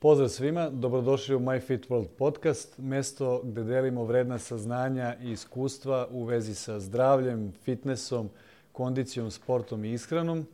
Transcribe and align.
Pozdrav 0.00 0.28
svima, 0.28 0.70
dobrodošli 0.70 1.34
u 1.34 1.40
My 1.40 1.60
Fit 1.60 1.88
World 1.88 2.08
podcast, 2.18 2.78
mesto 2.78 3.40
gde 3.44 3.64
delimo 3.64 4.04
vredna 4.04 4.38
saznanja 4.38 5.16
i 5.22 5.30
iskustva 5.30 6.08
u 6.10 6.24
vezi 6.24 6.54
sa 6.54 6.80
zdravljem, 6.80 7.52
fitnessom, 7.64 8.30
kondicijom, 8.72 9.30
sportom 9.30 9.84
i 9.84 9.92
ishranom. 9.92 10.46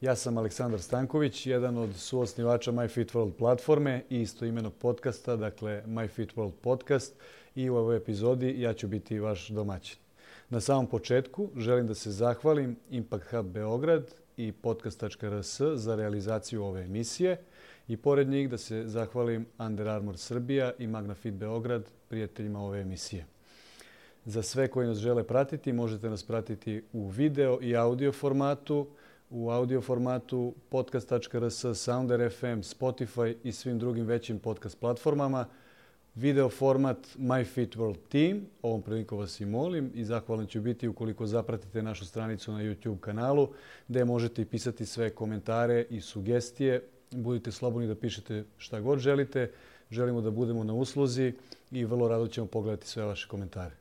Ja 0.00 0.16
sam 0.16 0.38
Aleksandar 0.38 0.80
Stanković, 0.80 1.46
jedan 1.46 1.78
od 1.78 1.96
suosnivača 1.96 2.72
My 2.72 2.88
Fit 2.88 3.12
World 3.12 3.32
platforme 3.38 4.02
i 4.10 4.20
istoimenog 4.20 4.72
podcasta, 4.74 5.36
dakle 5.36 5.82
My 5.86 6.08
Fit 6.08 6.34
World 6.34 6.52
podcast 6.62 7.14
i 7.54 7.70
u 7.70 7.76
ovoj 7.76 7.96
epizodi 7.96 8.60
ja 8.60 8.74
ću 8.74 8.88
biti 8.88 9.18
vaš 9.18 9.48
domaćin. 9.48 9.98
Na 10.50 10.60
samom 10.60 10.86
početku 10.86 11.48
želim 11.56 11.86
da 11.86 11.94
se 11.94 12.10
zahvalim 12.10 12.76
Impact 12.90 13.30
Hub 13.30 13.46
Beograd 13.46 14.14
i 14.36 14.52
podcast.rs 14.52 15.60
za 15.74 15.94
realizaciju 15.94 16.64
ove 16.64 16.84
emisije– 16.84 17.36
I 17.88 17.96
pored 17.96 18.28
njih 18.28 18.50
da 18.50 18.58
se 18.58 18.82
zahvalim 18.86 19.46
Under 19.58 19.88
Armour 19.88 20.18
Srbija 20.18 20.72
i 20.78 20.86
Magnafit 20.86 21.34
Beograd, 21.34 21.90
prijateljima 22.08 22.60
ove 22.60 22.80
emisije. 22.80 23.26
Za 24.24 24.42
sve 24.42 24.68
koji 24.68 24.88
nas 24.88 24.98
žele 24.98 25.24
pratiti, 25.24 25.72
možete 25.72 26.10
nas 26.10 26.22
pratiti 26.22 26.82
u 26.92 27.08
video 27.08 27.58
i 27.62 27.76
audio 27.76 28.12
formatu, 28.12 28.86
u 29.30 29.50
audio 29.50 29.80
formatu 29.80 30.54
podcast.rs, 30.68 31.64
Sounder 31.74 32.30
FM, 32.30 32.60
Spotify 32.60 33.34
i 33.42 33.52
svim 33.52 33.78
drugim 33.78 34.06
većim 34.06 34.38
podcast 34.38 34.80
platformama. 34.80 35.46
Video 36.14 36.48
format 36.48 36.98
My 37.18 37.44
Fit 37.44 37.76
World 37.76 37.98
Team, 38.08 38.46
ovom 38.62 38.82
prilikom 38.82 39.18
vas 39.18 39.40
i 39.40 39.46
molim 39.46 39.90
i 39.94 40.04
zahvalan 40.04 40.46
ću 40.46 40.60
biti 40.60 40.88
ukoliko 40.88 41.26
zapratite 41.26 41.82
našu 41.82 42.06
stranicu 42.06 42.52
na 42.52 42.58
YouTube 42.58 43.00
kanalu, 43.00 43.48
gde 43.88 44.04
možete 44.04 44.44
pisati 44.44 44.86
sve 44.86 45.10
komentare 45.10 45.86
i 45.90 46.00
sugestije 46.00 46.82
Budite 47.10 47.52
slobodni 47.52 47.88
da 47.88 47.94
pišete 47.94 48.44
šta 48.58 48.80
god 48.80 48.98
želite. 48.98 49.50
Želimo 49.90 50.20
da 50.20 50.30
budemo 50.30 50.64
na 50.64 50.74
usluzi 50.74 51.32
i 51.70 51.84
vrlo 51.84 52.08
rado 52.08 52.26
ćemo 52.26 52.46
pogledati 52.46 52.86
sve 52.86 53.04
vaše 53.04 53.28
komentare. 53.28 53.74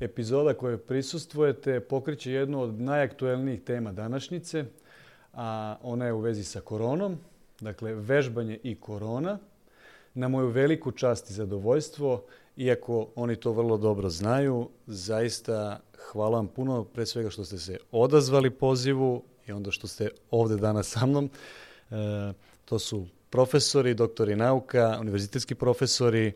Epizoda 0.00 0.54
koje 0.54 0.78
prisustvujete 0.78 1.80
pokriće 1.80 2.32
jednu 2.32 2.62
od 2.62 2.80
najaktuelnijih 2.80 3.62
tema 3.62 3.92
današnjice, 3.92 4.64
a 5.32 5.76
ona 5.82 6.06
je 6.06 6.12
u 6.12 6.20
vezi 6.20 6.44
sa 6.44 6.60
koronom, 6.60 7.18
dakle 7.60 7.94
vežbanje 7.94 8.58
i 8.62 8.74
korona. 8.80 9.38
Na 10.14 10.28
moju 10.28 10.48
veliku 10.48 10.92
čast 10.92 11.30
i 11.30 11.32
zadovoljstvo 11.32 12.24
iako 12.56 13.08
oni 13.14 13.36
to 13.36 13.52
vrlo 13.52 13.76
dobro 13.76 14.10
znaju, 14.10 14.68
zaista 14.86 15.80
hvala 16.12 16.36
vam 16.36 16.48
puno 16.48 16.84
pre 16.84 17.06
svega 17.06 17.30
što 17.30 17.44
ste 17.44 17.58
se 17.58 17.78
odazvali 17.92 18.50
pozivu 18.50 19.22
i 19.46 19.52
onda 19.52 19.70
što 19.70 19.86
ste 19.86 20.08
ovde 20.30 20.56
danas 20.56 20.88
sa 20.88 21.06
mnom. 21.06 21.30
E, 21.90 21.94
to 22.64 22.78
su 22.78 23.06
profesori, 23.30 23.94
doktori 23.94 24.36
nauka, 24.36 24.98
univerzitetski 25.00 25.54
profesori, 25.54 26.32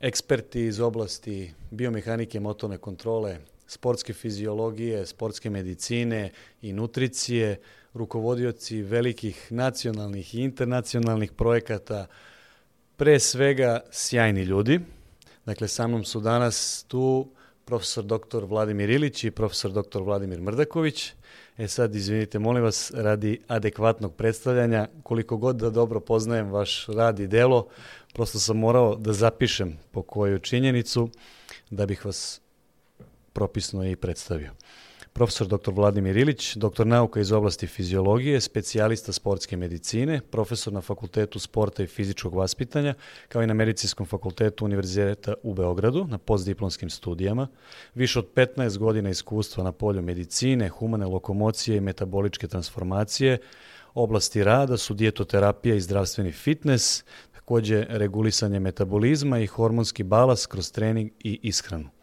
eksperti 0.00 0.64
iz 0.66 0.80
oblasti 0.80 1.52
biomehanike, 1.70 2.40
motorne 2.40 2.78
kontrole, 2.78 3.38
sportske 3.66 4.12
fiziologije, 4.12 5.06
sportske 5.06 5.50
medicine 5.50 6.30
i 6.62 6.72
nutricije, 6.72 7.60
rukovodioci 7.94 8.82
velikih 8.82 9.52
nacionalnih 9.52 10.34
i 10.34 10.40
internacionalnih 10.40 11.32
projekata, 11.32 12.06
pre 12.96 13.20
svega 13.20 13.80
sjajni 13.90 14.42
ljudi. 14.42 14.80
Dakle, 15.46 15.68
sa 15.68 15.86
mnom 15.86 16.04
su 16.04 16.20
danas 16.20 16.84
tu 16.88 17.28
profesor 17.64 18.04
dr. 18.04 18.44
Vladimir 18.44 18.90
Ilić 18.90 19.24
i 19.24 19.30
profesor 19.30 19.72
dr. 19.72 20.02
Vladimir 20.02 20.40
Mrdaković. 20.40 21.12
E 21.58 21.68
sad, 21.68 21.94
izvinite, 21.94 22.38
molim 22.38 22.62
vas, 22.62 22.92
radi 22.94 23.40
adekvatnog 23.48 24.14
predstavljanja, 24.14 24.88
koliko 25.02 25.36
god 25.36 25.56
da 25.56 25.70
dobro 25.70 26.00
poznajem 26.00 26.50
vaš 26.50 26.86
rad 26.86 27.20
i 27.20 27.26
delo, 27.26 27.68
prosto 28.12 28.38
sam 28.38 28.58
morao 28.58 28.96
da 28.96 29.12
zapišem 29.12 29.78
po 29.90 30.02
koju 30.02 30.38
činjenicu 30.38 31.08
da 31.70 31.86
bih 31.86 32.04
vas 32.04 32.40
propisno 33.32 33.90
i 33.90 33.96
predstavio 33.96 34.50
profesor 35.14 35.46
dr. 35.46 35.70
Vladimir 35.72 36.16
Ilić, 36.16 36.56
doktor 36.56 36.86
nauka 36.86 37.20
iz 37.20 37.32
oblasti 37.32 37.66
fiziologije, 37.66 38.40
specijalista 38.40 39.12
sportske 39.12 39.56
medicine, 39.56 40.20
profesor 40.30 40.72
na 40.72 40.80
Fakultetu 40.80 41.38
sporta 41.38 41.82
i 41.82 41.86
fizičkog 41.86 42.34
vaspitanja, 42.34 42.94
kao 43.28 43.42
i 43.42 43.46
na 43.46 43.54
Medicinskom 43.54 44.06
fakultetu 44.06 44.64
Univerziteta 44.64 45.34
u 45.42 45.54
Beogradu 45.54 46.04
na 46.04 46.18
postdiplomskim 46.18 46.90
studijama, 46.90 47.48
više 47.94 48.18
od 48.18 48.26
15 48.34 48.78
godina 48.78 49.10
iskustva 49.10 49.64
na 49.64 49.72
polju 49.72 50.02
medicine, 50.02 50.68
humane 50.68 51.06
lokomocije 51.06 51.76
i 51.76 51.80
metaboličke 51.80 52.48
transformacije, 52.48 53.38
oblasti 53.94 54.44
rada 54.44 54.76
su 54.76 54.94
dijetoterapija 54.94 55.74
i 55.74 55.80
zdravstveni 55.80 56.32
fitness, 56.32 57.04
takođe 57.32 57.86
regulisanje 57.88 58.60
metabolizma 58.60 59.38
i 59.38 59.46
hormonski 59.46 60.02
balas 60.02 60.46
kroz 60.46 60.72
trening 60.72 61.10
i 61.18 61.40
ishranu. 61.42 61.93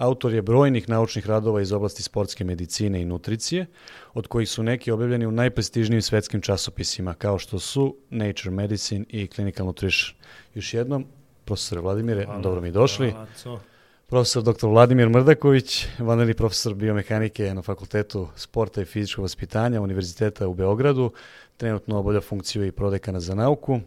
Autor 0.00 0.34
je 0.34 0.42
brojnih 0.42 0.88
naučnih 0.88 1.26
radova 1.26 1.60
iz 1.60 1.72
oblasti 1.72 2.02
sportske 2.02 2.44
medicine 2.44 3.02
i 3.02 3.04
nutricije, 3.04 3.66
od 4.14 4.26
kojih 4.26 4.48
su 4.48 4.62
neki 4.62 4.90
objavljeni 4.90 5.26
u 5.26 5.30
najprestižnijim 5.30 6.02
svetskim 6.02 6.40
časopisima, 6.40 7.14
kao 7.14 7.38
što 7.38 7.58
su 7.58 7.96
Nature 8.10 8.50
Medicine 8.50 9.04
i 9.08 9.26
Clinical 9.26 9.66
Nutrition. 9.66 10.16
Još 10.54 10.74
jednom, 10.74 11.06
profesor 11.44 11.78
Vladimire, 11.78 12.24
hvala, 12.24 12.40
dobro 12.40 12.60
mi 12.60 12.70
došli. 12.70 13.10
Hvala, 13.10 13.60
profesor 14.06 14.42
dr. 14.42 14.66
Vladimir 14.66 15.08
Mrdaković, 15.08 15.86
vanredni 15.98 16.34
profesor 16.34 16.74
biomehanike 16.74 17.54
na 17.54 17.62
Fakultetu 17.62 18.28
sporta 18.36 18.82
i 18.82 18.84
fizičkog 18.84 19.22
vaspitanja 19.22 19.80
Univerziteta 19.80 20.48
u 20.48 20.54
Beogradu, 20.54 21.12
trenutno 21.56 21.98
obavlja 21.98 22.20
funkciju 22.20 22.66
i 22.66 22.72
prodekana 22.72 23.20
za 23.20 23.34
nauku, 23.34 23.80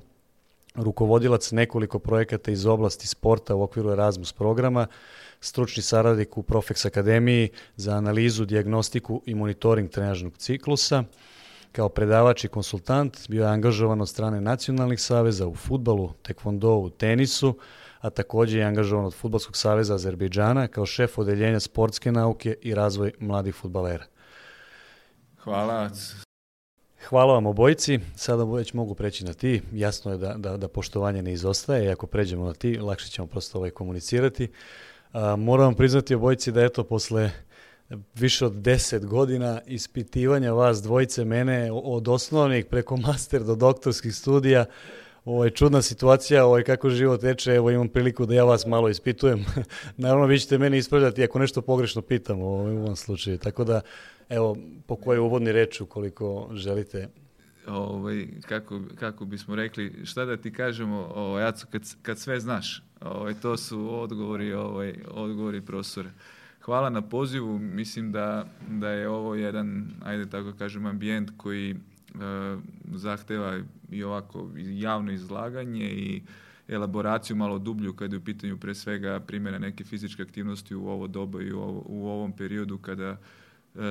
rukovodilac 0.76 1.52
nekoliko 1.52 2.00
projekata 2.00 2.52
iz 2.52 2.66
oblasti 2.66 3.08
sporta 3.08 3.56
u 3.56 3.62
okviru 3.62 3.92
Erasmus 3.92 4.34
programa, 4.34 4.88
stručni 5.40 5.84
saradnik 5.84 6.38
u 6.38 6.44
Profex 6.44 6.86
Akademiji 6.86 7.50
za 7.76 7.96
analizu, 7.96 8.46
diagnostiku 8.46 9.22
i 9.26 9.36
monitoring 9.36 9.90
trenažnog 9.90 10.38
ciklusa. 10.38 11.04
Kao 11.72 11.90
predavač 11.90 12.44
i 12.44 12.48
konsultant 12.48 13.30
bio 13.30 13.44
je 13.44 13.52
angažovan 13.52 14.02
od 14.02 14.10
strane 14.10 14.42
nacionalnih 14.42 15.02
saveza 15.02 15.48
u 15.48 15.56
futbalu, 15.56 16.14
tekvondou, 16.22 16.90
tenisu, 16.90 17.58
a 18.00 18.10
takođe 18.10 18.60
je 18.60 18.66
angažovan 18.66 19.06
od 19.06 19.14
Futbolskog 19.14 19.58
saveza 19.58 19.96
Azerbejdžana 19.96 20.68
kao 20.68 20.86
šef 20.86 21.18
odeljenja 21.18 21.60
sportske 21.60 22.12
nauke 22.12 22.56
i 22.62 22.76
razvoj 22.76 23.12
mladih 23.20 23.56
futbalera. 23.56 24.06
Hvala. 25.44 25.90
Hvala 27.10 27.34
vam 27.34 27.46
obojici. 27.46 28.00
Sada 28.16 28.44
već 28.44 28.74
mogu 28.74 28.96
preći 28.96 29.26
na 29.26 29.34
ti. 29.34 29.62
Jasno 29.74 30.12
je 30.12 30.18
da, 30.18 30.34
da, 30.34 30.58
da 30.58 30.68
poštovanje 30.68 31.22
ne 31.22 31.34
izostaje 31.34 31.86
i 31.86 31.90
ako 31.90 32.08
pređemo 32.08 32.46
na 32.46 32.54
ti, 32.54 32.78
lakše 32.78 33.10
ćemo 33.10 33.28
prosto 33.28 33.58
ovaj 33.58 33.70
komunicirati. 33.70 34.48
A, 35.12 35.36
moram 35.36 35.66
vam 35.66 35.76
priznati 35.76 36.16
obojici 36.16 36.52
da 36.52 36.62
eto 36.62 36.84
posle 36.84 37.32
više 38.16 38.46
od 38.46 38.54
10 38.54 39.06
godina 39.06 39.62
ispitivanja 39.68 40.54
vas 40.54 40.82
dvojice 40.82 41.26
mene 41.26 41.72
od 41.72 42.08
osnovnih 42.08 42.66
preko 42.66 42.98
master 42.98 43.44
do 43.44 43.56
doktorskih 43.56 44.16
studija 44.16 44.66
Ovo 45.26 45.46
je 45.46 45.52
čudna 45.52 45.82
situacija, 45.82 46.46
ovo 46.46 46.58
je 46.58 46.64
kako 46.64 46.90
život 46.90 47.22
teče, 47.22 47.52
evo 47.52 47.72
imam 47.72 47.88
priliku 47.88 48.26
da 48.26 48.36
ja 48.36 48.44
vas 48.44 48.66
malo 48.66 48.90
ispitujem. 48.90 49.46
Naravno, 49.98 50.26
vi 50.26 50.40
ćete 50.40 50.58
mene 50.58 50.78
ispravljati 50.78 51.24
ako 51.24 51.40
nešto 51.40 51.62
pogrešno 51.62 52.02
pitam 52.02 52.42
u 52.42 52.48
ovom 52.48 52.96
slučaju. 52.96 53.38
Tako 53.38 53.64
da, 53.64 53.82
evo, 54.36 54.58
po 54.88 54.96
kojoj 54.96 55.20
uvodni 55.20 55.52
reč, 55.52 55.82
ukoliko 55.82 56.50
želite. 56.54 57.08
Ovaj, 57.68 58.28
kako, 58.42 58.82
kako 59.00 59.26
bismo 59.26 59.56
rekli, 59.56 59.94
šta 60.04 60.26
da 60.26 60.38
ti 60.38 60.54
kažemo, 60.54 61.12
ovaj, 61.16 61.44
Aco, 61.44 61.68
kad, 61.72 61.82
kad 62.02 62.20
sve 62.20 62.40
znaš, 62.40 62.84
ovaj, 63.02 63.34
to 63.34 63.58
su 63.58 64.02
odgovori, 64.02 64.54
ovaj, 64.54 64.96
odgovori 65.08 65.62
profesora. 65.62 66.10
Hvala 66.62 66.90
na 66.90 67.02
pozivu, 67.02 67.60
mislim 67.60 68.12
da, 68.12 68.46
da 68.70 68.90
je 68.90 69.10
ovo 69.10 69.36
jedan, 69.36 69.92
ajde 70.04 70.30
tako 70.30 70.54
kažem, 70.58 70.86
ambijent 70.86 71.32
koji 71.38 71.72
e, 71.72 71.76
zahteva 72.94 73.60
i 73.92 74.04
ovako 74.04 74.50
javno 74.56 75.12
izlaganje 75.12 75.86
i 75.86 76.22
elaboraciju 76.68 77.36
malo 77.36 77.60
dublju 77.60 77.94
kada 77.94 78.16
je 78.16 78.20
u 78.20 78.24
pitanju 78.24 78.58
pre 78.58 78.76
svega 78.76 79.20
primjena 79.20 79.60
neke 79.60 79.84
fizičke 79.84 80.22
aktivnosti 80.22 80.76
u 80.76 80.88
ovo 80.88 81.08
doba 81.08 81.42
i 81.42 81.52
u, 81.52 81.60
ovo, 81.60 81.84
u 81.86 82.08
ovom 82.08 82.32
periodu 82.32 82.78
kada 82.78 83.18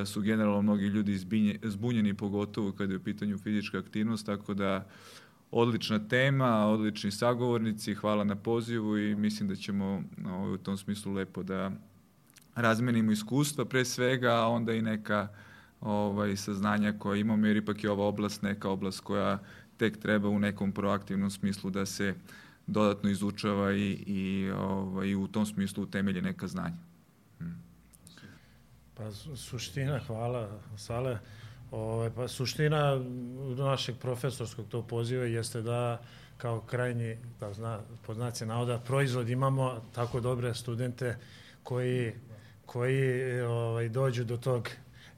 su 0.06 0.20
generalno 0.20 0.62
mnogi 0.62 0.86
ljudi 0.86 1.18
zbinje, 1.18 1.58
zbunjeni 1.62 2.14
pogotovo 2.14 2.72
kada 2.72 2.92
je 2.92 2.96
u 2.96 3.02
pitanju 3.02 3.38
fizička 3.38 3.78
aktivnost, 3.78 4.26
tako 4.26 4.54
da 4.54 4.86
odlična 5.50 6.08
tema, 6.08 6.66
odlični 6.66 7.10
sagovornici, 7.10 7.94
hvala 7.94 8.24
na 8.24 8.36
pozivu 8.36 8.98
i 8.98 9.14
mislim 9.14 9.48
da 9.48 9.56
ćemo 9.56 10.02
ovaj, 10.26 10.52
u 10.52 10.58
tom 10.58 10.76
smislu 10.76 11.12
lepo 11.12 11.42
da 11.42 11.70
razmenimo 12.54 13.12
iskustva 13.12 13.64
pre 13.64 13.84
svega, 13.84 14.30
a 14.30 14.48
onda 14.48 14.72
i 14.72 14.82
neka 14.82 15.28
ovaj, 15.80 16.36
saznanja 16.36 16.92
koja 16.98 17.20
imamo, 17.20 17.46
jer 17.46 17.56
ipak 17.56 17.84
je 17.84 17.90
ova 17.90 18.04
oblast 18.04 18.42
neka 18.42 18.68
oblast 18.68 19.00
koja 19.00 19.38
tek 19.76 19.98
treba 19.98 20.28
u 20.28 20.38
nekom 20.38 20.72
proaktivnom 20.72 21.30
smislu 21.30 21.70
da 21.70 21.86
se 21.86 22.14
dodatno 22.66 23.10
izučava 23.10 23.72
i, 23.72 23.90
i, 24.06 24.50
ovaj, 24.50 25.14
u 25.14 25.26
tom 25.26 25.46
smislu 25.46 25.82
utemelje 25.82 26.22
neka 26.22 26.46
znanja. 26.46 26.91
Pa 29.02 29.36
suština, 29.36 29.98
hvala 30.06 30.48
Sale. 30.76 31.18
Ove, 31.70 32.10
pa 32.14 32.28
suština 32.28 33.00
našeg 33.58 33.96
profesorskog 33.98 34.66
to 34.68 34.82
poziva 34.82 35.24
jeste 35.24 35.62
da 35.62 36.00
kao 36.36 36.60
krajnji, 36.60 37.16
da 37.40 37.52
zna, 37.52 37.80
pod 38.06 38.16
znaci 38.16 38.46
navoda, 38.46 38.78
proizvod 38.78 39.28
imamo 39.28 39.80
tako 39.94 40.20
dobre 40.20 40.54
studente 40.54 41.16
koji, 41.62 42.12
koji 42.66 43.40
ovaj, 43.40 43.88
dođu 43.88 44.24
do 44.24 44.36
tog 44.36 44.68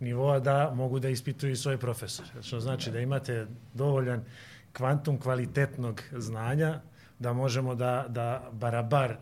nivoa 0.01 0.39
da 0.41 0.73
mogu 0.75 0.99
da 0.99 1.09
ispituju 1.09 1.57
svoj 1.57 1.79
profesor. 1.79 2.27
Što 2.43 2.61
znači 2.61 2.91
da 2.91 3.01
imate 3.01 3.47
dovoljan 3.75 4.25
kvantum 4.73 5.19
kvalitetnog 5.19 6.03
znanja 6.13 6.81
da 7.19 7.33
možemo 7.33 7.75
da, 7.75 8.07
da 8.09 8.49
barabar 8.53 9.11
e, 9.11 9.17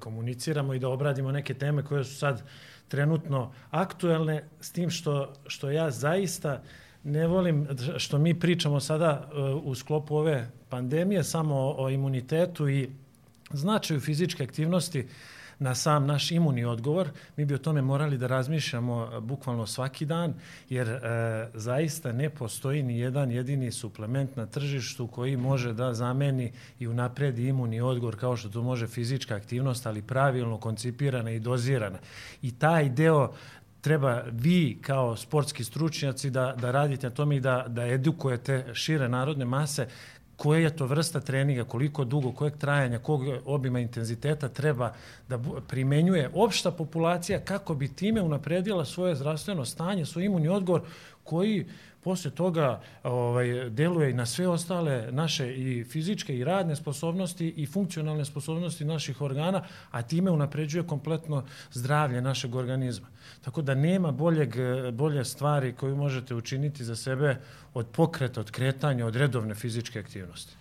komuniciramo 0.00 0.74
i 0.74 0.78
da 0.78 0.88
obradimo 0.88 1.32
neke 1.32 1.54
teme 1.54 1.84
koje 1.84 2.04
su 2.04 2.16
sad 2.16 2.42
trenutno 2.88 3.52
aktuelne, 3.70 4.44
s 4.60 4.72
tim 4.72 4.90
što, 4.90 5.32
što 5.46 5.70
ja 5.70 5.90
zaista 5.90 6.62
ne 7.04 7.26
volim 7.26 7.68
što 7.96 8.18
mi 8.18 8.40
pričamo 8.40 8.80
sada 8.80 9.30
e, 9.32 9.40
u 9.40 9.74
sklopu 9.74 10.16
ove 10.16 10.50
pandemije 10.68 11.24
samo 11.24 11.74
o 11.78 11.90
imunitetu 11.90 12.68
i 12.68 12.88
značaju 13.50 14.00
fizičke 14.00 14.42
aktivnosti 14.42 15.08
na 15.58 15.74
sam 15.74 16.06
naš 16.06 16.30
imunni 16.30 16.64
odgovor, 16.64 17.08
mi 17.36 17.44
bi 17.44 17.54
o 17.54 17.58
tome 17.58 17.82
morali 17.82 18.18
da 18.18 18.26
razmišljamo 18.26 19.10
e, 19.12 19.20
bukvalno 19.20 19.66
svaki 19.66 20.06
dan, 20.06 20.34
jer 20.68 20.88
e, 20.88 21.00
zaista 21.54 22.12
ne 22.12 22.30
postoji 22.30 22.82
ni 22.82 22.98
jedan 22.98 23.30
jedini 23.30 23.72
suplement 23.72 24.36
na 24.36 24.46
tržištu 24.46 25.06
koji 25.06 25.36
može 25.36 25.72
da 25.72 25.94
zameni 25.94 26.52
i 26.78 26.86
unapredi 26.86 27.48
imunni 27.48 27.80
odgovor 27.80 28.16
kao 28.16 28.36
što 28.36 28.48
to 28.48 28.62
može 28.62 28.86
fizička 28.86 29.34
aktivnost, 29.34 29.86
ali 29.86 30.02
pravilno 30.02 30.58
koncipirana 30.58 31.30
i 31.30 31.40
dozirana. 31.40 31.98
I 32.42 32.58
taj 32.58 32.88
deo 32.88 33.32
treba 33.80 34.22
vi 34.32 34.78
kao 34.82 35.16
sportski 35.16 35.64
stručnjaci 35.64 36.30
da, 36.30 36.54
da 36.60 36.70
radite 36.70 37.06
na 37.06 37.14
tome 37.14 37.36
i 37.36 37.40
da, 37.40 37.64
da 37.68 37.86
edukujete 37.86 38.66
šire 38.74 39.08
narodne 39.08 39.44
mase 39.44 39.88
koja 40.38 40.60
je 40.60 40.76
to 40.76 40.86
vrsta 40.86 41.20
treninga, 41.20 41.64
koliko 41.64 42.04
dugo, 42.04 42.32
kojeg 42.32 42.56
trajanja, 42.56 42.98
kog 42.98 43.22
obima 43.44 43.80
intenziteta 43.80 44.48
treba 44.48 44.92
da 45.28 45.38
primenjuje 45.68 46.30
opšta 46.34 46.70
populacija 46.70 47.40
kako 47.40 47.74
bi 47.74 47.94
time 47.94 48.22
unapredila 48.22 48.84
svoje 48.84 49.14
zdravstveno 49.14 49.64
stanje, 49.64 50.06
svoj 50.06 50.24
imunni 50.24 50.48
odgovor 50.48 50.82
koji 51.24 51.66
posle 52.00 52.30
toga 52.30 52.80
ovaj, 53.02 53.70
deluje 53.70 54.10
i 54.10 54.14
na 54.14 54.26
sve 54.26 54.48
ostale 54.48 55.12
naše 55.12 55.54
i 55.54 55.84
fizičke 55.84 56.36
i 56.36 56.44
radne 56.44 56.76
sposobnosti 56.76 57.48
i 57.48 57.66
funkcionalne 57.66 58.24
sposobnosti 58.24 58.84
naših 58.84 59.20
organa, 59.20 59.64
a 59.90 60.02
time 60.02 60.30
unapređuje 60.30 60.86
kompletno 60.86 61.44
zdravlje 61.72 62.20
našeg 62.20 62.54
organizma. 62.54 63.06
Tako 63.40 63.62
da 63.62 63.74
nema 63.74 64.12
boljeg, 64.12 64.54
bolje 64.92 65.24
stvari 65.24 65.72
koju 65.72 65.96
možete 65.96 66.34
učiniti 66.34 66.84
za 66.84 66.96
sebe 66.96 67.36
od 67.74 67.86
pokreta, 67.86 68.40
od 68.40 68.50
kretanja, 68.50 69.06
od 69.06 69.16
redovne 69.16 69.54
fizičke 69.54 69.98
aktivnosti. 69.98 70.56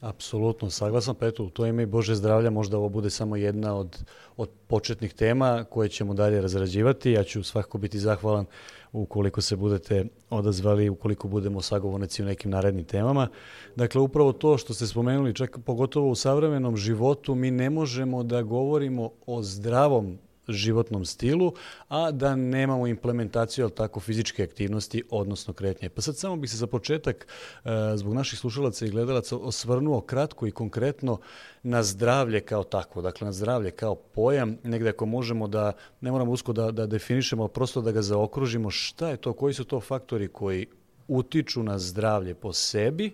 Apsolutno, 0.00 0.70
saglasan, 0.70 1.14
pa 1.14 1.26
eto, 1.26 1.50
to 1.50 1.66
ime 1.66 1.82
i 1.82 1.86
Bože 1.86 2.14
zdravlja 2.14 2.50
možda 2.50 2.78
ovo 2.78 2.88
bude 2.88 3.10
samo 3.10 3.36
jedna 3.36 3.74
od, 3.74 4.04
od 4.36 4.50
početnih 4.66 5.14
tema 5.14 5.64
koje 5.70 5.88
ćemo 5.88 6.14
dalje 6.14 6.40
razrađivati. 6.40 7.12
Ja 7.12 7.24
ću 7.24 7.42
svakako 7.42 7.78
biti 7.78 7.98
zahvalan 7.98 8.46
ukoliko 8.92 9.40
se 9.40 9.56
budete 9.56 10.04
odazvali, 10.30 10.88
ukoliko 10.88 11.28
budemo 11.28 11.62
sagovornici 11.62 12.22
u 12.22 12.26
nekim 12.26 12.50
narednim 12.50 12.84
temama. 12.84 13.28
Dakle, 13.76 14.00
upravo 14.00 14.32
to 14.32 14.58
što 14.58 14.74
ste 14.74 14.86
spomenuli, 14.86 15.34
čak 15.34 15.58
pogotovo 15.64 16.10
u 16.10 16.14
savremenom 16.14 16.76
životu, 16.76 17.34
mi 17.34 17.50
ne 17.50 17.70
možemo 17.70 18.22
da 18.22 18.42
govorimo 18.42 19.10
o 19.26 19.42
zdravom 19.42 20.18
životnom 20.48 21.04
stilu, 21.04 21.52
a 21.88 22.10
da 22.10 22.36
nemamo 22.36 22.86
implementaciju 22.86 23.64
ali 23.64 23.74
tako 23.74 24.00
fizičke 24.00 24.42
aktivnosti, 24.42 25.02
odnosno 25.10 25.54
kretnje. 25.54 25.88
Pa 25.88 26.02
sad 26.02 26.16
samo 26.16 26.36
bih 26.36 26.50
se 26.50 26.56
za 26.56 26.66
početak 26.66 27.26
e, 27.26 27.68
zbog 27.96 28.14
naših 28.14 28.38
slušalaca 28.38 28.86
i 28.86 28.90
gledalaca 28.90 29.36
osvrnuo 29.36 30.00
kratko 30.00 30.46
i 30.46 30.50
konkretno 30.50 31.18
na 31.62 31.82
zdravlje 31.82 32.40
kao 32.40 32.64
takvo, 32.64 33.02
dakle 33.02 33.24
na 33.24 33.32
zdravlje 33.32 33.70
kao 33.70 33.94
pojam, 33.94 34.56
negde 34.64 34.88
ako 34.88 35.06
možemo 35.06 35.48
da, 35.48 35.72
ne 36.00 36.10
moramo 36.10 36.32
usko 36.32 36.52
da, 36.52 36.70
da 36.70 36.86
definišemo, 36.86 37.48
prosto 37.48 37.80
da 37.80 37.92
ga 37.92 38.02
zaokružimo, 38.02 38.70
šta 38.70 39.08
je 39.08 39.16
to, 39.16 39.32
koji 39.32 39.54
su 39.54 39.64
to 39.64 39.80
faktori 39.80 40.28
koji 40.28 40.66
utiču 41.08 41.62
na 41.62 41.78
zdravlje 41.78 42.34
po 42.34 42.52
sebi, 42.52 43.12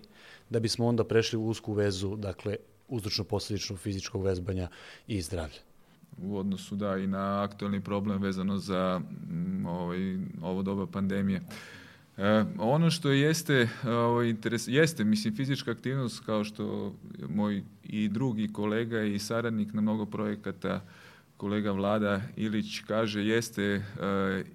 da 0.49 0.59
bismo 0.59 0.87
onda 0.87 1.03
prešli 1.03 1.37
u 1.37 1.45
usku 1.45 1.73
vezu, 1.73 2.15
dakle, 2.15 2.57
uzročno-posledično 2.87 3.77
fizičkog 3.77 4.23
vezbanja 4.23 4.67
i 5.07 5.21
zdravlja 5.21 5.74
u 6.17 6.37
odnosu 6.37 6.75
da 6.75 6.97
i 6.97 7.07
na 7.07 7.43
aktualni 7.43 7.81
problem 7.81 8.21
vezano 8.21 8.57
za 8.57 9.01
mm, 9.29 9.65
ovaj, 9.65 10.17
ovo 10.41 10.63
doba 10.63 10.87
pandemije. 10.87 11.41
E, 12.17 12.45
ono 12.57 12.91
što 12.91 13.09
jeste, 13.09 13.69
ovaj, 13.87 14.29
interes, 14.29 14.67
jeste, 14.67 15.03
mislim, 15.03 15.35
fizička 15.35 15.71
aktivnost, 15.71 16.25
kao 16.25 16.43
što 16.43 16.95
moj 17.29 17.63
i 17.83 18.07
drugi 18.07 18.53
kolega 18.53 19.01
i 19.01 19.19
saradnik 19.19 19.73
na 19.73 19.81
mnogo 19.81 20.05
projekata, 20.05 20.81
kolega 21.37 21.71
Vlada 21.71 22.21
Ilić 22.35 22.79
kaže, 22.87 23.25
jeste 23.25 23.63
e, 23.63 23.81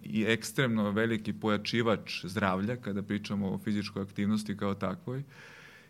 i 0.04 0.24
ekstremno 0.28 0.90
veliki 0.90 1.32
pojačivač 1.32 2.24
zdravlja 2.24 2.76
kada 2.76 3.02
pričamo 3.02 3.50
o 3.50 3.58
fizičkoj 3.58 4.02
aktivnosti 4.02 4.56
kao 4.56 4.74
takvoj 4.74 5.22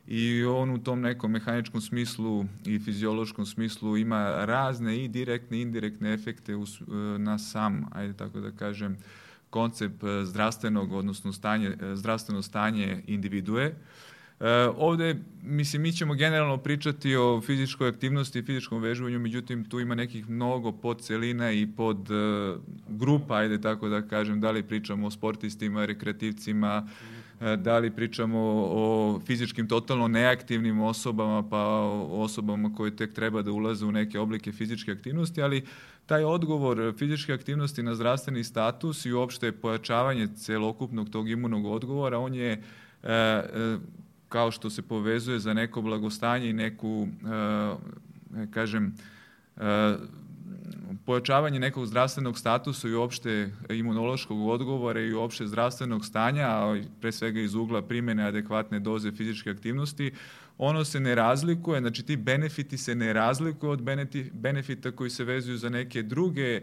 i 0.06 0.44
on 0.44 0.70
u 0.70 0.78
tom 0.78 1.00
nekom 1.00 1.30
mehaničkom 1.30 1.80
smislu 1.80 2.44
i 2.66 2.78
fiziološkom 2.78 3.46
smislu 3.46 3.96
ima 3.96 4.44
razne 4.44 5.04
i 5.04 5.08
direktne 5.08 5.58
i 5.58 5.62
indirektne 5.62 6.14
efekte 6.14 6.56
us, 6.56 6.80
e, 6.80 6.84
na 7.18 7.38
sam, 7.38 7.86
ajde 7.92 8.12
tako 8.12 8.40
da 8.40 8.50
kažem, 8.50 8.96
koncept 9.50 10.04
e, 10.04 10.24
zdravstvenog, 10.24 10.92
odnosno 10.92 11.32
stanje, 11.32 11.68
e, 11.68 11.96
zdravstveno 11.96 12.42
stanje 12.42 13.02
individue. 13.06 13.64
E, 13.64 13.74
ovde, 14.76 15.16
mislim, 15.42 15.82
mi 15.82 15.92
ćemo 15.92 16.14
generalno 16.14 16.56
pričati 16.56 17.16
o 17.16 17.40
fizičkoj 17.40 17.88
aktivnosti 17.88 18.38
i 18.38 18.42
fizičkom 18.42 18.82
vežbanju, 18.82 19.18
međutim, 19.18 19.64
tu 19.64 19.80
ima 19.80 19.94
nekih 19.94 20.30
mnogo 20.30 20.72
podcelina 20.72 21.52
i 21.52 21.66
pod 21.76 22.10
e, 22.10 22.56
grupa, 22.88 23.34
ajde 23.34 23.60
tako 23.60 23.88
da 23.88 24.02
kažem, 24.02 24.40
da 24.40 24.50
li 24.50 24.62
pričamo 24.62 25.06
o 25.06 25.10
sportistima, 25.10 25.86
rekreativcima, 25.86 26.80
mm 26.80 27.19
da 27.40 27.78
li 27.78 27.90
pričamo 27.90 28.38
o 28.70 29.20
fizičkim 29.26 29.68
totalno 29.68 30.08
neaktivnim 30.08 30.80
osobama, 30.80 31.48
pa 31.48 31.58
o 31.58 32.22
osobama 32.22 32.74
koje 32.74 32.96
tek 32.96 33.14
treba 33.14 33.42
da 33.42 33.52
ulaze 33.52 33.86
u 33.86 33.92
neke 33.92 34.18
oblike 34.18 34.52
fizičke 34.52 34.92
aktivnosti, 34.92 35.42
ali 35.42 35.64
taj 36.06 36.24
odgovor 36.24 36.94
fizičke 36.98 37.32
aktivnosti 37.32 37.82
na 37.82 37.94
zdravstveni 37.94 38.44
status 38.44 39.06
i 39.06 39.12
uopšte 39.12 39.52
pojačavanje 39.52 40.28
celokupnog 40.36 41.10
tog 41.10 41.30
imunog 41.30 41.66
odgovora, 41.66 42.18
on 42.18 42.34
je 42.34 42.52
e, 42.52 42.60
e, 43.02 43.42
kao 44.28 44.50
što 44.50 44.70
se 44.70 44.82
povezuje 44.82 45.38
za 45.38 45.54
neko 45.54 45.82
blagostanje 45.82 46.50
i 46.50 46.52
neku, 46.52 47.08
kažem, 48.50 48.94
pojačavanje 51.06 51.58
nekog 51.58 51.86
zdravstvenog 51.86 52.38
statusa 52.38 52.88
i 52.88 52.94
uopšte 52.94 53.50
imunološkog 53.70 54.48
odgovora 54.48 55.00
i 55.00 55.12
uopšte 55.12 55.46
zdravstvenog 55.46 56.04
stanja, 56.04 56.46
a 56.48 56.82
pre 57.00 57.12
svega 57.12 57.40
iz 57.40 57.54
ugla 57.54 57.82
primene 57.82 58.24
adekvatne 58.24 58.80
doze 58.80 59.12
fizičke 59.12 59.50
aktivnosti, 59.50 60.12
ono 60.58 60.84
se 60.84 61.00
ne 61.00 61.14
razlikuje, 61.14 61.80
znači 61.80 62.02
ti 62.02 62.16
benefiti 62.16 62.78
se 62.78 62.94
ne 62.94 63.12
razlikuju 63.12 63.72
od 63.72 63.82
benefita 64.32 64.92
koji 64.92 65.10
se 65.10 65.24
vezuju 65.24 65.56
za 65.56 65.68
neke 65.68 66.02
druge 66.02 66.60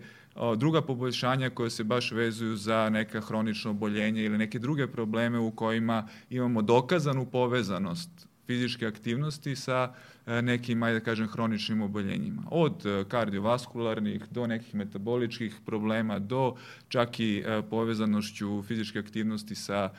druga 0.57 0.81
poboljšanja 0.81 1.49
koje 1.49 1.69
se 1.69 1.83
baš 1.83 2.11
vezuju 2.11 2.55
za 2.55 2.89
neka 2.89 3.21
hronično 3.21 3.71
oboljenje 3.71 4.23
ili 4.23 4.37
neke 4.37 4.59
druge 4.59 4.87
probleme 4.87 5.39
u 5.39 5.51
kojima 5.51 6.07
imamo 6.29 6.61
dokazanu 6.61 7.25
povezanost 7.25 8.26
fizičke 8.47 8.87
aktivnosti 8.87 9.55
sa 9.55 9.93
e, 10.25 10.41
nekim, 10.41 10.83
ajde 10.83 10.99
da 10.99 11.05
kažem, 11.05 11.27
hroničnim 11.27 11.81
oboljenjima. 11.81 12.43
Od 12.51 12.85
e, 12.85 13.03
kardiovaskularnih 13.09 14.23
do 14.31 14.47
nekih 14.47 14.75
metaboličkih 14.75 15.55
problema, 15.65 16.19
do 16.19 16.55
čak 16.89 17.19
i 17.19 17.43
e, 17.45 17.61
povezanošću 17.69 18.63
fizičke 18.67 18.99
aktivnosti 18.99 19.55
sa 19.55 19.89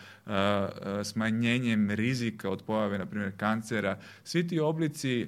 smanjenjem 1.05 1.91
rizika 1.91 2.51
od 2.51 2.63
pojave, 2.63 2.99
na 2.99 3.07
primjer, 3.07 3.33
kancera. 3.37 3.99
Svi 4.25 4.49
ti 4.49 4.61
oblici 4.61 5.27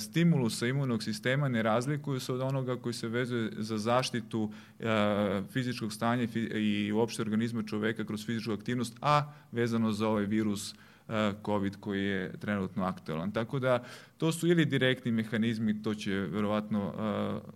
stimulusa 0.00 0.66
imunog 0.66 1.02
sistema 1.02 1.48
ne 1.48 1.62
razlikuju 1.62 2.20
se 2.20 2.32
od 2.32 2.40
onoga 2.40 2.76
koji 2.76 2.92
se 2.92 3.08
vezuje 3.08 3.50
za 3.56 3.78
zaštitu 3.78 4.52
fizičkog 5.52 5.92
stanja 5.92 6.26
i 6.54 6.92
uopšte 6.92 7.22
organizma 7.22 7.62
čoveka 7.62 8.04
kroz 8.04 8.26
fizičku 8.26 8.52
aktivnost, 8.52 8.96
a 9.00 9.32
vezano 9.52 9.92
za 9.92 10.08
ovaj 10.08 10.24
virus 10.24 10.74
COVID 11.44 11.76
koji 11.80 12.04
je 12.04 12.32
trenutno 12.38 12.84
aktualan. 12.84 13.32
Tako 13.32 13.58
da 13.58 13.84
to 14.18 14.32
su 14.32 14.48
ili 14.48 14.64
direktni 14.64 15.12
mehanizmi, 15.12 15.82
to 15.82 15.94
će 15.94 16.12
verovatno 16.12 16.92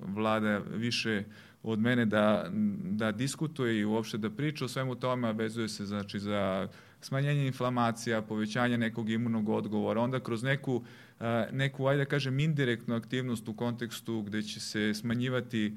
vlada 0.00 0.58
više 0.58 1.24
od 1.62 1.78
mene 1.78 2.06
da, 2.06 2.50
da 2.90 3.12
diskutuje 3.12 3.78
i 3.78 3.84
uopšte 3.84 4.18
da 4.18 4.30
priča 4.30 4.64
o 4.64 4.68
svemu 4.68 4.94
tome, 4.94 5.28
a 5.28 5.30
vezuje 5.30 5.68
se 5.68 5.86
znači 5.86 6.18
za 6.18 6.68
smanjenje 7.00 7.46
inflamacija, 7.46 8.22
povećanje 8.22 8.78
nekog 8.78 9.10
imunog 9.10 9.48
odgovora, 9.48 10.00
onda 10.00 10.20
kroz 10.20 10.42
neku, 10.42 10.84
neku 11.52 11.86
ajde 11.86 12.04
da 12.04 12.10
kažem, 12.10 12.40
indirektnu 12.40 12.94
aktivnost 12.94 13.48
u 13.48 13.54
kontekstu 13.54 14.22
gde 14.22 14.42
će 14.42 14.60
se 14.60 14.94
smanjivati 14.94 15.76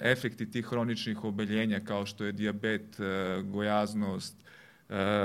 efekti 0.00 0.50
tih 0.50 0.66
hroničnih 0.66 1.24
obeljenja 1.24 1.80
kao 1.80 2.06
što 2.06 2.24
je 2.24 2.32
dijabet, 2.32 2.96
gojaznost, 3.44 4.45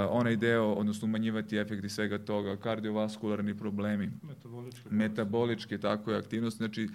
onaj 0.09 0.35
deo, 0.35 0.73
odnosno 0.73 1.05
umanjivati 1.05 1.57
efekti 1.57 1.89
svega 1.89 2.17
toga, 2.17 2.57
kardiovaskularni 2.57 3.57
problemi, 3.57 4.11
metaboličke, 4.23 4.89
metaboličke 4.89 5.77
tako 5.77 6.11
je 6.11 6.17
aktivnosti. 6.17 6.57
Znači, 6.57 6.89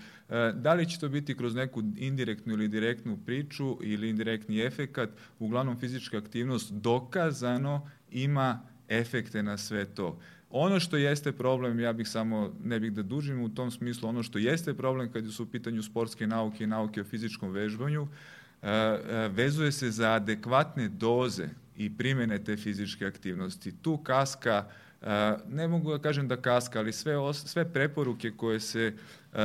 da 0.54 0.74
li 0.74 0.90
će 0.90 0.98
to 0.98 1.08
biti 1.08 1.36
kroz 1.36 1.54
neku 1.54 1.82
indirektnu 1.96 2.52
ili 2.52 2.68
direktnu 2.68 3.18
priču 3.26 3.78
ili 3.82 4.10
indirektni 4.10 4.60
efekat, 4.60 5.10
uglavnom 5.38 5.78
fizička 5.78 6.18
aktivnost 6.18 6.72
dokazano 6.72 7.90
ima 8.10 8.60
efekte 8.88 9.42
na 9.42 9.56
sve 9.56 9.84
to. 9.84 10.18
Ono 10.50 10.80
što 10.80 10.96
jeste 10.96 11.32
problem, 11.32 11.80
ja 11.80 11.92
bih 11.92 12.08
samo, 12.08 12.54
ne 12.64 12.80
bih 12.80 12.92
da 12.92 13.02
dužim 13.02 13.42
u 13.42 13.48
tom 13.48 13.70
smislu, 13.70 14.08
ono 14.08 14.22
što 14.22 14.38
jeste 14.38 14.74
problem 14.74 15.12
kad 15.12 15.32
su 15.32 15.42
u 15.42 15.46
pitanju 15.46 15.82
sportske 15.82 16.26
nauke 16.26 16.64
i 16.64 16.66
nauke 16.66 17.00
o 17.00 17.04
fizičkom 17.04 17.50
vežbanju, 17.50 18.08
e, 18.62 18.68
vezuje 19.28 19.72
se 19.72 19.90
za 19.90 20.12
adekvatne 20.12 20.88
doze 20.88 21.48
i 21.76 21.96
primene 21.96 22.38
te 22.44 22.56
fizičke 22.56 23.06
aktivnosti. 23.06 23.72
Tu 23.82 23.96
kaska, 23.96 24.64
ne 25.48 25.68
mogu 25.68 25.90
da 25.90 25.98
kažem 25.98 26.28
da 26.28 26.36
kaska, 26.36 26.78
ali 26.78 26.92
sve, 26.92 27.14
sve 27.34 27.72
preporuke 27.72 28.30
koje 28.36 28.60
se 28.60 28.92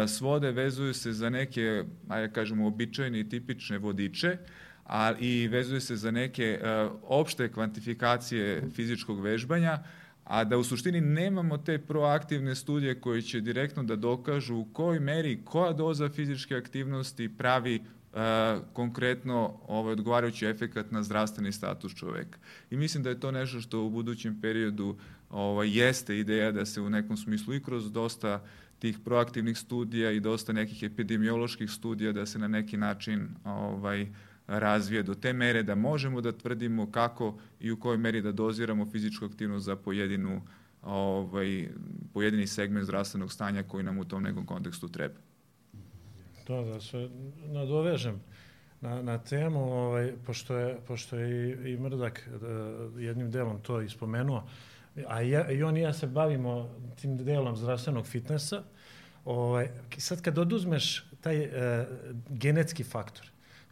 svode 0.07 0.51
vezuju 0.51 0.93
se 0.93 1.13
za 1.13 1.29
neke, 1.29 1.83
ajde 2.07 2.33
kažemo, 2.33 2.67
običajne 2.67 3.19
i 3.19 3.29
tipične 3.29 3.77
vodiče, 3.77 4.37
a, 4.85 5.13
i 5.19 5.47
vezuje 5.47 5.81
se 5.81 5.95
za 5.95 6.11
neke 6.11 6.59
opšte 7.03 7.51
kvantifikacije 7.51 8.63
fizičkog 8.75 9.21
vežbanja, 9.21 9.83
a 10.23 10.43
da 10.43 10.57
u 10.57 10.63
suštini 10.63 11.01
nemamo 11.01 11.57
te 11.57 11.77
proaktivne 11.77 12.55
studije 12.55 13.01
koje 13.01 13.21
će 13.21 13.41
direktno 13.41 13.83
da 13.83 13.95
dokažu 13.95 14.55
u 14.55 14.65
kojoj 14.65 14.99
meri 14.99 15.39
koja 15.45 15.73
doza 15.73 16.09
fizičke 16.09 16.55
aktivnosti 16.55 17.37
pravi 17.37 17.81
e, 18.13 18.59
konkretno 18.73 19.59
ovaj, 19.67 19.93
odgovarajući 19.93 20.45
efekat 20.45 20.91
na 20.91 21.03
zdravstveni 21.03 21.51
status 21.51 21.95
čoveka. 21.95 22.39
I 22.69 22.77
mislim 22.77 23.03
da 23.03 23.09
je 23.09 23.19
to 23.19 23.31
nešto 23.31 23.61
što 23.61 23.81
u 23.81 23.89
budućem 23.89 24.41
periodu 24.41 24.97
ovaj, 25.29 25.79
jeste 25.79 26.19
ideja 26.19 26.51
da 26.51 26.65
se 26.65 26.81
u 26.81 26.89
nekom 26.89 27.17
smislu 27.17 27.53
i 27.53 27.63
kroz 27.63 27.91
dosta 27.91 28.43
tih 28.79 28.99
proaktivnih 28.99 29.57
studija 29.57 30.11
i 30.11 30.19
dosta 30.19 30.53
nekih 30.53 30.83
epidemioloških 30.83 31.71
studija 31.71 32.11
da 32.11 32.25
se 32.25 32.39
na 32.39 32.47
neki 32.47 32.77
način 32.77 33.27
ovaj, 33.43 34.07
razvije 34.47 35.03
do 35.03 35.15
te 35.15 35.33
mere 35.33 35.63
da 35.63 35.75
možemo 35.75 36.21
da 36.21 36.31
tvrdimo 36.31 36.91
kako 36.91 37.37
i 37.59 37.71
u 37.71 37.79
kojoj 37.79 37.97
meri 37.97 38.21
da 38.21 38.31
doziramo 38.31 38.85
fizičku 38.85 39.25
aktivnost 39.25 39.65
za 39.65 39.75
pojedinu, 39.75 40.41
ovaj, 40.81 41.69
pojedini 42.13 42.47
segment 42.47 42.85
zdravstvenog 42.85 43.31
stanja 43.31 43.63
koji 43.63 43.83
nam 43.83 43.99
u 43.99 44.05
tom 44.05 44.23
nekom 44.23 44.45
kontekstu 44.45 44.89
treba. 44.89 45.30
To 46.43 46.63
da 46.63 46.81
se 46.81 47.09
nadovežem 47.47 48.21
na, 48.81 49.01
na 49.01 49.17
temu, 49.17 49.59
ovaj, 49.59 50.13
pošto, 50.25 50.57
je, 50.57 50.77
pošto 50.87 51.15
je 51.15 51.49
i, 51.49 51.71
i 51.71 51.77
Mrdak 51.77 52.29
uh, 52.29 53.01
jednim 53.01 53.31
delom 53.31 53.59
to 53.61 53.81
ispomenuo, 53.81 54.43
a 55.07 55.21
ja, 55.21 55.51
i 55.51 55.63
on 55.63 55.77
i 55.77 55.81
ja 55.81 55.93
se 55.93 56.07
bavimo 56.07 56.69
tim 57.01 57.17
delom 57.17 57.55
zdravstvenog 57.55 58.05
fitnessa, 58.05 58.63
ovaj, 59.25 59.69
sad 59.97 60.21
kad 60.21 60.37
oduzmeš 60.37 61.05
taj 61.21 61.45
uh, 61.45 61.51
genetski 62.29 62.83
faktor, 62.83 63.30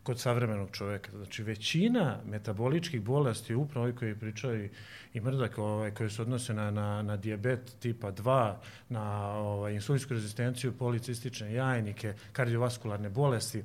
kod 0.09 0.19
savremenog 0.19 0.69
čoveka. 0.71 1.11
Znači, 1.11 1.43
većina 1.43 2.17
metaboličkih 2.25 3.01
bolesti, 3.01 3.55
upravo 3.55 3.83
ovi 3.83 3.95
koji 3.95 4.15
pričaju 4.15 4.69
i, 5.13 5.21
mrdak, 5.21 5.57
ovaj, 5.57 5.91
koji 5.91 6.09
se 6.09 6.21
odnose 6.21 6.53
na, 6.53 6.71
na, 6.71 7.01
na 7.01 7.17
diabet 7.17 7.75
tipa 7.79 8.11
2, 8.11 8.55
na 8.89 9.33
ovaj, 9.33 9.73
insulinsku 9.73 10.13
rezistenciju, 10.13 10.77
policistične 10.77 11.53
jajnike, 11.53 12.13
kardiovaskularne 12.31 13.09
bolesti, 13.09 13.63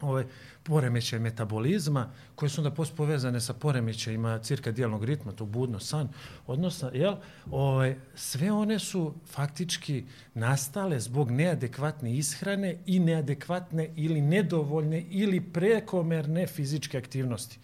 ovaj, 0.00 0.24
poremećaj 0.62 1.18
metabolizma, 1.18 2.10
koje 2.34 2.50
su 2.50 2.60
onda 2.60 2.84
povezane 2.96 3.40
sa 3.40 3.54
poremećajima 3.54 4.38
cirkadijalnog 4.38 5.04
ritma, 5.04 5.32
to 5.32 5.44
budno 5.44 5.78
san, 5.78 6.08
odnosno, 6.46 6.90
jel, 6.94 7.14
ovaj, 7.50 7.96
sve 8.14 8.52
one 8.52 8.78
su 8.78 9.14
faktički 9.26 10.04
nastale 10.34 11.00
zbog 11.00 11.30
neadekvatne 11.30 12.16
ishrane 12.16 12.78
i 12.86 12.98
neadekvatne 12.98 13.90
ili 13.96 14.20
nedovoljne 14.20 15.04
ili 15.10 15.40
prekomerne 15.40 16.46
fizičke 16.46 16.98
aktivnosti. 16.98 17.58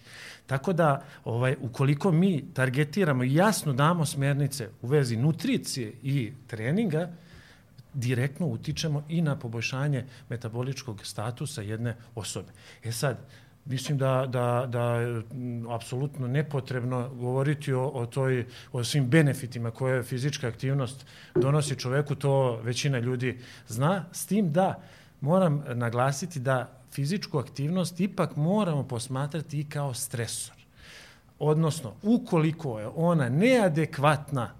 Tako 0.45 0.73
da, 0.73 1.03
ovaj, 1.23 1.55
ukoliko 1.61 2.11
mi 2.11 2.53
targetiramo 2.53 3.23
i 3.23 3.35
jasno 3.35 3.73
damo 3.73 4.05
smernice 4.05 4.69
u 4.81 4.87
vezi 4.87 5.17
nutricije 5.17 5.93
i 6.03 6.33
treninga, 6.47 7.11
direktno 7.97 8.47
utičemo 8.47 9.03
i 9.09 9.21
na 9.21 9.35
poboljšanje 9.39 10.05
metaboličkog 10.29 11.05
statusa 11.05 11.61
jedne 11.61 11.95
osobe. 12.15 12.51
E 12.83 12.91
sad, 12.91 13.17
mislim 13.65 13.97
da, 13.97 14.25
da, 14.29 14.65
da 14.69 14.83
je 14.95 15.21
apsolutno 15.69 16.27
nepotrebno 16.27 17.09
govoriti 17.09 17.73
o, 17.73 17.87
o, 17.87 18.05
toj, 18.05 18.45
o 18.71 18.83
svim 18.83 19.09
benefitima 19.09 19.71
koje 19.71 20.03
fizička 20.03 20.47
aktivnost 20.47 21.05
donosi 21.35 21.75
čoveku, 21.75 22.15
to 22.15 22.59
većina 22.63 22.99
ljudi 22.99 23.39
zna, 23.67 24.05
s 24.11 24.25
tim 24.25 24.51
da 24.51 24.81
moram 25.21 25.63
naglasiti 25.75 26.39
da 26.39 26.69
fizičku 26.91 27.37
aktivnost 27.37 27.99
ipak 27.99 28.35
moramo 28.35 28.87
posmatrati 28.87 29.59
i 29.59 29.69
kao 29.69 29.93
stresor. 29.93 30.55
Odnosno, 31.39 31.93
ukoliko 32.03 32.79
je 32.79 32.87
ona 32.95 33.29
neadekvatna 33.29 34.56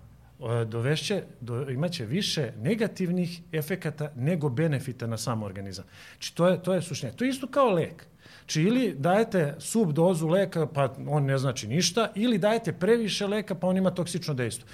dovešće, 0.68 1.24
do, 1.42 1.70
imaće 1.70 2.06
više 2.06 2.52
negativnih 2.58 3.42
efekata 3.52 4.12
nego 4.16 4.50
benefita 4.50 5.08
na 5.08 5.18
sam 5.18 5.44
organizam. 5.44 5.86
Znači, 6.12 6.36
to 6.36 6.48
je, 6.48 6.64
to 6.64 6.74
je 6.74 6.82
suština. 6.82 7.12
To 7.12 7.24
je 7.24 7.30
isto 7.30 7.48
kao 7.48 7.70
lek. 7.70 8.08
Znači, 8.40 8.62
ili 8.62 8.96
dajete 8.98 9.56
sub 9.60 9.92
dozu 9.92 10.28
leka, 10.28 10.68
pa 10.68 10.96
on 11.08 11.26
ne 11.26 11.38
znači 11.38 11.68
ništa, 11.68 12.12
ili 12.16 12.38
dajete 12.38 12.74
previše 12.74 13.28
leka, 13.28 13.56
pa 13.56 13.68
on 13.68 13.78
ima 13.78 13.92
toksično 13.92 14.34
dejstvo. 14.34 14.68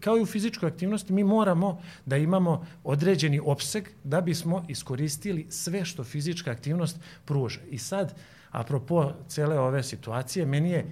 Kao 0.00 0.18
i 0.18 0.22
u 0.22 0.26
fizičkoj 0.26 0.68
aktivnosti, 0.68 1.12
mi 1.12 1.24
moramo 1.24 1.82
da 2.06 2.16
imamo 2.16 2.66
određeni 2.84 3.40
opseg 3.44 3.88
da 4.04 4.20
bismo 4.20 4.64
iskoristili 4.68 5.46
sve 5.48 5.84
što 5.84 6.04
fizička 6.04 6.50
aktivnost 6.50 7.00
pruža. 7.24 7.60
I 7.70 7.78
sad, 7.78 8.14
apropo 8.50 9.12
cele 9.28 9.58
ove 9.58 9.82
situacije, 9.82 10.46
meni 10.46 10.70
je 10.70 10.86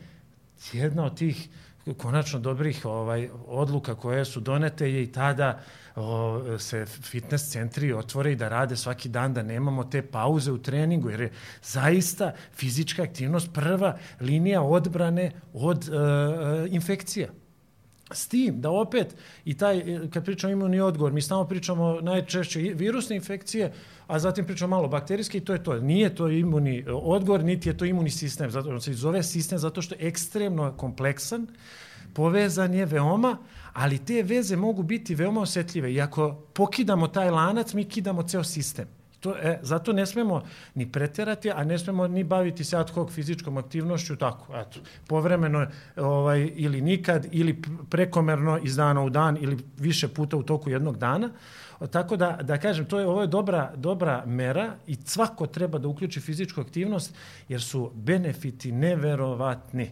jedna 0.73 1.05
od 1.05 1.19
tih 1.19 1.49
konačno 1.93 2.39
dobrih 2.39 2.85
ovaj 2.85 3.29
odluka 3.47 3.95
koje 3.95 4.25
su 4.25 4.41
donete 4.41 4.93
je 4.93 5.03
i 5.03 5.13
tada 5.13 5.61
o, 5.97 6.59
se 6.59 6.87
fitness 6.87 7.51
centri 7.51 7.93
otvore 7.93 8.33
i 8.33 8.37
da 8.37 8.49
rade 8.49 8.77
svaki 8.77 9.09
dan, 9.09 9.35
da 9.35 9.43
nemamo 9.43 9.85
te 9.85 10.03
pauze 10.03 10.53
u 10.53 10.59
treningu, 10.59 11.11
jer 11.11 11.21
je 11.21 11.33
zaista 11.63 12.33
fizička 12.53 13.03
aktivnost 13.03 13.53
prva 13.53 13.97
linija 14.21 14.63
odbrane 14.63 15.31
od 15.53 15.89
e, 15.89 15.97
e 15.97 16.69
infekcija. 16.71 17.29
S 18.15 18.29
tim 18.29 18.61
da 18.61 18.71
opet, 18.71 19.17
i 19.45 19.57
taj, 19.57 19.83
kad 20.13 20.25
pričamo 20.25 20.53
imunni 20.53 20.81
odgovor, 20.81 21.13
mi 21.13 21.23
samo 21.23 21.45
pričamo 21.45 22.01
najčešće 22.01 22.61
virusne 22.61 23.17
infekcije, 23.17 23.73
a 24.07 24.19
zatim 24.19 24.45
pričamo 24.45 24.77
malo 24.77 24.89
bakterijske 24.89 25.39
i 25.39 25.45
to 25.45 25.53
je 25.53 25.63
to. 25.63 25.81
Nije 25.81 26.15
to 26.15 26.29
imunni 26.29 26.85
odgovor, 26.89 27.45
niti 27.45 27.69
je 27.69 27.77
to 27.77 27.85
imunni 27.85 28.11
sistem. 28.11 28.51
Zato 28.51 28.81
se 28.81 28.93
zove 28.93 29.23
sistem 29.23 29.59
zato 29.59 29.83
što 29.83 29.95
je 29.95 30.09
ekstremno 30.09 30.73
kompleksan, 30.77 31.47
povezan 32.15 32.75
je 32.75 32.87
veoma, 32.87 33.39
ali 33.73 33.99
te 33.99 34.23
veze 34.23 34.57
mogu 34.57 34.83
biti 34.83 35.15
veoma 35.15 35.41
osetljive. 35.41 35.93
I 35.93 36.01
ako 36.01 36.35
pokidamo 36.55 37.09
taj 37.09 37.31
lanac, 37.31 37.75
mi 37.75 37.85
kidamo 37.85 38.23
ceo 38.23 38.45
sistem. 38.45 39.04
To, 39.25 39.37
e, 39.37 39.59
zato 39.63 39.93
ne 39.93 40.07
smemo 40.07 40.43
ni 40.75 40.93
preterati, 40.93 41.51
a 41.51 41.65
ne 41.65 41.79
smemo 41.79 42.09
ni 42.09 42.25
baviti 42.25 42.65
se 42.65 42.77
ad 42.77 42.91
hoc 42.91 43.13
fizičkom 43.13 43.57
aktivnošću, 43.57 44.17
tako, 44.17 44.57
eto, 44.57 44.81
povremeno 45.07 45.67
ovaj, 45.97 46.51
ili 46.55 46.81
nikad, 46.81 47.27
ili 47.33 47.63
prekomerno 47.91 48.59
iz 48.63 48.77
dana 48.77 49.03
u 49.03 49.11
dan, 49.11 49.39
ili 49.41 49.59
više 49.79 50.09
puta 50.09 50.37
u 50.37 50.43
toku 50.43 50.71
jednog 50.71 50.99
dana. 50.99 51.31
Tako 51.91 52.17
da, 52.17 52.39
da 52.43 52.59
kažem, 52.59 52.85
to 52.85 52.99
je, 53.01 53.07
ovo 53.07 53.21
je 53.21 53.27
dobra, 53.27 53.73
dobra 53.77 54.23
mera 54.27 54.75
i 54.87 54.97
svako 55.05 55.47
treba 55.47 55.79
da 55.79 55.89
uključi 55.89 56.21
fizičku 56.21 56.61
aktivnost, 56.61 57.15
jer 57.49 57.63
su 57.63 57.91
benefiti 57.95 58.73
neverovatni. 58.73 59.91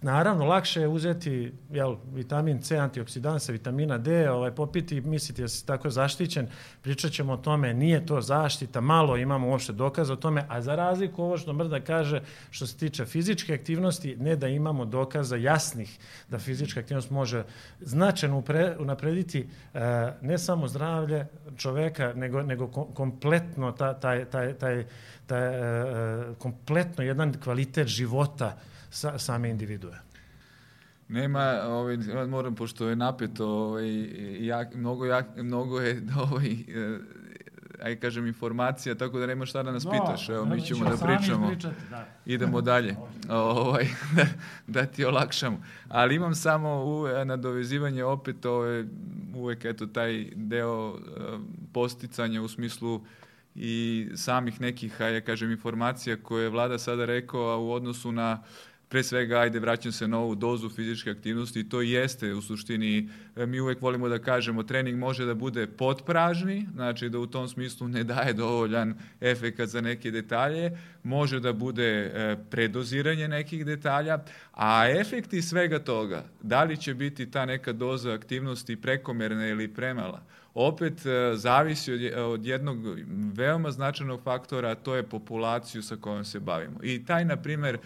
Naravno, 0.00 0.44
lakše 0.44 0.80
je 0.80 0.88
uzeti 0.88 1.52
jel, 1.70 1.96
vitamin 2.14 2.62
C, 2.62 2.76
antioksidansa, 2.76 3.52
vitamina 3.52 3.98
D, 3.98 4.30
ovaj, 4.30 4.50
popiti, 4.50 5.00
misliti 5.00 5.42
da 5.42 5.48
si 5.48 5.66
tako 5.66 5.90
zaštićen, 5.90 6.48
pričat 6.82 7.12
ćemo 7.12 7.32
o 7.32 7.36
tome, 7.36 7.74
nije 7.74 8.06
to 8.06 8.20
zaštita, 8.20 8.80
malo 8.80 9.16
imamo 9.16 9.48
uopšte 9.48 9.72
dokaza 9.72 10.12
o 10.12 10.16
tome, 10.16 10.44
a 10.48 10.60
za 10.60 10.74
razliku 10.74 11.22
ovo 11.22 11.38
što 11.38 11.52
Mrda 11.52 11.80
kaže, 11.80 12.22
što 12.50 12.66
se 12.66 12.76
tiče 12.76 13.04
fizičke 13.04 13.54
aktivnosti, 13.54 14.16
ne 14.16 14.36
da 14.36 14.48
imamo 14.48 14.84
dokaza 14.84 15.36
jasnih 15.36 15.98
da 16.28 16.38
fizička 16.38 16.80
aktivnost 16.80 17.10
može 17.10 17.44
značajno 17.80 18.42
unaprediti 18.78 19.48
eh, 19.74 19.80
ne 20.20 20.38
samo 20.38 20.68
zdravlje 20.68 21.26
čoveka, 21.56 22.12
nego, 22.12 22.42
nego 22.42 22.66
kompletno 22.94 23.72
taj, 23.72 24.00
taj, 24.00 24.24
taj, 24.24 24.54
taj, 24.54 24.84
taj, 25.26 25.46
eh, 25.48 26.34
kompletno 26.38 27.04
jedan 27.04 27.34
kvalitet 27.40 27.88
života 27.88 28.58
sa, 28.92 29.18
same 29.18 29.50
individue. 29.50 29.98
Nema, 31.08 31.40
ovaj, 31.62 31.96
moram, 32.28 32.54
pošto 32.54 32.88
je 32.88 32.96
napeto, 32.96 33.46
ovaj, 33.48 34.08
jak, 34.40 34.74
mnogo, 34.74 35.04
jak, 35.06 35.26
mnogo 35.36 35.80
je 35.80 36.02
ovaj, 36.24 36.56
aj 37.82 37.96
kažem, 37.96 38.26
informacija, 38.26 38.94
tako 38.94 39.18
da 39.18 39.26
nema 39.26 39.46
šta 39.46 39.62
da 39.62 39.72
nas 39.72 39.84
No, 39.84 39.90
pitaš. 39.90 40.28
Evo, 40.28 40.44
mi 40.44 40.60
ćemo 40.60 40.84
da 40.84 40.96
pričamo. 40.96 41.46
ispričati, 41.46 41.76
da. 41.90 42.06
Idemo 42.26 42.60
dalje, 42.60 42.96
ovaj, 43.30 43.84
da, 44.16 44.26
da 44.68 44.86
ti 44.86 45.04
olakšamo. 45.04 45.60
Ali 45.88 46.14
imam 46.14 46.34
samo 46.34 46.68
uve- 46.76 47.24
nadovezivanje 47.24 48.04
opet 48.04 48.46
ove, 48.46 48.84
uvek 49.34 49.64
eto 49.64 49.86
taj 49.86 50.26
deo 50.34 50.94
e, 50.96 51.20
posticanja 51.72 52.42
u 52.42 52.48
smislu 52.48 53.00
i 53.54 53.72
samih 54.14 54.60
nekih, 54.60 55.00
ajde 55.00 55.20
kažem, 55.20 55.50
informacija 55.50 56.16
koje 56.16 56.42
je 56.42 56.48
vlada 56.48 56.78
sada 56.78 57.04
rekao, 57.04 57.40
a 57.42 57.56
u 57.56 57.72
odnosu 57.72 58.12
na 58.12 58.42
pre 58.92 59.02
svega, 59.02 59.38
ajde, 59.38 59.60
vraćam 59.60 59.92
se 59.92 60.08
na 60.08 60.18
ovu 60.18 60.34
dozu 60.34 60.68
fizičke 60.68 61.10
aktivnosti 61.10 61.60
i 61.60 61.68
to 61.68 61.80
jeste 61.80 62.34
u 62.34 62.42
suštini, 62.42 63.08
e, 63.36 63.46
mi 63.46 63.60
uvek 63.60 63.80
volimo 63.82 64.08
da 64.08 64.18
kažemo, 64.18 64.62
trening 64.62 64.98
može 64.98 65.24
da 65.24 65.34
bude 65.34 65.66
potpražni, 65.66 66.66
znači 66.74 67.08
da 67.08 67.18
u 67.18 67.26
tom 67.26 67.48
smislu 67.48 67.88
ne 67.88 68.04
daje 68.04 68.32
dovoljan 68.32 68.94
efekat 69.20 69.68
za 69.68 69.80
neke 69.80 70.10
detalje, 70.10 70.78
može 71.02 71.40
da 71.40 71.52
bude 71.52 71.88
e, 71.88 72.36
predoziranje 72.50 73.28
nekih 73.28 73.64
detalja, 73.66 74.18
a 74.52 74.88
efekti 74.88 75.42
svega 75.42 75.78
toga, 75.78 76.24
da 76.42 76.64
li 76.64 76.76
će 76.76 76.94
biti 76.94 77.30
ta 77.30 77.46
neka 77.46 77.72
doza 77.72 78.12
aktivnosti 78.12 78.76
prekomerna 78.76 79.48
ili 79.48 79.68
premala, 79.68 80.22
opet 80.54 81.06
e, 81.06 81.32
zavisi 81.34 81.92
od, 81.92 82.00
od 82.18 82.46
jednog 82.46 82.78
veoma 83.34 83.70
značajnog 83.70 84.20
faktora, 84.22 84.70
a 84.70 84.74
to 84.74 84.96
je 84.96 85.02
populaciju 85.02 85.82
sa 85.82 85.96
kojom 85.96 86.24
se 86.24 86.40
bavimo. 86.40 86.78
I 86.82 87.04
taj, 87.04 87.24
na 87.24 87.36
primer, 87.36 87.78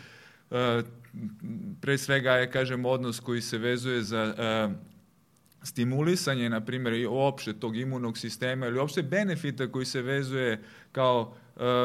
pre 1.81 1.99
svega 1.99 2.33
je, 2.33 2.51
kažem, 2.51 2.85
odnos 2.85 3.21
koji 3.21 3.41
se 3.41 3.59
vezuje 3.59 4.03
za 4.03 4.35
e, 4.39 4.69
stimulisanje, 5.63 6.51
na 6.51 6.61
primjer, 6.61 6.95
i 6.95 7.07
uopšte 7.07 7.53
tog 7.53 7.77
imunog 7.77 8.19
sistema 8.19 8.67
ili 8.67 8.79
uopšte 8.79 9.03
benefita 9.03 9.73
koji 9.73 9.87
se 9.87 10.03
vezuje 10.03 10.63
kao 10.93 11.35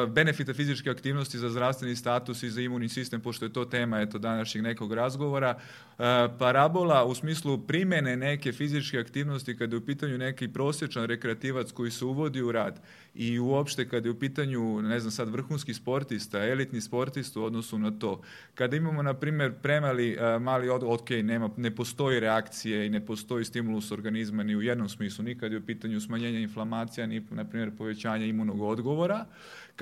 benefita 0.08 0.54
fizičke 0.54 0.90
aktivnosti 0.90 1.38
za 1.38 1.50
zdravstveni 1.50 1.96
status 1.96 2.42
i 2.42 2.50
za 2.50 2.60
imunni 2.60 2.88
sistem, 2.88 3.20
pošto 3.20 3.44
je 3.44 3.52
to 3.52 3.64
tema 3.64 4.00
eto, 4.00 4.18
današnjeg 4.18 4.64
nekog 4.64 4.92
razgovora. 4.92 5.58
E, 5.98 6.28
parabola 6.38 7.04
u 7.04 7.14
smislu 7.14 7.58
primene 7.58 8.16
neke 8.16 8.52
fizičke 8.52 8.98
aktivnosti 8.98 9.56
kada 9.56 9.76
je 9.76 9.78
u 9.78 9.86
pitanju 9.86 10.18
neki 10.18 10.48
prosječan 10.48 11.04
rekreativac 11.04 11.72
koji 11.72 11.90
se 11.90 12.04
uvodi 12.04 12.42
u 12.42 12.52
rad 12.52 12.80
i 13.14 13.38
uopšte 13.38 13.88
kada 13.88 14.08
je 14.08 14.12
u 14.12 14.18
pitanju, 14.18 14.82
ne 14.82 15.00
znam 15.00 15.10
sad, 15.10 15.28
vrhunski 15.28 15.74
sportista, 15.74 16.46
elitni 16.46 16.80
sportista 16.80 17.40
u 17.40 17.44
odnosu 17.44 17.78
na 17.78 17.90
to. 17.90 18.22
Kada 18.54 18.76
imamo, 18.76 19.02
na 19.02 19.14
primjer, 19.14 19.52
premali 19.62 20.12
e, 20.12 20.38
mali 20.38 20.68
od, 20.68 20.82
ok, 20.82 21.10
nema, 21.10 21.50
ne 21.56 21.70
postoji 21.74 22.20
reakcije 22.20 22.86
i 22.86 22.90
ne 22.90 23.06
postoji 23.06 23.44
stimulus 23.44 23.92
organizma 23.92 24.42
ni 24.42 24.56
u 24.56 24.62
jednom 24.62 24.88
smislu, 24.88 25.24
ni 25.24 25.38
kada 25.38 25.54
je 25.54 25.58
u 25.58 25.66
pitanju 25.66 26.00
smanjenja 26.00 26.38
inflamacija, 26.38 27.06
ni, 27.06 27.26
na 27.30 27.44
primjer, 27.44 27.70
povećanja 27.78 28.26
imunog 28.26 28.62
odgovora. 28.62 29.26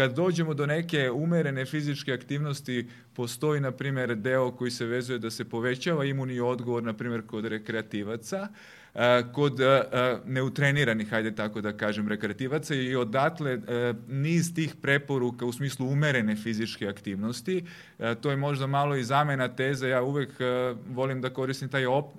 Kad 0.00 0.14
dođemo 0.14 0.54
do 0.54 0.66
neke 0.66 1.10
umerene 1.10 1.64
fizičke 1.66 2.12
aktivnosti, 2.12 2.88
postoji, 3.14 3.60
na 3.60 3.70
primjer, 3.70 4.14
deo 4.14 4.50
koji 4.50 4.70
se 4.70 4.86
vezuje 4.86 5.18
da 5.18 5.30
se 5.30 5.44
povećava 5.44 6.04
imunni 6.04 6.40
odgovor, 6.40 6.82
na 6.82 6.92
primjer, 6.92 7.26
kod 7.26 7.44
rekreativaca, 7.44 8.48
kod 9.32 9.60
neutreniranih, 10.26 11.10
hajde 11.10 11.34
tako 11.34 11.60
da 11.60 11.76
kažem, 11.76 12.08
rekreativaca 12.08 12.74
i 12.74 12.96
odatle 12.96 13.58
niz 14.08 14.54
tih 14.54 14.74
preporuka 14.82 15.44
u 15.44 15.52
smislu 15.52 15.88
umerene 15.88 16.36
fizičke 16.36 16.88
aktivnosti. 16.88 17.64
To 18.20 18.30
je 18.30 18.36
možda 18.36 18.66
malo 18.66 18.96
i 18.96 19.04
zamena 19.04 19.48
teze, 19.48 19.88
ja 19.88 20.02
uvek 20.02 20.30
volim 20.88 21.20
da 21.20 21.30
koristim 21.30 21.68
taj 21.68 21.86
op, 21.86 22.12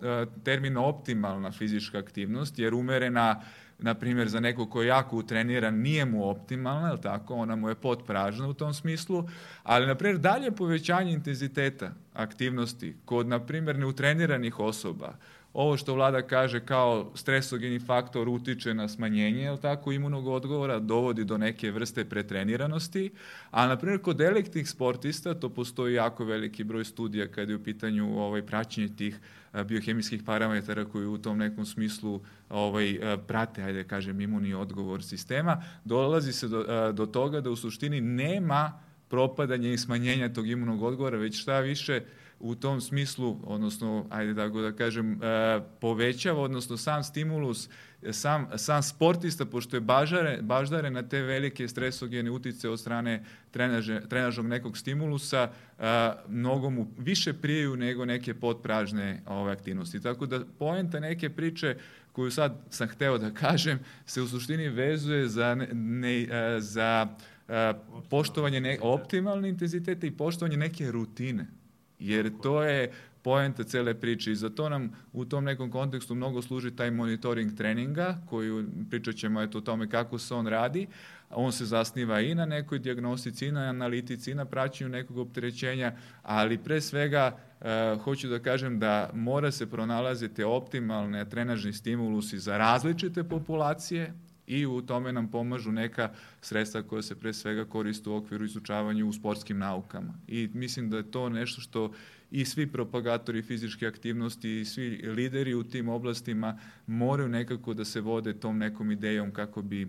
termin 0.43 0.77
optimalna 0.77 1.51
fizička 1.51 1.97
aktivnost, 1.97 2.59
jer 2.59 2.73
umerena 2.73 3.41
na 3.81 3.93
primjer, 3.93 4.29
za 4.29 4.39
nekog 4.39 4.69
ko 4.69 4.81
je 4.81 4.87
jako 4.87 5.17
utreniran, 5.17 5.75
nije 5.75 6.05
mu 6.05 6.29
optimalna, 6.29 6.89
je 6.89 7.01
tako? 7.01 7.35
Ona 7.35 7.55
mu 7.55 7.69
je 7.69 7.75
potpražna 7.75 8.47
u 8.47 8.53
tom 8.53 8.73
smislu, 8.73 9.29
ali, 9.63 9.87
na 9.87 9.95
primjer, 9.95 10.19
dalje 10.19 10.51
povećanje 10.51 11.13
intenziteta 11.13 11.93
aktivnosti 12.13 12.95
kod, 13.05 13.27
na 13.27 13.39
primjer, 13.39 13.79
neutreniranih 13.79 14.59
osoba, 14.59 15.13
ovo 15.53 15.77
što 15.77 15.93
vlada 15.93 16.21
kaže 16.21 16.59
kao 16.59 17.11
stresogeni 17.15 17.79
faktor 17.79 18.29
utiče 18.29 18.73
na 18.73 18.87
smanjenje, 18.87 19.41
je 19.41 19.61
tako, 19.61 19.91
imunog 19.91 20.27
odgovora, 20.27 20.79
dovodi 20.79 21.23
do 21.23 21.37
neke 21.37 21.71
vrste 21.71 22.05
pretreniranosti, 22.05 23.11
a 23.51 23.67
na 23.67 23.77
primjer 23.77 24.01
kod 24.01 24.21
elektnih 24.21 24.69
sportista 24.69 25.33
to 25.33 25.49
postoji 25.49 25.95
jako 25.95 26.25
veliki 26.25 26.63
broj 26.63 26.85
studija 26.85 27.27
kada 27.27 27.51
je 27.51 27.55
u 27.55 27.63
pitanju 27.63 28.19
ovaj 28.19 28.41
praćenje 28.41 28.95
tih 28.95 29.19
biohemijskih 29.65 30.23
parametara 30.23 30.85
koji 30.85 31.05
u 31.05 31.17
tom 31.17 31.37
nekom 31.37 31.65
smislu 31.65 32.21
ovaj 32.49 32.99
prate, 33.27 33.63
ajde 33.63 33.83
da 33.83 33.89
kažem, 33.89 34.21
imunni 34.21 34.53
odgovor 34.53 35.03
sistema, 35.03 35.63
dolazi 35.83 36.33
se 36.33 36.47
do, 36.47 36.91
do 36.91 37.05
toga 37.05 37.41
da 37.41 37.49
u 37.49 37.55
suštini 37.55 38.01
nema 38.01 38.79
propadanja 39.09 39.69
i 39.69 39.77
smanjenja 39.77 40.33
tog 40.33 40.49
imunog 40.49 40.83
odgovora, 40.83 41.17
već 41.17 41.41
šta 41.41 41.59
više 41.59 42.01
u 42.41 42.55
tom 42.55 42.81
smislu, 42.81 43.39
odnosno, 43.43 44.05
ajde 44.09 44.35
tako 44.35 44.61
da 44.61 44.71
kažem, 44.71 45.13
e, 45.13 45.59
povećava, 45.81 46.41
odnosno 46.41 46.77
sam 46.77 47.03
stimulus, 47.03 47.69
sam, 48.11 48.47
sam 48.55 48.83
sportista, 48.83 49.45
pošto 49.45 49.75
je 49.75 49.81
bažare, 49.81 50.39
baždare 50.41 50.91
na 50.91 51.03
te 51.03 51.21
velike 51.21 51.67
stresogene 51.67 52.31
utice 52.31 52.69
od 52.69 52.79
strane 52.79 53.23
trenaže, 53.51 54.01
trenažnog 54.09 54.47
nekog 54.47 54.77
stimulusa, 54.77 55.51
e, 55.79 56.11
mnogo 56.27 56.69
mu 56.69 56.87
više 56.97 57.33
prijeju 57.33 57.75
nego 57.75 58.05
neke 58.05 58.33
potpražne 58.33 59.21
ove 59.27 59.51
aktivnosti. 59.51 60.01
Tako 60.01 60.25
da 60.25 60.39
poenta 60.59 60.99
neke 60.99 61.29
priče 61.29 61.75
koju 62.11 62.31
sad 62.31 62.61
sam 62.69 62.87
hteo 62.87 63.17
da 63.17 63.31
kažem, 63.31 63.79
se 64.05 64.21
u 64.21 64.27
suštini 64.27 64.69
vezuje 64.69 65.27
za, 65.27 65.55
ne, 65.55 65.67
ne, 65.73 66.21
e, 66.21 66.59
za 66.59 67.07
e, 67.47 67.73
poštovanje 68.09 68.61
ne, 68.61 68.77
optimalne 68.81 69.49
intenzitete 69.49 70.07
i 70.07 70.11
poštovanje 70.11 70.57
neke 70.57 70.91
rutine. 70.91 71.60
Jer 72.01 72.31
to 72.41 72.63
je 72.63 72.91
poenta 73.21 73.63
cele 73.63 73.93
priče 73.93 74.31
i 74.31 74.35
za 74.35 74.49
to 74.49 74.69
nam 74.69 74.91
u 75.13 75.25
tom 75.25 75.43
nekom 75.43 75.71
kontekstu 75.71 76.15
mnogo 76.15 76.41
služi 76.41 76.75
taj 76.75 76.91
monitoring 76.91 77.57
treninga, 77.57 78.17
koji 78.29 78.65
pričat 78.89 79.15
ćemo 79.15 79.41
eto 79.41 79.57
o 79.57 79.61
tome 79.61 79.89
kako 79.89 80.17
se 80.17 80.33
on 80.33 80.47
radi. 80.47 80.87
On 81.29 81.51
se 81.51 81.65
zasniva 81.65 82.21
i 82.21 82.35
na 82.35 82.45
nekoj 82.45 82.79
diagnostici, 82.79 83.47
i 83.47 83.51
na 83.51 83.61
analitici, 83.61 84.31
i 84.31 84.35
na 84.35 84.45
praćenju 84.45 84.89
nekog 84.89 85.17
opterećenja, 85.17 85.93
ali 86.23 86.57
pre 86.57 86.81
svega 86.81 87.37
e, 87.61 87.95
hoću 88.03 88.27
da 88.27 88.39
kažem 88.39 88.79
da 88.79 89.09
mora 89.13 89.51
se 89.51 89.69
pronalaziti 89.69 90.43
optimalne 90.43 91.29
trenažni 91.29 91.73
stimulusi 91.73 92.39
za 92.39 92.57
različite 92.57 93.23
populacije, 93.23 94.13
i 94.51 94.65
u 94.65 94.81
tome 94.81 95.13
nam 95.13 95.31
pomažu 95.31 95.71
neka 95.71 96.09
sredstva 96.41 96.83
koja 96.83 97.01
se 97.01 97.15
pre 97.15 97.33
svega 97.33 97.65
koriste 97.65 98.09
u 98.09 98.15
okviru 98.15 98.45
izučavanja 98.45 99.05
u 99.05 99.13
sportskim 99.13 99.57
naukama. 99.57 100.13
I 100.27 100.49
mislim 100.53 100.89
da 100.89 100.97
je 100.97 101.11
to 101.11 101.29
nešto 101.29 101.61
što 101.61 101.91
i 102.31 102.45
svi 102.45 102.67
propagatori 102.67 103.41
fizičke 103.41 103.87
aktivnosti 103.87 104.59
i 104.59 104.65
svi 104.65 104.89
lideri 104.89 105.53
u 105.53 105.63
tim 105.63 105.89
oblastima 105.89 106.59
moraju 106.87 107.29
nekako 107.29 107.73
da 107.73 107.85
se 107.85 108.01
vode 108.01 108.33
tom 108.33 108.57
nekom 108.57 108.91
idejom 108.91 109.31
kako 109.31 109.61
bi 109.61 109.87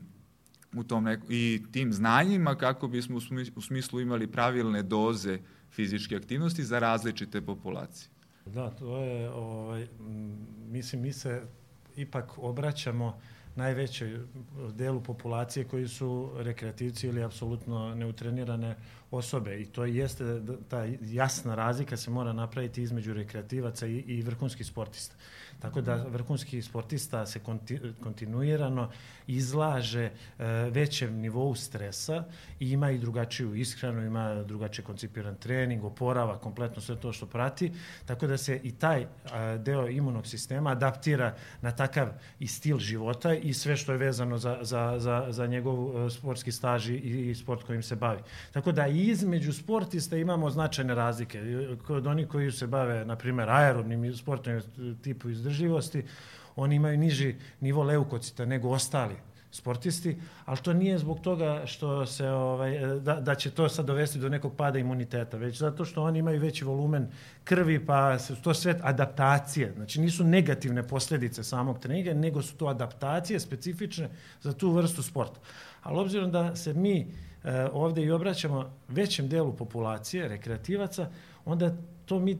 u 0.74 0.84
tom 0.84 1.04
neko, 1.04 1.26
i 1.30 1.62
tim 1.72 1.92
znanjima 1.92 2.54
kako 2.54 2.88
bismo 2.88 3.18
u 3.56 3.60
smislu 3.60 4.00
imali 4.00 4.26
pravilne 4.26 4.82
doze 4.82 5.38
fizičke 5.70 6.16
aktivnosti 6.16 6.64
za 6.64 6.78
različite 6.78 7.40
populacije. 7.40 8.08
Da, 8.46 8.70
to 8.70 8.98
je, 8.98 9.30
ovaj, 9.30 9.86
mislim, 10.68 11.02
mi 11.02 11.12
se 11.12 11.42
ipak 11.96 12.38
obraćamo 12.38 13.20
najvećoj 13.56 14.18
delu 14.74 15.00
populacije 15.00 15.64
koji 15.64 15.88
su 15.88 16.30
rekreativci 16.36 17.06
ili 17.06 17.22
apsolutno 17.22 17.94
neutrenirane 17.94 18.76
osobe 19.12 19.60
i 19.60 19.66
to 19.66 19.84
jeste 19.84 20.24
ta 20.68 20.84
jasna 21.00 21.54
razlika 21.54 21.96
se 21.96 22.10
mora 22.10 22.32
napraviti 22.32 22.82
između 22.82 23.14
rekreativaca 23.14 23.86
i, 23.86 23.96
i 23.96 24.22
vrhunskih 24.22 24.66
sportista. 24.66 25.14
Tako 25.62 25.80
da 25.80 25.94
vrhunski 25.94 26.62
sportista 26.62 27.26
se 27.26 27.38
konti, 27.38 27.78
kontinuirano 28.02 28.90
izlaže 29.26 30.04
e, 30.04 30.10
većem 30.70 31.14
nivou 31.14 31.54
stresa 31.54 32.24
i 32.60 32.70
ima 32.70 32.90
i 32.90 32.98
drugačiju 32.98 33.54
ishranu, 33.54 34.06
ima 34.06 34.42
drugačije 34.42 34.84
koncipiran 34.84 35.34
trening, 35.34 35.84
oporava, 35.84 36.38
kompletno 36.38 36.82
sve 36.82 36.96
to 36.96 37.12
što 37.12 37.26
prati, 37.26 37.72
tako 38.06 38.26
da 38.26 38.36
se 38.36 38.60
i 38.62 38.72
taj 38.72 39.06
a, 39.32 39.56
deo 39.56 39.88
imunog 39.88 40.26
sistema 40.26 40.70
adaptira 40.70 41.34
na 41.60 41.70
takav 41.70 42.08
i 42.38 42.46
stil 42.46 42.78
života 42.78 43.34
i 43.34 43.54
sve 43.54 43.76
što 43.76 43.92
je 43.92 43.98
vezano 43.98 44.38
za, 44.38 44.58
za, 44.62 44.94
za, 44.98 45.26
za 45.30 45.46
njegov 45.46 46.10
sportski 46.10 46.52
staž 46.52 46.88
i, 46.88 46.96
i 47.30 47.34
sport 47.34 47.62
kojim 47.62 47.82
se 47.82 47.96
bavi. 47.96 48.20
Tako 48.52 48.72
da 48.72 48.86
i 48.86 49.01
između 49.08 49.52
sportista 49.52 50.16
imamo 50.16 50.50
značajne 50.50 50.94
razlike. 50.94 51.42
Kod 51.86 52.06
onih 52.06 52.28
koji 52.28 52.52
se 52.52 52.66
bave, 52.66 53.04
na 53.04 53.16
primjer, 53.16 53.50
aerobnim 53.50 54.16
sportovnim 54.16 54.62
tipu 55.02 55.30
izdržljivosti, 55.30 56.04
oni 56.56 56.76
imaju 56.76 56.98
niži 56.98 57.34
nivo 57.60 57.82
leukocita 57.82 58.44
nego 58.44 58.68
ostali 58.68 59.14
sportisti, 59.52 60.16
ali 60.44 60.58
to 60.58 60.72
nije 60.72 60.98
zbog 60.98 61.20
toga 61.20 61.62
što 61.66 62.06
se 62.06 62.28
ovaj 62.28 62.78
da, 63.00 63.20
da 63.20 63.34
će 63.34 63.50
to 63.50 63.68
sad 63.68 63.86
dovesti 63.86 64.18
do 64.18 64.28
nekog 64.28 64.56
pada 64.56 64.78
imuniteta, 64.78 65.36
već 65.36 65.58
zato 65.58 65.84
što 65.84 66.02
oni 66.02 66.18
imaju 66.18 66.40
veći 66.40 66.64
volumen 66.64 67.08
krvi, 67.44 67.86
pa 67.86 68.18
su 68.18 68.36
to 68.42 68.54
sve 68.54 68.78
adaptacije. 68.82 69.72
Znači 69.76 70.00
nisu 70.00 70.24
negativne 70.24 70.82
posljedice 70.82 71.44
samog 71.44 71.78
treninga, 71.78 72.14
nego 72.14 72.42
su 72.42 72.56
to 72.56 72.66
adaptacije 72.66 73.40
specifične 73.40 74.08
za 74.40 74.52
tu 74.52 74.70
vrstu 74.70 75.02
sporta. 75.02 75.40
Ali 75.82 75.98
obzirom 75.98 76.30
da 76.30 76.56
se 76.56 76.74
mi 76.74 77.06
e, 77.44 77.68
ovdje 77.72 78.04
i 78.04 78.10
obraćamo 78.10 78.70
većem 78.88 79.28
delu 79.28 79.52
populacije, 79.56 80.28
rekreativaca, 80.28 81.08
onda 81.44 81.76
to 82.04 82.18
mi 82.18 82.38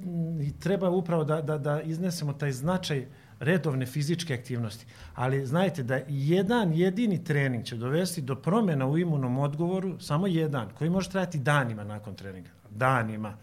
treba 0.61 0.91
upravo 0.91 1.25
da, 1.25 1.43
da, 1.43 1.59
da 1.59 1.83
iznesemo 1.83 2.33
taj 2.33 2.53
značaj 2.53 3.07
redovne 3.43 3.87
fizičke 3.87 4.35
aktivnosti. 4.35 4.87
Ali 5.15 5.47
znajte 5.47 5.83
da 5.83 6.01
jedan 6.09 6.73
jedini 6.73 7.25
trening 7.25 7.65
će 7.65 7.77
dovesti 7.77 8.21
do 8.21 8.35
promjena 8.35 8.87
u 8.87 8.99
imunom 8.99 9.39
odgovoru, 9.39 10.01
samo 10.01 10.27
jedan, 10.27 10.69
koji 10.79 10.91
može 10.91 11.11
trajati 11.11 11.39
danima 11.39 11.85
nakon 11.85 12.15
treninga. 12.15 12.51
Danima. 12.71 13.37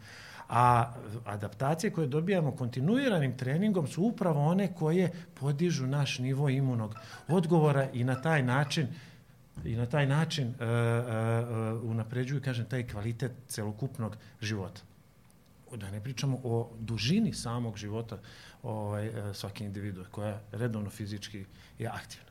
A 0.49 0.93
adaptacije 1.25 1.91
koje 1.91 2.07
dobijamo 2.07 2.51
kontinuiranim 2.51 3.37
treningom 3.37 3.87
su 3.87 4.03
upravo 4.03 4.45
one 4.45 4.73
koje 4.75 5.11
podižu 5.39 5.87
naš 5.87 6.19
nivo 6.19 6.49
imunog 6.49 6.95
odgovora 7.27 7.87
i 7.93 8.03
na 8.03 8.21
taj 8.21 8.43
način 8.43 8.87
i 9.65 9.75
na 9.75 9.85
taj 9.85 10.07
način 10.07 10.47
uh, 10.47 10.53
uh, 10.55 11.89
unapređuju, 11.89 12.41
kažem, 12.41 12.65
taj 12.65 12.87
kvalitet 12.87 13.31
celokupnog 13.47 14.17
života. 14.41 14.81
Da 15.75 15.91
ne 15.91 16.03
pričamo 16.03 16.39
o 16.43 16.71
dužini 16.79 17.33
samog 17.33 17.77
života 17.77 18.19
ovaj, 18.63 19.11
svake 19.33 19.65
individue 19.65 20.05
koja 20.11 20.41
redovno 20.51 20.89
fizički 20.89 21.45
je 21.79 21.87
aktivna. 21.87 22.28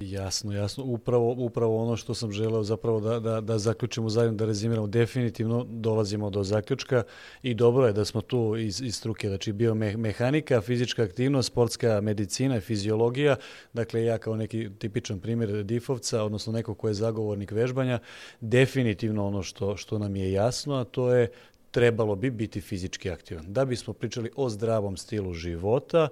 Jasno, 0.00 0.52
jasno. 0.52 0.84
Upravo, 0.84 1.34
upravo 1.38 1.82
ono 1.82 1.96
što 1.96 2.14
sam 2.14 2.32
želeo 2.32 2.62
zapravo 2.62 3.00
da, 3.00 3.20
da, 3.20 3.40
da 3.40 3.58
zaključimo 3.58 4.08
zajedno, 4.08 4.36
da 4.36 4.46
rezimiramo. 4.46 4.86
Definitivno 4.86 5.66
dolazimo 5.68 6.30
do 6.30 6.42
zaključka 6.42 7.02
i 7.42 7.54
dobro 7.54 7.86
je 7.86 7.92
da 7.92 8.04
smo 8.04 8.20
tu 8.20 8.56
iz, 8.56 8.80
iz 8.80 8.96
struke, 8.96 9.28
znači 9.28 9.52
biomehanika, 9.52 10.60
fizička 10.60 11.02
aktivnost, 11.02 11.46
sportska 11.46 12.00
medicina 12.00 12.60
fiziologija. 12.60 13.36
Dakle, 13.72 14.04
ja 14.04 14.18
kao 14.18 14.36
neki 14.36 14.70
tipičan 14.78 15.20
primjer 15.20 15.64
difovca, 15.64 16.22
odnosno 16.24 16.52
neko 16.52 16.74
ko 16.74 16.88
je 16.88 16.94
zagovornik 16.94 17.50
vežbanja, 17.50 17.98
definitivno 18.40 19.26
ono 19.26 19.42
što, 19.42 19.76
što 19.76 19.98
nam 19.98 20.16
je 20.16 20.32
jasno, 20.32 20.74
a 20.74 20.84
to 20.84 21.14
je 21.14 21.30
trebalo 21.70 22.16
bi 22.16 22.30
biti 22.30 22.60
fizički 22.60 23.10
aktivan. 23.10 23.52
Da 23.52 23.64
bismo 23.64 23.92
pričali 23.92 24.30
o 24.36 24.48
zdravom 24.48 24.96
stilu 24.96 25.34
života, 25.34 26.08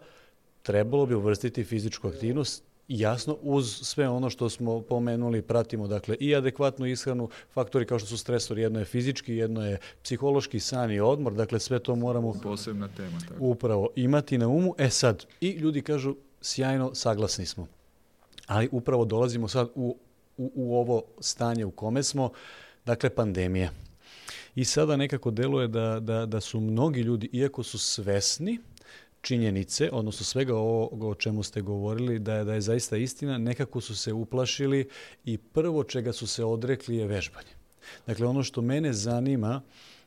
trebalo 0.63 1.07
bi 1.07 1.15
uvrstiti 1.15 1.65
fizičku 1.65 2.09
aktivnost 2.09 2.70
jasno 2.99 3.37
uz 3.43 3.81
sve 3.83 4.09
ono 4.09 4.31
što 4.31 4.51
smo 4.51 4.81
pomenuli, 4.81 5.43
pratimo 5.43 5.89
dakle 5.89 6.17
i 6.21 6.35
adekvatnu 6.35 6.87
ishranu, 6.87 7.29
faktori 7.55 7.87
kao 7.87 7.99
što 7.99 8.09
su 8.09 8.19
stresori, 8.19 8.63
jedno 8.63 8.79
je 8.79 8.85
fizički, 8.85 9.35
jedno 9.35 9.67
je 9.67 9.79
psihološki 10.03 10.61
san 10.61 10.93
i 10.93 11.01
odmor, 11.01 11.35
dakle 11.35 11.61
sve 11.61 11.79
to 11.79 11.97
moramo 11.97 12.33
posebna 12.43 12.89
tema 12.89 13.19
tako. 13.29 13.45
Upravo 13.45 13.89
imati 13.97 14.39
na 14.39 14.49
umu. 14.49 14.75
E 14.79 14.91
sad, 14.91 15.27
i 15.41 15.51
ljudi 15.51 15.83
kažu 15.83 16.17
sjajno 16.41 16.95
saglasni 16.95 17.47
smo. 17.47 17.67
Ali 18.47 18.69
upravo 18.73 19.05
dolazimo 19.05 19.49
sad 19.49 19.69
u, 19.75 19.97
u, 20.37 20.53
u 20.55 20.77
ovo 20.77 21.03
stanje 21.21 21.65
u 21.65 21.71
kome 21.71 22.03
smo, 22.03 22.31
dakle 22.87 23.11
pandemija. 23.11 23.71
I 24.55 24.65
sada 24.65 24.97
nekako 24.97 25.31
deluje 25.31 25.69
da, 25.69 26.01
da, 26.01 26.27
da 26.27 26.41
su 26.41 26.61
mnogi 26.61 27.01
ljudi, 27.01 27.29
iako 27.33 27.63
su 27.63 27.79
svesni 27.79 28.59
činjenice, 29.21 29.91
odnosno 29.93 30.25
svega 30.25 30.57
ovoga 30.57 31.07
o 31.07 31.15
čemu 31.15 31.43
ste 31.43 31.61
govorili, 31.61 32.19
da 32.19 32.35
je, 32.35 32.45
da 32.45 32.55
je 32.55 32.61
zaista 32.61 32.97
istina, 32.97 33.39
nekako 33.39 33.81
su 33.81 33.97
se 33.97 34.13
uplašili 34.13 34.89
i 35.25 35.39
prvo 35.39 35.85
čega 35.85 36.13
su 36.13 36.27
se 36.27 36.45
odrekli 36.45 36.97
je 36.97 37.07
vežbanje. 37.07 37.55
Dakle, 38.07 38.27
ono 38.27 38.43
što 38.43 38.63
mene 38.63 38.93
zanima 38.93 39.61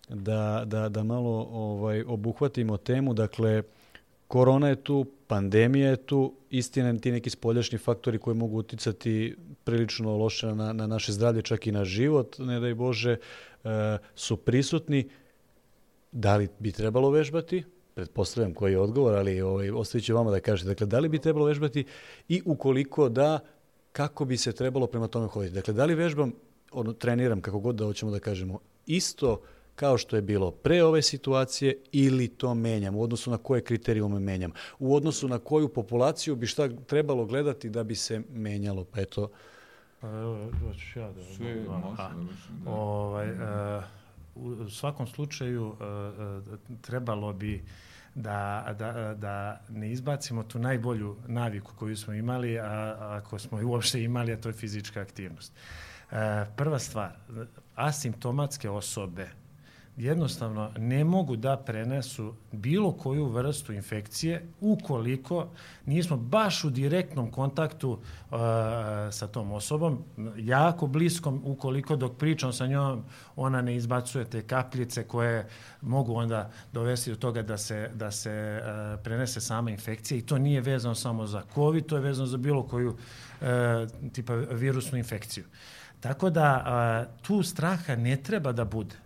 da, 0.10 0.63
da, 0.65 0.89
da 0.89 1.04
malo 1.04 1.47
ovaj, 1.52 2.04
obuhvatimo 2.08 2.78
temu, 2.78 3.13
dakle, 3.13 3.63
korona 4.28 4.69
je 4.69 4.76
tu, 4.76 5.06
pandemija 5.28 5.89
je 5.89 5.97
tu, 5.97 6.34
istina 6.49 6.99
ti 6.99 7.12
neki 7.12 7.30
spoljašnji 7.30 7.78
faktori 7.78 8.19
koji 8.19 8.36
mogu 8.36 8.58
uticati 8.58 9.36
prilično 9.63 10.17
loše 10.17 10.56
na, 10.56 10.73
na 10.73 10.88
naše 10.88 11.12
zdravlje, 11.12 11.41
čak 11.41 11.67
i 11.67 11.71
na 11.71 11.86
život, 11.86 12.36
ne 12.39 12.60
daj 12.60 12.73
Bože, 12.73 13.17
E, 13.63 13.97
su 14.15 14.38
prisutni, 14.38 15.10
da 16.12 16.36
li 16.36 16.47
bi 16.60 16.71
trebalo 16.71 17.10
vežbati, 17.10 17.63
pretpostavljam 17.95 18.53
koji 18.53 18.71
je 18.71 18.79
odgovor, 18.79 19.15
ali 19.15 19.41
ovaj, 19.41 19.71
ostavit 19.71 20.06
ću 20.06 20.15
vama 20.15 20.32
da 20.32 20.39
kažete. 20.39 20.69
Dakle, 20.69 20.88
da 20.88 20.99
li 20.99 21.10
bi 21.10 21.19
trebalo 21.19 21.45
vežbati 21.45 21.86
i 22.27 22.41
ukoliko 22.45 23.10
da, 23.10 23.39
kako 23.91 24.25
bi 24.25 24.38
se 24.38 24.51
trebalo 24.51 24.88
prema 24.88 25.08
tome 25.08 25.27
hoditi. 25.27 25.56
Dakle, 25.56 25.73
da 25.73 25.86
li 25.86 25.95
vežbam, 25.95 26.34
ono, 26.71 26.93
treniram, 26.93 27.41
kako 27.41 27.60
god 27.60 27.75
da 27.75 27.86
hoćemo 27.86 28.12
da 28.12 28.19
kažemo, 28.19 28.60
isto 28.86 29.41
kao 29.75 29.97
što 29.97 30.15
je 30.15 30.21
bilo 30.21 30.51
pre 30.51 30.84
ove 30.84 31.01
situacije 31.01 31.77
ili 31.91 32.27
to 32.27 32.53
menjam, 32.56 32.95
u 32.95 33.01
odnosu 33.01 33.32
na 33.32 33.38
koje 33.38 33.62
kriterijume 33.62 34.19
menjam, 34.19 34.51
u 34.79 34.95
odnosu 34.95 35.27
na 35.27 35.39
koju 35.39 35.69
populaciju 35.69 36.36
bi 36.36 36.47
šta 36.47 36.69
trebalo 36.88 37.25
gledati 37.25 37.69
da 37.69 37.84
bi 37.84 37.95
se 37.95 38.21
menjalo. 38.29 38.84
Pa 38.84 39.01
eto, 39.01 39.29
Pa 40.03 40.10
evo, 40.10 40.49
hoćeš 40.67 40.95
ja 40.95 41.12
da... 41.12 41.23
Sve, 41.23 41.56
može, 41.56 41.97
da. 42.63 42.71
Ovaj, 42.71 43.32
uh, 43.32 43.84
u 44.36 44.69
svakom 44.69 45.08
slučaju 45.08 45.67
uh, 45.67 45.78
trebalo 46.82 47.34
bi 47.34 47.63
da, 48.15 48.76
da, 48.80 49.13
da 49.13 49.62
ne 49.69 49.91
izbacimo 49.91 50.43
tu 50.43 50.60
najbolju 50.60 51.17
naviku 51.28 51.72
koju 51.76 51.98
smo 51.98 52.13
imali, 52.13 52.60
a 52.60 52.96
ako 53.00 53.39
smo 53.39 53.62
i 53.62 53.63
uopšte 53.63 54.04
imali, 54.04 54.34
a 54.34 54.41
to 54.41 54.50
je 54.50 54.54
fizička 54.54 55.02
aktivnost. 55.02 55.54
Uh, 56.12 56.17
prva 56.56 56.80
stvar, 56.80 57.12
asimptomatske 57.76 58.69
osobe 58.69 59.30
jednostavno 59.97 60.71
ne 60.77 61.03
mogu 61.03 61.36
da 61.36 61.58
prenesu 61.58 62.34
bilo 62.51 62.91
koju 62.91 63.25
vrstu 63.25 63.73
infekcije 63.73 64.47
ukoliko 64.62 65.47
nismo 65.86 66.17
baš 66.17 66.63
u 66.63 66.69
direktnom 66.69 67.32
kontaktu 67.32 67.91
uh, 67.91 68.38
sa 69.12 69.27
tom 69.27 69.51
osobom, 69.51 70.03
jako 70.38 70.88
bliskom, 70.88 71.41
ukoliko 71.45 71.95
dok 71.95 72.17
pričam 72.17 72.53
sa 72.53 72.67
njom 72.67 73.03
ona 73.36 73.62
ne 73.62 73.75
izbacuje 73.75 74.25
te 74.25 74.41
kapljice 74.41 75.03
koje 75.03 75.47
mogu 75.82 76.15
onda 76.15 76.51
dovesti 76.71 77.10
do 77.10 77.15
toga 77.15 77.41
da 77.41 77.58
se, 77.58 77.89
da 77.93 78.12
se 78.12 78.62
uh, 78.62 79.03
prenese 79.03 79.41
sama 79.41 79.71
infekcija 79.71 80.17
i 80.17 80.21
to 80.21 80.38
nije 80.38 80.62
vezano 80.62 80.95
samo 80.95 81.27
za 81.27 81.43
COVID, 81.53 81.86
to 81.86 81.95
je 81.95 82.01
vezano 82.01 82.27
za 82.27 82.38
bilo 82.38 82.63
koju 82.63 82.89
uh, 82.89 83.47
tipa 84.12 84.34
virusnu 84.34 84.97
infekciju. 84.97 85.43
Tako 85.99 86.29
da 86.29 86.63
uh, 87.08 87.21
tu 87.21 87.43
straha 87.43 87.95
ne 87.95 88.17
treba 88.17 88.51
da 88.51 88.65
bude 88.65 89.03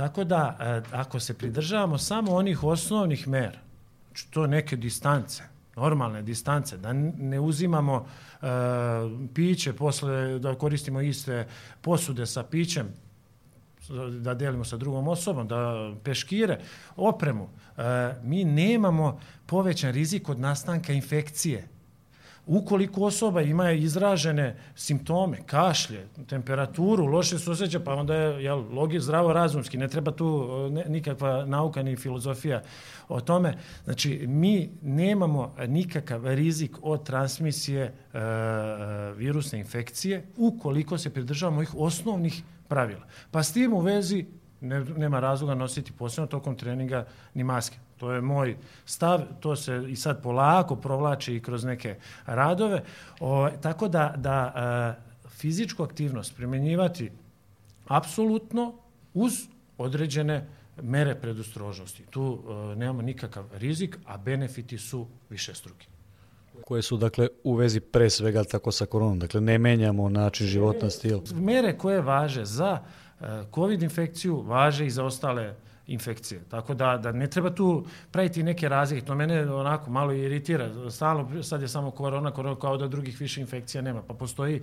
Tako 0.00 0.24
da, 0.24 0.56
e, 0.60 0.96
ako 0.96 1.20
se 1.20 1.34
pridržavamo 1.34 1.98
samo 1.98 2.34
onih 2.34 2.64
osnovnih 2.64 3.28
mera, 3.28 3.58
znači 4.06 4.30
to 4.30 4.46
neke 4.46 4.76
distance, 4.76 5.42
normalne 5.76 6.22
distance, 6.22 6.76
da 6.76 6.92
ne 6.92 7.40
uzimamo 7.40 7.94
uh, 7.94 8.48
piće 9.34 9.72
posle, 9.72 10.38
da 10.38 10.54
koristimo 10.54 11.00
iste 11.00 11.46
posude 11.80 12.26
sa 12.26 12.42
pićem, 12.42 12.88
da 14.20 14.34
delimo 14.34 14.64
sa 14.64 14.76
drugom 14.76 15.08
osobom, 15.08 15.48
da 15.48 15.92
peškire, 16.04 16.58
opremu, 16.96 17.44
uh, 17.44 17.82
mi 18.22 18.44
nemamo 18.44 19.20
povećan 19.46 19.92
rizik 19.92 20.28
od 20.28 20.40
nastanka 20.40 20.92
infekcije. 20.92 21.68
Ukoliko 22.52 23.04
osoba 23.04 23.42
ima 23.42 23.70
izražene 23.72 24.56
simptome, 24.74 25.38
kašlje, 25.46 26.06
temperaturu, 26.26 27.06
loše 27.06 27.38
se 27.38 27.50
osjeća, 27.50 27.80
pa 27.80 27.94
onda 27.94 28.14
je 28.14 28.44
jel, 28.44 28.64
logi, 28.72 29.00
zdravo 29.00 29.32
razumski, 29.32 29.78
ne 29.78 29.88
treba 29.88 30.12
tu 30.12 30.48
ne, 30.70 30.84
nikakva 30.88 31.44
nauka 31.46 31.82
ni 31.82 31.96
filozofija 31.96 32.62
o 33.08 33.20
tome. 33.20 33.54
Znači, 33.84 34.26
mi 34.26 34.70
nemamo 34.82 35.54
nikakav 35.66 36.34
rizik 36.34 36.76
od 36.82 37.06
transmisije 37.06 37.82
e, 37.82 37.92
virusne 39.16 39.58
infekcije 39.58 40.26
ukoliko 40.36 40.98
se 40.98 41.10
pridržavamo 41.10 41.62
ih 41.62 41.74
osnovnih 41.74 42.42
pravila. 42.68 43.06
Pa 43.30 43.42
s 43.42 43.52
tim 43.52 43.72
u 43.72 43.80
vezi 43.80 44.26
ne, 44.60 44.84
nema 44.84 45.20
razloga 45.20 45.54
nositi 45.54 45.92
posebno 45.92 46.26
tokom 46.26 46.56
treninga 46.56 47.06
ni 47.34 47.44
maske. 47.44 47.78
To 48.00 48.12
je 48.12 48.20
moj 48.20 48.56
stav, 48.84 49.20
to 49.40 49.56
se 49.56 49.84
i 49.88 49.96
sad 49.96 50.22
polako 50.22 50.76
provlači 50.76 51.34
i 51.34 51.42
kroz 51.42 51.64
neke 51.64 51.96
radove. 52.26 52.82
O, 53.20 53.48
tako 53.62 53.88
da, 53.88 54.14
da 54.16 54.52
e, 54.56 55.28
fizičku 55.28 55.82
aktivnost 55.82 56.36
primjenjivati 56.36 57.10
apsolutno 57.86 58.74
uz 59.14 59.32
određene 59.78 60.46
mere 60.82 61.14
predostrožnosti. 61.14 62.02
Tu 62.10 62.38
e, 62.38 62.76
nemamo 62.76 63.02
nikakav 63.02 63.44
rizik, 63.52 63.98
a 64.06 64.16
benefiti 64.16 64.78
su 64.78 65.06
više 65.30 65.54
struki. 65.54 65.86
Koje 66.64 66.82
su, 66.82 66.96
dakle, 66.96 67.28
u 67.44 67.54
vezi 67.54 67.80
pre 67.80 68.10
svega 68.10 68.44
tako 68.44 68.72
sa 68.72 68.86
koronom? 68.86 69.18
Dakle, 69.18 69.40
ne 69.40 69.58
menjamo 69.58 70.08
način 70.08 70.46
životna 70.46 70.90
stil? 70.90 71.20
Mere 71.34 71.78
koje 71.78 72.00
važe 72.00 72.44
za 72.44 72.78
e, 73.20 73.24
COVID 73.54 73.82
infekciju, 73.82 74.40
važe 74.40 74.86
i 74.86 74.90
za 74.90 75.04
ostale 75.04 75.54
infekcije. 75.90 76.40
Tako 76.48 76.74
da, 76.74 76.96
da 76.96 77.12
ne 77.12 77.26
treba 77.26 77.50
tu 77.50 77.86
praviti 78.10 78.42
neke 78.42 78.68
razlike. 78.68 79.06
To 79.06 79.14
mene 79.14 79.52
onako 79.52 79.90
malo 79.90 80.12
iritira. 80.12 80.90
Stalno, 80.90 81.42
sad 81.42 81.62
je 81.62 81.68
samo 81.68 81.90
korona, 81.90 82.30
korona 82.30 82.56
kao 82.56 82.76
da 82.76 82.88
drugih 82.88 83.20
više 83.20 83.40
infekcija 83.40 83.82
nema. 83.82 84.02
Pa 84.02 84.14
postoji 84.14 84.62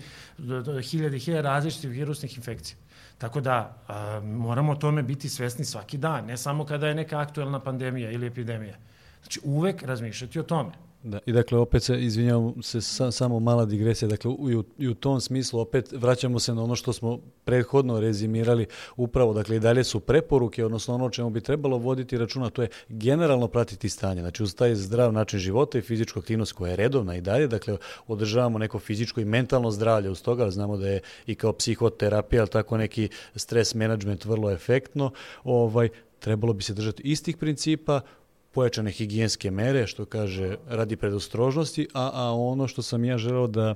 hiljade, 0.91 1.19
hiljade 1.19 1.41
različitih 1.41 1.89
virusnih 1.89 2.37
infekcija. 2.37 2.77
Tako 3.17 3.41
da 3.41 3.77
a, 3.87 4.19
moramo 4.23 4.71
o 4.71 4.75
tome 4.75 5.03
biti 5.03 5.29
svesni 5.29 5.65
svaki 5.65 5.97
dan, 5.97 6.25
ne 6.25 6.37
samo 6.37 6.65
kada 6.65 6.87
je 6.87 6.95
neka 6.95 7.19
aktuelna 7.19 7.59
pandemija 7.59 8.11
ili 8.11 8.27
epidemija. 8.27 8.75
Znači 9.21 9.39
uvek 9.43 9.83
razmišljati 9.83 10.39
o 10.39 10.43
tome. 10.43 10.86
Da, 11.03 11.19
i 11.25 11.31
dakle 11.31 11.57
opet 11.57 11.83
se, 11.83 12.01
izvinjavam 12.01 12.63
se, 12.63 12.81
sa, 12.81 13.11
samo 13.11 13.39
mala 13.39 13.65
digresija, 13.65 14.09
dakle 14.09 14.31
u, 14.31 14.63
i 14.77 14.87
u 14.87 14.93
tom 14.93 15.21
smislu 15.21 15.59
opet 15.59 15.91
vraćamo 15.91 16.39
se 16.39 16.53
na 16.53 16.63
ono 16.63 16.75
što 16.75 16.93
smo 16.93 17.19
prethodno 17.43 17.99
rezimirali 17.99 18.65
upravo, 18.95 19.33
dakle 19.33 19.55
i 19.55 19.59
dalje 19.59 19.83
su 19.83 19.99
preporuke, 19.99 20.65
odnosno 20.65 20.95
ono 20.95 21.09
čemu 21.09 21.29
bi 21.29 21.41
trebalo 21.41 21.77
voditi 21.77 22.17
računa, 22.17 22.49
to 22.49 22.61
je 22.61 22.69
generalno 22.89 23.47
pratiti 23.47 23.89
stanje, 23.89 24.21
znači 24.21 24.43
uz 24.43 24.55
taj 24.55 24.75
zdrav 24.75 25.13
način 25.13 25.39
života 25.39 25.77
i 25.77 25.81
fizičku 25.81 26.19
aktivnost 26.19 26.51
koja 26.51 26.69
je 26.69 26.75
redovna 26.75 27.15
i 27.15 27.21
dalje, 27.21 27.47
dakle 27.47 27.77
održavamo 28.07 28.57
neko 28.57 28.79
fizičko 28.79 29.21
i 29.21 29.25
mentalno 29.25 29.71
zdravlje 29.71 30.09
uz 30.09 30.21
toga, 30.21 30.51
znamo 30.51 30.77
da 30.77 30.89
je 30.89 31.01
i 31.27 31.35
kao 31.35 31.53
psihoterapija, 31.53 32.45
tako 32.45 32.77
neki 32.77 33.09
stres 33.35 33.75
management 33.75 34.25
vrlo 34.25 34.51
efektno, 34.51 35.11
ovaj, 35.43 35.89
trebalo 36.19 36.53
bi 36.53 36.63
se 36.63 36.73
držati 36.73 37.03
istih 37.03 37.37
principa, 37.37 38.01
pojačane 38.57 38.91
higijenske 38.91 39.51
mere, 39.51 39.87
što 39.87 40.05
kaže 40.05 40.55
radi 40.67 40.95
predostrožnosti, 40.95 41.87
a, 41.93 42.09
a 42.13 42.33
ono 42.33 42.67
što 42.67 42.81
sam 42.81 43.05
ja 43.05 43.17
želeo 43.17 43.47
da, 43.47 43.75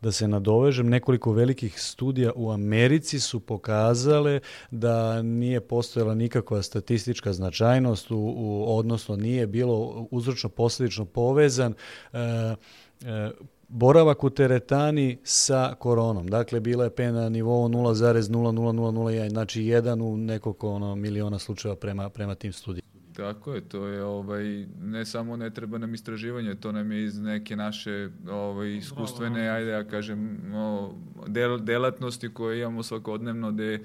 da 0.00 0.12
se 0.12 0.28
nadovežem, 0.28 0.88
nekoliko 0.88 1.32
velikih 1.32 1.80
studija 1.80 2.32
u 2.36 2.50
Americi 2.50 3.20
su 3.20 3.40
pokazale 3.40 4.40
da 4.70 5.22
nije 5.22 5.60
postojala 5.60 6.14
nikakva 6.14 6.62
statistička 6.62 7.32
značajnost, 7.32 8.10
u, 8.10 8.16
u, 8.16 8.78
odnosno 8.78 9.16
nije 9.16 9.46
bilo 9.46 10.08
uzročno 10.10 10.50
posljedično 10.50 11.04
povezan 11.04 11.74
e, 12.12 12.18
e, 12.18 13.30
boravak 13.68 14.24
u 14.24 14.30
teretani 14.30 15.18
sa 15.24 15.74
koronom. 15.78 16.26
Dakle, 16.26 16.60
bila 16.60 16.84
je 16.84 16.90
P 16.90 17.12
na 17.12 17.28
nivou 17.28 17.68
0,00001, 17.68 19.30
znači 19.30 19.62
jedan 19.62 20.00
u 20.00 20.16
nekoliko 20.16 20.70
ono, 20.70 20.94
miliona 20.94 21.38
slučajeva 21.38 21.76
prema, 21.76 22.08
prema 22.10 22.34
tim 22.34 22.52
studijama. 22.52 22.95
Tako 23.16 23.54
je, 23.54 23.60
to 23.60 23.86
je 23.86 24.04
ovaj 24.04 24.66
ne 24.82 25.04
samo 25.04 25.36
ne 25.36 25.50
treba 25.50 25.78
nam 25.78 25.94
istraživanje, 25.94 26.54
to 26.54 26.72
nam 26.72 26.92
je 26.92 27.04
iz 27.04 27.20
neke 27.20 27.56
naše 27.56 28.10
ovaj 28.30 28.76
iskustvene, 28.76 29.48
ajde 29.48 29.70
ja 29.70 29.84
kažem, 29.84 30.40
o, 30.54 30.94
del, 31.26 31.58
delatnosti 31.58 32.34
koje 32.34 32.60
imamo 32.60 32.82
svakodnevno 32.82 33.52
gde 33.52 33.84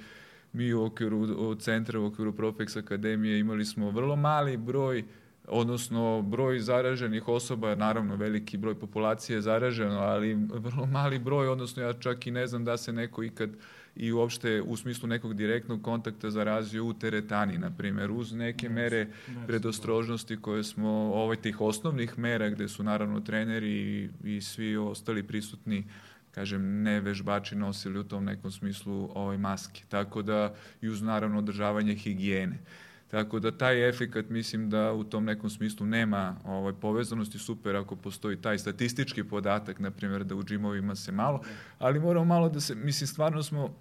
mi 0.53 0.73
u 0.73 0.83
okviru 0.83 1.17
u 1.19 1.55
centra, 1.55 1.99
u 1.99 2.05
okviru 2.05 2.33
Profex 2.33 2.79
Akademije 2.79 3.39
imali 3.39 3.65
smo 3.65 3.91
vrlo 3.91 4.15
mali 4.15 4.57
broj 4.57 5.03
odnosno 5.47 6.21
broj 6.21 6.59
zaraženih 6.59 7.27
osoba, 7.27 7.75
naravno 7.75 8.15
veliki 8.15 8.57
broj 8.57 8.75
populacije 8.79 9.35
je 9.35 9.41
zaraženo, 9.41 9.99
ali 9.99 10.33
vrlo 10.53 10.85
mali 10.85 11.19
broj, 11.19 11.47
odnosno 11.47 11.83
ja 11.83 11.93
čak 11.93 12.27
i 12.27 12.31
ne 12.31 12.47
znam 12.47 12.65
da 12.65 12.77
se 12.77 12.93
neko 12.93 13.23
ikad 13.23 13.49
i 13.95 14.11
uopšte 14.11 14.61
u 14.61 14.77
smislu 14.77 15.07
nekog 15.07 15.33
direktnog 15.33 15.81
kontakta 15.81 16.29
zarazio 16.29 16.85
u 16.85 16.93
teretani, 16.93 17.57
na 17.57 17.71
primjer, 17.71 18.11
uz 18.11 18.33
neke 18.33 18.69
mere 18.69 19.07
predostrožnosti 19.47 20.41
koje 20.41 20.63
smo, 20.63 20.89
ovaj 21.13 21.35
tih 21.35 21.61
osnovnih 21.61 22.19
mera 22.19 22.49
gde 22.49 22.67
su 22.67 22.83
naravno 22.83 23.19
treneri 23.19 23.71
i, 23.71 24.09
i 24.23 24.41
svi 24.41 24.77
ostali 24.77 25.23
prisutni 25.23 25.83
kažem, 26.31 26.83
ne 26.83 26.99
vežbači 27.01 27.55
nosili 27.55 27.99
u 27.99 28.03
tom 28.03 28.25
nekom 28.25 28.51
smislu 28.51 29.09
ovaj 29.15 29.37
maske. 29.37 29.83
Tako 29.89 30.21
da 30.21 30.53
i 30.81 30.89
uz 30.89 31.01
naravno 31.01 31.37
održavanje 31.37 31.95
higijene. 31.95 32.59
Tako 33.11 33.39
da 33.39 33.51
taj 33.51 33.89
efekat 33.89 34.29
mislim 34.29 34.69
da 34.69 34.93
u 34.93 35.03
tom 35.03 35.25
nekom 35.25 35.49
smislu 35.49 35.85
nema 35.85 36.35
ovaj, 36.45 36.73
povezanosti 36.73 37.39
super 37.39 37.75
ako 37.75 37.95
postoji 37.95 38.37
taj 38.37 38.57
statistički 38.57 39.23
podatak, 39.23 39.79
na 39.79 39.91
primjer 39.91 40.23
da 40.23 40.35
u 40.35 40.43
džimovima 40.43 40.95
se 40.95 41.11
malo, 41.11 41.41
ali 41.79 41.99
moramo 41.99 42.25
malo 42.25 42.49
da 42.49 42.59
se, 42.59 42.75
mislim 42.75 43.07
stvarno 43.07 43.43
smo 43.43 43.75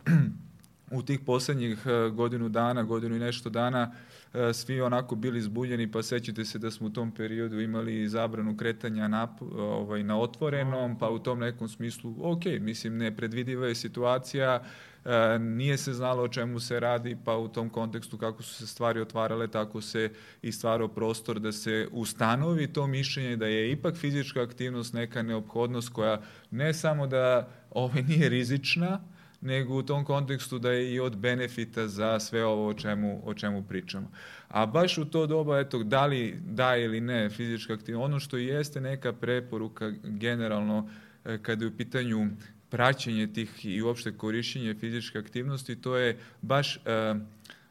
u 0.91 1.03
tih 1.03 1.21
poslednjih 1.21 1.79
eh, 1.87 2.11
godinu 2.11 2.49
dana, 2.49 2.83
godinu 2.83 3.17
i 3.17 3.19
nešto 3.19 3.51
dana 3.51 3.93
eh, 4.35 4.53
svi 4.53 4.81
onako 4.81 5.15
bili 5.17 5.41
zbuljeni, 5.41 5.93
pa 5.93 6.03
sećate 6.03 6.45
se 6.45 6.59
da 6.59 6.71
smo 6.71 6.87
u 6.87 6.91
tom 6.91 7.11
periodu 7.11 7.61
imali 7.61 8.09
zabranu 8.09 8.57
kretanja 8.57 9.09
na, 9.09 9.29
ovaj, 9.57 10.03
na 10.03 10.21
otvorenom, 10.21 10.99
pa 10.99 11.11
u 11.11 11.19
tom 11.19 11.39
nekom 11.39 11.69
smislu, 11.69 12.15
ok, 12.21 12.45
mislim, 12.61 12.97
nepredvidiva 12.97 13.67
je 13.67 13.75
situacija, 13.75 14.63
E, 15.05 15.39
nije 15.39 15.77
se 15.77 15.93
znalo 15.93 16.23
o 16.23 16.29
čemu 16.29 16.61
se 16.61 16.81
radi, 16.81 17.17
pa 17.25 17.37
u 17.37 17.49
tom 17.49 17.71
kontekstu 17.71 18.19
kako 18.19 18.43
su 18.43 18.55
se 18.55 18.67
stvari 18.67 19.01
otvarale, 19.01 19.49
tako 19.49 19.81
se 19.81 20.11
i 20.43 20.53
stvarao 20.53 20.89
prostor 20.89 21.41
da 21.41 21.53
se 21.53 21.89
ustanovi 21.93 22.73
to 22.73 22.87
mišljenje 22.87 23.37
da 23.37 23.47
je 23.47 23.73
ipak 23.73 23.97
fizička 23.97 24.43
aktivnost 24.43 24.95
neka 24.95 25.23
neophodnost 25.23 25.89
koja 25.89 26.21
ne 26.51 26.75
samo 26.75 27.07
da 27.07 27.49
ovaj 27.71 28.03
nije 28.03 28.29
rizična, 28.29 29.01
nego 29.41 29.77
u 29.77 29.83
tom 29.83 30.05
kontekstu 30.05 30.59
da 30.59 30.73
je 30.73 30.95
i 30.95 31.01
od 31.01 31.17
benefita 31.17 31.89
za 31.89 32.21
sve 32.21 32.45
ovo 32.45 32.69
o 32.69 32.75
čemu, 32.75 33.21
o 33.25 33.35
čemu 33.35 33.63
pričamo. 33.63 34.11
A 34.49 34.67
baš 34.67 34.99
u 34.99 35.05
to 35.05 35.27
doba, 35.27 35.59
eto, 35.59 35.83
da 35.83 36.07
li 36.07 36.39
da 36.45 36.77
ili 36.77 37.01
ne 37.01 37.31
fizička 37.31 37.73
aktivnost, 37.73 38.05
ono 38.05 38.21
što 38.21 38.37
jeste 38.37 38.81
neka 38.81 39.13
preporuka 39.13 39.93
generalno 40.03 40.89
e, 41.25 41.39
kada 41.43 41.65
je 41.65 41.69
u 41.69 41.77
pitanju 41.77 42.29
praćenje 42.71 43.27
tih 43.27 43.67
i 43.67 43.83
uopšte 43.83 44.13
korišćenje 44.13 44.75
fizičke 44.75 45.19
aktivnosti, 45.19 45.77
to 45.77 45.97
je 45.97 46.19
baš 46.43 46.77
e, 46.77 46.81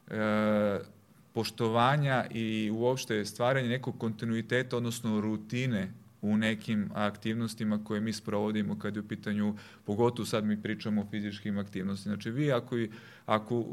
e, 0.08 0.79
poštovanja 1.34 2.25
i 2.32 2.71
uopšte 2.73 3.25
stvaranje 3.25 3.69
nekog 3.69 3.97
kontinuiteta, 3.97 4.77
odnosno 4.77 5.21
rutine 5.21 5.91
u 6.21 6.38
nekim 6.38 6.89
aktivnostima 6.93 7.84
koje 7.84 8.01
mi 8.01 8.13
sprovodimo 8.13 8.79
kad 8.79 8.95
je 8.95 8.99
u 8.99 9.08
pitanju, 9.08 9.55
pogotovo 9.86 10.25
sad 10.25 10.45
mi 10.45 10.62
pričamo 10.62 11.01
o 11.01 11.08
fizičkim 11.12 11.58
aktivnostima. 11.58 12.15
Znači 12.15 12.32
vi 12.32 12.51
ako, 12.51 12.75
ako 13.25 13.65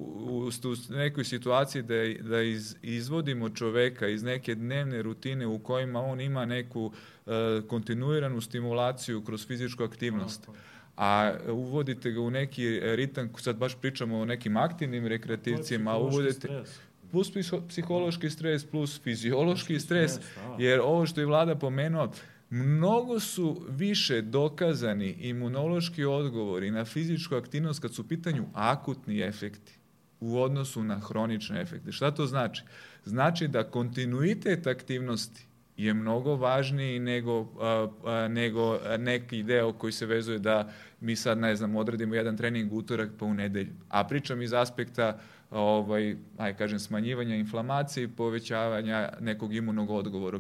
ste 0.52 0.68
u 0.68 0.74
nekoj 0.90 1.24
situaciji 1.24 1.82
da, 1.82 1.94
da 2.28 2.42
iz, 2.42 2.76
izvodimo 2.82 3.48
čoveka 3.48 4.08
iz 4.08 4.22
neke 4.22 4.54
dnevne 4.54 5.02
rutine 5.02 5.46
u 5.46 5.58
kojima 5.58 6.00
on 6.00 6.20
ima 6.20 6.44
neku 6.44 6.84
uh, 6.84 7.32
kontinuiranu 7.68 8.40
stimulaciju 8.40 9.24
kroz 9.24 9.46
fizičku 9.46 9.84
aktivnost, 9.84 10.48
a 10.96 11.32
uvodite 11.48 12.10
ga 12.10 12.20
u 12.20 12.30
neki 12.30 12.80
ritam, 12.80 13.30
sad 13.38 13.56
baš 13.56 13.74
pričamo 13.80 14.18
o 14.18 14.24
nekim 14.24 14.56
aktivnim 14.56 15.06
rekreativcijama, 15.06 15.90
a 15.90 15.98
uvodite... 15.98 16.64
Plus 17.10 17.32
psihološki 17.68 18.30
stres, 18.30 18.64
plus 18.64 19.00
fiziološki 19.00 19.80
stres, 19.80 20.12
stres 20.12 20.26
da. 20.36 20.64
jer 20.64 20.80
ovo 20.80 21.06
što 21.06 21.20
je 21.20 21.26
vlada 21.26 21.54
pomenuo, 21.54 22.12
mnogo 22.50 23.20
su 23.20 23.66
više 23.68 24.22
dokazani 24.22 25.10
imunološki 25.10 26.04
odgovori 26.04 26.70
na 26.70 26.84
fizičku 26.84 27.34
aktivnost 27.34 27.80
kad 27.80 27.94
su 27.94 28.02
u 28.02 28.08
pitanju 28.08 28.44
akutni 28.54 29.20
efekti 29.20 29.78
u 30.20 30.40
odnosu 30.40 30.82
na 30.84 30.98
hronične 30.98 31.60
efekte. 31.60 31.92
Šta 31.92 32.10
to 32.10 32.26
znači? 32.26 32.62
Znači 33.04 33.48
da 33.48 33.70
kontinuitet 33.70 34.66
aktivnosti 34.66 35.46
je 35.76 35.94
mnogo 35.94 36.36
važniji 36.36 36.98
nego, 36.98 37.40
a, 37.60 37.88
a, 38.04 38.28
nego 38.28 38.78
neki 38.98 39.42
deo 39.42 39.72
koji 39.72 39.92
se 39.92 40.06
vezuje 40.06 40.38
da 40.38 40.72
mi 41.00 41.16
sad, 41.16 41.38
ne 41.38 41.56
znam, 41.56 41.76
odradimo 41.76 42.14
jedan 42.14 42.36
trening 42.36 42.72
utorak 42.72 43.10
pa 43.18 43.24
u 43.24 43.34
nedelju. 43.34 43.72
A 43.88 44.04
pričam 44.04 44.42
iz 44.42 44.52
aspekta 44.52 45.18
ovaj, 45.50 46.16
aj 46.38 46.56
kažem, 46.56 46.78
smanjivanja 46.78 47.36
inflamacije 47.36 48.04
i 48.04 48.08
povećavanja 48.08 49.08
nekog 49.20 49.54
imunog 49.54 49.90
odgovora, 49.90 50.38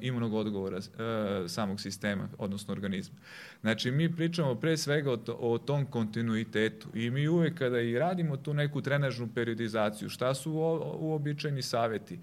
imunog 0.00 0.34
odgovora 0.34 0.78
e, 0.78 1.48
samog 1.48 1.80
sistema, 1.80 2.28
odnosno 2.38 2.72
organizma. 2.72 3.18
Znači, 3.60 3.90
mi 3.90 4.16
pričamo 4.16 4.54
pre 4.54 4.76
svega 4.76 5.12
o, 5.12 5.16
to, 5.16 5.38
o 5.40 5.58
tom 5.58 5.86
kontinuitetu 5.86 6.88
i 6.94 7.10
mi 7.10 7.28
uvek 7.28 7.58
kada 7.58 7.80
i 7.80 7.98
radimo 7.98 8.36
tu 8.36 8.54
neku 8.54 8.82
trenažnu 8.82 9.28
periodizaciju, 9.34 10.08
šta 10.08 10.34
su 10.34 10.52
uobičajeni 10.98 11.62
saveti? 11.62 12.18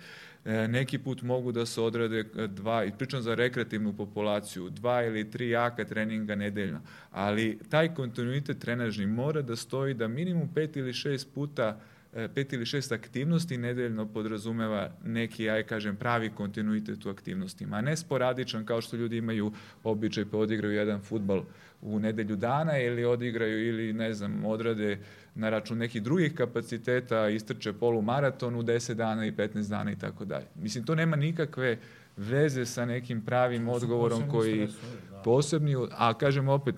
E, 0.45 0.67
neki 0.67 0.97
put 0.97 1.21
mogu 1.21 1.51
da 1.51 1.65
se 1.65 1.81
odrade 1.81 2.19
e, 2.19 2.47
dva, 2.47 2.83
i 2.85 2.91
pričam 2.91 3.21
za 3.21 3.35
rekreativnu 3.35 3.93
populaciju, 3.93 4.69
dva 4.69 5.03
ili 5.03 5.31
tri 5.31 5.49
jaka 5.49 5.85
treninga 5.85 6.35
nedeljno, 6.35 6.81
ali 7.11 7.59
taj 7.69 7.93
kontinuitet 7.93 8.59
trenažni 8.59 9.05
mora 9.05 9.41
da 9.41 9.55
stoji 9.55 9.93
da 9.93 10.07
minimum 10.07 10.49
pet 10.53 10.77
ili 10.77 10.93
šest 10.93 11.33
puta 11.33 11.79
pet 12.13 12.53
ili 12.53 12.65
šest 12.65 12.91
aktivnosti 12.91 13.57
nedeljno 13.57 14.05
podrazumeva 14.05 14.89
neki, 15.05 15.49
aj 15.49 15.63
kažem, 15.63 15.95
pravi 15.95 16.29
kontinuitet 16.29 17.05
u 17.05 17.09
aktivnostima, 17.09 17.77
a 17.77 17.81
ne 17.81 17.97
sporadičan 17.97 18.65
kao 18.65 18.81
što 18.81 18.97
ljudi 18.97 19.17
imaju 19.17 19.51
običaj 19.83 20.25
pa 20.25 20.37
odigraju 20.37 20.73
jedan 20.73 21.01
futbal 21.01 21.43
u 21.81 21.99
nedelju 21.99 22.35
dana 22.35 22.77
ili 22.77 23.05
odigraju 23.05 23.67
ili 23.67 23.93
ne 23.93 24.13
znam, 24.13 24.45
odrade 24.45 24.99
na 25.35 25.49
račun 25.49 25.77
nekih 25.77 26.03
drugih 26.03 26.35
kapaciteta, 26.35 27.29
istrče 27.29 27.73
polumaraton 27.73 28.55
u 28.55 28.63
10 28.63 28.93
dana 28.93 29.25
i 29.25 29.31
15 29.31 29.69
dana 29.69 29.91
i 29.91 29.95
tako 29.95 30.25
dalje. 30.25 30.45
Mislim, 30.55 30.83
to 30.85 30.95
nema 30.95 31.15
nikakve 31.15 31.77
veze 32.17 32.65
sa 32.65 32.85
nekim 32.85 33.21
pravim 33.25 33.65
to 33.65 33.71
odgovorom 33.71 34.29
koji 34.29 34.67
stresovi, 34.67 34.97
da. 35.11 35.21
posebni, 35.21 35.75
a 35.91 36.13
kažem 36.13 36.49
opet, 36.49 36.75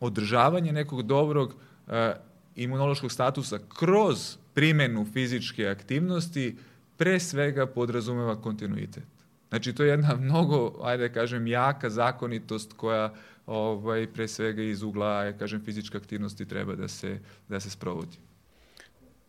održavanje 0.00 0.72
nekog 0.72 1.02
dobrog 1.02 1.54
uh, 1.86 1.94
imunološkog 2.56 3.12
statusa 3.12 3.58
kroz 3.78 4.36
primenu 4.54 5.06
fizičke 5.12 5.68
aktivnosti 5.68 6.56
pre 6.96 7.20
svega 7.20 7.66
podrazumeva 7.66 8.40
kontinuitet. 8.40 9.04
Znači, 9.48 9.72
to 9.72 9.82
je 9.82 9.90
jedna 9.90 10.16
mnogo, 10.20 10.80
ajde 10.82 11.12
kažem, 11.12 11.46
jaka 11.46 11.90
zakonitost 11.90 12.72
koja 12.72 13.12
ovaj, 13.46 14.06
pre 14.12 14.28
svega 14.28 14.62
iz 14.62 14.82
ugla, 14.82 15.32
kažem, 15.38 15.64
fizičke 15.64 15.98
aktivnosti 15.98 16.46
treba 16.46 16.74
da 16.74 16.88
se, 16.88 17.18
da 17.48 17.60
se 17.60 17.70
sprovodi. 17.70 18.29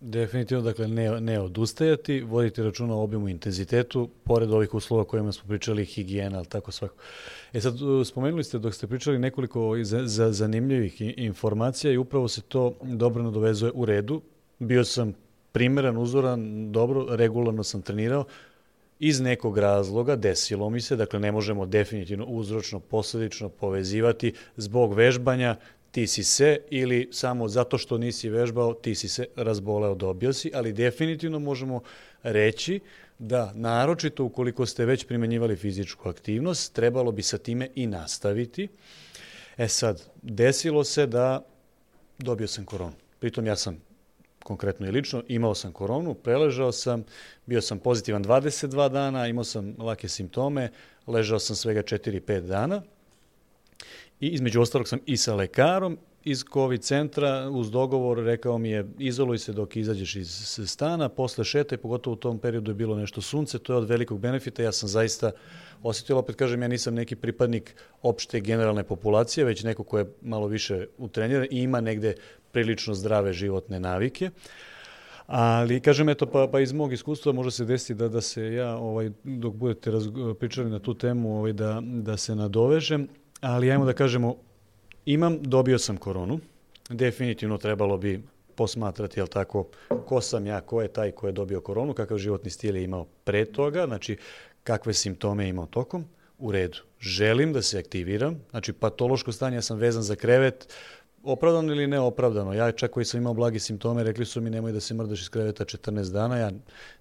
Definitivno, 0.01 0.63
dakle, 0.63 0.87
ne, 0.87 1.21
ne 1.21 1.39
odustajati, 1.39 2.21
voditi 2.21 2.63
računa 2.63 2.95
o 2.95 3.03
obimu 3.03 3.29
intenzitetu, 3.29 4.09
pored 4.23 4.51
ovih 4.51 4.73
uslova 4.73 5.03
kojima 5.05 5.31
smo 5.31 5.47
pričali, 5.47 5.85
higijena, 5.85 6.37
ali 6.37 6.47
tako 6.47 6.71
svako. 6.71 6.95
E 7.53 7.61
sad, 7.61 7.73
spomenuli 8.05 8.43
ste 8.43 8.59
dok 8.59 8.73
ste 8.73 8.87
pričali 8.87 9.19
nekoliko 9.19 9.77
za, 9.83 10.07
za 10.07 10.31
zanimljivih 10.31 11.01
informacija 11.01 11.93
i 11.93 11.97
upravo 11.97 12.27
se 12.27 12.41
to 12.41 12.73
dobro 12.83 13.23
nadovezuje 13.23 13.71
u 13.75 13.85
redu. 13.85 14.21
Bio 14.59 14.83
sam 14.83 15.13
primeran, 15.51 15.97
uzoran, 15.97 16.71
dobro, 16.71 17.05
regularno 17.09 17.63
sam 17.63 17.81
trenirao, 17.81 18.25
iz 18.99 19.21
nekog 19.21 19.57
razloga 19.57 20.15
desilo 20.15 20.69
mi 20.69 20.81
se, 20.81 20.95
dakle 20.95 21.19
ne 21.19 21.31
možemo 21.31 21.65
definitivno 21.65 22.25
uzročno, 22.25 22.79
posledično 22.79 23.49
povezivati 23.49 24.33
zbog 24.57 24.93
vežbanja 24.93 25.55
ti 25.91 26.07
si 26.07 26.23
se 26.23 26.59
ili 26.69 27.09
samo 27.11 27.47
zato 27.47 27.77
što 27.77 27.97
nisi 27.97 28.29
vežbao 28.29 28.73
ti 28.73 28.95
si 28.95 29.09
se 29.09 29.25
razboleo, 29.35 29.95
dobio 29.95 30.33
si, 30.33 30.51
ali 30.53 30.73
definitivno 30.73 31.39
možemo 31.39 31.81
reći 32.23 32.79
da 33.19 33.51
naročito 33.55 34.23
ukoliko 34.23 34.65
ste 34.65 34.85
već 34.85 35.05
primenjivali 35.05 35.55
fizičku 35.55 36.09
aktivnost, 36.09 36.73
trebalo 36.73 37.11
bi 37.11 37.21
sa 37.21 37.37
time 37.37 37.69
i 37.75 37.87
nastaviti. 37.87 38.67
E 39.57 39.67
sad, 39.67 40.01
desilo 40.21 40.83
se 40.83 41.07
da 41.07 41.45
dobio 42.17 42.47
sam 42.47 42.65
koronu. 42.65 42.95
Pritom 43.19 43.45
ja 43.45 43.55
sam 43.55 43.81
konkretno 44.43 44.87
i 44.87 44.91
lično, 44.91 45.23
imao 45.27 45.55
sam 45.55 45.71
koronu, 45.71 46.13
preležao 46.13 46.71
sam, 46.71 47.03
bio 47.45 47.61
sam 47.61 47.79
pozitivan 47.79 48.23
22 48.23 48.89
dana, 48.89 49.27
imao 49.27 49.43
sam 49.43 49.75
lake 49.77 50.07
simptome, 50.07 50.69
ležao 51.07 51.39
sam 51.39 51.55
svega 51.55 51.83
4-5 51.83 52.39
dana 52.39 52.81
i 54.21 54.27
između 54.27 54.61
ostalog 54.61 54.87
sam 54.87 54.99
i 55.05 55.17
sa 55.17 55.35
lekarom 55.35 55.97
iz 56.23 56.43
COVID 56.53 56.81
centra 56.81 57.49
uz 57.49 57.71
dogovor 57.71 58.17
rekao 58.17 58.57
mi 58.57 58.69
je 58.69 58.85
izoluj 58.99 59.37
se 59.37 59.53
dok 59.53 59.75
izađeš 59.75 60.15
iz 60.15 60.59
stana, 60.65 61.09
posle 61.09 61.43
šeta 61.43 61.75
i 61.75 61.77
pogotovo 61.77 62.13
u 62.13 62.17
tom 62.17 62.39
periodu 62.39 62.71
je 62.71 62.75
bilo 62.75 62.95
nešto 62.95 63.21
sunce, 63.21 63.59
to 63.59 63.73
je 63.73 63.77
od 63.77 63.89
velikog 63.89 64.19
benefita, 64.19 64.63
ja 64.63 64.71
sam 64.71 64.89
zaista 64.89 65.31
osetio, 65.83 66.17
opet 66.17 66.35
kažem, 66.35 66.61
ja 66.61 66.67
nisam 66.67 66.93
neki 66.93 67.15
pripadnik 67.15 67.75
opšte 68.01 68.39
generalne 68.39 68.83
populacije, 68.83 69.45
već 69.45 69.63
neko 69.63 69.83
ko 69.83 69.97
je 69.97 70.13
malo 70.21 70.47
više 70.47 70.85
utreniran 70.97 71.47
i 71.51 71.61
ima 71.61 71.81
negde 71.81 72.15
prilično 72.51 72.93
zdrave 72.93 73.33
životne 73.33 73.79
navike. 73.79 74.29
Ali, 75.27 75.79
kažem, 75.79 76.09
eto, 76.09 76.25
pa, 76.25 76.47
pa 76.51 76.59
iz 76.59 76.73
mog 76.73 76.93
iskustva 76.93 77.31
može 77.31 77.51
se 77.51 77.65
desiti 77.65 77.93
da, 77.93 78.09
da 78.09 78.21
se 78.21 78.53
ja, 78.53 78.75
ovaj, 78.75 79.11
dok 79.23 79.53
budete 79.53 79.91
pričali 80.39 80.69
na 80.69 80.79
tu 80.79 80.93
temu, 80.93 81.37
ovaj, 81.37 81.53
da, 81.53 81.81
da 81.83 82.17
se 82.17 82.35
nadovežem, 82.35 83.07
ali 83.41 83.71
ajmo 83.71 83.85
da 83.85 83.93
kažemo, 83.93 84.35
imam, 85.05 85.37
dobio 85.41 85.79
sam 85.79 85.97
koronu, 85.97 86.39
definitivno 86.89 87.57
trebalo 87.57 87.97
bi 87.97 88.21
posmatrati, 88.55 89.19
jel 89.19 89.27
tako, 89.27 89.67
ko 90.05 90.21
sam 90.21 90.45
ja, 90.45 90.61
ko 90.61 90.81
je 90.81 90.87
taj 90.87 91.11
ko 91.11 91.27
je 91.27 91.31
dobio 91.31 91.61
koronu, 91.61 91.93
kakav 91.93 92.17
životni 92.17 92.51
stil 92.51 92.75
je 92.75 92.83
imao 92.83 93.05
pre 93.23 93.45
toga, 93.45 93.85
znači 93.85 94.17
kakve 94.63 94.93
simptome 94.93 95.43
je 95.43 95.49
imao 95.49 95.65
tokom, 95.65 96.05
u 96.37 96.51
redu. 96.51 96.77
Želim 96.99 97.53
da 97.53 97.61
se 97.61 97.79
aktiviram, 97.79 98.39
znači 98.49 98.73
patološko 98.73 99.31
stanje, 99.31 99.57
ja 99.57 99.61
sam 99.61 99.77
vezan 99.77 100.03
za 100.03 100.15
krevet, 100.15 100.67
opravdano 101.23 101.73
ili 101.73 101.87
neopravdano. 101.87 102.53
Ja 102.53 102.71
čak 102.71 102.91
koji 102.91 103.05
sam 103.05 103.19
imao 103.19 103.33
blagi 103.33 103.59
simptome, 103.59 104.03
rekli 104.03 104.25
su 104.25 104.41
mi 104.41 104.49
nemoj 104.49 104.71
da 104.71 104.79
se 104.79 104.93
mrdaš 104.93 105.21
iz 105.21 105.29
kreveta 105.29 105.65
14 105.65 106.11
dana, 106.11 106.37
ja 106.37 106.51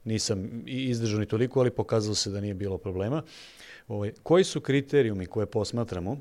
nisam 0.04 0.62
izdržao 0.66 1.20
ni 1.20 1.26
toliko, 1.26 1.60
ali 1.60 1.70
pokazalo 1.70 2.14
se 2.14 2.30
da 2.30 2.40
nije 2.40 2.54
bilo 2.54 2.78
problema. 2.78 3.22
Ovaj, 3.90 4.12
koji 4.22 4.44
su 4.44 4.60
kriterijumi 4.60 5.26
koje 5.26 5.46
posmatramo 5.46 6.16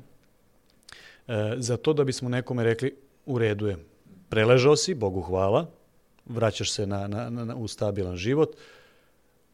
e, 1.28 1.54
za 1.56 1.76
to 1.76 1.92
da 1.92 2.04
bismo 2.04 2.28
nekome 2.28 2.64
rekli 2.64 2.96
u 3.26 3.38
redu 3.38 3.66
je, 3.66 3.76
preležao 4.28 4.76
si, 4.76 4.94
Bogu 4.94 5.20
hvala, 5.20 5.66
vraćaš 6.26 6.72
se 6.72 6.86
na, 6.86 7.06
na, 7.08 7.30
na, 7.30 7.56
u 7.56 7.68
stabilan 7.68 8.16
život, 8.16 8.56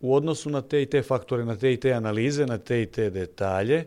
u 0.01 0.15
odnosu 0.15 0.51
na 0.51 0.63
te 0.63 0.83
i 0.83 0.87
te 0.87 1.03
faktore, 1.03 1.45
na 1.45 1.57
te 1.57 1.73
i 1.73 1.77
te 1.77 1.93
analize, 1.93 2.47
na 2.47 2.59
te 2.59 2.83
i 2.83 2.87
te 2.87 3.11
detalje, 3.11 3.85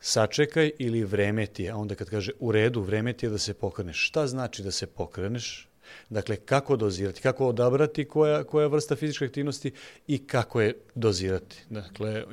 sačekaj 0.00 0.70
ili 0.78 1.04
vreme 1.04 1.46
ti 1.46 1.62
je. 1.62 1.70
A 1.70 1.76
onda 1.76 1.94
kad 1.94 2.10
kaže 2.10 2.32
u 2.38 2.52
redu, 2.52 2.80
vreme 2.80 3.12
ti 3.12 3.26
je 3.26 3.30
da 3.30 3.38
se 3.38 3.54
pokreneš. 3.54 4.08
Šta 4.08 4.26
znači 4.26 4.62
da 4.62 4.70
se 4.70 4.86
pokreneš? 4.86 5.68
Dakle, 6.10 6.36
kako 6.36 6.76
dozirati, 6.76 7.22
kako 7.22 7.48
odabrati 7.48 8.04
koja, 8.04 8.44
koja 8.44 8.66
vrsta 8.66 8.96
fizičke 8.96 9.24
aktivnosti 9.24 9.72
i 10.06 10.26
kako 10.26 10.60
je 10.60 10.74
dozirati. 10.94 11.64
Dakle, 11.70 12.24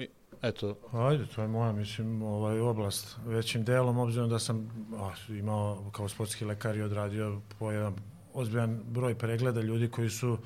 eto. 0.48 0.76
Ajde, 0.94 1.26
to 1.26 1.42
je 1.42 1.48
moja, 1.48 1.72
mislim, 1.72 2.22
ovaj 2.22 2.60
oblast 2.60 3.18
većim 3.26 3.64
delom, 3.64 3.98
obzirom 3.98 4.30
da 4.30 4.40
sam 4.40 4.88
a, 4.98 5.34
imao 5.34 5.92
kao 5.92 6.10
sportski 6.10 6.46
lekar 6.46 6.76
i 6.76 6.82
odradio 6.82 7.42
po 7.60 7.72
jedan 7.72 7.96
ozbiljan 8.34 8.82
broj 8.86 9.16
pregleda 9.16 9.62
ljudi 9.62 9.88
koji 9.88 10.10
su 10.10 10.38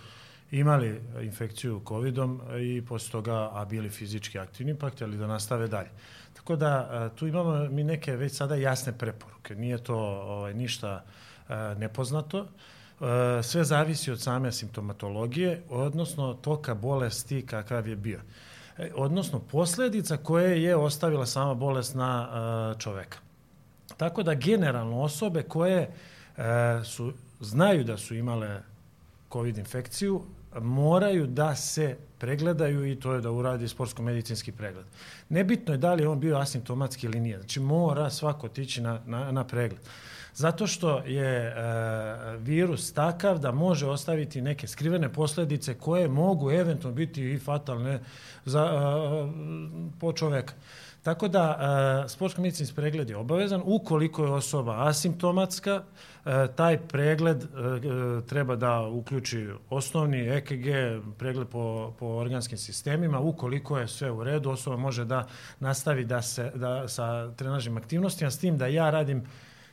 imali 0.51 1.01
infekciju 1.21 1.81
covidom 1.87 2.41
i 2.61 2.85
posle 2.85 3.11
toga, 3.11 3.49
a 3.53 3.65
bili 3.65 3.89
fizički 3.89 4.39
aktivni, 4.39 4.75
pa 4.75 4.89
htjeli 4.89 5.17
da 5.17 5.27
nastave 5.27 5.67
dalje. 5.67 5.89
Tako 6.33 6.55
da 6.55 7.09
tu 7.15 7.27
imamo 7.27 7.69
mi 7.69 7.83
neke 7.83 8.15
već 8.15 8.35
sada 8.35 8.55
jasne 8.55 8.97
preporuke. 8.97 9.55
Nije 9.55 9.77
to 9.83 9.97
ovaj, 9.97 10.53
ništa 10.53 11.03
nepoznato. 11.77 12.47
Sve 13.43 13.63
zavisi 13.63 14.11
od 14.11 14.21
same 14.21 14.51
simptomatologije, 14.51 15.63
odnosno 15.69 16.33
toka 16.33 16.75
bolesti 16.75 17.45
kakav 17.45 17.87
je 17.87 17.95
bio. 17.95 18.19
E, 18.79 18.91
odnosno 18.95 19.39
posledica 19.39 20.17
koje 20.17 20.63
je 20.63 20.75
ostavila 20.75 21.25
sama 21.25 21.53
bolest 21.53 21.95
na 21.95 22.75
čoveka. 22.79 23.17
Tako 23.97 24.23
da 24.23 24.33
generalno 24.33 25.01
osobe 25.01 25.43
koje 25.43 25.91
su 26.85 27.13
znaju 27.39 27.83
da 27.83 27.97
su 27.97 28.15
imale 28.15 28.61
COVID 29.31 29.57
infekciju, 29.57 30.21
moraju 30.61 31.27
da 31.27 31.55
se 31.55 31.97
pregledaju 32.17 32.85
i 32.91 32.95
to 32.99 33.13
je 33.13 33.21
da 33.21 33.31
uradi 33.31 33.67
sportsko-medicinski 33.67 34.51
pregled. 34.51 34.85
Nebitno 35.29 35.73
je 35.73 35.77
da 35.77 35.93
li 35.93 36.03
je 36.03 36.07
on 36.07 36.19
bio 36.19 36.37
asimptomatski 36.37 37.05
ili 37.05 37.19
nije. 37.19 37.37
Znači 37.37 37.59
mora 37.59 38.09
svako 38.09 38.47
tići 38.47 38.81
na, 38.81 38.99
na, 39.05 39.31
na 39.31 39.43
pregled. 39.43 39.81
Zato 40.33 40.67
što 40.67 40.97
je 40.97 41.47
e, 41.47 41.53
virus 42.37 42.93
takav 42.93 43.39
da 43.39 43.51
može 43.51 43.87
ostaviti 43.87 44.41
neke 44.41 44.67
skrivene 44.67 45.13
posledice 45.13 45.73
koje 45.73 46.07
mogu 46.07 46.51
eventualno 46.51 46.95
biti 46.95 47.31
i 47.31 47.39
fatalne 47.39 47.99
za, 48.45 48.63
e, 48.63 49.89
po 49.99 50.13
čoveka. 50.13 50.53
Tako 51.03 51.27
da 51.27 51.59
e, 52.05 52.09
sportsko-medicinski 52.09 52.75
pregled 52.75 53.09
je 53.09 53.17
obavezan. 53.17 53.61
Ukoliko 53.65 54.25
je 54.25 54.31
osoba 54.31 54.87
asimptomatska, 54.87 55.83
e, 56.25 56.47
taj 56.55 56.77
pregled 56.77 57.43
e, 57.43 57.47
treba 58.27 58.55
da 58.55 58.81
uključi 58.81 59.47
osnovni 59.69 60.29
EKG, 60.29 60.65
pregled 61.17 61.47
po, 61.47 61.93
po 61.99 62.05
organskim 62.05 62.57
sistemima. 62.57 63.19
Ukoliko 63.19 63.77
je 63.77 63.87
sve 63.87 64.11
u 64.11 64.23
redu, 64.23 64.49
osoba 64.49 64.77
može 64.77 65.05
da 65.05 65.27
nastavi 65.59 66.05
da 66.05 66.21
se, 66.21 66.51
da, 66.55 66.87
sa 66.87 67.31
trenažnim 67.31 67.77
aktivnostima, 67.77 68.31
s 68.31 68.39
tim 68.39 68.57
da 68.57 68.67
ja 68.67 68.89
radim 68.89 69.23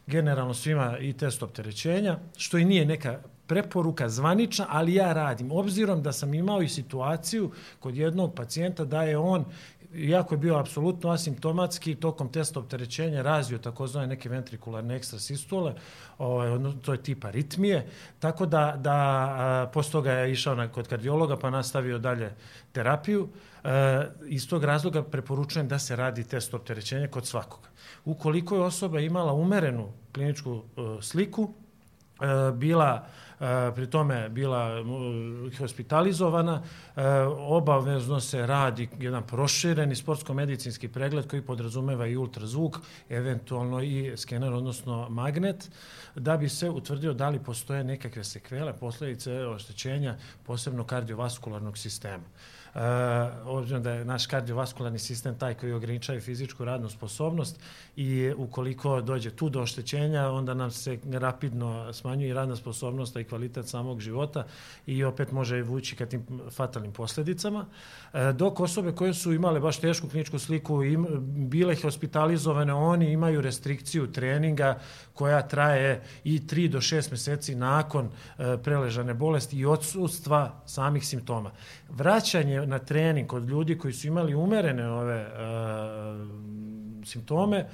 generalno 0.06 0.54
svima 0.54 0.98
i 0.98 1.12
test 1.12 1.42
opterećenja, 1.42 2.18
što 2.36 2.58
i 2.58 2.64
nije 2.64 2.84
neka 2.84 3.18
preporuka 3.46 4.08
zvanična, 4.08 4.66
ali 4.68 4.94
ja 4.94 5.12
radim. 5.12 5.52
Obzirom 5.52 6.02
da 6.02 6.12
sam 6.12 6.34
imao 6.34 6.62
i 6.62 6.68
situaciju 6.68 7.50
kod 7.80 7.96
jednog 7.96 8.34
pacijenta 8.34 8.84
da 8.84 9.02
je 9.02 9.18
on 9.18 9.44
iako 9.94 10.34
je 10.34 10.38
bio 10.38 10.56
apsolutno 10.56 11.10
asimptomatski, 11.10 11.94
tokom 11.94 12.32
testa 12.32 12.60
opterećenja 12.60 13.22
razvio 13.22 13.58
takozvane 13.58 14.06
neke 14.06 14.28
ventrikularne 14.28 14.96
ekstrasistole, 14.96 15.74
ovaj, 16.18 16.58
to 16.82 16.92
je 16.92 17.02
tipa 17.02 17.30
ritmije, 17.30 17.86
tako 18.18 18.46
da, 18.46 18.74
da 18.78 19.70
posle 19.72 19.92
toga 19.92 20.12
je 20.12 20.32
išao 20.32 20.54
na, 20.54 20.68
kod 20.68 20.88
kardiologa 20.88 21.36
pa 21.36 21.50
nastavio 21.50 21.98
dalje 21.98 22.34
terapiju. 22.72 23.28
E, 23.64 24.06
iz 24.26 24.48
tog 24.48 24.64
razloga 24.64 25.02
preporučujem 25.02 25.68
da 25.68 25.78
se 25.78 25.96
radi 25.96 26.24
test 26.24 26.54
opterećenja 26.54 27.08
kod 27.08 27.26
svakoga. 27.26 27.68
Ukoliko 28.06 28.56
je 28.56 28.62
osoba 28.62 29.00
imala 29.00 29.32
umerenu 29.32 29.88
kliničku 30.12 30.62
e, 30.76 31.02
sliku, 31.02 31.48
e, 32.20 32.52
bila 32.52 33.06
pri 33.74 33.86
tome 33.90 34.28
bila 34.28 34.84
hospitalizovana, 35.58 36.62
obavezno 37.38 38.20
se 38.20 38.46
radi 38.46 38.88
jedan 39.00 39.26
prošireni 39.26 39.94
sportsko-medicinski 39.94 40.88
pregled 40.88 41.28
koji 41.28 41.42
podrazumeva 41.42 42.06
i 42.06 42.16
ultrazvuk, 42.16 42.78
eventualno 43.08 43.82
i 43.82 44.12
skener, 44.16 44.52
odnosno 44.52 45.08
magnet, 45.08 45.70
da 46.14 46.36
bi 46.36 46.48
se 46.48 46.70
utvrdio 46.70 47.12
da 47.12 47.28
li 47.28 47.38
postoje 47.38 47.84
nekakve 47.84 48.24
sekvele, 48.24 48.72
posledice 48.72 49.46
oštećenja 49.46 50.16
posebno 50.46 50.84
kardiovaskularnog 50.84 51.78
sistema. 51.78 52.24
Uh, 52.76 52.82
obzirom 53.46 53.82
da 53.82 53.92
je 53.92 54.04
naš 54.04 54.26
kardiovaskularni 54.26 54.98
sistem 54.98 55.38
taj 55.38 55.54
koji 55.54 55.72
ograničava 55.72 56.20
fizičku 56.20 56.64
radnu 56.64 56.88
sposobnost 56.88 57.60
i 57.96 58.32
ukoliko 58.36 59.00
dođe 59.00 59.30
tu 59.30 59.48
do 59.48 59.62
oštećenja, 59.62 60.28
onda 60.28 60.54
nam 60.54 60.70
se 60.70 60.98
rapidno 61.12 61.92
smanjuje 61.92 62.34
radna 62.34 62.56
sposobnost 62.56 63.16
i 63.16 63.24
kvalitet 63.24 63.68
samog 63.68 64.00
života 64.00 64.46
i 64.86 65.04
opet 65.04 65.32
može 65.32 65.62
vući 65.62 65.96
ka 65.96 66.06
tim 66.06 66.26
fatalnim 66.50 66.92
posljedicama. 66.92 67.66
E, 68.12 68.32
dok 68.32 68.60
osobe 68.60 68.92
koje 68.92 69.14
su 69.14 69.32
imale 69.32 69.60
baš 69.60 69.80
tešku 69.80 70.08
kliničku 70.08 70.38
sliku, 70.38 70.82
im, 70.82 71.06
bile 71.48 71.76
hospitalizovane, 71.82 72.74
oni 72.74 73.12
imaju 73.12 73.40
restrikciju 73.40 74.12
treninga 74.12 74.78
koja 75.14 75.48
traje 75.48 76.02
i 76.24 76.40
3 76.40 76.68
do 76.68 76.78
6 76.78 77.10
meseci 77.10 77.54
nakon 77.54 78.06
e, 78.38 78.56
preležane 78.62 79.14
bolesti 79.14 79.58
i 79.58 79.66
odsustva 79.66 80.62
samih 80.66 81.06
simptoma. 81.06 81.50
Vraćanje 81.88 82.65
na 82.66 82.78
trening 82.78 83.28
kod 83.28 83.48
ljudi 83.48 83.78
koji 83.78 83.92
su 83.92 84.06
imali 84.06 84.34
umerene 84.34 84.88
ove 84.88 85.16
e, 85.16 85.26
simptome, 87.04 87.66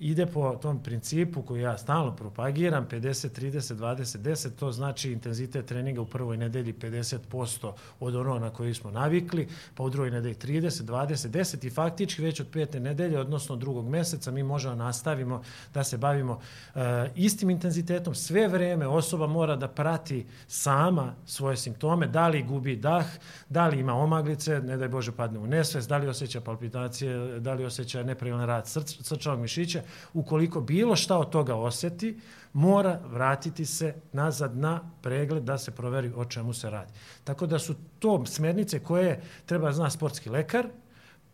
ide 0.00 0.26
po 0.26 0.58
tom 0.62 0.82
principu 0.82 1.42
koji 1.42 1.62
ja 1.62 1.78
stalno 1.78 2.16
propagiram, 2.16 2.86
50, 2.90 3.40
30, 3.40 3.74
20, 3.74 4.18
10, 4.18 4.50
to 4.58 4.72
znači 4.72 5.12
intenzitet 5.12 5.66
treninga 5.66 6.00
u 6.00 6.06
prvoj 6.06 6.36
nedelji 6.36 6.74
50% 6.74 7.72
od 8.00 8.16
ono 8.16 8.38
na 8.38 8.50
koji 8.50 8.74
smo 8.74 8.90
navikli, 8.90 9.48
pa 9.74 9.82
u 9.82 9.90
drugoj 9.90 10.10
nedelji 10.10 10.34
30, 10.34 10.70
20, 10.70 11.28
10 11.28 11.66
i 11.66 11.70
faktički 11.70 12.22
već 12.22 12.40
od 12.40 12.46
pete 12.52 12.80
nedelje, 12.80 13.18
odnosno 13.18 13.56
drugog 13.56 13.88
meseca, 13.88 14.30
mi 14.30 14.42
možemo 14.42 14.74
nastavimo 14.74 15.42
da 15.74 15.84
se 15.84 15.98
bavimo 15.98 16.32
uh, 16.32 16.80
istim 17.14 17.50
intenzitetom. 17.50 18.14
Sve 18.14 18.48
vreme 18.48 18.86
osoba 18.86 19.26
mora 19.26 19.56
da 19.56 19.68
prati 19.68 20.26
sama 20.48 21.14
svoje 21.26 21.56
simptome, 21.56 22.06
da 22.06 22.28
li 22.28 22.42
gubi 22.42 22.76
dah, 22.76 23.06
da 23.48 23.68
li 23.68 23.80
ima 23.80 23.94
omaglice, 23.94 24.60
ne 24.60 24.76
daj 24.76 24.88
Bože 24.88 25.12
padne 25.12 25.38
u 25.38 25.46
nesvest, 25.46 25.88
da 25.88 25.96
li 25.96 26.08
osjeća 26.08 26.40
palpitacije, 26.40 27.40
da 27.40 27.54
li 27.54 27.64
osjeća 27.64 28.02
nepravilan 28.02 28.46
rad 28.46 28.68
srč, 28.68 28.96
srčanog 29.00 29.40
mišića, 29.40 29.82
ukoliko 30.14 30.60
bilo 30.60 30.96
šta 30.96 31.18
od 31.18 31.30
toga 31.30 31.54
osjeti, 31.54 32.20
mora 32.52 33.00
vratiti 33.06 33.66
se 33.66 33.94
nazad 34.12 34.56
na 34.56 34.90
pregled 35.02 35.42
da 35.42 35.58
se 35.58 35.70
proveri 35.70 36.12
o 36.16 36.24
čemu 36.24 36.52
se 36.52 36.70
radi. 36.70 36.92
Tako 37.24 37.46
da 37.46 37.58
su 37.58 37.74
to 37.98 38.26
smernice 38.26 38.78
koje 38.78 39.22
treba 39.46 39.72
zna 39.72 39.90
sportski 39.90 40.30
lekar, 40.30 40.66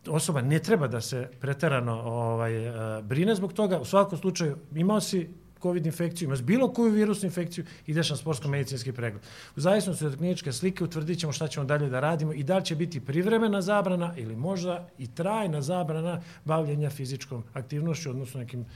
osoba 0.08 0.40
ne 0.40 0.58
treba 0.58 0.88
da 0.88 1.00
se 1.00 1.30
preterano 1.40 2.02
ovaj, 2.02 2.66
eh, 2.66 3.02
brine 3.02 3.34
zbog 3.34 3.52
toga. 3.52 3.80
U 3.80 3.84
svakom 3.84 4.18
slučaju 4.18 4.56
imao 4.74 5.00
si 5.00 5.30
COVID 5.66 5.86
infekciju, 5.86 6.26
imaš 6.26 6.42
bilo 6.42 6.72
koju 6.72 6.90
virusnu 6.90 7.26
infekciju, 7.26 7.64
ideš 7.86 8.10
na 8.10 8.16
sportsko-medicinski 8.16 8.92
pregled. 8.92 9.22
U 9.56 9.60
zavisnosti 9.60 10.06
od 10.06 10.16
kliničke 10.16 10.52
slike 10.52 10.84
utvrdit 10.84 11.20
ćemo 11.20 11.32
šta 11.32 11.48
ćemo 11.48 11.66
dalje 11.66 11.88
da 11.88 12.00
radimo 12.00 12.32
i 12.32 12.42
da 12.42 12.58
li 12.58 12.64
će 12.64 12.76
biti 12.76 13.00
privremena 13.00 13.62
zabrana 13.62 14.14
ili 14.16 14.36
možda 14.36 14.88
i 14.98 15.06
trajna 15.14 15.62
zabrana 15.62 16.22
bavljenja 16.44 16.90
fizičkom 16.90 17.44
aktivnošću, 17.52 18.10
odnosno 18.10 18.40
nekim 18.40 18.66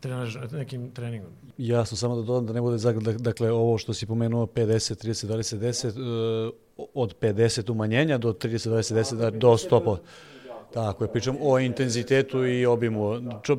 trenaž, 0.00 0.36
nekim 0.52 0.90
treningom. 0.90 1.30
Jasno, 1.58 1.96
samo 1.96 2.16
da 2.16 2.22
dodam 2.22 2.46
da 2.46 2.52
ne 2.52 2.60
bude 2.60 2.78
zagled, 2.78 3.20
dakle 3.20 3.52
ovo 3.52 3.78
što 3.78 3.94
si 3.94 4.06
pomenuo 4.06 4.46
50, 4.46 5.06
30, 5.06 5.26
20, 5.26 5.58
10, 5.58 6.52
od 6.94 7.14
50 7.20 7.70
umanjenja 7.70 8.18
do 8.18 8.32
30, 8.32 8.70
20, 8.70 8.94
10, 8.94 9.38
do 9.38 9.48
100%. 9.48 9.96
Tako 10.74 11.04
je, 11.04 11.12
pričam 11.12 11.36
o 11.40 11.58
intenzitetu 11.58 12.46
i 12.46 12.66
obimu, 12.66 13.10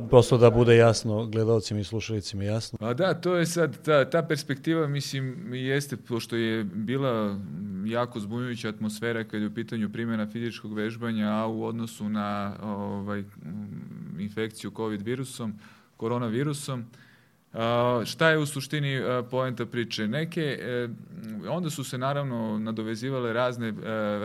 prosto 0.09 0.37
da 0.37 0.49
bude 0.49 0.75
jasno 0.75 1.25
gledalcima 1.25 1.79
i 1.79 1.83
slušalicima 1.83 2.43
jasno. 2.43 2.77
A 2.81 2.93
da, 2.93 3.13
to 3.13 3.35
je 3.35 3.45
sad, 3.45 3.77
ta, 3.85 4.09
ta 4.09 4.23
perspektiva, 4.23 4.87
mislim, 4.87 5.53
jeste, 5.53 5.97
pošto 5.97 6.35
je 6.35 6.63
bila 6.63 7.39
jako 7.85 8.19
zbunjujuća 8.19 8.69
atmosfera 8.69 9.23
kad 9.23 9.41
je 9.41 9.47
u 9.47 9.53
pitanju 9.53 9.89
primjena 9.89 10.27
fizičkog 10.27 10.73
vežbanja, 10.73 11.27
a 11.27 11.47
u 11.47 11.63
odnosu 11.63 12.09
na 12.09 12.55
ovaj, 12.63 13.23
infekciju 14.19 14.71
COVID 14.71 15.01
virusom, 15.01 15.59
koronavirusom, 15.97 16.85
šta 18.05 18.29
je 18.29 18.37
u 18.37 18.45
suštini 18.45 19.01
poenta 19.31 19.65
priče? 19.65 20.07
Neke, 20.07 20.41
e, 20.41 20.89
onda 21.49 21.69
su 21.69 21.83
se 21.83 21.97
naravno 21.97 22.59
nadovezivale 22.59 23.33
razne, 23.33 23.67
e, 23.67 23.73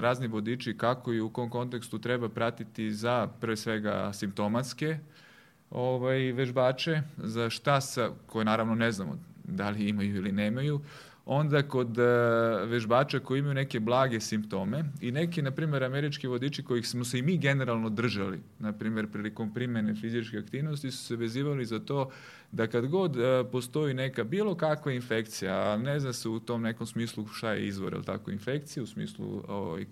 razni 0.01 0.27
vodiči 0.27 0.77
kako 0.77 1.13
i 1.13 1.21
u 1.21 1.31
kom 1.31 1.51
kontekstu 1.51 1.99
treba 1.99 2.29
pratiti 2.29 2.93
za 2.93 3.29
pre 3.41 3.57
svega 3.57 4.13
simptomatske 4.13 4.99
ovaj, 5.71 6.33
vežbače, 6.33 7.03
za 7.17 7.51
šta 7.51 7.81
sa, 7.81 8.11
koje 8.27 8.45
naravno 8.45 8.75
ne 8.75 8.93
znamo 8.93 9.19
da 9.45 9.71
li 9.71 9.89
imaju 9.89 10.17
ili 10.17 10.33
nemaju, 10.33 10.81
onda 11.27 11.63
kod 11.63 11.99
e, 11.99 12.03
vežbača 12.67 13.21
koji 13.21 13.39
imaju 13.39 13.55
neke 13.55 13.81
blage 13.81 14.21
simptome 14.21 14.85
i 15.01 15.13
neki, 15.13 15.43
na 15.43 15.51
primjer, 15.51 15.85
američki 15.85 16.27
vodiči 16.27 16.63
kojih 16.63 16.89
smo 16.89 17.05
se 17.05 17.19
i 17.19 17.23
mi 17.23 17.39
generalno 17.39 17.91
držali, 17.91 18.41
na 18.59 18.73
primjer, 18.73 19.07
prilikom 19.13 19.55
primene 19.55 19.95
fizičke 19.95 20.39
aktivnosti, 20.39 20.91
su 20.91 21.05
se 21.05 21.17
vezivali 21.17 21.65
za 21.65 21.79
to 21.79 22.11
da 22.53 22.67
kad 22.67 22.87
god 22.87 23.17
e, 23.17 23.45
postoji 23.53 23.95
neka 23.95 24.25
bilo 24.25 24.55
kakva 24.55 24.93
infekcija, 24.93 25.73
a 25.73 25.77
ne 25.77 26.01
zna 26.01 26.13
se 26.13 26.29
u 26.29 26.41
tom 26.41 26.63
nekom 26.63 26.87
smislu 26.87 27.27
šta 27.27 27.53
je 27.53 27.67
izvor, 27.67 27.93
ili 27.93 28.05
tako, 28.05 28.31
infekcije, 28.31 28.83
u 28.83 28.87
smislu 28.87 29.43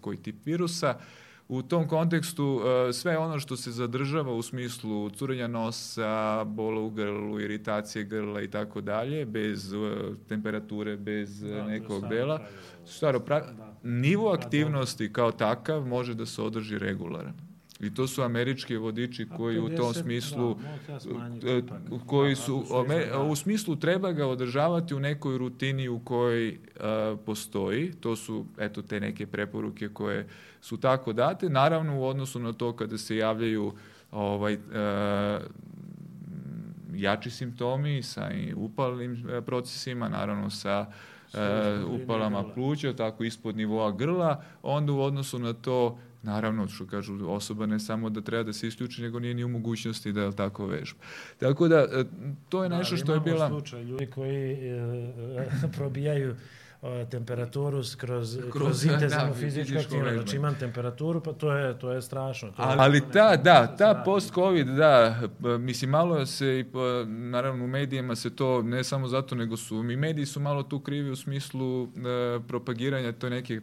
koji 0.00 0.16
tip 0.16 0.46
virusa, 0.46 0.94
u 1.50 1.62
tom 1.62 1.88
kontekstu 1.88 2.60
e, 2.88 2.92
sve 2.92 3.18
ono 3.18 3.38
što 3.38 3.56
se 3.56 3.70
zadržava 3.70 4.32
u 4.32 4.42
smislu 4.42 5.10
curenja 5.10 5.46
nosa, 5.46 6.44
bola 6.44 6.80
u 6.80 6.90
grlu, 6.90 7.40
iritacije 7.40 8.04
grla 8.04 8.42
i 8.42 8.50
tako 8.50 8.80
dalje, 8.80 9.26
bez 9.26 9.72
e, 9.72 9.76
temperature, 10.28 10.96
bez 10.96 11.40
da, 11.40 11.64
nekog 11.64 12.08
dela, 12.08 12.40
staro 12.86 13.20
pravi, 13.20 13.44
da. 13.56 13.74
nivo 13.82 14.36
da, 14.36 14.42
aktivnosti 14.42 15.12
kao 15.12 15.32
takav 15.32 15.86
može 15.86 16.14
da 16.14 16.26
se 16.26 16.42
održi 16.42 16.78
regularan. 16.78 17.49
I 17.80 17.94
to 17.94 18.06
su 18.06 18.22
američki 18.22 18.76
vodiči 18.76 19.26
koji 19.36 19.58
u 19.58 19.76
tom 19.76 19.94
smislu 19.94 20.56
da, 21.42 21.50
e, 21.50 21.62
koji 22.06 22.36
su 22.36 22.64
u 23.28 23.36
smislu 23.36 23.76
treba 23.76 24.12
ga 24.12 24.26
održavati 24.26 24.94
u 24.94 25.00
nekoj 25.00 25.38
rutini 25.38 25.88
u 25.88 25.98
kojoj 25.98 26.48
uh, 26.50 27.18
postoji. 27.26 27.92
To 28.00 28.16
su 28.16 28.44
eto 28.58 28.82
te 28.82 29.00
neke 29.00 29.26
preporuke 29.26 29.88
koje 29.88 30.28
su 30.60 30.76
tako 30.76 31.12
date. 31.12 31.48
Naravno 31.48 32.00
u 32.00 32.04
odnosu 32.04 32.38
na 32.38 32.52
to 32.52 32.72
kada 32.72 32.98
se 32.98 33.16
javljaju 33.16 33.72
ovaj 34.10 34.54
uh, 34.54 34.60
jači 36.94 37.30
simptomi 37.30 38.02
sa 38.02 38.30
upalnim 38.56 39.26
procesima, 39.46 40.08
naravno 40.08 40.50
sa 40.50 40.86
uh, 41.34 42.00
upalama 42.02 42.44
pluća, 42.54 42.92
tako 42.92 43.24
ispod 43.24 43.56
nivoa 43.56 43.92
grla, 43.92 44.42
onda 44.62 44.92
u 44.92 45.00
odnosu 45.00 45.38
na 45.38 45.52
to 45.52 45.98
Naravno, 46.22 46.68
što 46.68 46.86
kažu, 46.86 47.30
osoba 47.30 47.66
ne 47.66 47.80
samo 47.80 48.10
da 48.10 48.20
treba 48.20 48.42
da 48.42 48.52
se 48.52 48.68
isključi, 48.68 49.02
nego 49.02 49.18
nije 49.18 49.34
ni 49.34 49.44
u 49.44 49.48
mogućnosti 49.48 50.12
da 50.12 50.32
tako 50.32 50.66
vežba. 50.66 51.00
Tako 51.38 51.68
da, 51.68 51.76
e, 51.76 52.04
to 52.48 52.62
je 52.62 52.68
da, 52.68 52.78
nešto 52.78 52.96
što 52.96 53.14
je 53.14 53.20
bila... 53.20 53.46
Imamo 53.46 53.60
slučaj 53.60 53.82
ljudi 53.82 54.06
koji 54.06 54.52
e, 54.52 55.50
probijaju 55.76 56.36
temperaturu 57.10 57.70
kroz, 57.70 57.96
kroz, 57.96 58.38
kroz 58.52 58.84
da, 58.84 58.92
intenzivnu 58.92 59.28
da, 59.28 59.34
fizičku 59.34 59.78
aktivnost. 59.78 60.14
Znači 60.14 60.36
imam 60.36 60.54
temperaturu, 60.54 61.20
pa 61.20 61.32
to 61.32 61.52
je, 61.52 61.78
to 61.78 61.92
je 61.92 62.02
strašno. 62.02 62.48
To 62.48 62.62
ali, 62.62 62.72
je, 62.72 62.80
ali 62.80 63.00
ta, 63.12 63.36
da, 63.36 63.76
ta 63.76 64.02
post-covid, 64.04 64.66
da, 64.66 65.20
mislim, 65.58 65.90
malo 65.90 66.26
se, 66.26 66.64
naravno 67.06 67.64
u 67.64 67.68
medijima 67.68 68.16
se 68.16 68.36
to, 68.36 68.62
ne 68.62 68.84
samo 68.84 69.08
zato, 69.08 69.34
nego 69.34 69.56
su, 69.56 69.82
mi 69.82 69.96
mediji 69.96 70.26
su 70.26 70.40
malo 70.40 70.62
tu 70.62 70.80
krivi 70.80 71.10
u 71.10 71.16
smislu 71.16 71.82
uh, 71.82 71.90
propagiranja 72.48 73.12
to 73.12 73.28
neke 73.28 73.60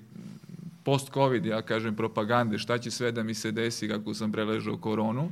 post-covid, 0.87 1.45
ja 1.45 1.61
kažem, 1.61 1.95
propagande, 1.95 2.57
šta 2.57 2.77
će 2.77 2.91
sve 2.91 3.11
da 3.11 3.23
mi 3.23 3.33
se 3.33 3.51
desi 3.51 3.87
kako 3.87 4.13
sam 4.13 4.31
preležao 4.31 4.77
koronu. 4.77 5.29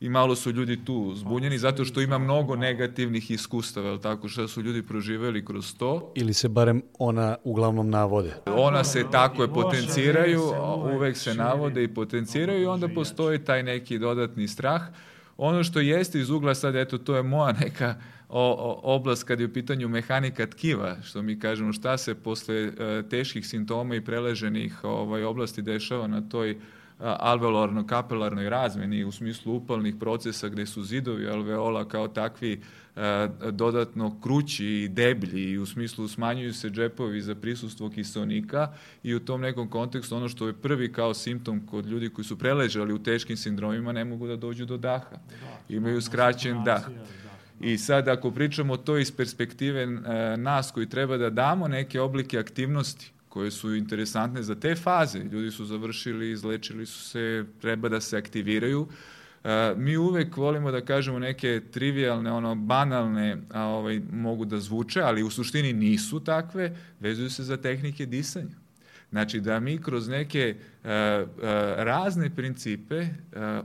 I 0.00 0.08
malo 0.08 0.36
su 0.36 0.50
ljudi 0.50 0.84
tu 0.84 1.14
zbunjeni 1.14 1.58
zato 1.58 1.84
što 1.84 2.00
ima 2.00 2.18
mnogo 2.18 2.56
negativnih 2.56 3.30
iskustava, 3.30 3.88
ali 3.88 4.00
tako 4.00 4.28
što 4.28 4.48
su 4.48 4.62
ljudi 4.62 4.82
proživeli 4.82 5.44
kroz 5.44 5.74
to. 5.78 6.12
Ili 6.14 6.34
se 6.34 6.48
barem 6.48 6.82
ona 6.98 7.36
uglavnom 7.44 7.90
navode. 7.90 8.34
Ona 8.46 8.84
se 8.84 9.04
tako 9.10 9.42
je 9.42 9.48
potenciraju, 9.48 10.42
uvek 10.94 11.16
se 11.16 11.34
navode 11.34 11.84
i 11.84 11.94
potenciraju 11.94 12.62
i 12.62 12.66
onda 12.66 12.88
postoji 12.88 13.44
taj 13.44 13.62
neki 13.62 13.98
dodatni 13.98 14.48
strah. 14.48 14.82
Ono 15.36 15.64
što 15.64 15.80
jeste 15.80 16.20
iz 16.20 16.30
ugla 16.30 16.54
sad, 16.54 16.76
eto, 16.76 16.98
to 16.98 17.16
je 17.16 17.22
moja 17.22 17.52
neka 17.52 17.94
o, 18.28 18.52
o, 18.52 18.80
oblast 18.94 19.24
kad 19.24 19.40
je 19.40 19.46
u 19.46 19.52
pitanju 19.52 19.88
mehanika 19.88 20.46
tkiva, 20.46 20.96
što 21.02 21.22
mi 21.22 21.38
kažemo 21.38 21.72
šta 21.72 21.98
se 21.98 22.14
posle 22.14 22.56
e, 22.56 23.02
teških 23.10 23.46
simptoma 23.46 23.94
i 23.94 24.04
preleženih 24.04 24.84
ovaj, 24.84 25.24
oblasti 25.24 25.62
dešava 25.62 26.06
na 26.06 26.28
toj 26.28 26.58
alveolarno-kapelarnoj 26.98 28.48
razmeni 28.48 29.04
u 29.04 29.12
smislu 29.12 29.54
upalnih 29.54 29.94
procesa 30.00 30.48
gde 30.48 30.66
su 30.66 30.82
zidovi 30.82 31.28
alveola 31.28 31.88
kao 31.88 32.08
takvi 32.08 32.60
e, 32.96 33.28
dodatno 33.50 34.20
krući 34.20 34.66
i 34.66 34.88
deblji 34.88 35.42
i 35.42 35.58
u 35.58 35.66
smislu 35.66 36.08
smanjuju 36.08 36.54
se 36.54 36.70
džepovi 36.70 37.20
za 37.20 37.34
prisustvo 37.34 37.90
kiselnika 37.90 38.72
i 39.02 39.14
u 39.14 39.20
tom 39.20 39.40
nekom 39.40 39.68
kontekstu 39.68 40.16
ono 40.16 40.28
što 40.28 40.46
je 40.46 40.52
prvi 40.52 40.92
kao 40.92 41.14
simptom 41.14 41.66
kod 41.66 41.86
ljudi 41.86 42.08
koji 42.08 42.24
su 42.24 42.38
preležali 42.38 42.92
u 42.92 43.02
teškim 43.02 43.36
sindromima 43.36 43.92
ne 43.92 44.04
mogu 44.04 44.26
da 44.26 44.36
dođu 44.36 44.64
do 44.64 44.76
daha. 44.76 45.10
Da, 45.10 45.60
Imaju 45.68 46.02
skraćen 46.02 46.64
dah. 46.64 46.82
I 47.60 47.78
sad 47.78 48.08
ako 48.08 48.30
pričamo 48.30 48.76
to 48.76 48.98
iz 48.98 49.12
perspektive 49.12 49.82
e, 49.82 49.88
nas 50.36 50.70
koji 50.70 50.88
treba 50.88 51.16
da 51.16 51.30
damo 51.30 51.68
neke 51.68 52.00
oblike 52.00 52.38
aktivnosti 52.38 53.12
koje 53.28 53.50
su 53.50 53.74
interesantne 53.74 54.42
za 54.42 54.54
te 54.54 54.74
faze, 54.74 55.18
ljudi 55.18 55.50
su 55.50 55.64
završili, 55.64 56.30
izlečili 56.30 56.86
su 56.86 57.00
se, 57.08 57.44
treba 57.60 57.88
da 57.88 58.00
se 58.00 58.16
aktiviraju, 58.16 58.88
mi 59.76 59.96
uvek 59.96 60.36
volimo 60.36 60.70
da 60.70 60.80
kažemo 60.80 61.18
neke 61.18 61.60
trivialne, 61.70 62.32
ono, 62.32 62.54
banalne, 62.54 63.36
a, 63.50 63.62
ovaj, 63.62 64.00
mogu 64.12 64.44
da 64.44 64.58
zvuče, 64.60 65.00
ali 65.00 65.22
u 65.22 65.30
suštini 65.30 65.72
nisu 65.72 66.20
takve, 66.20 66.76
vezuju 67.00 67.30
se 67.30 67.42
za 67.42 67.56
tehnike 67.56 68.06
disanja. 68.06 68.56
Znači 69.10 69.40
da 69.40 69.60
mi 69.60 69.78
kroz 69.78 70.08
neke 70.08 70.54
uh, 70.58 70.90
uh, 70.90 71.42
razne 71.76 72.30
principe 72.36 73.00
uh, 73.00 73.08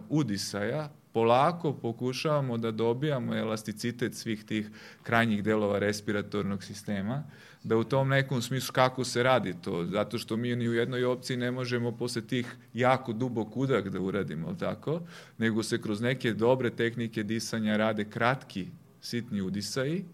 udisaja 0.09 0.89
polako 1.13 1.73
pokušavamo 1.73 2.57
da 2.57 2.71
dobijamo 2.71 3.35
elasticitet 3.35 4.15
svih 4.15 4.43
tih 4.43 4.69
krajnjih 5.03 5.43
delova 5.43 5.79
respiratornog 5.79 6.63
sistema, 6.63 7.23
da 7.63 7.77
u 7.77 7.83
tom 7.83 8.09
nekom 8.09 8.41
smislu 8.41 8.73
kako 8.73 9.03
se 9.03 9.23
radi 9.23 9.55
to, 9.61 9.85
zato 9.85 10.17
što 10.17 10.37
mi 10.37 10.55
ni 10.55 10.69
u 10.69 10.73
jednoj 10.73 11.05
opciji 11.05 11.37
ne 11.37 11.51
možemo 11.51 11.91
posle 11.91 12.21
tih 12.21 12.55
jako 12.73 13.13
dubok 13.13 13.57
udah 13.57 13.83
da 13.83 13.99
uradimo, 13.99 14.53
tako, 14.53 15.01
nego 15.37 15.63
se 15.63 15.81
kroz 15.81 16.01
neke 16.01 16.33
dobre 16.33 16.69
tehnike 16.69 17.23
disanja 17.23 17.77
rade 17.77 18.05
kratki, 18.05 18.67
sitni 19.01 19.41
udisaji, 19.41 20.05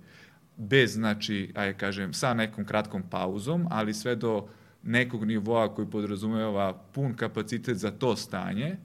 bez, 0.57 0.93
znači, 0.93 1.51
aj 1.55 1.77
kažem, 1.77 2.13
sa 2.13 2.33
nekom 2.33 2.65
kratkom 2.65 3.03
pauzom, 3.09 3.67
ali 3.69 3.93
sve 3.93 4.15
do 4.15 4.47
nekog 4.83 5.25
nivoa 5.25 5.75
koji 5.75 5.87
podrazumeva 5.87 6.73
pun 6.73 7.13
kapacitet 7.13 7.77
za 7.77 7.91
to 7.91 8.15
stanje, 8.15 8.77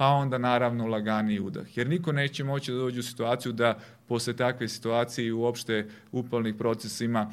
pa 0.00 0.06
onda 0.06 0.38
naravno 0.38 0.86
lagani 0.86 1.40
udah. 1.40 1.76
Jer 1.76 1.88
niko 1.88 2.12
neće 2.12 2.44
moći 2.44 2.72
da 2.72 2.78
dođe 2.78 3.00
u 3.00 3.02
situaciju 3.02 3.52
da 3.52 3.78
posle 4.08 4.36
takve 4.36 4.68
situacije 4.68 5.26
i 5.26 5.32
uopšte 5.32 5.88
upalnih 6.12 6.54
procesa 6.54 7.04
ima 7.04 7.32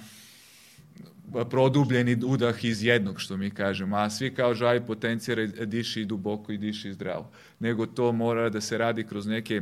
produbljeni 1.50 2.18
udah 2.26 2.66
iz 2.66 2.84
jednog, 2.84 3.22
što 3.22 3.38
mi 3.38 3.50
kažemo, 3.50 3.98
a 3.98 4.10
svi 4.10 4.34
kao 4.34 4.54
žavi 4.54 4.82
potencijare 4.86 5.48
diši 5.48 6.06
duboko 6.06 6.52
i 6.52 6.58
diši 6.58 6.94
zdravo. 6.94 7.32
Nego 7.60 7.86
to 7.86 8.12
mora 8.12 8.50
da 8.50 8.62
se 8.62 8.78
radi 8.78 9.04
kroz 9.04 9.28
neke 9.28 9.62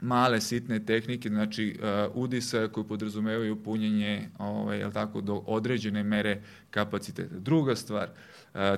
male 0.00 0.40
sitne 0.40 0.84
tehnike, 0.84 1.28
znači 1.28 1.78
uh, 1.78 2.16
udisa 2.16 2.68
koji 2.68 2.86
podrazumevaju 2.88 3.62
punjenje 3.62 4.28
ovaj, 4.38 4.90
tako, 4.92 5.20
do 5.20 5.42
određene 5.46 6.02
mere 6.02 6.42
kapaciteta. 6.70 7.38
Druga 7.38 7.76
stvar, 7.76 8.08
uh, 8.08 8.31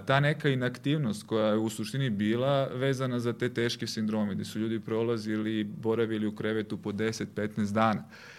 ta 0.06 0.20
neka 0.20 0.48
inaktivnost 0.48 1.26
koja 1.26 1.46
je 1.46 1.58
u 1.58 1.70
suštini 1.70 2.10
bila 2.10 2.66
vezana 2.66 3.20
za 3.20 3.32
te 3.32 3.48
teške 3.48 3.86
sindrome, 3.86 4.34
gde 4.34 4.44
su 4.44 4.58
ljudi 4.58 4.80
prolazili 4.80 5.60
i 5.60 5.64
boravili 5.64 6.26
u 6.26 6.36
krevetu 6.36 6.76
po 6.76 6.92
10-15 6.92 7.72
dana. 7.72 8.04
Uh, 8.04 8.34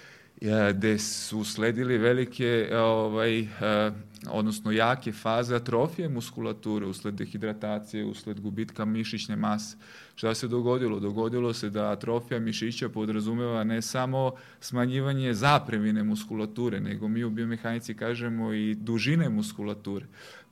gde 0.73 0.99
su 0.99 1.43
sledili 1.43 1.97
velike, 1.97 2.69
ovaj, 2.73 3.39
eh, 3.39 3.47
odnosno 4.29 4.71
jake 4.71 5.11
faze 5.11 5.55
atrofije 5.55 6.09
muskulature 6.09 6.85
usled 6.85 7.13
dehidratacije, 7.13 8.05
usled 8.05 8.39
gubitka 8.39 8.85
mišićne 8.85 9.35
mase. 9.35 9.77
Šta 10.15 10.35
se 10.35 10.47
dogodilo? 10.47 10.99
Dogodilo 10.99 11.53
se 11.53 11.69
da 11.69 11.91
atrofija 11.91 12.39
mišića 12.39 12.89
podrazumeva 12.89 13.63
ne 13.63 13.81
samo 13.81 14.31
smanjivanje 14.59 15.33
zapremine 15.33 16.03
muskulature, 16.03 16.79
nego 16.79 17.07
mi 17.07 17.23
u 17.23 17.29
biomehanici 17.29 17.93
kažemo 17.93 18.53
i 18.53 18.75
dužine 18.75 19.29
muskulature. 19.29 20.05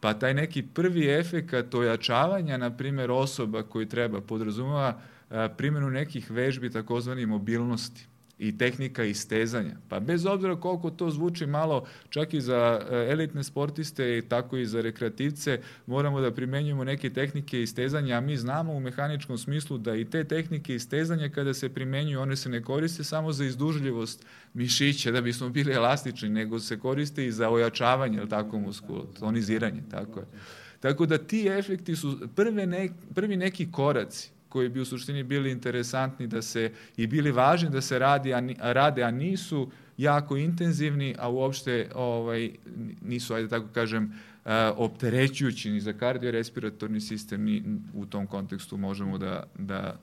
Pa 0.04 0.14
taj 0.14 0.34
neki 0.34 0.62
prvi 0.64 1.08
efekat 1.08 1.76
ojačavanja, 1.76 2.58
na 2.58 2.78
primjer, 2.78 3.12
osoba 3.12 3.64
koji 3.64 3.90
treba 3.90 4.22
podrazumeva 4.22 5.00
eh, 5.30 5.50
primjenu 5.58 5.90
nekih 5.90 6.32
vežbi 6.32 6.72
takozvani 6.72 7.26
mobilnosti 7.26 8.08
i 8.48 8.58
tehnika 8.58 9.04
istezanja. 9.04 9.76
Pa 9.90 10.00
bez 10.00 10.26
obzira 10.26 10.56
koliko 10.56 10.90
to 10.90 11.10
zvuči 11.12 11.46
malo, 11.46 11.86
čak 12.10 12.34
i 12.34 12.42
za 12.42 12.82
e, 12.92 12.96
elitne 13.12 13.44
sportiste 13.44 14.18
i 14.18 14.22
tako 14.22 14.58
i 14.58 14.66
za 14.66 14.82
rekreativce, 14.82 15.60
moramo 15.86 16.22
da 16.22 16.32
primenjujemo 16.32 16.84
neke 16.84 17.10
tehnike 17.10 17.62
istezanja, 17.62 18.18
a 18.18 18.22
mi 18.22 18.38
znamo 18.38 18.74
u 18.74 18.80
mehaničkom 18.80 19.38
smislu 19.38 19.78
da 19.78 19.96
i 19.96 20.06
te 20.06 20.24
tehnike 20.24 20.76
istezanja 20.76 21.30
kada 21.30 21.54
se 21.54 21.70
primenjuju, 21.70 22.22
one 22.22 22.36
se 22.36 22.50
ne 22.50 22.62
koriste 22.64 23.04
samo 23.04 23.32
za 23.32 23.46
izdužljivost 23.46 24.26
mišića 24.54 25.12
da 25.12 25.22
bismo 25.22 25.50
bili 25.50 25.74
elastični, 25.74 26.30
nego 26.30 26.60
se 26.60 26.80
koriste 26.80 27.26
i 27.26 27.32
za 27.32 27.50
ojačavanje, 27.50 28.18
ili 28.18 28.30
tako 28.30 28.60
muskula, 28.60 29.06
toniziranje, 29.20 29.84
tako 29.92 30.20
je. 30.20 30.26
Tako 30.80 31.06
da 31.06 31.18
ti 31.18 31.48
efekti 31.48 31.96
su 31.96 32.28
prve 32.36 32.66
ne, 32.66 32.90
prvi 33.16 33.38
neki 33.38 33.72
koraci 33.72 34.33
koji 34.54 34.70
bi 34.70 34.82
u 34.82 34.86
suštini 34.86 35.24
bili 35.24 35.52
interesantni 35.52 36.28
da 36.28 36.42
se 36.42 36.72
i 36.98 37.08
bili 37.08 37.32
važni 37.32 37.70
da 37.70 37.82
se 37.82 38.00
radi, 38.00 38.34
a, 38.34 38.42
rade, 38.62 39.04
a 39.04 39.12
nisu 39.12 39.72
jako 39.98 40.38
intenzivni, 40.38 41.16
a 41.20 41.30
uopšte 41.30 41.90
ovaj, 41.96 42.52
nisu, 43.02 43.34
ajde 43.34 43.50
tako 43.50 43.68
kažem, 43.74 44.04
uh, 44.06 44.52
opterećujući 44.76 45.72
ni 45.72 45.82
za 45.82 45.94
kardiorespiratorni 45.94 47.02
sistem, 47.02 47.44
ni 47.44 47.64
u 47.94 48.06
tom 48.06 48.28
kontekstu 48.28 48.78
možemo 48.78 49.18
da, 49.18 49.44
da 49.58 50.00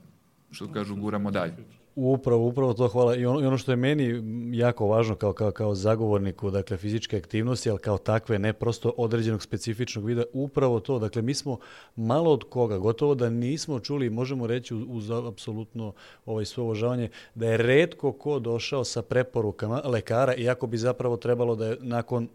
što 0.51 0.73
kažu, 0.73 0.97
guramo 0.97 1.31
dalje. 1.31 1.80
Upravo, 1.95 2.47
upravo 2.47 2.75
to 2.75 2.89
hvala. 2.89 3.17
I 3.17 3.27
ono, 3.27 3.41
I 3.41 3.47
ono 3.47 3.59
što 3.59 3.73
je 3.73 3.77
meni 3.77 4.23
jako 4.59 4.87
važno 4.87 5.15
kao, 5.15 5.33
kao, 5.33 5.51
kao 5.51 5.75
zagovorniku, 5.75 6.51
dakle, 6.51 6.77
fizičke 6.77 7.17
aktivnosti, 7.17 7.71
ali 7.71 7.79
kao 7.79 7.99
takve, 7.99 8.39
ne 8.39 8.53
prosto 8.53 8.93
određenog 8.97 9.43
specifičnog 9.43 10.05
vida, 10.05 10.23
upravo 10.33 10.81
to. 10.81 10.99
Dakle, 10.99 11.23
mi 11.23 11.35
smo 11.35 11.59
malo 11.97 12.33
od 12.33 12.45
koga, 12.45 12.79
gotovo 12.79 13.15
da 13.15 13.31
nismo 13.31 13.81
čuli, 13.81 14.11
možemo 14.11 14.47
reći 14.47 14.75
uz 14.75 15.11
apsolutno 15.11 15.93
ovaj, 16.27 16.45
svo 16.45 16.65
uvažavanje, 16.65 17.09
da 17.35 17.47
je 17.47 17.57
redko 17.57 18.13
ko 18.13 18.39
došao 18.39 18.85
sa 18.85 19.03
preporukama 19.03 19.83
lekara, 19.85 20.35
iako 20.35 20.67
bi 20.67 20.77
zapravo 20.77 21.17
trebalo 21.17 21.57
da 21.57 21.67
je 21.67 21.77
nakon 21.81 22.29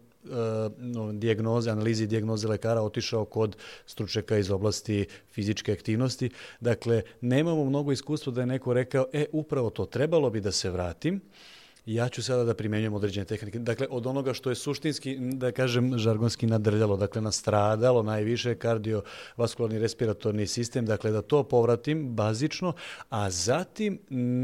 dijagnoze, 1.12 1.70
analizi 1.70 2.06
dijagnoze 2.06 2.48
lekara 2.48 2.82
otišao 2.82 3.24
kod 3.24 3.56
stručnjaka 3.86 4.38
iz 4.38 4.50
oblasti 4.50 5.06
fizičke 5.30 5.72
aktivnosti. 5.72 6.30
Dakle, 6.60 7.02
nemamo 7.20 7.64
mnogo 7.64 7.92
iskustva 7.92 8.32
da 8.32 8.40
je 8.40 8.46
neko 8.46 8.72
rekao, 8.72 9.06
e, 9.12 9.26
upravo 9.32 9.70
to, 9.70 9.86
trebalo 9.86 10.30
bi 10.30 10.40
da 10.40 10.52
se 10.52 10.70
vratim, 10.70 11.20
ja 11.86 12.08
ću 12.08 12.22
sada 12.22 12.44
da 12.44 12.54
primenjujem 12.54 12.94
određene 12.94 13.24
tehnike. 13.24 13.58
Dakle, 13.58 13.86
od 13.90 14.06
onoga 14.06 14.34
što 14.34 14.50
je 14.50 14.54
suštinski, 14.54 15.16
da 15.20 15.52
kažem, 15.52 15.98
žargonski 15.98 16.46
nadrljalo, 16.46 16.96
dakle, 16.96 17.22
nastradalo 17.22 18.02
najviše 18.02 18.54
kardiovaskularni 18.54 19.78
respiratorni 19.78 20.46
sistem, 20.46 20.86
dakle, 20.86 21.10
da 21.10 21.22
to 21.22 21.42
povratim 21.42 22.08
bazično, 22.14 22.72
a 23.10 23.30
zatim 23.30 23.98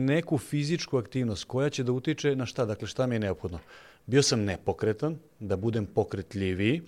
neku 0.07 0.39
fizičku 0.39 0.99
aktivnost 0.99 1.45
koja 1.45 1.71
će 1.71 1.83
da 1.83 1.93
utiče 1.93 2.37
na 2.37 2.47
šta, 2.47 2.65
dakle, 2.65 2.89
šta 2.89 3.07
mi 3.07 3.15
je 3.15 3.21
neophodno. 3.21 3.59
Bio 4.07 4.23
sam 4.23 4.45
nepokretan, 4.45 5.19
da 5.41 5.57
budem 5.57 5.87
pokretljiviji, 5.87 6.83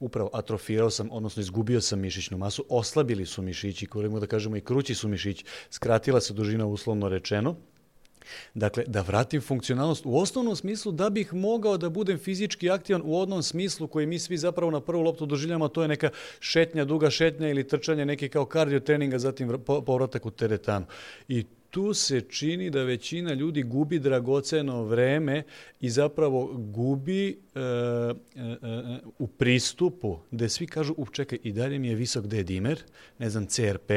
upravo 0.00 0.30
atrofirao 0.32 0.90
sam, 0.90 1.08
odnosno 1.12 1.40
izgubio 1.40 1.80
sam 1.80 2.00
mišićnu 2.00 2.38
masu, 2.38 2.64
oslabili 2.68 3.26
su 3.26 3.42
mišići, 3.42 3.86
korimo 3.86 4.20
da 4.20 4.26
kažemo 4.26 4.56
i 4.56 4.60
krući 4.60 4.94
su 4.94 5.08
mišići, 5.08 5.44
skratila 5.70 6.20
se 6.20 6.34
dužina 6.34 6.66
uslovno 6.66 7.08
rečeno, 7.08 7.56
Dakle, 8.54 8.84
da 8.86 9.00
vratim 9.00 9.40
funkcionalnost 9.40 10.06
u 10.06 10.16
osnovnom 10.16 10.56
smislu 10.56 10.92
da 10.92 11.10
bih 11.10 11.34
mogao 11.34 11.76
da 11.76 11.88
budem 11.88 12.18
fizički 12.18 12.70
aktivan 12.70 13.02
u 13.04 13.18
onom 13.20 13.42
smislu 13.42 13.88
koji 13.88 14.06
mi 14.06 14.18
svi 14.18 14.36
zapravo 14.36 14.70
na 14.70 14.80
prvu 14.80 15.02
loptu 15.02 15.26
doživljamo, 15.26 15.68
to 15.68 15.82
je 15.82 15.88
neka 15.88 16.10
šetnja, 16.40 16.84
duga 16.84 17.10
šetnja 17.10 17.48
ili 17.48 17.68
trčanje, 17.68 18.04
neki 18.04 18.28
kao 18.28 18.44
kardio 18.44 18.80
treninga, 18.80 19.18
zatim 19.18 19.58
povratak 19.66 20.26
u 20.26 20.30
teretanu. 20.30 20.86
I 21.28 21.44
tu 21.70 21.94
se 21.94 22.20
čini 22.20 22.70
da 22.70 22.82
većina 22.82 23.34
ljudi 23.34 23.62
gubi 23.62 23.98
dragoceno 23.98 24.82
vreme 24.84 25.42
i 25.80 25.90
zapravo 25.90 26.50
gubi 26.54 27.28
e, 27.54 27.60
e, 27.60 27.62
e, 27.62 28.98
u 29.18 29.26
pristupu, 29.26 30.18
gde 30.30 30.48
svi 30.48 30.66
kažu, 30.66 30.94
up, 30.96 31.10
čekaj, 31.12 31.38
i 31.42 31.52
dalje 31.52 31.78
mi 31.78 31.88
je 31.88 31.94
visok 31.94 32.26
D 32.26 32.42
dimer, 32.42 32.82
ne 33.18 33.30
znam, 33.30 33.46
CRP, 33.46 33.90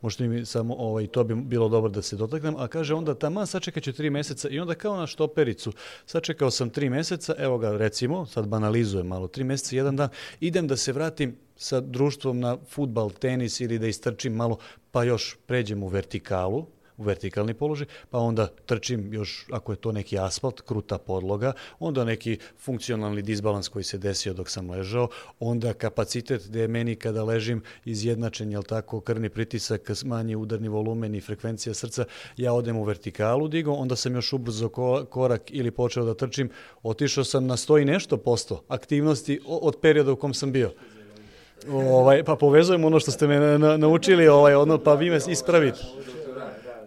možda 0.00 0.26
mi 0.26 0.44
samo 0.44 0.74
ovaj, 0.74 1.06
to 1.06 1.24
bi 1.24 1.34
bilo 1.34 1.68
dobro 1.68 1.90
da 1.90 2.02
se 2.02 2.16
dotaknem, 2.16 2.56
a 2.56 2.68
kaže 2.68 2.94
onda, 2.94 3.14
tamo 3.14 3.46
sačekat 3.46 3.82
ću 3.82 3.92
tri 3.92 4.10
meseca. 4.10 4.48
I 4.48 4.60
onda 4.60 4.74
kao 4.74 4.96
na 4.96 5.06
štopericu, 5.06 5.72
sačekao 6.06 6.50
sam 6.50 6.70
tri 6.70 6.90
meseca, 6.90 7.34
evo 7.38 7.58
ga 7.58 7.76
recimo, 7.76 8.26
sad 8.26 8.48
banalizujem 8.48 9.06
malo, 9.06 9.28
tri 9.28 9.44
meseca, 9.44 9.76
jedan 9.76 9.96
dan, 9.96 10.08
idem 10.40 10.66
da 10.66 10.76
se 10.76 10.92
vratim 10.92 11.36
sa 11.56 11.80
društvom 11.80 12.40
na 12.40 12.56
futbal, 12.68 13.10
tenis 13.10 13.60
ili 13.60 13.78
da 13.78 13.86
istrčim 13.86 14.32
malo, 14.32 14.58
pa 14.90 15.04
još 15.04 15.36
pređem 15.46 15.82
u 15.82 15.88
vertikalu, 15.88 16.66
u 16.96 17.02
vertikalni 17.02 17.54
položaj, 17.54 17.86
pa 18.10 18.18
onda 18.18 18.48
trčim 18.66 19.12
još, 19.12 19.46
ako 19.52 19.72
je 19.72 19.76
to 19.76 19.92
neki 19.92 20.18
asfalt, 20.18 20.60
kruta 20.60 20.98
podloga, 20.98 21.52
onda 21.78 22.04
neki 22.04 22.38
funkcionalni 22.58 23.22
disbalans 23.22 23.68
koji 23.68 23.84
se 23.84 23.98
desio 23.98 24.34
dok 24.34 24.50
sam 24.50 24.70
ležao, 24.70 25.08
onda 25.40 25.72
kapacitet 25.72 26.48
gde 26.48 26.60
je 26.60 26.68
meni 26.68 26.96
kada 26.96 27.24
ležim 27.24 27.62
izjednačen, 27.84 28.52
jel 28.52 28.62
tako, 28.62 29.00
krvni 29.00 29.28
pritisak, 29.28 29.90
manji 30.04 30.36
udarni 30.36 30.68
volumen 30.68 31.14
i 31.14 31.20
frekvencija 31.20 31.74
srca, 31.74 32.04
ja 32.36 32.52
odem 32.52 32.76
u 32.76 32.84
vertikalu 32.84 33.48
digo, 33.48 33.72
onda 33.72 33.96
sam 33.96 34.14
još 34.14 34.32
ubrzo 34.32 34.68
korak 35.10 35.42
ili 35.50 35.70
počeo 35.70 36.04
da 36.04 36.14
trčim, 36.14 36.50
otišao 36.82 37.24
sam 37.24 37.46
na 37.46 37.56
100 37.56 37.82
i 37.82 37.84
nešto 37.84 38.16
posto 38.16 38.62
aktivnosti 38.68 39.40
od 39.46 39.76
perioda 39.80 40.12
u 40.12 40.16
kom 40.16 40.34
sam 40.34 40.52
bio. 40.52 40.72
Ovaj, 41.70 42.24
pa 42.24 42.36
povezujem 42.36 42.84
ono 42.84 43.00
što 43.00 43.10
ste 43.10 43.26
me 43.26 43.38
na, 43.38 43.58
na, 43.58 43.76
naučili, 43.76 44.28
ovaj, 44.28 44.54
ono, 44.54 44.78
pa 44.78 44.94
vi 44.94 45.10
me 45.10 45.18
ispravite. 45.28 45.80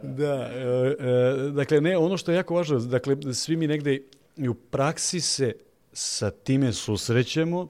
Da, 0.03 0.49
e, 0.53 0.95
e, 0.99 1.51
dakle, 1.51 1.81
ne, 1.81 1.97
ono 1.97 2.17
što 2.17 2.31
je 2.31 2.35
jako 2.35 2.55
važno, 2.55 2.79
dakle, 2.79 3.17
svi 3.33 3.55
mi 3.55 3.67
negde 3.67 3.99
i 4.37 4.49
u 4.49 4.53
praksi 4.53 5.21
se 5.21 5.53
sa 5.93 6.31
time 6.31 6.73
susrećemo, 6.73 7.67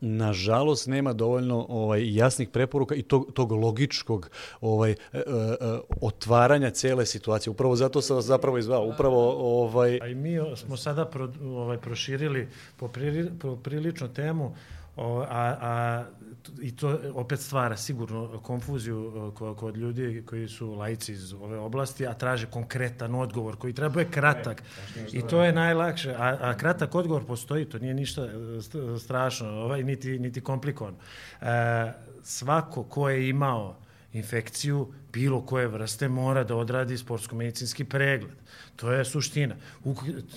nažalost 0.00 0.86
nema 0.86 1.12
dovoljno 1.12 1.66
ovaj 1.68 2.14
jasnih 2.14 2.48
preporuka 2.48 2.94
i 2.94 3.02
tog, 3.02 3.32
tog 3.34 3.52
logičkog 3.52 4.30
ovaj 4.60 4.90
e, 4.90 4.96
e, 5.12 5.22
otvaranja 6.00 6.70
cele 6.70 7.06
situacije. 7.06 7.50
Upravo 7.50 7.76
zato 7.76 8.02
sam 8.02 8.16
vas 8.16 8.24
zapravo 8.24 8.58
izvao. 8.58 8.86
Upravo 8.86 9.32
ovaj 9.62 9.98
A 10.02 10.08
i 10.08 10.14
mi 10.14 10.38
smo 10.56 10.76
sada 10.76 11.04
pro, 11.04 11.32
ovaj 11.44 11.78
proširili 11.78 12.48
po, 12.76 12.90
po 13.40 13.56
prilično 13.56 14.08
temu 14.08 14.54
o, 14.96 15.20
a, 15.28 15.56
a 15.60 16.04
i 16.62 16.76
to 16.76 16.98
opet 17.14 17.40
stvara 17.40 17.76
sigurno 17.76 18.40
konfuziju 18.42 19.32
kod, 19.34 19.56
kod 19.56 19.76
ljudi 19.76 20.22
koji 20.26 20.48
su 20.48 20.74
lajci 20.74 21.12
iz 21.12 21.32
ove 21.32 21.58
oblasti, 21.58 22.06
a 22.06 22.14
traže 22.14 22.46
konkretan 22.46 23.14
odgovor 23.14 23.56
koji 23.56 23.72
treba 23.72 24.00
je 24.00 24.10
kratak. 24.10 24.62
I 25.12 25.22
to 25.22 25.44
je 25.44 25.52
najlakše. 25.52 26.14
A, 26.18 26.38
a 26.40 26.54
kratak 26.56 26.94
odgovor 26.94 27.24
postoji, 27.24 27.64
to 27.64 27.78
nije 27.78 27.94
ništa 27.94 28.28
strašno, 29.00 29.48
ovaj, 29.48 29.82
niti, 29.82 30.18
niti 30.18 30.40
komplikovan. 30.40 30.94
E, 31.40 31.92
svako 32.22 32.84
ko 32.84 33.08
je 33.08 33.28
imao 33.28 33.76
infekciju 34.12 34.92
bilo 35.12 35.40
koje 35.46 35.68
vrste 35.68 36.08
mora 36.08 36.44
da 36.44 36.56
odradi 36.56 36.98
sportsko-medicinski 36.98 37.84
pregled. 37.84 38.36
To 38.76 38.92
je 38.92 39.04
suština. 39.04 39.54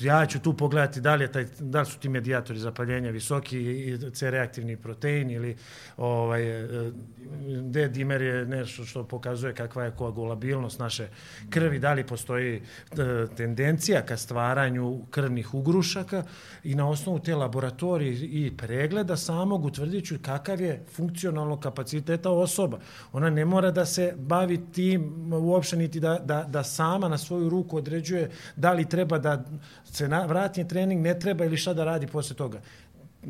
Ja 0.01 0.25
ću 0.25 0.39
tu 0.39 0.53
pogledati 0.53 1.01
da 1.01 1.15
li, 1.15 1.23
je 1.23 1.31
taj, 1.31 1.45
da 1.59 1.79
li 1.79 1.86
su 1.86 1.99
ti 1.99 2.09
medijatori 2.09 2.59
zapaljenja 2.59 3.09
visoki 3.09 3.97
C-reaktivni 4.13 4.77
protein 4.77 5.31
ili 5.31 5.55
ovaj, 5.97 6.43
D-dimer 7.61 8.21
je 8.21 8.45
nešto 8.45 8.86
što 8.86 9.03
pokazuje 9.03 9.53
kakva 9.53 9.83
je 9.83 9.91
koagulabilnost 9.91 10.79
naše 10.79 11.07
krvi, 11.49 11.79
da 11.79 11.93
li 11.93 12.07
postoji 12.07 12.55
e, 12.55 12.61
tendencija 13.38 14.01
ka 14.01 14.17
stvaranju 14.17 15.05
krvnih 15.09 15.53
ugrušaka 15.53 16.23
i 16.63 16.75
na 16.75 16.89
osnovu 16.89 17.19
te 17.19 17.36
laboratorije 17.36 18.13
i 18.13 18.57
pregleda 18.57 19.17
samog 19.17 19.65
utvrdit 19.65 20.05
ću 20.05 20.15
kakav 20.21 20.61
je 20.61 20.83
funkcionalno 20.95 21.59
kapaciteta 21.59 22.31
osoba. 22.31 22.79
Ona 23.11 23.29
ne 23.29 23.45
mora 23.45 23.71
da 23.71 23.86
se 23.86 24.13
bavi 24.17 24.71
tim 24.71 25.33
uopšte 25.33 25.77
niti 25.77 25.99
da, 25.99 26.19
da, 26.25 26.43
da 26.43 26.63
sama 26.63 27.09
na 27.09 27.17
svoju 27.17 27.49
ruku 27.49 27.77
određuje 27.77 28.24
da 28.55 28.73
li 28.73 28.89
treba 28.89 29.17
da 29.19 29.43
se 29.84 30.07
na, 30.07 30.26
vrati 30.26 30.67
trening, 30.67 31.01
ne 31.01 31.19
treba 31.19 31.45
ili 31.45 31.57
šta 31.57 31.73
da 31.73 31.84
radi 31.84 32.07
posle 32.07 32.36
toga. 32.36 32.61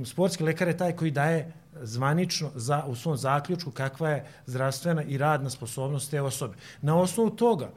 Sportski 0.05 0.43
lekar 0.43 0.67
je 0.67 0.77
taj 0.77 0.95
koji 0.95 1.11
daje 1.11 1.53
zvanično 1.81 2.51
za, 2.55 2.83
u 2.87 2.95
svom 2.95 3.17
zaključku 3.17 3.71
kakva 3.71 4.09
je 4.09 4.25
zdravstvena 4.45 5.03
i 5.03 5.17
radna 5.17 5.49
sposobnost 5.49 6.11
te 6.11 6.21
osobe. 6.21 6.55
Na 6.81 6.97
osnovu 6.97 7.29
toga 7.29 7.69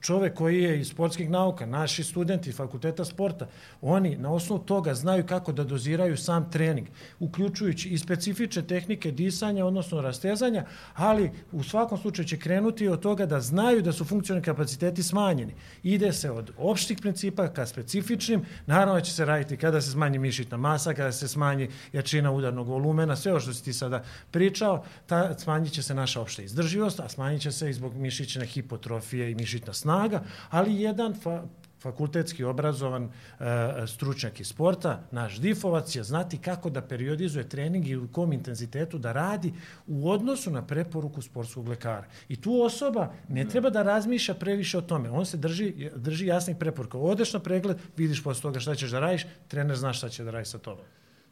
čovek 0.00 0.34
koji 0.34 0.62
je 0.62 0.80
iz 0.80 0.88
sportskih 0.88 1.30
nauka, 1.30 1.66
naši 1.66 2.04
studenti 2.04 2.52
fakulteta 2.52 3.04
sporta, 3.04 3.48
oni 3.80 4.16
na 4.16 4.32
osnovu 4.32 4.62
toga 4.62 4.94
znaju 4.94 5.26
kako 5.26 5.52
da 5.52 5.64
doziraju 5.64 6.16
sam 6.16 6.50
trening, 6.50 6.88
uključujući 7.18 7.88
i 7.88 7.98
specifične 7.98 8.62
tehnike 8.62 9.10
disanja, 9.10 9.66
odnosno 9.66 10.00
rastezanja, 10.00 10.64
ali 10.94 11.30
u 11.52 11.62
svakom 11.62 11.98
slučaju 11.98 12.28
će 12.28 12.38
krenuti 12.38 12.88
od 12.88 13.00
toga 13.00 13.26
da 13.26 13.40
znaju 13.40 13.82
da 13.82 13.92
su 13.92 14.04
funkcionalni 14.04 14.44
kapaciteti 14.44 15.02
smanjeni. 15.02 15.54
Ide 15.82 16.12
se 16.12 16.30
od 16.30 16.50
opštih 16.58 16.98
principa 17.00 17.48
ka 17.48 17.66
specifičnim, 17.66 18.44
naravno 18.66 19.00
će 19.00 19.12
se 19.12 19.24
raditi 19.24 19.56
kada 19.56 19.80
se 19.80 19.90
smanji 19.90 20.18
mišitna 20.18 20.56
masa, 20.56 20.94
kada 20.94 21.12
se 21.12 21.28
smanji 21.28 21.68
jačina 21.92 22.32
udarnog 22.32 22.68
volumena, 22.68 23.16
sve 23.16 23.32
o 23.32 23.40
što 23.40 23.52
si 23.52 23.64
ti 23.64 23.72
sada 23.72 24.04
pričao, 24.30 24.84
ta, 25.06 25.38
smanjit 25.38 25.72
će 25.72 25.82
se 25.82 25.94
naša 25.94 26.20
opšta 26.20 26.42
izdrživost, 26.42 27.00
a 27.00 27.08
smanjit 27.08 27.42
će 27.42 27.52
se 27.52 27.70
i 27.70 27.72
zbog 27.72 27.94
mišićne 27.94 28.46
hipotrofije 28.46 29.30
i 29.30 29.34
mišićne 29.34 29.53
žitna 29.54 29.72
snaga, 29.72 30.22
ali 30.50 30.80
jedan 30.80 31.14
fa, 31.14 31.42
fakultetski 31.84 32.44
obrazovan 32.44 33.04
e, 33.04 33.86
stručnjak 33.86 34.40
iz 34.40 34.48
sporta, 34.48 35.02
naš 35.12 35.36
difovac 35.40 35.96
je 35.96 36.02
znati 36.02 36.38
kako 36.38 36.70
da 36.70 36.82
periodizuje 36.82 37.48
trening 37.48 37.88
i 37.88 37.96
u 37.96 38.08
kom 38.12 38.32
intenzitetu 38.32 38.98
da 38.98 39.12
radi 39.12 39.52
u 39.86 40.10
odnosu 40.10 40.50
na 40.50 40.64
preporuku 40.66 41.22
sportskog 41.22 41.68
lekara. 41.68 42.06
I 42.28 42.40
tu 42.40 42.62
osoba 42.62 43.12
ne 43.28 43.44
treba 43.48 43.70
da 43.70 43.82
razmišlja 43.82 44.34
previše 44.34 44.78
o 44.78 44.86
tome. 44.88 45.10
On 45.10 45.26
se 45.26 45.36
drži, 45.36 45.90
drži 45.96 46.26
jasnih 46.26 46.56
preporuka. 46.56 46.98
Odeš 46.98 47.32
na 47.32 47.40
pregled, 47.40 47.76
vidiš 47.96 48.22
posle 48.24 48.42
toga 48.42 48.60
šta 48.60 48.74
ćeš 48.74 48.90
da 48.90 49.00
radiš, 49.00 49.26
trener 49.48 49.76
zna 49.76 49.92
šta 49.92 50.08
će 50.08 50.24
da 50.24 50.30
radi 50.30 50.48
sa 50.48 50.58
tobom. 50.58 50.84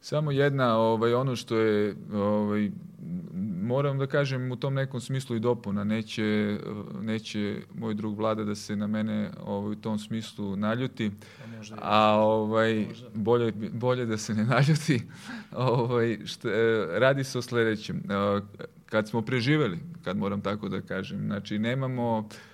Samo 0.02 0.30
jedna, 0.30 0.76
ovaj, 0.76 1.14
ono 1.14 1.36
što 1.36 1.56
je, 1.56 1.94
ovaj, 2.12 2.70
moram 3.62 3.98
da 3.98 4.06
kažem 4.06 4.52
u 4.52 4.56
tom 4.56 4.74
nekom 4.74 5.00
smislu 5.00 5.36
i 5.36 5.40
dopuna, 5.40 5.84
neće, 5.84 6.58
neće 7.00 7.60
moj 7.74 7.94
drug 7.94 8.18
Vlada 8.18 8.44
da 8.44 8.54
se 8.54 8.76
na 8.76 8.86
mene 8.86 9.30
ovaj, 9.44 9.72
u 9.72 9.76
tom 9.76 9.98
smislu 9.98 10.56
naljuti, 10.56 11.10
a, 11.70 12.10
a 12.10 12.20
ovaj, 12.20 12.86
bolje, 13.14 13.52
bolje 13.72 14.06
da 14.06 14.16
se 14.16 14.34
ne 14.34 14.44
naljuti. 14.44 15.02
ovaj, 15.56 16.18
šta, 16.24 16.48
radi 16.98 17.24
se 17.24 17.38
o 17.38 17.42
sledećem. 17.42 18.02
Kad 18.86 19.08
smo 19.08 19.22
preživeli, 19.22 19.78
kad 20.04 20.16
moram 20.16 20.40
tako 20.40 20.68
da 20.68 20.80
kažem, 20.80 21.20
znači 21.26 21.58
nemamo 21.58 22.28
E, 22.28 22.51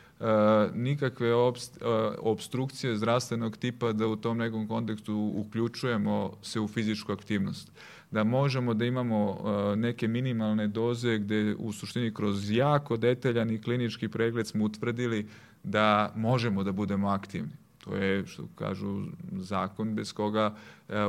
nikakve 0.74 1.34
obst, 1.34 1.76
e, 1.76 1.84
obstrukcije 2.18 2.96
zdravstvenog 2.96 3.56
tipa 3.56 3.92
da 3.92 4.06
u 4.06 4.16
tom 4.16 4.38
nekom 4.38 4.68
kontekstu 4.68 5.32
uključujemo 5.34 6.32
se 6.42 6.60
u 6.60 6.68
fizičku 6.68 7.12
aktivnost. 7.12 7.72
Da 8.10 8.24
možemo 8.24 8.74
da 8.74 8.84
imamo 8.84 9.38
e, 9.72 9.76
neke 9.76 10.08
minimalne 10.08 10.68
doze 10.68 11.18
gde 11.18 11.54
u 11.58 11.72
suštini 11.72 12.14
kroz 12.14 12.50
jako 12.50 12.96
detaljani 12.96 13.62
klinički 13.62 14.08
pregled 14.08 14.46
smo 14.46 14.64
utvrdili 14.64 15.28
da 15.62 16.12
možemo 16.16 16.64
da 16.64 16.72
budemo 16.72 17.08
aktivni. 17.08 17.52
To 17.84 17.96
je, 17.96 18.26
što 18.26 18.48
kažu, 18.54 19.04
zakon 19.32 19.94
bez 19.94 20.12
koga 20.12 20.54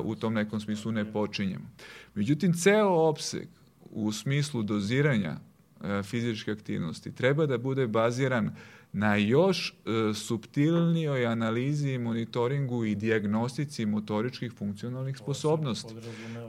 u 0.03 0.15
tom 0.15 0.33
nekom 0.33 0.59
smislu 0.59 0.91
ne 0.91 1.13
počinjemo. 1.13 1.65
Međutim, 2.15 2.53
ceo 2.53 3.09
opseg 3.09 3.47
u 3.91 4.11
smislu 4.11 4.63
doziranja 4.63 5.35
fizičke 6.03 6.51
aktivnosti 6.51 7.15
treba 7.15 7.45
da 7.45 7.57
bude 7.57 7.87
baziran 7.87 8.47
uh, 8.47 8.53
na 8.93 9.15
još 9.15 9.69
e, 9.69 10.13
subtilnijoj 10.13 11.25
analizi, 11.25 11.97
monitoringu 11.97 12.85
i 12.85 12.95
diagnostici 12.95 13.85
motoričkih 13.85 14.53
funkcionalnih 14.53 15.17
sposobnosti. 15.17 15.93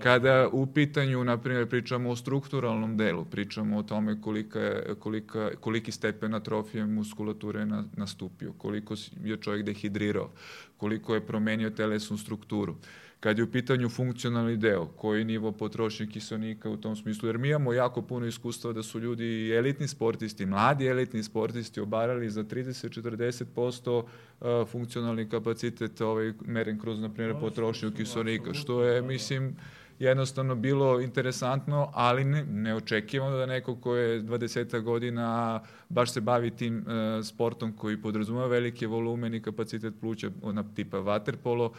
Kada 0.03 0.49
u 0.53 0.67
pitanju, 0.67 1.25
na 1.25 1.39
primjer, 1.39 1.69
pričamo 1.69 2.11
o 2.11 2.17
strukturalnom 2.17 2.97
delu, 2.97 3.25
pričamo 3.25 3.79
o 3.79 3.83
tome 3.83 4.21
kolika, 4.21 4.83
kolika, 4.99 5.51
koliki 5.61 5.93
stepen 5.93 6.35
atrofije 6.35 6.87
muskulature 6.87 7.67
na, 7.67 7.85
nastupio, 7.97 8.53
koliko 8.53 8.95
je 9.25 9.37
čovjek 9.37 9.67
dehidrirao, 9.67 10.31
koliko 10.77 11.15
je 11.15 11.27
promenio 11.27 11.71
telesnu 11.71 12.19
strukturu 12.19 12.77
kad 13.21 13.39
je 13.39 13.45
u 13.45 13.51
pitanju 13.51 13.89
funkcionalni 13.89 14.57
deo, 14.57 14.87
koji 14.87 15.25
nivo 15.25 15.53
potrošnje 15.53 16.07
kiselnika 16.07 16.71
u 16.71 16.77
tom 16.77 16.97
smislu, 16.97 17.29
jer 17.29 17.39
mi 17.39 17.49
imamo 17.49 17.73
jako 17.73 18.03
puno 18.03 18.27
iskustva 18.27 18.73
da 18.73 18.83
su 18.83 19.01
ljudi 19.01 19.53
elitni 19.53 19.89
sportisti, 19.89 20.47
mladi 20.47 20.87
elitni 20.87 21.23
sportisti 21.23 21.81
obarali 21.81 22.31
za 22.31 22.45
30-40% 22.45 24.03
uh, 24.03 24.69
funkcionalni 24.69 25.29
kapacitet 25.29 26.01
ovaj, 26.01 26.33
meren 26.47 26.81
kroz, 26.81 27.01
na 27.01 27.09
primjer, 27.09 27.37
potrošnju 27.41 27.93
kiselnika, 27.93 28.55
što 28.55 28.83
je, 28.85 29.03
mislim, 29.03 29.57
jednostavno 30.01 30.55
bilo 30.55 31.01
interesantno, 31.01 31.91
ali 31.95 32.25
ne, 32.25 32.45
neočekivano 32.45 33.37
da 33.37 33.47
neko 33.47 33.77
ko 33.77 33.95
je 33.95 34.23
20 34.23 34.81
godina 34.81 35.61
baš 35.89 36.13
se 36.13 36.21
bavi 36.21 36.51
tim 36.51 36.79
uh, 36.79 37.25
sportom 37.27 37.73
koji 37.73 38.03
podrazumeva 38.03 38.47
velike 38.47 38.87
volumen 38.87 39.35
i 39.35 39.43
kapacitet 39.43 39.95
pluća, 40.01 40.31
ona 40.43 40.65
tipa 40.75 40.97
waterpolo, 40.97 41.67
uh, 41.67 41.73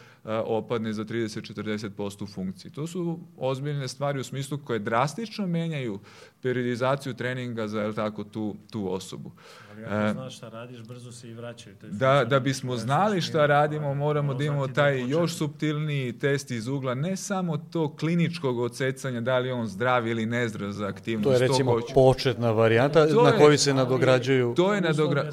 opadne 0.45 0.93
za 0.93 1.05
30-40% 1.05 2.23
u 2.23 2.27
funkciji. 2.27 2.71
To 2.71 2.87
su 2.87 3.19
ozbiljne 3.37 3.87
stvari 3.87 4.19
u 4.19 4.23
smislu 4.23 4.57
koje 4.57 4.79
drastično 4.79 5.47
menjaju 5.47 5.99
periodizaciju 6.41 7.13
treninga 7.13 7.67
za 7.67 7.81
jel 7.81 7.93
tako, 7.93 8.23
tu, 8.23 8.55
tu 8.71 8.93
osobu. 8.93 9.31
Ali 9.71 9.85
ako 9.85 10.05
uh, 10.05 10.11
znaš 10.11 10.37
šta 10.37 10.49
radiš, 10.49 10.81
brzo 10.81 11.11
se 11.11 11.29
i 11.29 11.33
vraćaju. 11.33 11.75
Da, 11.81 12.25
da 12.25 12.39
bismo 12.39 12.77
znali 12.77 13.21
šta 13.21 13.45
radimo, 13.45 13.93
moramo 13.93 14.33
da 14.33 14.43
imamo 14.43 14.67
taj 14.67 15.09
još 15.09 15.35
subtilniji 15.35 16.19
test 16.19 16.51
iz 16.51 16.67
ugla, 16.67 16.95
ne 16.95 17.17
samo 17.17 17.57
to 17.57 17.95
kliničkog 18.11 18.59
odsecanja, 18.59 19.21
da 19.21 19.39
li 19.39 19.51
on 19.51 19.67
zdrav 19.67 20.07
ili 20.07 20.25
nezdrav 20.25 20.71
za 20.71 20.87
aktivnost. 20.87 21.37
To 21.37 21.43
je 21.43 21.47
recimo 21.47 21.81
to 21.81 21.93
početna 21.93 22.51
varijanta 22.51 23.07
to 23.07 23.23
na 23.23 23.31
koju 23.37 23.57
se 23.57 23.73
nadograđuju. 23.73 24.53
To 24.55 24.73
je 24.73 24.81
nadogra... 24.81 25.21
E, 25.21 25.29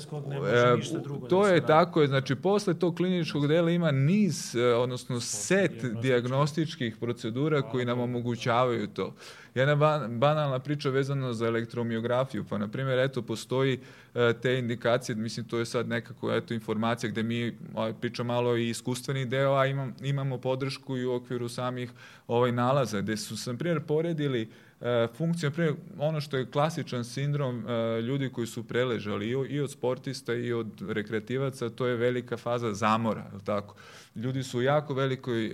to 1.29 1.43
da 1.43 1.49
je 1.49 1.67
tako, 1.67 2.07
znači 2.07 2.35
posle 2.35 2.75
tog 2.75 2.97
kliničkog 2.97 3.47
dela 3.47 3.71
ima 3.71 3.91
niz, 3.91 4.55
e, 4.57 4.75
odnosno 4.75 5.21
set 5.21 5.85
diagnostičkih 6.03 6.97
procedura 6.97 7.63
koji 7.63 7.85
nam 7.85 8.01
omogućavaju 8.01 8.87
to. 8.87 9.15
Jedna 9.59 9.75
banalna 10.09 10.59
priča 10.59 10.91
vezana 10.91 11.33
za 11.33 11.47
elektromiografiju, 11.47 12.45
pa 12.45 12.59
na 12.59 12.69
primjer, 12.69 12.99
eto, 12.99 13.23
postoji 13.23 13.81
e, 14.15 14.33
te 14.43 14.59
indikacije, 14.59 15.17
mislim, 15.17 15.47
to 15.47 15.59
je 15.59 15.67
sad 15.67 15.89
nekako, 15.89 16.33
eto, 16.33 16.55
informacija 16.55 17.11
gde 17.11 17.23
mi 17.23 17.59
pričamo 18.01 18.33
malo 18.33 18.57
i 18.57 18.69
iskustveni 18.69 19.27
deo, 19.27 19.55
a 19.55 19.67
imam, 19.67 19.95
imamo 20.03 20.39
podršku 20.39 20.97
i 20.97 21.05
u 21.05 21.13
okviru 21.13 21.49
samih 21.49 21.91
ovaj 22.27 22.53
nalaza, 22.53 23.01
gde 23.01 23.17
su, 23.17 23.37
sam 23.37 23.59
primjer, 23.59 23.81
poredili 23.81 24.49
e, 24.81 25.07
funkcija, 25.17 25.51
primjer, 25.51 25.75
ono 25.99 26.21
što 26.21 26.37
je 26.37 26.51
klasičan 26.51 27.05
sindrom 27.05 27.65
e, 27.69 28.01
ljudi 28.01 28.31
koji 28.31 28.47
su 28.47 28.65
preležali 28.65 29.29
i, 29.29 29.61
od 29.61 29.71
sportista 29.71 30.35
i 30.35 30.53
od 30.53 30.83
rekreativaca, 30.89 31.71
to 31.71 31.87
je 31.87 31.97
velika 31.97 32.37
faza 32.37 32.75
zamora, 32.75 33.25
je 33.33 33.45
tako? 33.45 33.75
Ljudi 34.15 34.43
su 34.43 34.59
u 34.59 34.63
jako 34.63 34.95
velikoj, 34.95 35.53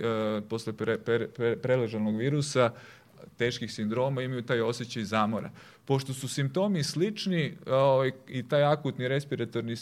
posle 0.49 0.73
pre, 0.73 0.97
pre, 0.97 1.27
pre, 1.27 1.55
preležanog 1.55 2.17
virusa, 2.17 2.71
teških 3.37 3.73
sindroma 3.73 4.21
imaju 4.21 4.41
taj 4.41 4.61
osjećaj 4.61 5.03
zamora. 5.03 5.51
Pošto 5.85 6.13
su 6.13 6.27
simptomi 6.27 6.83
slični 6.83 7.57
ovaj, 7.67 8.11
i 8.27 8.47
taj 8.47 8.63
akutni 8.63 9.07
respiratorni 9.07 9.75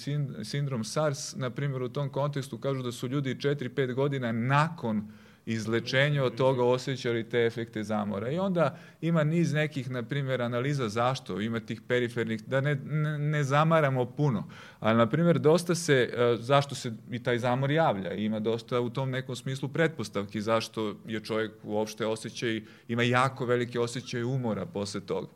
sindrom 0.44 0.84
SARS, 0.84 1.36
na 1.36 1.50
primjer 1.50 1.84
u 1.84 1.90
tom 1.90 2.10
kontekstu 2.10 2.58
kažu 2.58 2.82
da 2.82 2.92
su 2.92 3.08
ljudi 3.08 3.36
4-5 3.36 3.94
godina 3.94 4.32
nakon 4.32 5.08
izlečenja 5.46 6.24
od 6.24 6.36
toga 6.36 6.64
osjećali 6.64 7.30
te 7.30 7.46
efekte 7.46 7.84
zamora. 7.84 8.32
I 8.32 8.39
onda 8.39 8.78
ima 9.02 9.24
niz 9.24 9.54
nekih, 9.54 9.89
na 9.89 10.04
primjer, 10.04 10.41
analiza 10.41 10.89
zašto, 10.89 11.41
ima 11.41 11.60
tih 11.60 11.82
perifernih, 11.82 12.44
da 12.48 12.62
ne, 12.62 12.76
ne, 12.76 13.18
ne 13.18 13.44
zamaramo 13.44 14.06
puno. 14.06 14.50
Ali, 14.80 14.98
na 14.98 15.10
primjer, 15.10 15.39
dosta 15.39 15.76
se, 15.76 16.10
e, 16.18 16.36
zašto 16.39 16.76
se 16.76 16.94
i 17.12 17.24
taj 17.24 17.39
zamor 17.39 17.72
javlja, 17.72 18.14
ima 18.14 18.39
dosta 18.39 18.80
u 18.80 18.89
tom 18.89 19.10
nekom 19.10 19.36
smislu 19.36 19.70
pretpostavki 19.70 20.41
zašto 20.41 20.96
je 21.08 21.20
čovjek 21.20 21.52
uopšte 21.64 22.06
osjećaj, 22.06 22.62
ima 22.88 23.04
jako 23.04 23.46
velike 23.46 23.80
osjećaje 23.80 24.26
umora 24.26 24.66
posle 24.66 25.02
toga. 25.02 25.28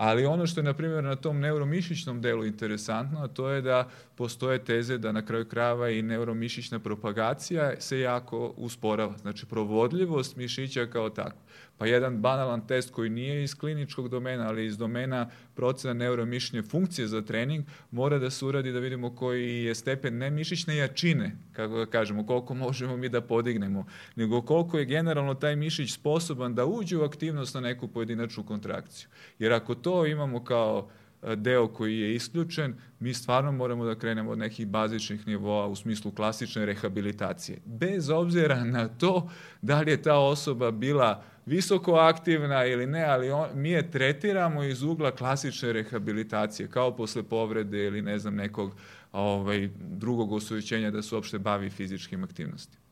Ali 0.00 0.26
ono 0.26 0.46
što 0.46 0.60
je, 0.60 0.64
na 0.64 0.72
primjer, 0.74 1.04
na 1.04 1.16
tom 1.16 1.40
neuromišićnom 1.40 2.20
delu 2.20 2.44
interesantno, 2.44 3.20
a 3.20 3.28
to 3.28 3.48
je 3.48 3.62
da 3.62 3.88
postoje 4.14 4.64
teze 4.64 4.98
da 4.98 5.12
na 5.12 5.26
kraju 5.26 5.48
krajeva 5.48 5.90
i 5.90 6.02
neuromišićna 6.02 6.78
propagacija 6.78 7.80
se 7.80 8.00
jako 8.00 8.54
usporava. 8.56 9.18
Znači, 9.18 9.46
provodljivost 9.46 10.36
mišića 10.36 10.86
kao 10.86 11.10
takva. 11.10 11.40
Pa 11.78 11.86
jedan 11.86 12.16
banalan 12.16 12.66
test 12.66 12.90
koji 12.90 13.10
nije 13.10 13.44
iz 13.44 13.54
kliničkog 13.54 14.08
domena, 14.08 14.48
ali 14.48 14.66
iz 14.66 14.78
domena 14.78 15.30
procena 15.54 15.94
neuromišićne 15.94 16.62
funkcije 16.62 17.06
za 17.06 17.22
trening, 17.22 17.64
mora 17.90 18.18
da 18.18 18.30
se 18.30 18.44
uradi 18.44 18.72
da 18.72 18.78
vidimo 18.78 19.14
koji 19.16 19.64
je 19.64 19.74
stepen 19.74 20.18
ne 20.18 20.30
mišićne 20.30 20.76
jačine, 20.76 21.36
kako 21.52 21.78
da 21.78 21.86
kažemo, 21.86 22.26
koliko 22.26 22.54
možemo 22.54 22.96
mi 22.96 23.08
da 23.08 23.20
podignemo, 23.20 23.86
nego 24.16 24.42
koliko 24.42 24.78
je 24.78 24.84
generalno 24.84 25.34
taj 25.34 25.56
mišić 25.56 25.92
sposoban 25.92 26.54
da 26.54 26.66
uđe 26.66 26.96
u 26.96 27.04
aktivnost 27.04 27.54
na 27.54 27.60
neku 27.60 27.88
pojedinačnu 27.88 28.44
kontrakciju. 28.44 29.08
Jer 29.38 29.52
ako 29.52 29.74
to 29.74 30.06
imamo 30.06 30.44
kao 30.44 30.88
e, 31.22 31.36
deo 31.36 31.68
koji 31.68 31.98
je 31.98 32.14
isključen, 32.14 32.74
mi 33.00 33.14
stvarno 33.14 33.52
moramo 33.52 33.84
da 33.84 33.94
krenemo 33.94 34.30
od 34.30 34.38
nekih 34.38 34.66
bazičnih 34.66 35.26
nivoa 35.26 35.66
u 35.66 35.76
smislu 35.76 36.10
klasične 36.10 36.66
rehabilitacije. 36.66 37.58
Bez 37.64 38.10
obzira 38.10 38.64
na 38.64 38.88
to 38.88 39.30
da 39.62 39.80
li 39.80 39.90
je 39.90 40.02
ta 40.02 40.18
osoba 40.18 40.70
bila 40.70 41.24
visoko 41.48 41.94
aktivna 41.94 42.64
ili 42.64 42.86
ne, 42.86 43.04
ali 43.04 43.30
on, 43.30 43.48
mi 43.54 43.70
je 43.70 43.90
tretiramo 43.90 44.64
iz 44.64 44.82
ugla 44.82 45.10
klasične 45.10 45.72
rehabilitacije, 45.72 46.68
kao 46.68 46.96
posle 46.96 47.22
povrede 47.22 47.86
ili 47.86 48.02
ne 48.02 48.18
znam 48.18 48.34
nekog 48.34 48.74
ovaj, 49.12 49.68
drugog 49.80 50.32
osvećenja 50.32 50.90
da 50.90 51.02
se 51.02 51.14
uopšte 51.14 51.38
bavi 51.38 51.70
fizičkim 51.70 52.24
aktivnostima. 52.24 52.87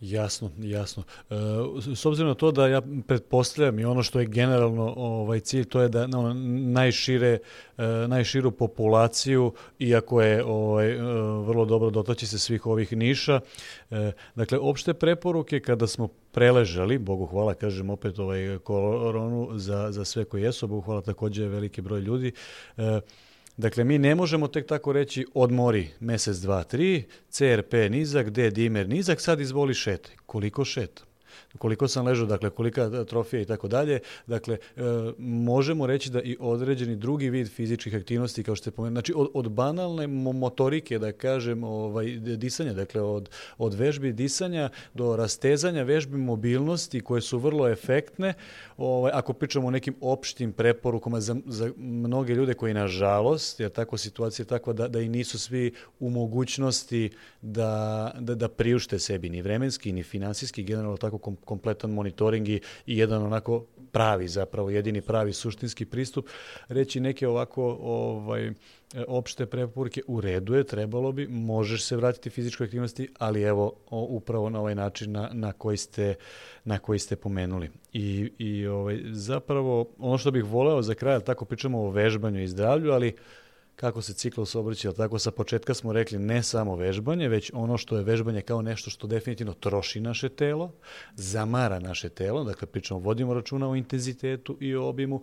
Jasno, 0.00 0.50
jasno. 0.58 1.02
E, 1.30 1.34
s 1.94 2.06
obzirom 2.06 2.28
na 2.28 2.34
to 2.34 2.52
da 2.52 2.68
ja 2.68 2.82
pretpostavljam 3.06 3.78
i 3.78 3.84
ono 3.84 4.02
što 4.02 4.20
je 4.20 4.26
generalno 4.26 4.94
ovaj 4.96 5.40
cilj, 5.40 5.64
to 5.64 5.80
je 5.80 5.88
da 5.88 6.06
no, 6.06 6.34
najšire, 6.72 7.38
e, 7.78 7.82
najširu 8.08 8.50
populaciju, 8.50 9.52
iako 9.78 10.22
je 10.22 10.44
ovaj, 10.44 10.92
e, 10.92 11.02
vrlo 11.46 11.64
dobro 11.64 11.90
dotaći 11.90 12.26
se 12.26 12.38
svih 12.38 12.66
ovih 12.66 12.92
niša. 12.92 13.40
Dakle, 14.34 14.58
opšte 14.58 14.94
preporuke 14.94 15.60
kada 15.60 15.86
smo 15.86 16.08
preležali, 16.32 16.98
Bogu 16.98 17.26
hvala, 17.26 17.54
kažem 17.54 17.90
opet 17.90 18.18
ovaj 18.18 18.58
koronu 18.58 19.48
za, 19.54 19.92
za 19.92 20.04
sve 20.04 20.24
koji 20.24 20.42
jesu, 20.42 20.66
Bogu 20.66 20.80
hvala 20.80 21.00
takođe 21.00 21.48
veliki 21.48 21.80
broj 21.80 22.00
ljudi, 22.00 22.32
Dakle, 23.58 23.84
mi 23.84 23.98
ne 23.98 24.14
možemo 24.14 24.48
tek 24.48 24.66
tako 24.66 24.92
reći 24.92 25.26
odmori 25.34 25.88
mesec, 26.00 26.36
dva, 26.36 26.62
tri, 26.62 27.04
CRP 27.30 27.72
nizak, 27.90 28.30
D 28.30 28.50
dimer 28.50 28.88
nizak, 28.88 29.20
sad 29.20 29.40
izvoli 29.40 29.74
šetaj. 29.74 30.14
Koliko 30.26 30.64
šeta? 30.64 31.07
Koliko 31.58 31.88
sam 31.88 32.06
ležao, 32.06 32.26
dakle 32.26 32.50
kolika 32.50 33.04
trofija 33.04 33.42
i 33.42 33.44
tako 33.44 33.68
dalje. 33.68 34.00
Dakle, 34.26 34.58
e, 34.76 34.80
možemo 35.18 35.86
reći 35.86 36.10
da 36.10 36.22
i 36.22 36.36
određeni 36.40 36.96
drugi 36.96 37.30
vid 37.30 37.48
fizičkih 37.48 37.94
aktivnosti, 37.94 38.42
kao 38.42 38.56
što 38.56 38.62
ste 38.62 38.70
pomenuli, 38.70 38.94
znači 38.94 39.12
od, 39.16 39.28
od 39.34 39.50
banalne 39.50 40.06
motorike, 40.06 40.98
da 40.98 41.12
kažem, 41.12 41.64
ovaj, 41.64 42.06
disanja, 42.16 42.72
dakle 42.72 43.00
od, 43.02 43.30
od 43.58 43.74
vežbi 43.74 44.12
disanja 44.12 44.68
do 44.94 45.16
rastezanja 45.16 45.82
vežbi 45.82 46.16
mobilnosti 46.16 47.00
koje 47.00 47.20
su 47.20 47.38
vrlo 47.38 47.68
efektne, 47.68 48.34
ovaj, 48.76 49.12
ako 49.14 49.32
pričamo 49.32 49.68
o 49.68 49.70
nekim 49.70 49.94
opštim 50.00 50.52
preporukama 50.52 51.20
za, 51.20 51.36
za 51.46 51.70
mnoge 51.76 52.34
ljude 52.34 52.54
koji, 52.54 52.74
nažalost, 52.74 53.60
jer 53.60 53.70
tako 53.70 53.96
situacija 53.96 54.44
je 54.44 54.48
takva 54.48 54.72
da, 54.72 54.88
da 54.88 55.00
i 55.00 55.08
nisu 55.08 55.38
svi 55.38 55.72
u 56.00 56.10
mogućnosti 56.10 57.10
da, 57.42 58.12
da, 58.20 58.34
da 58.34 58.48
priušte 58.48 58.98
sebi 58.98 59.28
ni 59.28 59.42
vremenski, 59.42 59.92
ni 59.92 60.02
finansijski, 60.02 60.62
generalno 60.62 60.96
tako 60.96 61.18
kom, 61.18 61.37
kompletan 61.44 61.90
monitoring 61.90 62.48
i, 62.48 62.60
i 62.86 62.98
jedan 62.98 63.22
onako 63.22 63.64
pravi 63.92 64.28
zapravo, 64.28 64.70
jedini 64.70 65.00
pravi 65.00 65.32
suštinski 65.32 65.84
pristup, 65.84 66.26
reći 66.68 67.00
neke 67.00 67.28
ovako 67.28 67.78
ovaj, 67.80 68.52
opšte 69.06 69.46
preporuke 69.46 70.02
u 70.06 70.20
redu 70.20 70.54
je, 70.54 70.64
trebalo 70.64 71.12
bi, 71.12 71.26
možeš 71.28 71.84
se 71.84 71.96
vratiti 71.96 72.30
fizičkoj 72.30 72.64
aktivnosti, 72.64 73.08
ali 73.18 73.42
evo 73.42 73.72
upravo 73.90 74.50
na 74.50 74.60
ovaj 74.60 74.74
način 74.74 75.12
na, 75.12 75.30
na, 75.32 75.52
koji, 75.52 75.76
ste, 75.76 76.14
na 76.64 76.78
koji 76.78 76.98
ste 76.98 77.16
pomenuli. 77.16 77.70
I, 77.92 78.32
i 78.38 78.66
ovaj, 78.66 79.00
zapravo 79.10 79.88
ono 79.98 80.18
što 80.18 80.30
bih 80.30 80.44
voleo 80.44 80.82
za 80.82 80.94
kraj, 80.94 81.20
tako 81.20 81.44
pričamo 81.44 81.82
o 81.82 81.90
vežbanju 81.90 82.42
i 82.42 82.48
zdravlju, 82.48 82.92
ali 82.92 83.16
kako 83.80 84.02
se 84.02 84.12
ciklus 84.12 84.54
obrće, 84.54 84.92
tako 84.92 85.18
sa 85.18 85.30
početka 85.30 85.74
smo 85.74 85.92
rekli 85.92 86.18
ne 86.18 86.42
samo 86.42 86.76
vežbanje, 86.76 87.28
već 87.28 87.50
ono 87.54 87.78
što 87.78 87.96
je 87.96 88.02
vežbanje 88.02 88.40
kao 88.40 88.62
nešto 88.62 88.90
što 88.90 89.06
definitivno 89.06 89.52
troši 89.52 90.00
naše 90.00 90.28
telo, 90.28 90.72
zamara 91.14 91.78
naše 91.78 92.08
telo, 92.08 92.44
dakle 92.44 92.66
pričamo, 92.66 93.00
vodimo 93.00 93.34
računa 93.34 93.70
o 93.70 93.76
intenzitetu 93.76 94.56
i 94.60 94.74
o 94.74 94.88
obimu, 94.88 95.22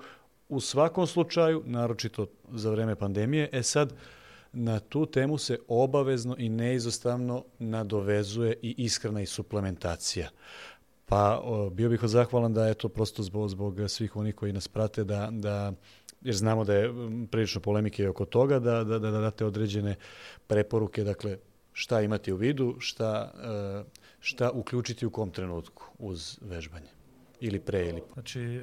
u 0.49 0.59
svakom 0.59 1.07
slučaju, 1.07 1.63
naročito 1.65 2.27
za 2.51 2.71
vreme 2.71 2.95
pandemije, 2.95 3.49
e 3.51 3.63
sad, 3.63 3.93
na 4.53 4.79
tu 4.79 5.05
temu 5.05 5.37
se 5.37 5.59
obavezno 5.67 6.35
i 6.39 6.49
neizostavno 6.49 7.43
nadovezuje 7.59 8.55
i 8.61 8.75
ishrana 8.77 9.21
i 9.21 9.25
suplementacija. 9.25 10.29
Pa 11.05 11.41
bio 11.71 11.89
bih 11.89 11.99
zahvalan 12.03 12.53
da 12.53 12.67
eto 12.67 12.89
prosto 12.89 13.23
zbog, 13.23 13.49
zbog 13.49 13.79
svih 13.87 14.15
onih 14.15 14.35
koji 14.35 14.53
nas 14.53 14.67
prate 14.67 15.03
da, 15.03 15.29
da 15.31 15.73
jer 16.25 16.35
znamo 16.35 16.63
da 16.63 16.73
je 16.73 16.93
prilično 17.31 17.61
polemike 17.61 18.09
oko 18.09 18.25
toga, 18.25 18.59
da, 18.59 18.83
da, 18.83 18.99
da, 18.99 19.11
da 19.11 19.19
date 19.19 19.45
određene 19.45 19.95
preporuke, 20.47 21.03
dakle, 21.03 21.37
šta 21.73 22.01
imati 22.01 22.33
u 22.33 22.35
vidu, 22.35 22.75
šta, 22.79 23.31
e, 23.35 23.83
šta 24.19 24.51
uključiti 24.51 25.05
u 25.05 25.09
kom 25.09 25.31
trenutku 25.31 25.83
uz 25.99 26.39
vežbanje 26.41 26.89
ili 27.39 27.59
pre 27.59 27.87
ili 27.89 28.01
Znači, 28.13 28.41
e, 28.41 28.61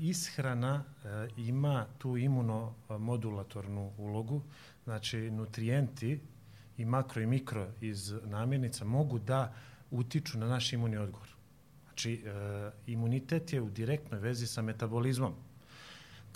ishrana 0.00 0.84
e, 1.04 1.28
ima 1.36 1.86
tu 1.98 2.16
imunomodulatornu 2.16 3.92
ulogu, 3.98 4.42
znači 4.84 5.30
nutrijenti 5.30 6.20
i 6.76 6.84
makro 6.84 7.22
i 7.22 7.26
mikro 7.26 7.68
iz 7.80 8.14
namirnica 8.24 8.84
mogu 8.84 9.18
da 9.18 9.54
utiču 9.90 10.38
na 10.38 10.46
naš 10.46 10.72
imunni 10.72 10.96
odgovor. 10.96 11.28
Znači, 11.84 12.24
imunitet 12.86 13.52
je 13.52 13.60
u 13.60 13.70
direktnoj 13.70 14.20
vezi 14.20 14.46
sa 14.46 14.62
metabolizmom. 14.62 15.34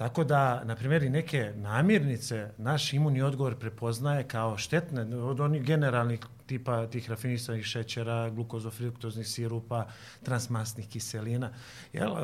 Tako 0.01 0.25
da, 0.25 0.65
na 0.65 0.77
primjer, 0.77 1.03
i 1.03 1.11
neke 1.11 1.53
namirnice 1.57 2.51
naš 2.59 2.93
imunni 2.93 3.23
odgovor 3.23 3.55
prepoznaje 3.59 4.29
kao 4.29 4.59
štetne, 4.59 5.17
od 5.17 5.41
onih 5.41 5.63
generalnih 5.63 6.21
tipa 6.47 6.87
tih 6.87 7.11
rafinisanih 7.11 7.65
šećera, 7.65 8.31
glukozofruktoznih 8.31 9.29
sirupa, 9.29 9.87
transmasnih 10.23 10.89
kiselina, 10.89 11.51
jel, 11.93 12.15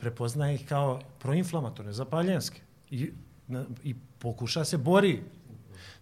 prepoznaje 0.00 0.54
ih 0.54 0.66
kao 0.68 1.00
proinflamatorne, 1.18 1.92
zapaljenske. 1.92 2.60
I, 2.90 3.10
i 3.84 3.94
pokuša 4.18 4.64
se 4.64 4.76
bori 4.76 5.22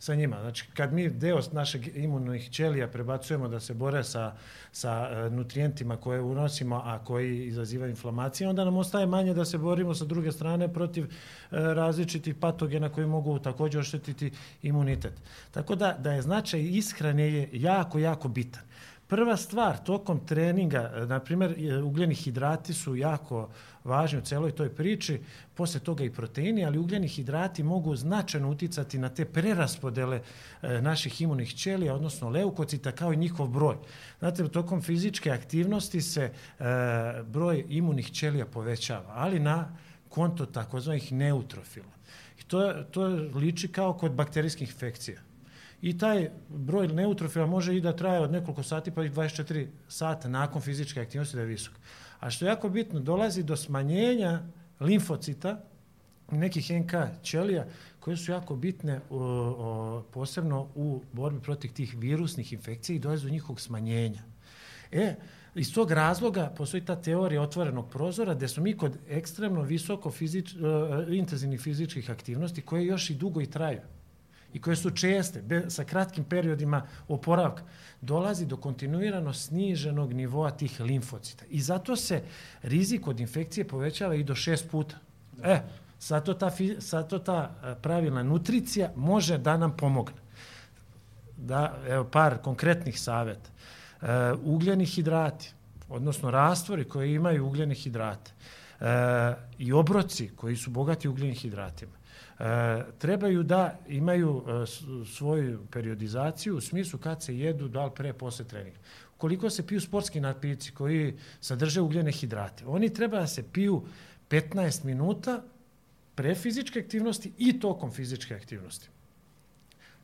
sa 0.01 0.15
njima. 0.15 0.41
Znači, 0.41 0.65
kad 0.75 0.93
mi 0.93 1.11
deo 1.11 1.41
našeg 1.53 1.97
imunih 1.97 2.51
ćelija 2.51 2.89
prebacujemo 2.89 3.49
da 3.49 3.61
se 3.61 3.75
bore 3.75 4.05
sa, 4.05 4.33
sa 4.73 5.09
e, 5.11 5.31
nutrijentima 5.31 5.97
koje 5.97 6.21
unosimo, 6.21 6.83
a 6.85 6.99
koji 7.05 7.47
izazivaju 7.47 7.91
inflamacije, 7.91 8.49
onda 8.49 8.65
nam 8.65 8.77
ostaje 8.77 9.07
manje 9.07 9.35
da 9.35 9.45
se 9.45 9.59
borimo 9.59 9.95
sa 9.95 10.05
druge 10.05 10.33
strane 10.33 10.73
protiv 10.73 11.05
e, 11.05 11.09
različitih 11.51 12.35
patogena 12.35 12.89
koji 12.89 13.07
mogu 13.07 13.39
takođe 13.39 13.79
oštetiti 13.79 14.33
imunitet. 14.63 15.13
Tako 15.51 15.75
da, 15.75 15.97
da 15.99 16.13
je 16.13 16.23
značaj 16.23 16.61
ishrane 16.61 17.33
je 17.33 17.49
jako, 17.53 17.99
jako 17.99 18.29
bitan. 18.29 18.63
Prva 19.07 19.37
stvar 19.37 19.85
tokom 19.85 20.27
treninga, 20.27 20.93
e, 20.97 21.07
na 21.07 21.21
primjer, 21.21 21.83
ugljeni 21.85 22.15
hidrati 22.15 22.75
su 22.75 22.97
jako 22.97 23.49
važni 23.85 24.19
u 24.19 24.23
celoj 24.23 24.53
toj 24.53 24.69
priči, 24.75 25.21
posle 25.55 25.81
toga 25.81 26.05
i 26.05 26.11
proteini, 26.11 26.65
ali 26.65 26.79
ugljeni 26.79 27.09
hidrati 27.09 27.63
mogu 27.63 27.97
značajno 27.97 28.51
uticati 28.51 28.99
na 28.99 29.09
te 29.09 29.25
preraspodele 29.25 30.21
e, 30.63 30.83
naših 30.83 31.21
imunih 31.21 31.55
ćelija, 31.55 31.95
odnosno 31.95 32.29
leukocita, 32.29 32.93
kao 32.93 33.13
i 33.13 33.17
njihov 33.17 33.49
broj. 33.49 33.77
Znate, 34.19 34.49
tokom 34.49 34.83
fizičke 34.83 35.31
aktivnosti 35.31 36.01
se 36.01 36.23
e, 36.23 36.33
broj 37.23 37.65
imunih 37.69 38.13
ćelija 38.13 38.47
povećava, 38.47 39.13
ali 39.15 39.39
na 39.39 39.77
konto 40.09 40.47
takozvanih 40.47 41.13
neutrofila. 41.13 41.93
I 42.41 42.43
to, 42.43 42.73
to 42.91 43.07
liči 43.35 43.69
kao 43.69 43.93
kod 43.93 44.13
bakterijskih 44.13 44.69
infekcija 44.69 45.21
i 45.83 45.99
taj 45.99 46.31
broj 46.49 46.89
neutrofila 46.89 47.47
može 47.47 47.77
i 47.77 47.81
da 47.81 47.97
traje 47.97 48.21
od 48.21 48.33
nekoliko 48.33 48.63
sati 48.63 48.91
pa 48.91 49.05
i 49.05 49.11
24 49.11 49.67
sata 49.89 50.29
nakon 50.29 50.63
fizičke 50.63 51.01
aktivnosti 51.01 51.37
da 51.37 51.43
je 51.43 51.47
visok. 51.47 51.75
A 52.21 52.31
što 52.31 52.45
je 52.45 52.49
jako 52.49 52.69
bitno, 52.69 53.01
dolazi 53.01 53.43
do 53.43 53.57
smanjenja 53.57 54.43
limfocita, 54.81 55.61
nekih 56.31 56.71
NK 56.71 56.93
ćelija 57.23 57.67
koje 58.01 58.17
su 58.17 58.33
jako 58.33 58.57
bitne 58.57 59.01
o, 59.11 59.19
o, 59.19 60.03
posebno 60.13 60.69
u 60.75 61.03
borbi 61.13 61.41
protiv 61.41 61.73
tih 61.73 61.95
virusnih 61.99 62.53
infekcija 62.53 62.97
i 62.97 62.99
dolazi 62.99 63.25
do 63.25 63.33
njihovog 63.33 63.61
smanjenja. 63.61 64.23
E, 64.93 65.15
iz 65.55 65.75
tog 65.75 65.91
razloga 65.91 66.53
postoji 66.57 66.85
ta 66.85 66.97
teorija 67.03 67.43
otvorenog 67.43 67.91
prozora 67.91 68.35
gde 68.35 68.49
smo 68.49 68.63
mi 68.63 68.77
kod 68.77 68.99
ekstremno 69.09 69.63
visoko 69.63 70.11
fizič, 70.11 70.55
uh, 70.55 70.61
intenzivnih 71.09 71.61
fizičkih 71.61 72.11
aktivnosti 72.11 72.63
koje 72.63 72.87
još 72.87 73.11
i 73.11 73.15
dugo 73.15 73.41
i 73.41 73.47
traju 73.47 73.81
i 74.53 74.61
koje 74.61 74.77
su 74.77 74.91
česte, 74.91 75.43
be, 75.43 75.71
sa 75.71 75.85
kratkim 75.85 76.25
periodima 76.25 76.83
oporavka, 77.09 77.63
dolazi 78.01 78.47
do 78.47 78.57
kontinuirano 78.57 79.33
sniženog 79.33 80.13
nivoa 80.13 80.51
tih 80.51 80.81
limfocita. 80.81 81.45
I 81.51 81.61
zato 81.61 81.97
se 81.97 82.23
rizik 82.63 83.07
od 83.07 83.21
infekcije 83.21 83.69
povećava 83.69 84.15
i 84.15 84.25
do 84.25 84.35
šest 84.35 84.71
puta. 84.71 84.97
E, 85.43 85.61
zato 86.01 86.35
ta, 86.35 86.51
zato 86.79 87.19
ta 87.19 87.51
e, 87.63 87.75
pravilna 87.83 88.23
nutricija 88.23 88.91
može 88.97 89.39
da 89.39 89.57
nam 89.57 89.77
pomogne. 89.77 90.21
Da, 91.37 91.79
evo, 91.89 92.05
par 92.05 92.39
konkretnih 92.43 93.01
saveta. 93.01 93.51
E, 94.03 94.07
ugljeni 94.45 94.87
hidrati, 94.87 95.53
odnosno 95.89 96.31
rastvori 96.31 96.85
koji 96.85 97.15
imaju 97.15 97.47
ugljene 97.47 97.75
hidrate 97.75 98.33
e, 98.81 98.85
i 99.59 99.73
obroci 99.73 100.31
koji 100.37 100.57
su 100.57 100.71
bogati 100.71 101.09
ugljenim 101.09 101.35
hidratima 101.35 102.00
e, 102.41 102.85
trebaju 102.99 103.43
da 103.43 103.79
imaju 103.89 104.45
e, 104.47 104.67
svoju 105.07 105.67
periodizaciju 105.71 106.57
u 106.57 106.61
smislu 106.61 106.99
kad 106.99 107.23
se 107.23 107.39
jedu, 107.39 107.69
da 107.69 107.85
li 107.85 107.91
pre, 107.95 108.13
posle 108.13 108.45
treninga. 108.45 108.79
Koliko 109.17 109.51
se 109.51 109.67
piju 109.67 109.81
sportski 109.81 110.21
napici 110.21 110.73
koji 110.73 111.17
sadrže 111.41 111.81
ugljene 111.81 112.13
hidrate, 112.13 112.67
oni 112.67 112.95
treba 112.95 113.21
da 113.21 113.27
se 113.27 113.43
piju 113.53 113.83
15 114.31 114.85
minuta 114.85 115.43
pre 116.15 116.35
fizičke 116.35 116.81
aktivnosti 116.81 117.33
i 117.39 117.61
tokom 117.61 117.91
fizičke 117.93 118.35
aktivnosti. 118.35 118.89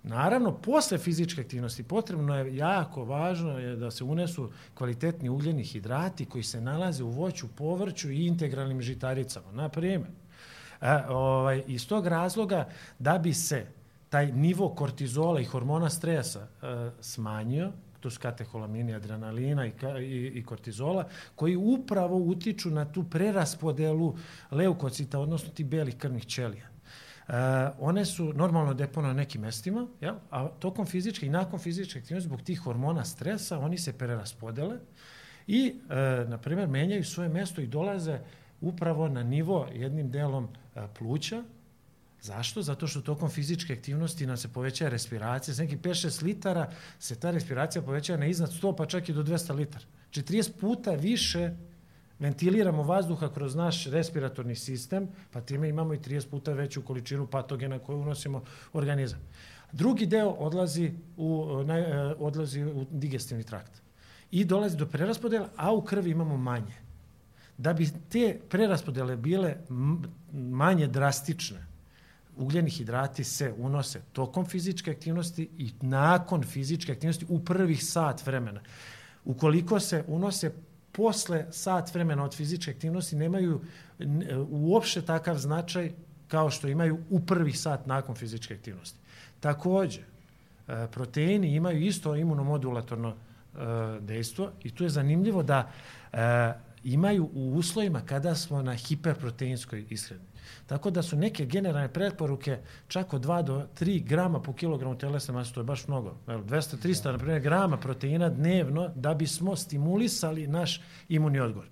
Naravno, 0.03 0.53
posle 0.55 0.99
fizičke 0.99 1.41
aktivnosti 1.41 1.83
potrebno 1.83 2.37
je 2.37 2.57
jako 2.57 3.05
važno 3.05 3.59
je 3.59 3.77
da 3.77 3.91
se 3.91 4.05
unesu 4.05 4.51
kvalitetni 4.75 5.29
ugljeni 5.29 5.65
hidrati 5.65 6.25
koji 6.25 6.45
se 6.45 6.61
nalaze 6.61 7.05
u 7.05 7.11
voću, 7.11 7.49
povrću 7.49 8.11
i 8.11 8.27
integralnim 8.27 8.83
žitaricama. 8.83 9.53
Na 9.53 9.69
primjer, 9.69 10.11
a, 10.81 11.07
ovaj, 11.09 11.63
iz 11.67 11.89
tog 11.89 12.07
razloga 12.07 12.69
da 12.99 13.19
bi 13.19 13.33
se 13.35 13.67
taj 14.09 14.33
nivo 14.33 14.69
kortizola 14.69 15.41
i 15.41 15.45
hormona 15.45 15.91
stresa 15.91 16.47
a, 16.63 16.91
smanjio, 17.01 17.73
to 18.01 18.11
su 18.11 18.21
kateholamini, 18.21 18.95
adrenalina 18.95 19.67
i, 19.67 19.73
i, 20.01 20.33
i 20.35 20.45
kortizola, 20.45 21.09
koji 21.35 21.57
upravo 21.57 22.17
utiču 22.17 22.71
na 22.71 22.85
tu 22.85 23.05
preraspodelu 23.05 24.15
leukocita, 24.51 25.21
odnosno 25.21 25.51
ti 25.51 25.65
belih 25.65 25.97
krvnih 25.97 26.27
ćelija. 26.27 26.69
Uh, 27.29 27.35
one 27.79 28.05
su 28.05 28.33
normalno 28.33 28.75
deponovane 28.75 29.15
na 29.15 29.21
nekim 29.21 29.41
mestima, 29.41 29.87
ja? 30.01 30.15
a 30.31 30.49
tokom 30.49 30.87
fizičke 30.87 31.27
i 31.27 31.31
nakon 31.31 31.59
fizičke 31.59 31.99
aktivnosti, 31.99 32.29
zbog 32.29 32.43
tih 32.43 32.61
hormona 32.61 33.05
stresa, 33.05 33.59
oni 33.59 33.79
se 33.79 33.93
preraspodele 33.93 34.79
i, 35.47 35.75
uh, 35.85 36.29
na 36.29 36.39
primjer, 36.39 36.69
menjaju 36.69 37.05
svoje 37.05 37.29
mesto 37.29 37.61
i 37.61 37.67
dolaze 37.67 38.19
upravo 38.61 39.09
na 39.09 39.23
nivo 39.23 39.69
jednim 39.73 40.11
delom 40.11 40.45
uh, 40.45 40.83
pluća, 40.99 41.45
Zašto? 42.27 42.63
Zato 42.63 42.87
što 42.87 43.01
tokom 43.01 43.31
fizičke 43.31 43.73
aktivnosti 43.73 44.27
nam 44.27 44.37
se 44.37 44.49
poveća 44.49 44.89
respiracija. 44.89 45.55
Sa 45.55 45.63
nekih 45.63 45.79
5-6 45.79 46.25
litara 46.25 46.71
se 46.99 47.21
ta 47.21 47.31
respiracija 47.31 47.83
poveća 47.83 48.17
na 48.17 48.27
iznad 48.27 48.51
100, 48.51 48.77
pa 48.77 48.87
čak 48.87 49.09
i 49.09 49.13
do 49.13 49.23
200 49.23 49.55
litara. 49.55 49.85
40 50.11 50.43
znači, 50.43 50.61
puta 50.61 50.91
više 50.91 51.51
ventiliramo 52.19 52.83
vazduha 52.83 53.29
kroz 53.33 53.55
naš 53.55 53.87
respiratorni 53.87 54.55
sistem, 54.55 55.09
pa 55.31 55.41
time 55.41 55.69
imamo 55.69 55.95
i 55.95 55.99
30 55.99 56.31
puta 56.31 56.53
veću 56.53 56.83
količinu 56.83 57.27
patogena 57.27 57.79
koju 57.79 57.99
unosimo 57.99 58.43
u 58.73 58.79
organizam. 58.79 59.21
Drugi 59.73 60.07
deo 60.07 60.31
odlazi 60.31 60.93
u, 61.17 61.63
ne, 61.67 62.15
odlazi 62.19 62.65
u 62.65 62.87
digestivni 62.91 63.45
trakt 63.45 63.83
i 64.31 64.45
dolazi 64.45 64.77
do 64.77 64.87
preraspodela, 64.87 65.49
a 65.57 65.73
u 65.73 65.83
krvi 65.83 66.11
imamo 66.11 66.37
manje. 66.37 66.86
Da 67.59 67.73
bi 67.73 67.89
te 68.09 68.39
preraspodele 68.49 69.17
bile 69.17 69.57
manje 70.33 70.87
drastične, 70.87 71.67
ugljeni 72.37 72.71
hidrati 72.71 73.25
se 73.25 73.55
unose 73.59 74.01
tokom 74.13 74.47
fizičke 74.47 74.91
aktivnosti 74.91 75.49
i 75.59 75.73
nakon 75.81 76.43
fizičke 76.43 76.93
aktivnosti 76.93 77.27
u 77.29 77.45
prvih 77.45 77.85
sat 77.85 78.27
vremena. 78.27 78.61
Ukoliko 79.25 79.81
se 79.81 80.05
unose 80.07 80.53
posle 80.93 81.47
sat 81.51 81.95
vremena 81.95 82.25
od 82.25 82.35
fizičke 82.35 82.71
aktivnosti 82.71 83.17
nemaju 83.17 83.61
uopšte 84.51 85.03
takav 85.03 85.39
značaj 85.39 85.93
kao 86.29 86.51
što 86.51 86.69
imaju 86.69 86.99
u 87.11 87.21
prvih 87.21 87.61
sat 87.61 87.87
nakon 87.87 88.15
fizičke 88.15 88.55
aktivnosti. 88.55 88.99
Takođe, 89.41 90.01
e, 90.01 90.87
proteini 90.93 91.55
imaju 91.55 91.81
isto 91.81 92.17
imunomodulatorno 92.17 93.09
e, 93.09 93.17
dejstvo 94.01 94.51
i 94.63 94.71
tu 94.71 94.85
je 94.85 94.91
zanimljivo 94.91 95.43
da 95.43 95.71
e, 96.13 96.53
imaju 96.87 97.31
u 97.35 97.53
uslovima 97.57 98.01
kada 98.01 98.35
smo 98.35 98.63
na 98.63 98.75
hiperproteinskoj 98.75 99.87
ishrani. 99.91 100.25
Tako 100.67 100.91
da 100.91 101.03
su 101.03 101.17
neke 101.17 101.47
generalne 101.47 101.93
preporuke 101.93 102.59
čak 102.89 103.13
od 103.13 103.25
2 103.25 103.43
do 103.43 103.67
3 103.81 104.05
grama 104.05 104.43
po 104.43 104.53
kilogramu 104.53 104.99
telesne 104.99 105.35
mase, 105.35 105.55
to 105.55 105.61
je 105.61 105.65
baš 105.65 105.89
mnogo. 105.89 106.17
200-300, 106.27 107.13
na 107.13 107.19
primjer, 107.19 107.41
grama 107.41 107.77
proteina 107.77 108.29
dnevno 108.29 108.89
da 108.95 109.15
bismo 109.15 109.57
stimulisali 109.57 110.47
naš 110.47 110.81
imunni 111.09 111.41
odgovor. 111.41 111.69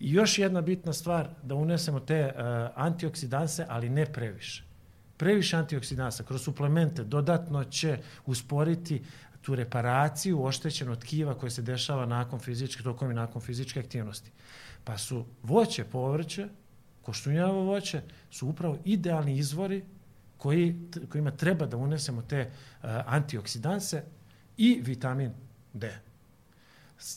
I 0.00 0.12
još 0.12 0.38
jedna 0.38 0.60
bitna 0.60 0.92
stvar, 0.92 1.28
da 1.42 1.54
unesemo 1.54 2.00
te 2.00 2.24
uh, 2.26 2.42
antioksidanse, 2.74 3.66
ali 3.68 3.88
ne 3.88 4.06
previše. 4.06 4.64
Previše 5.16 5.56
antioksidansa 5.56 6.24
kroz 6.24 6.42
suplemente 6.42 7.04
dodatno 7.04 7.64
će 7.64 7.98
usporiti 8.26 9.02
tu 9.48 9.54
reparaciju 9.54 10.44
oštećenog 10.44 10.98
tkiva 10.98 11.34
koje 11.34 11.50
se 11.50 11.62
dešava 11.62 12.06
nakon 12.06 12.38
fizičke, 12.38 12.82
tokom 12.82 13.10
i 13.10 13.14
nakon 13.14 13.42
fizičke 13.42 13.80
aktivnosti. 13.80 14.30
Pa 14.84 14.98
su 14.98 15.24
voće, 15.42 15.84
povrće, 15.84 16.48
koštunjavo 17.02 17.62
voće 17.62 18.02
su 18.30 18.48
upravo 18.48 18.78
idealni 18.84 19.36
izvori 19.36 19.84
koji, 20.36 20.76
kojima 21.08 21.30
treba 21.30 21.66
da 21.66 21.76
unesemo 21.76 22.22
te 22.22 22.40
uh, 22.50 22.90
antioksidanse 23.06 24.02
i 24.56 24.80
vitamin 24.84 25.32
D. 25.72 25.98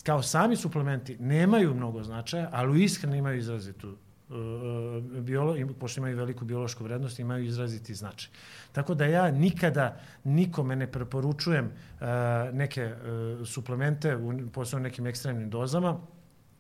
Kao 0.03 0.23
sami 0.23 0.55
suplementi 0.55 1.17
nemaju 1.19 1.75
mnogo 1.75 2.03
značaja, 2.03 2.49
ali 2.51 2.71
u 2.71 2.75
ishrani 2.75 3.17
imaju 3.17 3.37
izrazitu 3.37 3.97
biolo, 5.21 5.55
pošto 5.79 5.99
imaju 5.99 6.17
veliku 6.17 6.45
biološku 6.45 6.83
vrednost, 6.83 7.19
imaju 7.19 7.43
izraziti 7.43 7.95
značaj. 7.95 8.31
Tako 8.71 8.93
da 8.93 9.05
ja 9.05 9.31
nikada 9.31 9.97
nikome 10.23 10.75
ne 10.75 10.91
preporučujem 10.91 11.65
uh, 11.65 12.07
neke 12.53 12.85
uh, 12.85 13.47
suplemente, 13.47 14.15
u, 14.15 14.33
posebno 14.53 14.83
nekim 14.83 15.07
ekstremnim 15.07 15.49
dozama, 15.49 15.99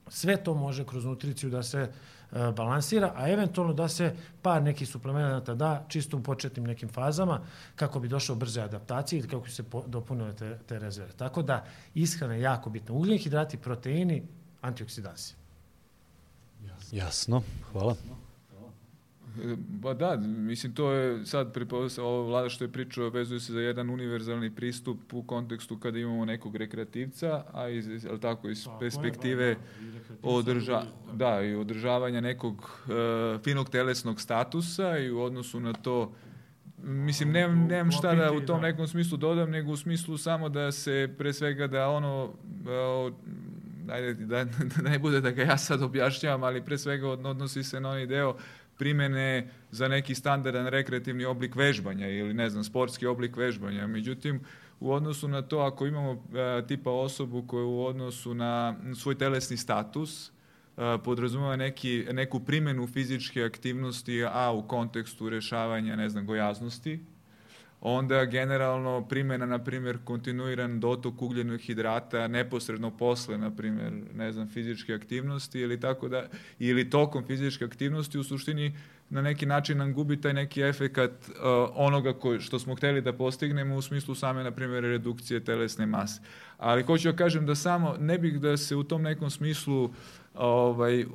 sve 0.07 0.37
to 0.37 0.53
može 0.53 0.85
kroz 0.85 1.05
nutriciju 1.05 1.49
da 1.49 1.63
se 1.63 1.89
E, 2.31 2.51
balansira, 2.51 3.11
a 3.15 3.29
eventualno 3.29 3.73
da 3.73 3.87
se 3.87 4.15
par 4.41 4.63
nekih 4.63 4.87
suplemenata 4.87 5.55
da 5.55 5.85
čisto 5.87 6.17
u 6.17 6.23
početnim 6.23 6.65
nekim 6.65 6.89
fazama 6.89 7.41
kako 7.75 7.99
bi 7.99 8.07
došao 8.07 8.35
brze 8.35 8.61
adaptacije 8.61 9.19
i 9.19 9.23
kako 9.23 9.43
bi 9.43 9.49
se 9.49 9.63
dopunile 9.87 10.35
te, 10.35 10.59
te 10.67 10.79
rezerve. 10.79 11.11
Tako 11.13 11.41
da 11.41 11.65
ishrana 11.93 12.33
je 12.33 12.41
jako 12.41 12.69
bitna. 12.69 12.95
Ugljen, 12.95 13.17
hidrati, 13.17 13.57
proteini, 13.57 14.23
antioksidansi. 14.61 15.40
Jasno, 16.91 17.41
hvala. 17.71 17.95
Ba 19.67 19.93
da, 19.93 20.15
mislim 20.25 20.75
to 20.75 20.91
je 20.91 21.25
sad 21.25 21.57
ovo 21.97 22.23
vlada 22.23 22.49
što 22.49 22.63
je 22.63 22.71
pričao 22.71 23.09
vezuje 23.09 23.39
se 23.39 23.53
za 23.53 23.59
jedan 23.59 23.89
univerzalni 23.89 24.55
pristup 24.55 25.13
u 25.13 25.23
kontekstu 25.23 25.77
kada 25.77 25.99
imamo 25.99 26.25
nekog 26.25 26.55
rekreativca, 26.55 27.43
a 27.53 27.69
iz, 27.69 28.05
ali 28.05 28.19
tako, 28.19 28.49
iz 28.49 28.65
pa, 28.65 28.77
perspektive 28.79 29.45
je, 29.45 29.57
održa, 30.23 30.83
da, 31.13 31.41
i 31.41 31.55
održavanja 31.55 32.21
nekog 32.21 32.55
uh, 32.55 33.41
finog 33.41 33.69
telesnog 33.69 34.21
statusa 34.21 34.97
i 34.97 35.11
u 35.11 35.21
odnosu 35.21 35.59
na 35.59 35.73
to 35.73 36.11
Mislim, 36.83 37.31
nemam, 37.31 37.67
nemam 37.67 37.91
šta 37.91 38.15
da 38.15 38.31
u 38.31 38.39
tom 38.39 38.61
da. 38.61 38.67
nekom 38.67 38.87
smislu 38.87 39.17
dodam, 39.17 39.49
nego 39.49 39.71
u 39.71 39.77
smislu 39.77 40.17
samo 40.17 40.49
da 40.49 40.71
se, 40.71 41.09
pre 41.17 41.33
svega, 41.33 41.67
da 41.67 41.89
ono, 41.89 42.23
uh, 42.25 43.13
ajde, 43.89 44.13
da, 44.13 44.43
da 44.75 44.89
ne 44.89 44.99
bude 44.99 45.21
da 45.21 45.31
ga 45.31 45.43
ja 45.43 45.57
sad 45.57 45.81
objašnjavam, 45.81 46.43
ali 46.43 46.65
pre 46.65 46.77
svega 46.77 47.09
odnosi 47.09 47.63
se 47.63 47.79
na 47.79 47.89
onaj 47.89 48.05
deo 48.05 48.35
primene 48.77 49.47
za 49.71 49.87
neki 49.87 50.15
standardan 50.15 50.67
rekreativni 50.67 51.25
oblik 51.25 51.55
vežbanja 51.55 52.07
ili 52.07 52.33
ne 52.33 52.49
znam, 52.49 52.63
sportski 52.63 53.05
oblik 53.05 53.37
vežbanja. 53.37 53.87
Međutim, 53.87 54.39
u 54.79 54.91
odnosu 54.91 55.27
na 55.27 55.41
to 55.41 55.59
ako 55.59 55.87
imamo 55.87 56.11
e, 56.11 56.67
tipa 56.67 56.91
osobu 56.91 57.43
koja 57.47 57.65
u 57.65 57.85
odnosu 57.85 58.33
na 58.33 58.75
svoj 58.95 59.17
telesni 59.17 59.57
status 59.57 60.29
e, 60.29 60.31
podrazumeva 61.03 61.55
neki, 61.55 62.05
neku 62.11 62.39
primenu 62.39 62.87
fizičke 62.87 63.43
aktivnosti, 63.43 64.23
a 64.25 64.51
u 64.51 64.67
kontekstu 64.67 65.29
rešavanja, 65.29 65.95
ne 65.95 66.09
znam, 66.09 66.25
gojaznosti, 66.25 66.99
onda 67.81 68.25
generalno 68.25 69.07
primjena, 69.09 69.45
na 69.45 69.63
primjer, 69.63 69.97
kontinuiran 70.03 70.79
dotok 70.79 71.21
ugljenog 71.21 71.59
hidrata 71.59 72.27
neposredno 72.27 72.97
posle, 72.97 73.37
na 73.37 73.55
primjer, 73.55 73.91
ne 74.13 74.31
znam, 74.31 74.49
fizičke 74.49 74.93
aktivnosti 74.93 75.59
ili 75.59 75.79
tako 75.79 76.07
da, 76.07 76.27
ili 76.59 76.89
tokom 76.89 77.25
fizičke 77.25 77.65
aktivnosti 77.65 78.19
u 78.19 78.23
suštini 78.23 78.73
na 79.09 79.21
neki 79.21 79.45
način 79.45 79.77
nam 79.77 79.93
gubi 79.93 80.21
taj 80.21 80.33
neki 80.33 80.61
efekat 80.61 81.11
uh, 81.11 81.35
onoga 81.75 82.13
koji, 82.13 82.39
što 82.39 82.59
smo 82.59 82.75
hteli 82.75 83.01
da 83.01 83.13
postignemo 83.13 83.75
u 83.75 83.81
smislu 83.81 84.15
same, 84.15 84.43
na 84.43 84.51
primjer, 84.51 84.83
redukcije 84.83 85.43
telesne 85.43 85.85
mase. 85.85 86.21
Ali 86.57 86.83
hoću 86.83 87.11
da 87.11 87.17
kažem 87.17 87.45
da 87.45 87.55
samo 87.55 87.95
ne 87.99 88.17
bih 88.17 88.39
da 88.39 88.57
se 88.57 88.75
u 88.75 88.83
tom 88.83 89.01
nekom 89.01 89.29
smislu 89.29 89.93
ovaj, 90.33 91.05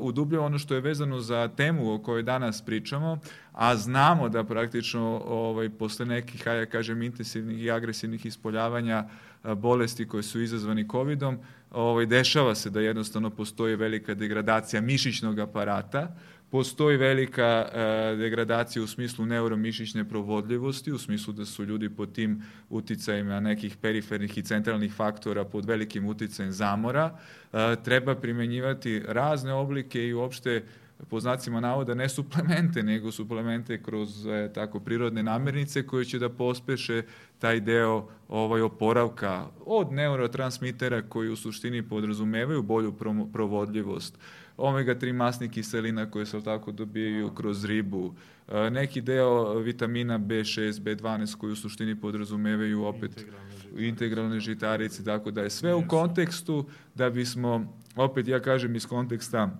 udublja 0.00 0.40
ono 0.40 0.58
što 0.58 0.74
je 0.74 0.80
vezano 0.80 1.20
za 1.20 1.48
temu 1.48 1.94
o 1.94 1.98
kojoj 1.98 2.22
danas 2.22 2.62
pričamo, 2.62 3.18
a 3.52 3.76
znamo 3.76 4.28
da 4.28 4.44
praktično 4.44 5.22
ovaj, 5.26 5.70
posle 5.70 6.06
nekih, 6.06 6.44
hajde 6.44 6.66
kažem, 6.66 7.02
intensivnih 7.02 7.62
i 7.62 7.70
agresivnih 7.70 8.26
ispoljavanja 8.26 9.08
bolesti 9.56 10.08
koje 10.08 10.22
su 10.22 10.40
izazvani 10.40 10.88
COVID-om, 10.88 11.38
ovaj, 11.70 12.06
dešava 12.06 12.54
se 12.54 12.70
da 12.70 12.80
jednostavno 12.80 13.30
postoji 13.30 13.76
velika 13.76 14.14
degradacija 14.14 14.82
mišićnog 14.82 15.38
aparata, 15.38 16.16
Postoji 16.54 16.96
velika 16.96 17.68
e, 17.72 18.16
degradacija 18.16 18.82
u 18.82 18.86
smislu 18.86 19.26
neuromišićne 19.26 20.08
provodljivosti, 20.08 20.92
u 20.92 20.98
smislu 20.98 21.32
da 21.32 21.44
su 21.44 21.64
ljudi 21.64 21.90
pod 21.90 22.12
tim 22.12 22.42
uticajima 22.70 23.40
nekih 23.40 23.76
perifernih 23.76 24.38
i 24.38 24.42
centralnih 24.42 24.94
faktora 24.94 25.44
pod 25.44 25.64
velikim 25.64 26.06
uticajem 26.06 26.52
zamora. 26.52 27.18
E, 27.52 27.76
treba 27.84 28.14
primenjivati 28.14 29.02
razne 29.08 29.52
oblike 29.52 30.06
i 30.06 30.14
uopšte 30.14 30.64
po 31.10 31.20
znacima 31.20 31.60
navoda 31.60 31.94
ne 31.94 32.08
suplemente, 32.08 32.82
nego 32.82 33.12
suplemente 33.12 33.82
kroz 33.82 34.26
e, 34.26 34.50
tako 34.54 34.80
prirodne 34.80 35.22
namirnice 35.22 35.86
koje 35.86 36.04
će 36.04 36.18
da 36.18 36.28
pospeše 36.28 37.02
taj 37.38 37.60
deo 37.60 38.08
ovaj 38.28 38.60
oporavka 38.60 39.46
od 39.66 39.92
neurotransmitera 39.92 41.02
koji 41.02 41.28
u 41.28 41.36
suštini 41.36 41.82
podrazumevaju 41.82 42.62
bolju 42.62 42.94
provodljivost 43.32 44.18
omega-3 44.56 45.12
masnih 45.12 45.50
kiselina 45.50 46.10
koje 46.10 46.26
se 46.26 46.42
tako 46.42 46.72
dobijaju 46.72 47.30
kroz 47.34 47.64
ribu, 47.64 48.14
e, 48.48 48.70
neki 48.70 49.00
deo 49.00 49.58
vitamina 49.58 50.18
B6, 50.18 50.80
B12 50.80 51.36
koji 51.36 51.52
u 51.52 51.56
suštini 51.56 52.00
podrazumevaju 52.00 52.84
opet 52.84 53.10
integralne, 53.10 53.86
integralne 53.88 54.40
žitarice, 54.40 55.04
tako 55.04 55.30
da 55.30 55.42
je 55.42 55.50
sve 55.50 55.74
u 55.74 55.88
kontekstu 55.88 56.66
da 56.94 57.10
bismo, 57.10 57.78
opet 57.96 58.28
ja 58.28 58.40
kažem 58.40 58.76
iz 58.76 58.86
konteksta 58.86 59.50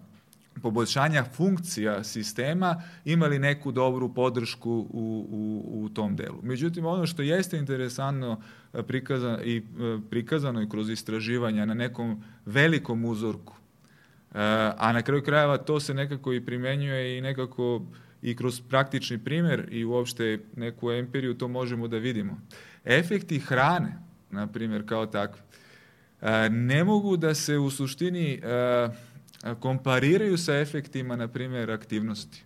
poboljšanja 0.62 1.24
funkcija 1.24 2.04
sistema 2.04 2.82
imali 3.04 3.38
neku 3.38 3.72
dobru 3.72 4.14
podršku 4.14 4.70
u, 4.70 5.26
u, 5.30 5.84
u 5.84 5.88
tom 5.88 6.16
delu. 6.16 6.38
Međutim, 6.42 6.86
ono 6.86 7.06
što 7.06 7.22
jeste 7.22 7.58
interesantno 7.58 8.40
e, 8.72 8.82
prikazano 8.82 9.42
i, 9.42 9.56
e, 9.56 9.62
prikazano 10.10 10.62
i 10.62 10.68
kroz 10.68 10.90
istraživanja 10.90 11.64
na 11.64 11.74
nekom 11.74 12.22
velikom 12.46 13.04
uzorku 13.04 13.54
a 14.76 14.92
na 14.92 15.02
kraju 15.02 15.22
krajeva 15.22 15.58
to 15.58 15.80
se 15.80 15.94
nekako 15.94 16.32
i 16.32 16.44
primenjuje 16.44 17.18
i 17.18 17.20
nekako 17.20 17.82
i 18.22 18.36
kroz 18.36 18.60
praktični 18.60 19.18
primjer 19.18 19.68
i 19.70 19.84
uopšte 19.84 20.38
neku 20.56 20.92
empiriju 20.92 21.34
to 21.34 21.48
možemo 21.48 21.88
da 21.88 21.98
vidimo. 21.98 22.40
Efekti 22.84 23.38
hrane, 23.38 23.98
na 24.30 24.46
primjer, 24.46 24.88
kao 24.88 25.06
takve, 25.06 25.42
ne 26.50 26.84
mogu 26.84 27.16
da 27.16 27.34
se 27.34 27.58
u 27.58 27.70
suštini 27.70 28.40
kompariraju 29.60 30.38
sa 30.38 30.58
efektima, 30.58 31.16
na 31.16 31.28
primjer, 31.28 31.70
aktivnosti 31.70 32.44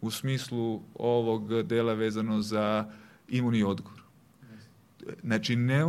u 0.00 0.10
smislu 0.10 0.82
ovog 0.94 1.62
dela 1.62 1.94
vezano 1.94 2.40
za 2.40 2.90
imunni 3.28 3.62
odgovor. 3.62 4.02
Znači, 5.22 5.56
ne, 5.56 5.82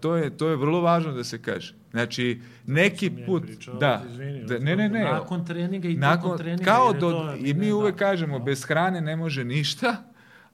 to, 0.00 0.16
je, 0.16 0.36
to 0.36 0.48
je 0.48 0.56
vrlo 0.56 0.80
važno 0.80 1.12
da 1.12 1.24
se 1.24 1.42
kaže. 1.42 1.74
Znači, 1.90 2.40
neki 2.66 3.10
put... 3.26 3.42
Pričao, 3.42 3.74
da, 3.74 4.02
izvini, 4.10 4.44
da, 4.44 4.58
ne, 4.58 4.76
ne, 4.76 4.88
ne. 4.88 5.04
Nakon 5.04 5.46
treninga 5.46 5.88
i 5.88 5.96
nakon, 5.96 6.38
treninga. 6.38 6.64
Kao 6.64 6.92
do, 6.92 7.10
to, 7.10 7.34
I 7.40 7.54
mi 7.54 7.72
uvek 7.72 7.94
da, 7.94 7.98
kažemo, 7.98 8.38
da. 8.38 8.44
bez 8.44 8.64
hrane 8.64 9.00
ne 9.00 9.16
može 9.16 9.44
ništa, 9.44 9.96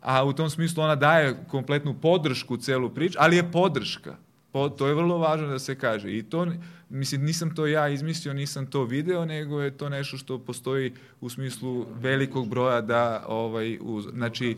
a 0.00 0.24
u 0.24 0.32
tom 0.32 0.50
smislu 0.50 0.82
ona 0.82 0.94
daje 0.94 1.36
kompletnu 1.48 1.94
podršku 2.00 2.56
celu 2.56 2.90
priču, 2.90 3.18
ali 3.20 3.36
je 3.36 3.52
podrška. 3.52 4.16
Po, 4.52 4.68
to 4.68 4.86
je 4.86 4.94
vrlo 4.94 5.18
važno 5.18 5.46
da 5.46 5.58
se 5.58 5.74
kaže. 5.74 6.16
I 6.16 6.22
to, 6.22 6.46
mislim, 6.88 7.24
nisam 7.24 7.54
to 7.54 7.66
ja 7.66 7.88
izmislio, 7.88 8.34
nisam 8.34 8.66
to 8.66 8.84
video, 8.84 9.24
nego 9.24 9.60
je 9.60 9.76
to 9.76 9.88
nešto 9.88 10.16
što 10.16 10.38
postoji 10.38 10.92
u 11.20 11.30
smislu 11.30 11.86
velikog 12.00 12.48
broja 12.48 12.80
da, 12.80 13.24
ovaj, 13.28 13.78
uz, 13.80 14.06
znači, 14.12 14.56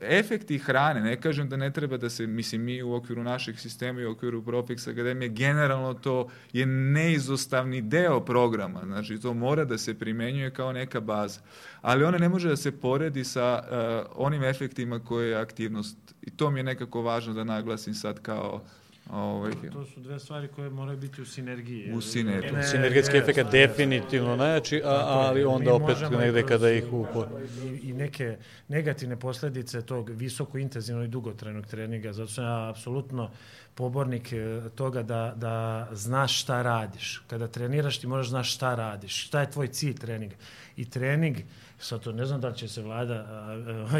efekti 0.00 0.58
hrane, 0.58 1.00
ne 1.00 1.20
kažem 1.20 1.48
da 1.48 1.56
ne 1.56 1.72
treba 1.72 1.96
da 1.96 2.10
se, 2.10 2.26
mislim, 2.26 2.62
mi 2.62 2.82
u 2.82 2.94
okviru 2.94 3.22
našeg 3.22 3.58
sistema 3.58 4.00
i 4.00 4.06
u 4.06 4.10
okviru 4.10 4.42
Profix 4.42 4.90
Akademije, 4.90 5.28
generalno 5.28 5.94
to 5.94 6.28
je 6.52 6.66
neizostavni 6.66 7.82
deo 7.82 8.20
programa, 8.20 8.80
znači 8.84 9.20
to 9.20 9.34
mora 9.34 9.64
da 9.64 9.78
se 9.78 9.98
primenjuje 9.98 10.50
kao 10.50 10.72
neka 10.72 11.00
baza, 11.00 11.40
ali 11.80 12.04
ona 12.04 12.18
ne 12.18 12.28
može 12.28 12.48
da 12.48 12.56
se 12.56 12.80
poredi 12.80 13.24
sa 13.24 13.62
uh, 13.62 14.26
onim 14.26 14.44
efektima 14.44 14.98
koje 14.98 15.30
je 15.30 15.36
aktivnost 15.36 15.96
i 16.22 16.30
to 16.30 16.50
mi 16.50 16.58
je 16.58 16.64
nekako 16.64 17.02
važno 17.02 17.34
da 17.34 17.44
naglasim 17.44 17.94
sad 17.94 18.22
kao 18.22 18.64
Ovaj, 19.12 19.52
to, 19.52 19.68
to 19.72 19.84
su 19.84 20.00
dve 20.00 20.18
stvari 20.18 20.48
koje 20.48 20.70
moraju 20.70 20.98
biti 20.98 21.22
u 21.22 21.26
sinergiji. 21.26 21.92
U 21.92 22.00
sinergiji. 22.00 22.52
Ne, 22.52 22.62
Sinergetski 22.62 23.16
efekt 23.16 23.50
definitivno 23.50 24.36
najjači, 24.36 24.82
a, 24.84 25.04
ali 25.06 25.44
onda 25.44 25.74
opet 25.74 25.96
negde 26.18 26.42
kada 26.42 26.70
ih 26.70 26.92
upor... 26.92 27.26
I, 27.64 27.88
I 27.88 27.92
neke 27.92 28.36
negativne 28.68 29.16
posledice 29.16 29.82
tog 29.82 30.10
visoko 30.10 30.58
intenzivnog 30.58 31.04
i 31.04 31.08
dugotrenog 31.08 31.66
treninga, 31.66 32.12
zato 32.12 32.30
sam 32.30 32.44
ja 32.44 32.70
apsolutno 32.70 33.30
pobornik 33.74 34.32
e, 34.32 34.60
toga 34.74 35.02
da, 35.02 35.32
da 35.36 35.88
znaš 35.92 36.40
šta 36.40 36.62
radiš. 36.62 37.22
Kada 37.26 37.48
treniraš 37.48 37.98
ti 37.98 38.06
moraš 38.06 38.28
znaš 38.28 38.54
šta 38.54 38.74
radiš, 38.74 39.26
šta 39.26 39.40
je 39.40 39.50
tvoj 39.50 39.68
cilj 39.68 39.94
treninga. 39.94 40.36
I 40.76 40.90
trening, 40.90 41.36
sad 41.80 42.00
to 42.00 42.12
ne 42.12 42.26
znam 42.26 42.40
da 42.40 42.52
će 42.52 42.68
se 42.68 42.82
vlada, 42.82 43.26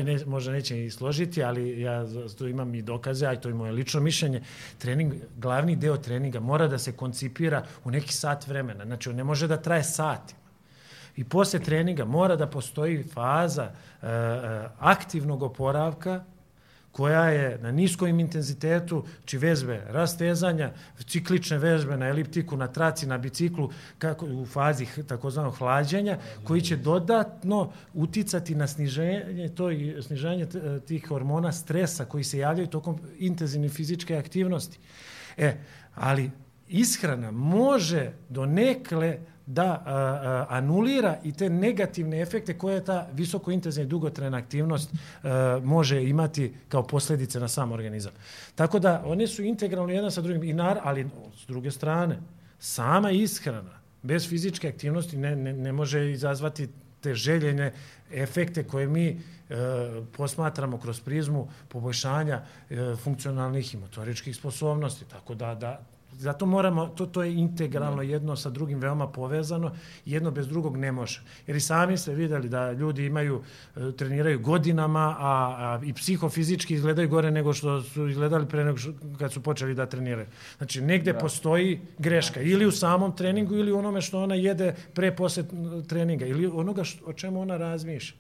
ne, 0.05 0.18
možda 0.26 0.53
neće 0.53 0.85
i 0.85 0.91
složiti, 0.91 1.45
ali 1.45 1.81
ja 1.81 2.05
tu 2.39 2.49
imam 2.49 2.74
i 2.74 2.83
dokaze, 2.83 3.26
a 3.26 3.37
to 3.37 3.49
je 3.49 3.55
moje 3.55 3.72
lično 3.72 4.01
mišljenje, 4.01 4.43
trening, 4.78 5.14
glavni 5.37 5.76
deo 5.76 5.97
treninga 5.97 6.41
mora 6.41 6.68
da 6.68 6.78
se 6.78 6.93
koncipira 6.93 7.64
u 7.85 7.91
neki 7.91 8.12
sat 8.12 8.47
vremena. 8.47 8.85
Znači, 8.85 9.09
on 9.09 9.16
ne 9.16 9.24
može 9.24 9.49
da 9.49 9.57
traje 9.57 9.85
sati. 9.85 10.35
I 11.16 11.24
posle 11.24 11.61
treninga 11.61 12.05
mora 12.05 12.37
da 12.37 12.47
postoji 12.47 13.03
faza 13.03 13.70
uh, 13.70 14.09
aktivnog 14.78 15.43
oporavka, 15.43 16.24
koja 16.93 17.24
je 17.24 17.59
na 17.59 17.70
niskom 17.70 18.20
intenzitetu, 18.20 19.05
či 19.24 19.38
vežbe 19.38 19.82
rastezanja, 19.88 20.72
ciklične 21.07 21.59
vežbe 21.59 21.97
na 21.97 22.09
eliptiku, 22.09 22.57
na 22.57 22.66
traci, 22.68 23.07
na 23.07 23.18
biciklu, 23.18 23.70
kako, 23.99 24.26
u 24.26 24.47
fazi 24.47 24.86
takozvanog 25.07 25.55
hlađenja, 25.55 26.18
koji 26.45 26.61
će 26.61 26.76
dodatno 26.76 27.72
uticati 27.95 28.55
na 28.55 28.66
sniženje, 28.66 29.49
to 29.55 29.70
i 29.70 30.03
sniženje 30.03 30.47
tih 30.86 31.09
hormona 31.09 31.53
stresa 31.53 32.05
koji 32.05 32.24
se 32.24 32.38
javljaju 32.38 32.66
tokom 32.66 32.99
intenzivne 33.18 33.68
fizičke 33.68 34.16
aktivnosti. 34.16 34.78
E, 35.36 35.57
ali 35.95 36.30
ishrana 36.68 37.30
može 37.30 38.12
do 38.28 38.47
nekle 38.47 39.18
da 39.53 39.82
a, 39.86 39.92
a, 39.92 40.46
anulira 40.48 41.16
i 41.24 41.32
te 41.32 41.51
negativne 41.51 42.20
efekte 42.20 42.59
koje 42.59 42.84
ta 42.84 43.09
visoko 43.12 43.51
intenzivna 43.51 43.86
i 43.86 43.90
dugotrajna 43.90 44.38
aktivnost 44.38 44.90
a, 45.22 45.61
može 45.64 46.03
imati 46.05 46.55
kao 46.68 46.82
posledice 46.82 47.40
na 47.40 47.48
sam 47.48 47.72
organizam. 47.72 48.12
Tako 48.55 48.78
da 48.78 49.03
one 49.07 49.26
su 49.26 49.42
integralno 49.42 49.92
jedan 49.92 50.11
sa 50.11 50.20
drugim, 50.20 50.42
i 50.42 50.53
nar, 50.53 50.78
ali 50.82 51.09
s 51.36 51.46
druge 51.46 51.70
strane, 51.70 52.18
sama 52.59 53.11
ishrana 53.11 53.80
bez 54.03 54.28
fizičke 54.28 54.68
aktivnosti 54.68 55.16
ne, 55.16 55.36
ne, 55.36 55.53
ne 55.53 55.72
može 55.72 56.11
izazvati 56.11 56.68
te 57.01 57.14
željene 57.14 57.72
efekte 58.12 58.64
koje 58.64 58.88
mi 58.88 59.09
e, 59.09 59.16
posmatramo 60.16 60.78
kroz 60.78 61.01
prizmu 61.01 61.48
poboljšanja 61.68 62.42
e, 62.70 62.96
funkcionalnih 62.96 63.74
i 63.74 63.76
motoričkih 63.76 64.36
sposobnosti. 64.36 65.05
Tako 65.05 65.34
da, 65.34 65.55
da 65.55 65.80
Zato 66.13 66.47
moramo, 66.47 66.87
to, 66.87 67.07
to 67.07 67.23
je 67.23 67.35
integralno 67.35 68.03
jedno 68.03 68.37
sa 68.37 68.51
drugim 68.51 68.79
veoma 68.79 69.07
povezano, 69.09 69.73
jedno 70.05 70.31
bez 70.31 70.49
drugog 70.49 70.77
ne 70.77 70.93
može. 70.93 71.23
Jer 71.47 71.57
i 71.57 71.61
sami 71.61 71.97
ste 71.97 72.15
videli 72.15 72.49
da 72.49 72.73
ljudi 72.73 73.07
imaju, 73.07 73.43
e, 73.77 73.93
treniraju 73.97 74.41
godinama, 74.41 75.17
a, 75.19 75.57
a 75.59 75.81
i 75.85 75.93
psihofizički 75.93 76.75
izgledaju 76.75 77.09
gore 77.09 77.31
nego 77.31 77.53
što 77.53 77.83
su 77.83 78.09
izgledali 78.09 78.49
pre 78.49 78.65
nego 78.65 78.79
što, 78.79 78.93
kad 79.19 79.33
su 79.33 79.43
počeli 79.43 79.75
da 79.75 79.87
treniraju. 79.87 80.27
Znači, 80.57 80.81
negde 80.81 81.13
da. 81.13 81.19
postoji 81.19 81.81
greška, 81.99 82.41
ili 82.41 82.67
u 82.67 82.73
samom 82.73 83.17
treningu, 83.17 83.55
ili 83.55 83.73
u 83.73 83.79
onome 83.79 84.01
što 84.01 84.23
ona 84.23 84.35
jede 84.35 84.75
pre 84.95 85.17
posle 85.17 85.45
treninga, 85.89 86.27
ili 86.27 86.47
onoga 86.47 86.85
što, 86.85 87.05
o 87.07 87.13
čemu 87.13 87.41
ona 87.41 87.57
razmišlja. 87.57 88.17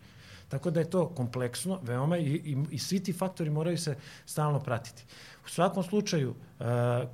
Tako 0.50 0.70
da 0.70 0.80
je 0.80 0.90
to 0.90 1.08
kompleksno, 1.08 1.80
veoma, 1.82 2.18
i, 2.18 2.30
i, 2.44 2.56
i 2.70 2.78
svi 2.78 3.00
ti 3.00 3.12
faktori 3.12 3.50
moraju 3.50 3.78
se 3.78 3.96
stalno 4.26 4.60
pratiti. 4.60 5.04
U 5.46 5.48
svakom 5.48 5.82
slučaju, 5.82 6.34
e, 6.60 6.64
e, 6.64 7.06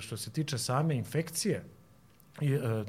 što 0.00 0.16
se 0.16 0.30
tiče 0.30 0.58
same 0.58 0.96
infekcije, 0.96 1.64
e, 2.40 2.84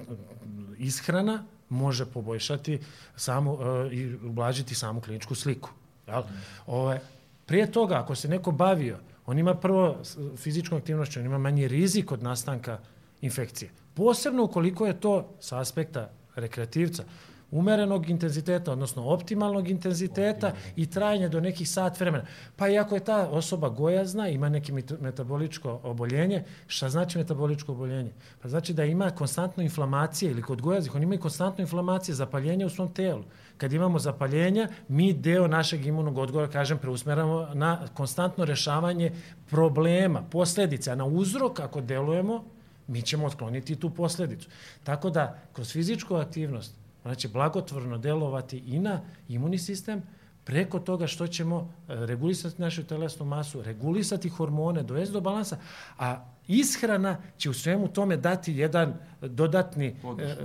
ishrana 0.78 1.43
može 1.70 2.06
poboljšati 2.06 2.80
samu 3.16 3.58
i 3.91 4.14
ublažiti 4.14 4.76
samu 4.76 5.02
kliničku 5.02 5.36
sliku. 5.36 5.70
Jel? 6.08 6.24
Ove, 6.68 7.00
Prije 7.46 7.72
toga, 7.72 7.96
ako 7.96 8.16
se 8.16 8.28
neko 8.28 8.52
bavio, 8.52 8.98
on 9.26 9.39
ima 9.39 9.56
prvo 9.56 9.98
fizičkom 10.38 10.78
aktivnošću, 10.78 11.20
on 11.20 11.26
ima 11.26 11.38
manji 11.38 11.68
rizik 11.68 12.12
od 12.12 12.24
nastanka 12.24 12.80
infekcije. 13.22 13.72
Posebno 13.93 14.43
ukoliko 14.43 14.88
je 14.88 15.00
to 15.00 15.36
sa 15.39 15.60
aspekta 15.60 16.10
rekreativca 16.36 17.04
umerenog 17.52 18.10
intenziteta, 18.10 18.72
odnosno 18.72 19.08
optimalnog 19.08 19.70
intenziteta 19.70 20.48
Optimalno. 20.48 20.74
i 20.76 20.86
trajanje 20.86 21.30
do 21.30 21.39
nekih 21.39 21.70
sat 21.70 22.00
vremena. 22.00 22.26
Pa 22.56 22.70
i 22.70 22.78
ako 22.78 22.96
je 22.96 23.04
ta 23.04 23.30
osoba 23.30 23.70
gojazna, 23.70 24.30
ima 24.30 24.50
neki 24.50 24.74
metaboličko 25.00 25.80
oboljenje, 25.84 26.43
šta 26.68 26.89
znači 26.89 27.18
metaboličko 27.18 27.72
oboljenje? 27.72 28.12
Pa 28.41 28.50
znači 28.50 28.74
da 28.74 28.86
ima 28.86 29.12
konstantno 29.12 29.64
inflamacije 29.64 30.32
ili 30.32 30.41
kod 30.41 30.62
gojaznih, 30.62 30.96
oni 30.96 31.04
imaju 31.04 31.20
konstantno 31.20 31.62
inflamacije, 31.62 32.16
zapaljenje 32.16 32.66
u 32.66 32.70
svom 32.70 32.93
telu. 32.93 33.24
Kad 33.58 33.74
imamo 33.74 34.00
zapaljenja, 34.00 34.68
mi 34.88 35.14
deo 35.14 35.48
našeg 35.48 35.86
imunog 35.86 36.18
odgovora, 36.18 36.52
kažem, 36.52 36.78
preusmeramo 36.78 37.48
na 37.54 37.88
konstantno 37.93 38.46
rešavanje 38.46 39.12
problema, 39.50 40.24
posledice, 40.32 40.91
a 40.91 40.96
na 40.96 41.06
uzrok, 41.06 41.60
ako 41.60 41.82
delujemo, 41.82 42.43
mi 42.88 43.02
ćemo 43.02 43.26
otkloniti 43.26 43.76
tu 43.76 43.89
posledicu. 43.89 44.50
Tako 44.84 45.10
da, 45.10 45.39
kroz 45.54 45.72
fizičku 45.72 46.16
aktivnost, 46.16 46.85
Ona 47.06 47.16
će 47.16 47.28
blagotvorno 47.28 47.97
delovati 47.97 48.58
i 48.58 48.80
na 48.80 49.01
imunni 49.28 49.58
sistem, 49.58 50.01
preko 50.43 50.80
toga 50.80 51.08
što 51.08 51.28
ćemo 51.28 51.74
e, 51.88 51.95
regulisati 52.06 52.62
našu 52.62 52.84
telesnu 52.84 53.26
masu, 53.26 53.62
regulisati 53.62 54.30
hormone, 54.30 54.84
dovesti 54.84 55.14
do 55.14 55.22
balansa, 55.22 55.58
a 55.97 56.26
ishrana 56.47 57.18
će 57.38 57.49
u 57.49 57.53
svemu 57.53 57.88
tome 57.88 58.18
dati 58.18 58.53
jedan 58.53 58.93
dodatni 59.22 59.88
e, 59.88 59.95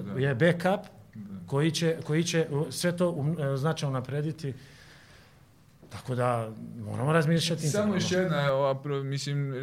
da. 0.01 0.35
backup 0.35 0.87
da. 1.15 1.47
koji 1.47 1.71
će, 1.71 1.97
koji 2.07 2.25
će 2.25 2.47
sve 2.71 2.97
to 2.97 3.11
um, 3.11 3.37
e, 3.41 3.57
značajno 3.57 3.93
naprediti 3.93 4.55
Tako 5.91 6.15
da 6.15 6.51
moramo 6.85 7.13
razmišljati. 7.13 7.69
Samo 7.69 7.95
još 7.95 8.13
jedna, 8.13 8.53
ova, 8.53 9.03
mislim, 9.03 9.55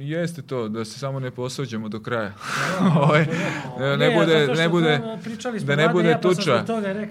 jeste 0.00 0.42
to 0.42 0.68
da 0.68 0.84
se 0.84 0.98
samo 0.98 1.20
ne 1.20 1.30
posvađamo 1.30 1.88
do 1.88 2.00
kraja. 2.00 2.32
Ovaj, 3.02 3.26
ne, 3.78 3.96
ne, 3.96 4.10
bude, 4.10 4.46
ne 4.46 4.68
bude, 4.68 5.00
da 5.66 5.76
ne 5.76 5.88
bude 5.88 6.18
tuča. 6.22 6.64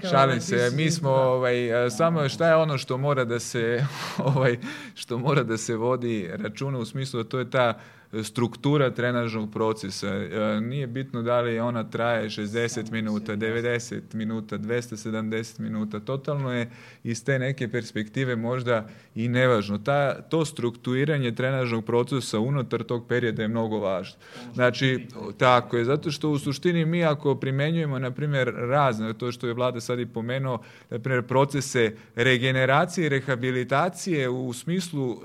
Šalim 0.09 0.41
se, 0.41 0.71
mi 0.73 0.91
smo, 0.91 1.09
ovaj, 1.09 1.69
samo 1.97 2.29
šta 2.29 2.47
je 2.47 2.55
ono 2.55 2.77
što 2.77 2.97
mora 2.97 3.25
da 3.25 3.39
se, 3.39 3.85
ovaj, 4.35 4.57
što 4.95 5.17
mora 5.17 5.43
da 5.43 5.57
se 5.57 5.75
vodi 5.75 6.29
računa 6.33 6.77
u 6.77 6.85
smislu 6.85 7.23
da 7.23 7.29
to 7.29 7.39
je 7.39 7.49
ta 7.49 7.79
struktura 8.23 8.91
trenažnog 8.91 9.51
procesa. 9.51 10.07
E, 10.07 10.61
nije 10.61 10.87
bitno 10.87 11.21
da 11.21 11.41
li 11.41 11.59
ona 11.59 11.83
traje 11.83 12.29
60 12.29 12.91
minuta, 12.91 13.35
90 13.35 14.01
minuta, 14.13 14.57
270 14.57 15.59
minuta. 15.59 15.99
Totalno 15.99 16.53
je 16.53 16.69
iz 17.03 17.25
te 17.25 17.39
neke 17.39 17.67
perspektive 17.67 18.35
možda 18.35 18.87
i 19.15 19.27
nevažno. 19.27 19.77
Ta, 19.77 20.21
to 20.21 20.45
strukturiranje 20.45 21.35
trenažnog 21.35 21.85
procesa 21.85 22.39
unutar 22.39 22.83
tog 22.83 23.07
perioda 23.07 23.41
je 23.41 23.47
mnogo 23.47 23.79
važno. 23.79 24.15
Znači, 24.53 25.07
tako 25.37 25.77
je, 25.77 25.85
zato 25.85 26.11
što 26.11 26.29
u 26.29 26.39
suštini 26.39 26.85
mi 26.85 27.05
ako 27.05 27.35
primenjujemo, 27.35 27.99
na 27.99 28.11
primjer, 28.11 28.53
razne, 28.55 29.13
to 29.13 29.31
što 29.31 29.47
je 29.47 29.53
vlada 29.53 29.81
sad 29.81 29.99
i 29.99 30.05
pomenuo, 30.05 30.61
na 30.89 30.99
primjer, 30.99 31.23
procese 31.23 31.95
regeneracije 32.15 33.05
i 33.05 33.09
rehabilitacije 33.09 34.29
u 34.29 34.53
smislu 34.53 35.11
uh, 35.11 35.19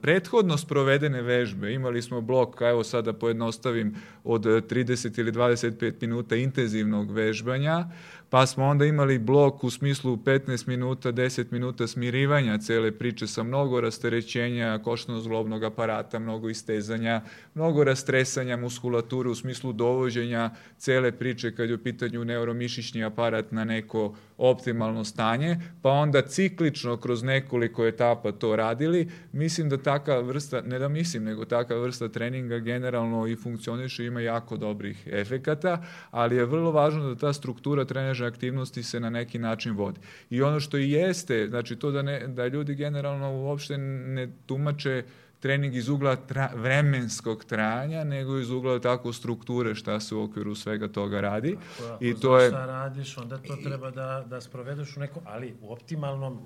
prethodno 0.00 0.58
sprovedene 0.58 1.22
vežbe, 1.22 1.72
imali 1.84 2.02
smo 2.02 2.20
blok, 2.20 2.60
evo 2.60 2.84
sada 2.84 3.12
pojednostavim, 3.12 3.94
od 4.24 4.44
30 4.44 5.20
ili 5.20 5.32
25 5.32 5.94
minuta 6.00 6.36
intenzivnog 6.36 7.10
vežbanja, 7.12 7.84
pa 8.30 8.46
smo 8.46 8.64
onda 8.64 8.84
imali 8.84 9.18
blok 9.18 9.64
u 9.64 9.70
smislu 9.70 10.16
15 10.16 10.68
minuta, 10.68 11.12
10 11.12 11.44
minuta 11.50 11.86
smirivanja 11.86 12.58
cele 12.58 12.92
priče 12.92 13.26
sa 13.26 13.42
mnogo 13.42 13.80
rasterećenja 13.80 14.78
košno-zglobnog 14.84 15.64
aparata, 15.64 16.18
mnogo 16.18 16.48
istezanja, 16.48 17.20
mnogo 17.54 17.84
rastresanja 17.84 18.56
muskulature 18.56 19.28
u 19.28 19.34
smislu 19.34 19.72
dovođenja 19.72 20.50
cele 20.78 21.12
priče 21.12 21.54
kad 21.54 21.68
je 21.68 21.74
u 21.74 21.82
pitanju 21.82 22.24
neuromišićni 22.24 23.04
aparat 23.04 23.52
na 23.52 23.64
neko 23.64 24.14
optimalno 24.38 25.04
stanje, 25.04 25.56
pa 25.82 25.90
onda 25.90 26.22
ciklično 26.22 26.96
kroz 26.96 27.22
nekoliko 27.22 27.86
etapa 27.86 28.32
to 28.32 28.56
radili. 28.56 29.10
Mislim 29.32 29.68
da 29.68 29.76
taka 29.76 30.18
vrsta, 30.18 30.60
ne 30.60 30.78
da 30.78 30.88
mislim, 30.88 31.24
nego 31.24 31.44
taka 31.44 31.74
vrsta 31.74 32.08
treninga 32.08 32.58
generalno 32.58 33.26
i 33.26 33.36
funkcioniše, 33.36 34.04
ima 34.04 34.20
jako 34.20 34.56
dobrih 34.56 35.08
efekata, 35.12 35.84
ali 36.10 36.36
je 36.36 36.44
vrlo 36.44 36.70
važno 36.70 37.08
da 37.08 37.14
ta 37.14 37.32
struktura 37.32 37.84
treneža 38.14 38.26
aktivnosti 38.26 38.82
se 38.82 39.00
na 39.00 39.10
neki 39.10 39.38
način 39.38 39.76
vodi. 39.76 40.00
I 40.30 40.42
ono 40.42 40.60
što 40.60 40.78
i 40.78 40.90
jeste, 40.90 41.46
znači 41.48 41.76
to 41.76 41.90
da, 41.90 42.02
ne, 42.02 42.28
da 42.28 42.46
ljudi 42.46 42.74
generalno 42.74 43.32
uopšte 43.32 43.78
ne 43.78 44.28
tumače 44.46 45.04
trening 45.40 45.74
iz 45.74 45.88
ugla 45.88 46.16
tra, 46.16 46.48
vremenskog 46.54 47.44
trajanja, 47.44 48.04
nego 48.04 48.38
iz 48.38 48.50
ugla 48.50 48.78
tako 48.80 49.12
strukture 49.12 49.74
šta 49.74 50.00
se 50.00 50.14
u 50.14 50.22
okviru 50.22 50.54
svega 50.54 50.88
toga 50.88 51.20
radi. 51.20 51.56
Ako, 51.80 52.04
I 52.04 52.14
to 52.14 52.38
je 52.38 52.48
šta 52.48 52.66
radiš, 52.66 53.18
onda 53.18 53.38
to 53.38 53.56
treba 53.56 53.90
da 53.90 54.24
da 54.30 54.40
sprovedeš 54.40 54.96
u 54.96 55.00
nekom, 55.00 55.22
ali 55.26 55.54
u 55.60 55.72
optimalnom 55.72 56.38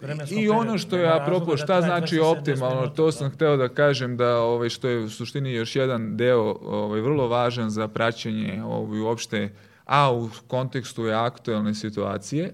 vremenskom 0.00 0.38
I 0.38 0.48
ono 0.48 0.78
što 0.78 0.96
je 0.96 1.12
apropo 1.12 1.50
da 1.50 1.56
šta 1.56 1.82
znači 1.82 2.18
optimalno, 2.18 2.86
to 2.86 3.12
sam 3.12 3.28
da. 3.28 3.34
hteo 3.34 3.56
da 3.56 3.68
kažem 3.68 4.16
da 4.16 4.38
ovaj 4.38 4.68
što 4.68 4.88
je 4.88 4.98
u 4.98 5.10
suštini 5.10 5.52
još 5.52 5.76
jedan 5.76 6.16
deo 6.16 6.56
ovaj 6.62 7.00
vrlo 7.00 7.28
važan 7.28 7.70
za 7.70 7.88
praćenje 7.88 8.62
ovaj 8.64 9.00
uopšte 9.00 9.50
a 9.86 10.12
u 10.12 10.30
kontekstu 10.46 11.06
je 11.06 11.14
aktuelne 11.14 11.74
situacije 11.74 12.52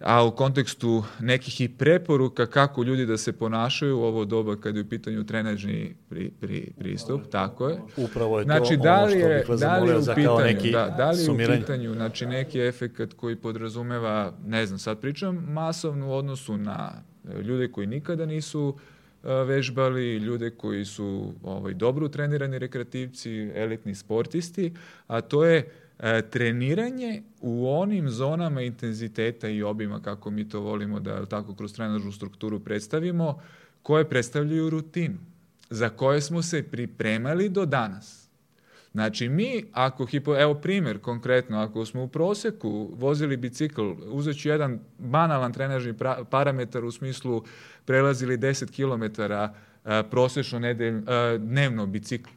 a 0.00 0.24
u 0.24 0.30
kontekstu 0.30 1.04
nekih 1.20 1.60
i 1.60 1.68
preporuka 1.68 2.46
kako 2.46 2.82
ljudi 2.82 3.06
da 3.06 3.16
se 3.16 3.32
ponašaju 3.32 3.98
u 3.98 4.02
ovo 4.02 4.24
doba 4.24 4.56
kad 4.56 4.76
je 4.76 4.82
u 4.82 4.88
pitanju 4.88 5.24
trenažni 5.24 5.94
pri, 6.08 6.30
pri, 6.40 6.72
pristup, 6.78 7.22
tako 7.30 7.68
je. 7.68 7.78
Upravo 7.96 8.38
je 8.38 8.44
znači, 8.44 8.76
to 8.76 8.82
da 8.82 9.04
li 9.04 9.18
je, 9.18 9.26
ono 9.26 9.42
što 9.44 9.56
da 9.56 9.78
li 9.78 9.88
je 9.88 9.98
u 9.98 10.00
pitanju, 10.14 10.38
neki 10.44 10.70
da, 10.70 10.94
da 10.96 11.10
li 11.10 11.22
je 11.22 11.30
u 11.30 11.36
pitanju 11.36 11.94
znači, 11.94 12.26
neki 12.26 12.60
efekat 12.60 13.12
koji 13.12 13.36
podrazumeva, 13.36 14.32
ne 14.46 14.66
znam, 14.66 14.78
sad 14.78 15.00
pričam 15.00 15.36
masovno 15.48 16.08
u 16.08 16.12
odnosu 16.12 16.56
na 16.56 16.92
ljude 17.42 17.68
koji 17.68 17.86
nikada 17.86 18.26
nisu 18.26 18.78
vežbali, 19.22 20.16
ljude 20.16 20.50
koji 20.50 20.84
su 20.84 21.32
ovaj, 21.42 21.74
dobro 21.74 22.08
trenirani 22.08 22.58
rekreativci, 22.58 23.50
elitni 23.54 23.94
sportisti, 23.94 24.74
a 25.06 25.20
to 25.20 25.44
je 25.44 25.58
E, 25.58 25.64
treniranje 26.30 27.22
u 27.40 27.70
onim 27.70 28.10
zonama 28.10 28.62
intenziteta 28.62 29.48
i 29.48 29.62
obima, 29.62 30.02
kako 30.02 30.30
mi 30.30 30.48
to 30.48 30.60
volimo 30.60 31.00
da 31.00 31.26
tako 31.26 31.54
kroz 31.54 31.74
trenažnu 31.74 32.12
strukturu 32.12 32.60
predstavimo, 32.60 33.40
koje 33.82 34.08
predstavljaju 34.08 34.70
rutinu, 34.70 35.18
za 35.70 35.88
koje 35.88 36.20
smo 36.20 36.42
se 36.42 36.62
pripremali 36.62 37.48
do 37.48 37.66
danas. 37.66 38.30
Znači 38.92 39.28
mi, 39.28 39.64
ako, 39.72 40.06
hipo, 40.06 40.36
evo 40.36 40.54
primjer 40.54 40.98
konkretno, 40.98 41.58
ako 41.58 41.86
smo 41.86 42.02
u 42.02 42.08
proseku 42.08 42.90
vozili 42.94 43.36
bicikl, 43.36 43.92
uzet 44.06 44.40
ću 44.40 44.48
jedan 44.48 44.80
banalan 44.98 45.52
trenažni 45.52 45.92
pra, 45.92 46.24
parametar 46.30 46.84
u 46.84 46.90
smislu 46.90 47.44
prelazili 47.84 48.38
10 48.38 48.70
km 48.70 49.22
a, 49.32 50.02
prosečno 50.10 50.58
nedelj, 50.58 51.02
a, 51.06 51.36
dnevno 51.38 51.86
bicikl. 51.86 52.30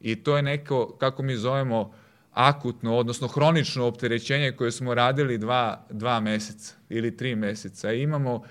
I 0.00 0.16
to 0.16 0.36
je 0.36 0.42
neko, 0.42 0.96
kako 1.00 1.22
mi 1.22 1.36
zovemo, 1.36 1.92
akutno, 2.36 2.96
odnosno 2.96 3.28
hronično 3.28 3.86
opterećenje 3.86 4.52
koje 4.52 4.72
smo 4.72 4.94
radili 4.94 5.38
dva, 5.38 5.86
dva 5.90 6.20
meseca 6.20 6.74
ili 6.88 7.16
tri 7.16 7.36
meseca. 7.36 7.92
I 7.92 8.02
imamo 8.02 8.34
uh, 8.34 8.42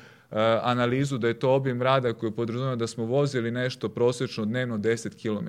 analizu 0.61 1.17
da 1.17 1.27
je 1.27 1.39
to 1.39 1.53
obim 1.53 1.81
rada 1.81 2.13
koji 2.13 2.31
podrazumeva 2.31 2.75
da 2.75 2.87
smo 2.87 3.05
vozili 3.05 3.51
nešto 3.51 3.89
prosečno 3.89 4.45
dnevno 4.45 4.77
10 4.77 5.21
km. 5.21 5.47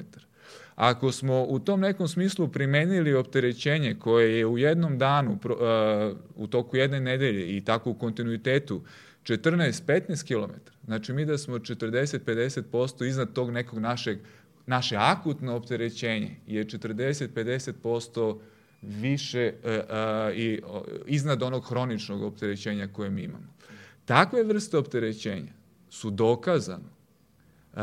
Ako 0.74 1.12
smo 1.12 1.44
u 1.48 1.58
tom 1.58 1.80
nekom 1.80 2.08
smislu 2.08 2.48
primenili 2.48 3.14
opterećenje 3.14 3.96
koje 3.98 4.38
je 4.38 4.46
u 4.46 4.58
jednom 4.58 4.98
danu, 4.98 5.38
uh, 5.44 6.16
u 6.36 6.46
toku 6.46 6.76
jedne 6.76 7.00
nedelje 7.00 7.56
i 7.56 7.64
tako 7.64 7.90
u 7.90 7.94
kontinuitetu 7.94 8.82
14-15 9.22 10.26
km, 10.26 10.52
znači 10.84 11.12
mi 11.12 11.24
da 11.24 11.38
smo 11.38 11.58
40-50% 11.58 13.08
iznad 13.08 13.32
tog 13.32 13.50
nekog 13.50 13.78
našeg 13.78 14.18
naše 14.66 14.96
akutno 14.96 15.56
opterećenje 15.56 16.36
je 16.46 16.64
40-50% 16.64 18.38
više 18.82 19.52
uh, 19.64 19.70
uh, 19.70 20.36
i 20.36 20.60
iznad 21.06 21.42
onog 21.42 21.68
hroničnog 21.68 22.22
opterećenja 22.22 22.88
koje 22.92 23.10
mi 23.10 23.22
imamo. 23.22 23.54
Takve 24.04 24.42
vrste 24.42 24.78
opterećenja 24.78 25.52
su 25.90 26.10
dokazano 26.10 26.90
uh, 27.72 27.80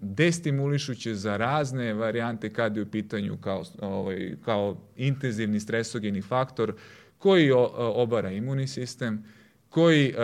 destimulišuće 0.00 1.14
za 1.14 1.36
razne 1.36 1.94
varijante 1.94 2.52
kad 2.52 2.76
je 2.76 2.82
u 2.82 2.90
pitanju 2.90 3.36
kao, 3.36 3.64
ovaj, 3.80 4.36
kao 4.44 4.76
intenzivni 4.96 5.60
stresogeni 5.60 6.22
faktor 6.22 6.74
koji 7.18 7.50
obara 7.76 8.30
imunni 8.30 8.66
sistem, 8.66 9.24
koji 9.68 10.14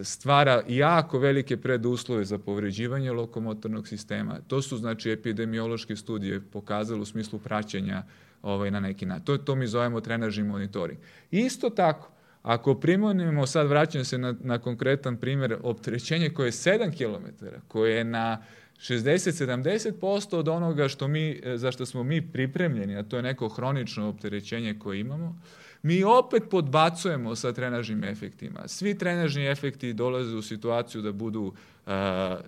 stvara 0.00 0.62
jako 0.68 1.18
velike 1.18 1.56
preduslove 1.56 2.24
za 2.24 2.38
povređivanje 2.38 3.12
lokomotornog 3.12 3.88
sistema. 3.88 4.38
To 4.48 4.62
su 4.62 4.76
znači 4.76 5.10
epidemiološke 5.10 5.96
studije 5.96 6.40
pokazale 6.40 7.00
u 7.00 7.04
smislu 7.04 7.38
praćenja 7.38 8.02
ovaj, 8.42 8.70
na 8.70 8.80
neki 8.80 9.06
način. 9.06 9.24
To, 9.24 9.38
to 9.38 9.54
mi 9.54 9.66
zovemo 9.66 10.00
trenažni 10.00 10.44
monitoring. 10.44 10.98
Isto 11.30 11.70
tako, 11.70 12.12
Ako 12.42 12.74
primonimo, 12.74 13.46
sad 13.46 13.68
vraćam 13.68 14.04
se 14.04 14.18
na, 14.18 14.34
na 14.40 14.58
konkretan 14.58 15.16
primjer, 15.16 15.56
opterećenje 15.62 16.30
koje 16.30 16.46
je 16.46 16.52
7 16.52 16.90
km, 16.96 17.46
koje 17.68 17.96
je 17.96 18.04
na 18.04 18.42
60-70% 18.78 20.36
od 20.36 20.48
onoga 20.48 20.88
što 20.88 21.08
mi, 21.08 21.40
za 21.54 21.72
što 21.72 21.86
smo 21.86 22.02
mi 22.02 22.32
pripremljeni, 22.32 22.96
a 22.96 23.02
to 23.02 23.16
je 23.16 23.22
neko 23.22 23.48
hronično 23.48 24.08
opterećenje 24.08 24.78
koje 24.78 25.00
imamo, 25.00 25.40
mi 25.82 26.04
opet 26.04 26.42
podbacujemo 26.50 27.36
sa 27.36 27.52
trenažnim 27.52 28.04
efektima. 28.04 28.68
Svi 28.68 28.98
trenažni 28.98 29.46
efekti 29.46 29.92
dolaze 29.92 30.36
u 30.36 30.42
situaciju 30.42 31.02
da 31.02 31.12
budu 31.12 31.52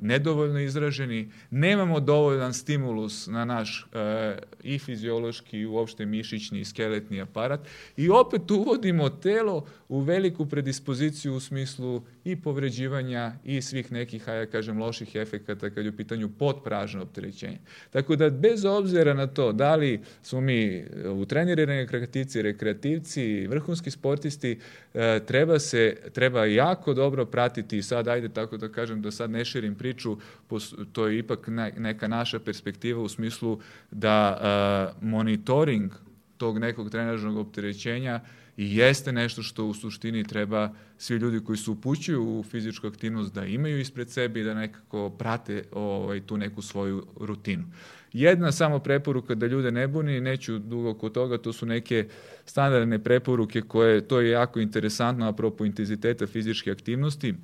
nedovoljno 0.00 0.60
izraženi, 0.60 1.30
nemamo 1.50 2.00
dovoljan 2.00 2.54
stimulus 2.54 3.26
na 3.26 3.44
naš 3.44 3.86
i 4.62 4.78
fiziološki 4.78 5.58
i 5.58 5.66
uopšte 5.66 6.06
mišićni 6.06 6.60
i 6.60 6.64
skeletni 6.64 7.20
aparat 7.20 7.60
i 7.96 8.10
opet 8.10 8.50
uvodimo 8.50 9.08
telo 9.08 9.66
u 9.88 10.00
veliku 10.00 10.46
predispoziciju 10.46 11.34
u 11.34 11.40
smislu 11.40 12.02
i 12.24 12.36
povređivanja 12.36 13.32
i 13.44 13.62
svih 13.62 13.92
nekih, 13.92 14.24
ja 14.26 14.46
kažem, 14.46 14.78
loših 14.78 15.14
efekata 15.14 15.70
kad 15.70 15.84
je 15.84 15.90
u 15.90 15.96
pitanju 15.96 16.30
potpražno 16.38 17.02
opterećenje. 17.02 17.58
Tako 17.90 18.16
da 18.16 18.30
bez 18.30 18.64
obzira 18.64 19.14
na 19.14 19.26
to 19.26 19.52
da 19.52 19.74
li 19.74 20.00
smo 20.22 20.40
mi 20.40 20.84
u 21.12 21.24
trenirani 21.24 21.80
rekreativci, 21.80 22.42
rekreativci, 22.42 23.46
vrhunski 23.46 23.90
sportisti, 23.90 24.58
treba 25.26 25.58
se, 25.58 25.96
treba 26.12 26.44
jako 26.44 26.94
dobro 26.94 27.26
pratiti 27.26 27.78
i 27.78 27.82
sad, 27.82 28.08
ajde 28.08 28.28
tako 28.28 28.56
da 28.56 28.68
kažem, 28.68 29.02
da 29.02 29.10
sad 29.10 29.23
ne 29.26 29.44
širim 29.44 29.74
priču, 29.74 30.16
to 30.92 31.06
je 31.06 31.18
ipak 31.18 31.48
neka 31.76 32.08
naša 32.08 32.38
perspektiva 32.38 33.02
u 33.02 33.08
smislu 33.08 33.60
da 33.90 34.94
monitoring 35.00 35.92
tog 36.36 36.58
nekog 36.58 36.90
trenažnog 36.90 37.36
opterećenja 37.36 38.20
i 38.56 38.76
jeste 38.76 39.12
nešto 39.12 39.42
što 39.42 39.64
u 39.64 39.74
suštini 39.74 40.24
treba 40.24 40.70
svi 40.98 41.16
ljudi 41.16 41.44
koji 41.44 41.58
se 41.58 41.70
upućuju 41.70 42.38
u 42.38 42.42
fizičku 42.42 42.86
aktivnost 42.86 43.34
da 43.34 43.44
imaju 43.44 43.80
ispred 43.80 44.10
sebe 44.10 44.40
i 44.40 44.44
da 44.44 44.54
nekako 44.54 45.10
prate 45.10 45.64
ovaj, 45.72 46.20
tu 46.20 46.36
neku 46.36 46.62
svoju 46.62 47.06
rutinu. 47.20 47.64
Jedna 48.12 48.52
samo 48.52 48.78
preporuka 48.78 49.34
da 49.34 49.46
ljude 49.46 49.70
ne 49.70 49.88
buni, 49.88 50.20
neću 50.20 50.58
dugo 50.58 50.94
kod 50.94 51.12
toga, 51.12 51.38
to 51.38 51.52
su 51.52 51.66
neke 51.66 52.08
standardne 52.44 52.98
preporuke 52.98 53.62
koje, 53.62 54.08
to 54.08 54.20
je 54.20 54.30
jako 54.30 54.60
interesantno 54.60 55.28
apropo 55.28 55.64
intenziteta 55.64 56.26
fizičke 56.26 56.70
aktivnosti, 56.70 57.34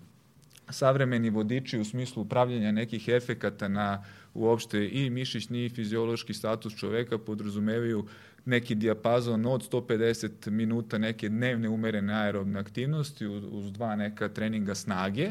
savremeni 0.72 1.30
vodiči 1.30 1.78
u 1.78 1.84
smislu 1.84 2.22
upravljanja 2.22 2.72
nekih 2.72 3.08
efekata 3.08 3.68
na 3.68 4.04
uopšte 4.34 4.88
i 4.88 5.10
mišićni 5.10 5.64
i 5.64 5.68
fiziološki 5.68 6.34
status 6.34 6.76
čoveka 6.76 7.18
podrazumevaju 7.18 8.06
neki 8.44 8.74
dijapazon 8.74 9.46
od 9.46 9.70
150 9.70 10.50
minuta 10.50 10.98
neke 10.98 11.28
dnevne 11.28 11.68
umerene 11.68 12.14
aerobne 12.14 12.60
aktivnosti 12.60 13.26
uz 13.26 13.72
dva 13.72 13.96
neka 13.96 14.28
treninga 14.28 14.74
snage. 14.74 15.30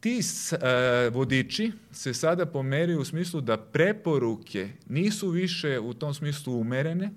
Ti 0.00 0.20
vodiči 1.12 1.72
se 1.92 2.14
sada 2.14 2.46
pomeraju 2.46 3.00
u 3.00 3.04
smislu 3.04 3.40
da 3.40 3.56
preporuke 3.56 4.68
nisu 4.88 5.30
više 5.30 5.78
u 5.78 5.94
tom 5.94 6.14
smislu 6.14 6.60
umerene, 6.60 7.10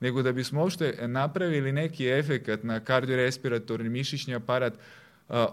nego 0.00 0.22
da 0.22 0.32
bismo 0.32 0.60
uopšte 0.60 1.08
napravili 1.08 1.72
neki 1.72 2.08
efekat 2.08 2.62
na 2.62 2.80
kardiorespiratorni 2.80 3.88
mišićni 3.88 4.34
aparat, 4.34 4.74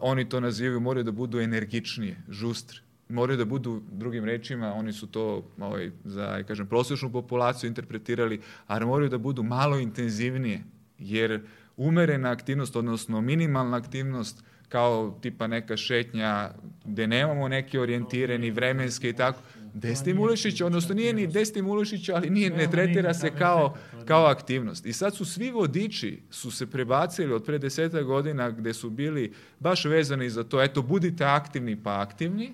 oni 0.02 0.30
to 0.30 0.39
nazivaju, 0.39 0.80
moraju 0.80 1.03
da 1.03 1.11
budu 1.11 1.39
energičnije, 1.39 2.18
žustre. 2.30 2.80
Moraju 3.10 3.38
da 3.38 3.45
budu, 3.45 3.81
drugim 3.91 4.26
rečima, 4.26 4.73
oni 4.73 4.93
su 4.93 5.07
to 5.07 5.43
ovaj, 5.60 5.91
za, 6.03 6.43
kažem, 6.43 6.68
prosječnu 6.68 7.11
populaciju 7.11 7.68
interpretirali, 7.68 8.41
ali 8.68 8.85
moraju 8.85 9.10
da 9.10 9.18
budu 9.18 9.43
malo 9.43 9.80
intenzivnije, 9.80 10.64
jer 10.99 11.41
umerena 11.77 12.31
aktivnost, 12.31 12.76
odnosno 12.76 13.22
minimalna 13.22 13.77
aktivnost, 13.77 14.43
kao 14.69 15.18
tipa 15.22 15.47
neka 15.47 15.77
šetnja 15.77 16.52
gde 16.85 17.07
nemamo 17.07 17.47
neke 17.47 17.80
orijentire 17.80 18.38
ni 18.38 18.52
vremenske 18.52 19.10
i 19.10 19.14
tako, 19.14 19.39
destimulišić, 19.76 20.61
odnosno 20.61 20.95
nije 20.95 21.14
ni 21.14 21.27
destimulišić, 21.27 22.10
ali 22.10 22.30
nije, 22.30 22.49
ne 22.49 22.68
tretira 22.72 23.14
se 23.14 23.31
kao, 23.38 23.76
kao 24.06 24.26
aktivnost. 24.26 24.85
I 24.85 24.93
sad 24.93 25.15
su 25.15 25.26
svi 25.26 25.52
vodiči 25.52 26.22
su 26.30 26.52
se 26.52 26.68
prebacili 26.68 27.34
od 27.34 27.43
pre 27.43 27.57
deseta 27.57 28.02
godina 28.02 28.49
gde 28.49 28.73
su 28.73 28.89
bili 28.89 29.34
baš 29.60 29.85
vezani 29.85 30.30
za 30.30 30.43
to, 30.43 30.64
eto, 30.64 30.81
budite 30.81 31.26
aktivni 31.26 31.84
pa 31.84 32.02
aktivni, 32.02 32.53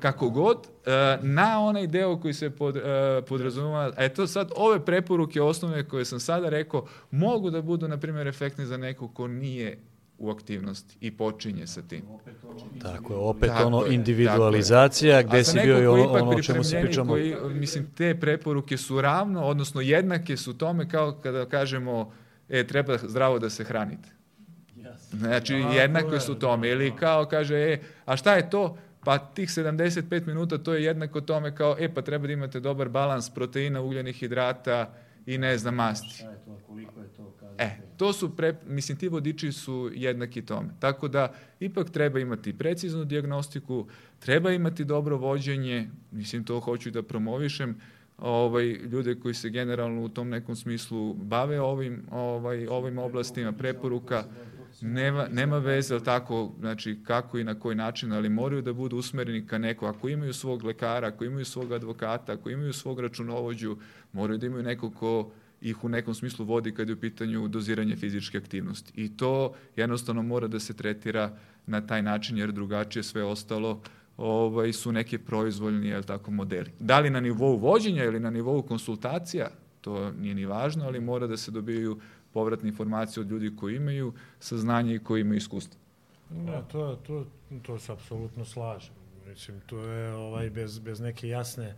kako 0.00 0.30
god, 0.30 0.66
e, 0.86 1.18
na 1.22 1.60
onaj 1.60 1.86
deo 1.86 2.20
koji 2.20 2.34
se 2.34 2.50
pod, 2.50 2.76
e, 2.76 2.80
podrazumeva, 3.28 3.92
eto 3.98 4.26
sad 4.26 4.50
ove 4.56 4.84
preporuke 4.84 5.42
osnovne 5.42 5.88
koje 5.88 6.04
sam 6.04 6.20
sada 6.20 6.48
rekao, 6.48 6.86
mogu 7.10 7.50
da 7.50 7.62
budu, 7.62 7.88
na 7.88 7.96
primjer, 7.96 8.26
efektne 8.26 8.66
za 8.66 8.76
nekog 8.76 9.14
ko 9.14 9.28
nije 9.28 9.78
u 10.18 10.30
aktivnosti 10.30 10.96
i 11.00 11.16
počinje 11.16 11.66
sa 11.66 11.82
tim. 11.82 12.02
Tako 12.82 13.12
je, 13.12 13.18
opet 13.18 13.48
tako 13.48 13.66
ono 13.66 13.86
individualizacija 13.86 15.16
je. 15.16 15.24
gde 15.24 15.44
si 15.44 15.58
bio 15.62 15.82
i 15.82 15.86
ono, 15.86 16.12
ono 16.12 16.30
o 16.30 16.42
čemu 16.42 16.64
se 16.64 16.80
pričamo. 16.80 17.12
Koji, 17.12 17.36
mislim, 17.50 17.86
te 17.96 18.20
preporuke 18.20 18.76
su 18.76 19.00
ravno, 19.00 19.44
odnosno 19.44 19.80
jednake 19.80 20.36
su 20.36 20.58
tome 20.58 20.88
kao 20.88 21.12
kada 21.22 21.46
kažemo 21.46 22.12
e, 22.48 22.66
treba 22.66 22.98
zdravo 22.98 23.38
da 23.38 23.50
se 23.50 23.64
hranite. 23.64 24.08
Znači, 25.10 25.54
jednako 25.54 26.20
su 26.20 26.34
tome. 26.34 26.68
Ili 26.68 26.96
kao 26.96 27.26
kaže, 27.26 27.56
e, 27.56 27.80
a 28.04 28.16
šta 28.16 28.34
je 28.34 28.50
to? 28.50 28.76
pa 29.04 29.18
tih 29.18 29.48
75 29.48 30.26
minuta 30.26 30.58
to 30.58 30.74
je 30.74 30.84
jednako 30.84 31.20
tome 31.20 31.54
kao, 31.54 31.76
e 31.78 31.94
pa 31.94 32.02
treba 32.02 32.26
da 32.26 32.32
imate 32.32 32.60
dobar 32.60 32.88
balans 32.88 33.30
proteina, 33.30 33.80
ugljenih 33.80 34.16
hidrata 34.16 34.94
i 35.26 35.38
ne 35.38 35.58
znam 35.58 35.74
masti. 35.74 36.08
Šta 36.08 36.30
je 36.30 36.38
to, 36.44 36.58
koliko 36.66 37.00
je 37.00 37.08
to? 37.08 37.21
E, 37.58 37.70
to 37.96 38.12
su, 38.12 38.36
pre, 38.36 38.54
mislim, 38.66 38.98
ti 38.98 39.08
vodiči 39.08 39.52
su 39.52 39.90
jednaki 39.94 40.42
tome. 40.42 40.68
Tako 40.80 41.08
da, 41.08 41.34
ipak 41.60 41.90
treba 41.90 42.20
imati 42.20 42.58
preciznu 42.58 43.04
diagnostiku, 43.04 43.86
treba 44.18 44.50
imati 44.50 44.84
dobro 44.84 45.16
vođenje, 45.16 45.90
mislim, 46.10 46.44
to 46.44 46.60
hoću 46.60 46.90
da 46.90 47.02
promovišem, 47.02 47.76
ovaj, 48.18 48.64
ljude 48.66 49.14
koji 49.14 49.34
se 49.34 49.50
generalno 49.50 50.02
u 50.02 50.08
tom 50.08 50.28
nekom 50.28 50.56
smislu 50.56 51.14
bave 51.14 51.60
ovim, 51.60 52.02
ovaj, 52.10 52.66
ovim 52.66 52.98
oblastima 52.98 53.52
preporuka, 53.52 54.24
nema, 54.80 55.28
nema 55.28 55.58
veze, 55.58 56.00
tako, 56.00 56.52
znači 56.60 56.98
kako 57.06 57.38
i 57.38 57.44
na 57.44 57.54
koji 57.54 57.76
način, 57.76 58.12
ali 58.12 58.28
moraju 58.28 58.62
da 58.62 58.72
budu 58.72 58.96
usmereni 58.96 59.46
ka 59.46 59.58
neko. 59.58 59.86
Ako 59.86 60.08
imaju 60.08 60.32
svog 60.32 60.64
lekara, 60.64 61.08
ako 61.08 61.24
imaju 61.24 61.44
svog 61.44 61.72
advokata, 61.72 62.32
ako 62.32 62.50
imaju 62.50 62.72
svog 62.72 63.00
računovođu, 63.00 63.76
moraju 64.12 64.38
da 64.38 64.46
imaju 64.46 64.62
neko 64.62 64.90
ko 64.90 65.32
ih 65.62 65.84
u 65.84 65.88
nekom 65.88 66.14
smislu 66.14 66.44
vodi 66.44 66.74
kad 66.74 66.88
je 66.88 66.94
u 66.94 67.00
pitanju 67.00 67.48
doziranje 67.48 67.96
fizičke 67.96 68.38
aktivnosti. 68.38 68.92
I 68.96 69.16
to 69.16 69.54
jednostavno 69.76 70.22
mora 70.22 70.48
da 70.48 70.60
se 70.60 70.74
tretira 70.74 71.36
na 71.66 71.86
taj 71.86 72.02
način, 72.02 72.38
jer 72.38 72.52
drugačije 72.52 73.02
sve 73.02 73.24
ostalo 73.24 73.80
ovaj, 74.16 74.72
su 74.72 74.92
neke 74.92 75.18
proizvoljni 75.18 75.88
jel, 75.88 76.02
tako, 76.02 76.30
modeli. 76.30 76.70
Da 76.80 77.00
li 77.00 77.10
na 77.10 77.20
nivou 77.20 77.56
vođenja 77.56 78.04
ili 78.04 78.20
na 78.20 78.30
nivou 78.30 78.62
konsultacija, 78.62 79.50
to 79.80 80.10
nije 80.10 80.34
ni 80.34 80.44
važno, 80.44 80.84
ali 80.84 81.00
mora 81.00 81.26
da 81.26 81.36
se 81.36 81.50
dobiju 81.50 82.00
povratne 82.32 82.68
informacije 82.68 83.20
od 83.20 83.30
ljudi 83.30 83.56
koji 83.56 83.76
imaju 83.76 84.12
saznanje 84.40 84.94
i 84.94 84.98
koji 84.98 85.20
imaju 85.20 85.36
iskustvo. 85.36 85.80
Da, 86.30 86.62
to, 86.62 86.98
to, 87.06 87.26
to 87.62 87.78
se 87.78 87.92
apsolutno 87.92 88.44
slažem. 88.44 88.94
Mislim, 89.28 89.60
to 89.66 89.78
je 89.78 90.12
ovaj, 90.14 90.50
bez, 90.50 90.78
bez 90.78 91.00
neke 91.00 91.28
jasne 91.28 91.74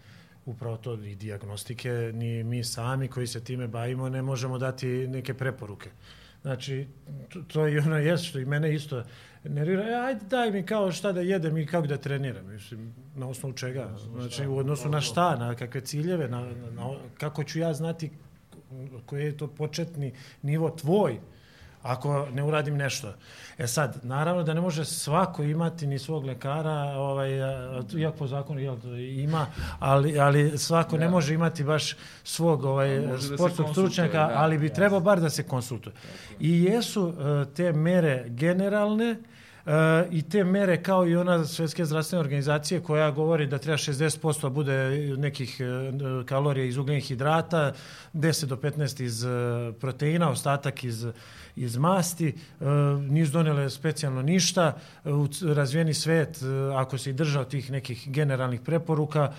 upravo 0.46 0.76
to 0.76 0.94
i 0.94 1.14
diagnostike, 1.14 1.90
ni 2.14 2.44
mi 2.44 2.64
sami 2.64 3.08
koji 3.08 3.26
se 3.26 3.44
time 3.44 3.68
bavimo 3.68 4.08
ne 4.08 4.22
možemo 4.22 4.58
dati 4.58 4.86
neke 4.86 5.34
preporuke. 5.34 5.90
Znači, 6.42 6.86
to, 7.28 7.42
to 7.42 7.66
je 7.66 7.80
ono 7.80 7.98
jes 7.98 8.22
što 8.22 8.38
i 8.38 8.44
mene 8.44 8.74
isto 8.74 9.02
nervira. 9.44 9.88
E, 9.88 9.94
ajde 9.94 10.20
daj 10.30 10.50
mi 10.50 10.62
kao 10.62 10.92
šta 10.92 11.12
da 11.12 11.20
jedem 11.20 11.58
i 11.58 11.66
kako 11.66 11.86
da 11.86 11.96
treniram. 11.96 12.46
Mislim, 12.46 12.94
na 13.16 13.28
osnovu 13.28 13.54
čega? 13.54 13.96
Znači, 14.12 14.46
u 14.46 14.56
odnosu 14.56 14.88
na 14.88 15.00
šta, 15.00 15.36
na 15.36 15.54
kakve 15.54 15.80
ciljeve, 15.80 16.28
na, 16.28 16.40
na, 16.40 16.70
na 16.70 16.90
kako 17.18 17.44
ću 17.44 17.58
ja 17.58 17.74
znati 17.74 18.10
koji 19.06 19.24
je 19.24 19.36
to 19.36 19.46
početni 19.46 20.12
nivo 20.42 20.70
tvoj 20.70 21.20
ako 21.84 22.26
ne 22.32 22.42
uradim 22.42 22.76
nešto. 22.76 23.12
E 23.58 23.66
sad, 23.66 24.00
naravno 24.02 24.42
da 24.42 24.54
ne 24.54 24.60
može 24.60 24.84
svako 24.84 25.42
imati 25.42 25.86
ni 25.86 25.98
svog 25.98 26.24
lekara, 26.24 26.72
ovaj, 26.96 27.30
iako 27.98 28.16
po 28.18 28.26
zakonu 28.26 28.60
jel, 28.60 28.76
ima, 28.98 29.46
ali, 29.78 30.18
ali 30.18 30.58
svako 30.58 30.96
ne 30.96 31.08
može 31.08 31.34
imati 31.34 31.64
baš 31.64 31.96
svog 32.24 32.64
ovaj, 32.64 32.98
da 32.98 33.18
sportskog 33.18 33.66
stručnjaka, 33.70 34.18
da, 34.18 34.32
ali 34.34 34.58
bi 34.58 34.68
trebao 34.68 35.00
bar 35.00 35.20
da 35.20 35.30
se 35.30 35.42
konsultuje. 35.42 35.94
I 36.40 36.62
jesu 36.62 37.04
uh, 37.04 37.14
te 37.54 37.72
mere 37.72 38.24
generalne, 38.28 39.16
i 40.10 40.22
te 40.22 40.44
mere 40.44 40.82
kao 40.82 41.08
i 41.08 41.16
ona 41.16 41.44
svetske 41.44 41.84
zdravstvene 41.84 42.20
organizacije 42.20 42.80
koja 42.80 43.10
govori 43.10 43.46
da 43.46 43.58
treba 43.58 43.76
60% 43.76 44.48
bude 44.48 44.74
nekih 45.16 45.60
e, 45.60 45.64
kalorija 46.26 46.64
iz 46.64 46.76
ugljenih 46.76 47.04
hidrata, 47.04 47.72
10 48.14 48.44
do 48.44 48.56
15 48.56 49.02
iz 49.02 49.24
e, 49.24 49.28
proteina, 49.80 50.30
ostatak 50.30 50.84
iz, 50.84 51.06
iz 51.56 51.76
masti, 51.76 52.28
e, 52.28 52.34
nisu 53.10 53.32
donele 53.32 53.70
specijalno 53.70 54.22
ništa, 54.22 54.76
u 55.04 55.28
razvijeni 55.54 55.94
svet, 55.94 56.40
ako 56.74 56.98
se 56.98 57.10
i 57.10 57.12
držao 57.12 57.44
tih 57.44 57.70
nekih 57.70 58.10
generalnih 58.10 58.60
preporuka, 58.60 59.32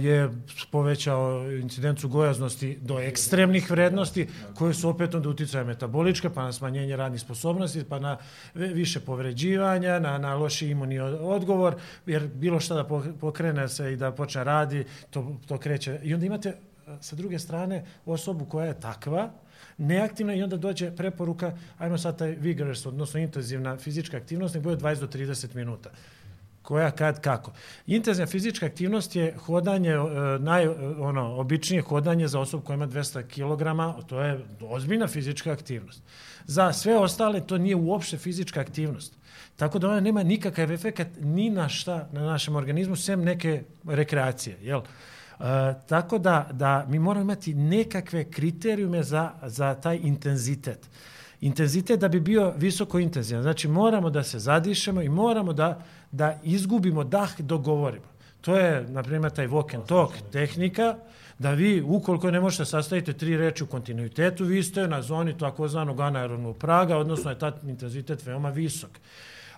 je 0.00 0.30
povećao 0.70 1.50
incidencu 1.50 2.08
gojaznosti 2.08 2.78
do 2.82 2.98
ekstremnih 2.98 3.70
vrednosti, 3.70 4.28
koje 4.54 4.74
su 4.74 4.88
opet 4.88 5.14
onda 5.14 5.28
uticaje 5.28 5.64
metaboličke, 5.64 6.30
pa 6.30 6.42
na 6.42 6.52
smanjenje 6.52 6.96
radnih 6.96 7.20
sposobnosti, 7.20 7.84
pa 7.84 7.98
na 7.98 8.16
više 8.54 9.00
povređivanja, 9.00 9.98
na, 9.98 10.18
na 10.18 10.34
loši 10.34 10.68
imunni 10.68 10.98
odgovor, 11.20 11.74
jer 12.06 12.28
bilo 12.34 12.60
šta 12.60 12.74
da 12.74 12.84
pokrene 13.20 13.68
se 13.68 13.92
i 13.92 13.96
da 13.96 14.12
počne 14.12 14.44
radi, 14.44 14.84
to, 15.10 15.36
to 15.46 15.58
kreće. 15.58 16.00
I 16.02 16.14
onda 16.14 16.26
imate 16.26 16.54
sa 17.00 17.16
druge 17.16 17.38
strane 17.38 17.84
osobu 18.06 18.44
koja 18.44 18.66
je 18.66 18.80
takva, 18.80 19.30
neaktivna 19.78 20.34
i 20.34 20.42
onda 20.42 20.56
dođe 20.56 20.90
preporuka, 20.96 21.52
ajmo 21.78 21.98
sad 21.98 22.18
taj 22.18 22.30
vigorous, 22.30 22.86
odnosno 22.86 23.20
intenzivna 23.20 23.76
fizička 23.76 24.16
aktivnost, 24.16 24.54
ne 24.54 24.60
bude 24.60 24.76
20 24.76 25.00
do 25.00 25.06
30 25.06 25.54
minuta. 25.54 25.90
Koja, 26.62 26.90
kad, 26.90 27.20
kako. 27.20 27.52
Intenzivna 27.86 28.26
fizička 28.26 28.66
aktivnost 28.66 29.16
je 29.16 29.34
hodanje, 29.46 29.90
e, 29.90 29.98
naj, 30.38 30.68
ono, 30.98 31.34
običnije 31.36 31.82
hodanje 31.82 32.28
za 32.28 32.40
osobu 32.40 32.64
koja 32.64 32.74
ima 32.74 32.86
200 32.86 33.22
kg, 33.22 34.06
to 34.06 34.20
je 34.20 34.40
ozbiljna 34.60 35.06
fizička 35.06 35.52
aktivnost. 35.52 36.02
Za 36.46 36.72
sve 36.72 36.98
ostale 36.98 37.40
to 37.40 37.58
nije 37.58 37.76
uopšte 37.76 38.18
fizička 38.18 38.60
aktivnost. 38.60 39.14
Tako 39.56 39.78
da 39.78 39.88
ona 39.88 40.00
nema 40.00 40.22
nikakav 40.22 40.72
efekt 40.72 41.08
ni 41.20 41.50
na 41.50 41.68
šta 41.68 42.08
na 42.12 42.20
našem 42.20 42.56
organizmu, 42.56 42.96
sem 42.96 43.24
neke 43.24 43.62
rekreacije. 43.86 44.56
Jel? 44.62 44.80
E, 45.40 45.74
tako 45.86 46.18
da, 46.18 46.48
da 46.52 46.86
mi 46.88 46.98
moramo 46.98 47.22
imati 47.22 47.54
nekakve 47.54 48.24
kriterijume 48.24 49.02
za, 49.02 49.30
za 49.42 49.74
taj 49.74 49.98
intenzitet. 50.02 50.88
Intenzitet 51.40 52.00
da 52.00 52.08
bi 52.08 52.20
bio 52.20 52.52
visoko 52.56 52.98
intenzivan. 52.98 53.42
Znači 53.42 53.68
moramo 53.68 54.10
da 54.10 54.22
se 54.22 54.38
zadišemo 54.38 55.02
i 55.02 55.08
moramo 55.08 55.52
da, 55.52 55.82
da 56.12 56.38
izgubimo 56.42 57.04
dah 57.04 57.40
dok 57.40 57.62
govorimo. 57.62 58.06
To 58.40 58.56
je, 58.56 58.86
na 58.88 59.02
primjer, 59.02 59.32
taj 59.32 59.48
walk 59.48 59.74
and 59.74 59.86
talk 59.86 60.12
tehnika, 60.32 60.96
da 61.38 61.50
vi, 61.50 61.82
ukoliko 61.82 62.30
ne 62.30 62.40
možete 62.40 62.64
sastaviti 62.64 63.12
tri 63.12 63.36
reči 63.36 63.64
u 63.64 63.66
kontinuitetu, 63.66 64.44
vi 64.44 64.62
ste 64.62 64.88
na 64.88 65.02
zoni 65.02 65.38
takozvanog 65.38 66.00
anaerobnog 66.00 66.56
praga, 66.56 66.96
odnosno 66.96 67.30
je 67.30 67.38
ta 67.38 67.52
intenzitet 67.66 68.26
veoma 68.26 68.50
visok. 68.50 68.90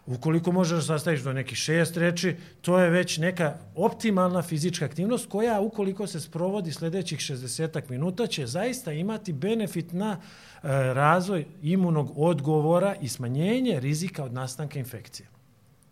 Ukoliko 0.06 0.52
možeš 0.52 0.76
da 0.76 0.82
sastaviš 0.82 1.20
do 1.20 1.32
nekih 1.32 1.58
šest 1.58 1.96
reči, 1.96 2.36
to 2.60 2.78
je 2.78 2.90
već 2.90 3.18
neka 3.18 3.56
optimalna 3.74 4.42
fizička 4.42 4.84
aktivnost 4.84 5.28
koja, 5.28 5.60
ukoliko 5.60 6.06
se 6.06 6.20
sprovodi 6.20 6.72
sledećih 6.72 7.18
60 7.18 7.90
minuta, 7.90 8.26
će 8.26 8.46
zaista 8.46 8.92
imati 8.92 9.32
benefit 9.32 9.92
na 9.92 10.12
e, 10.12 10.68
razvoj 10.94 11.46
imunog 11.62 12.12
odgovora 12.16 12.94
i 13.00 13.08
smanjenje 13.08 13.80
rizika 13.80 14.24
od 14.24 14.32
nastanka 14.32 14.78
infekcije. 14.78 15.28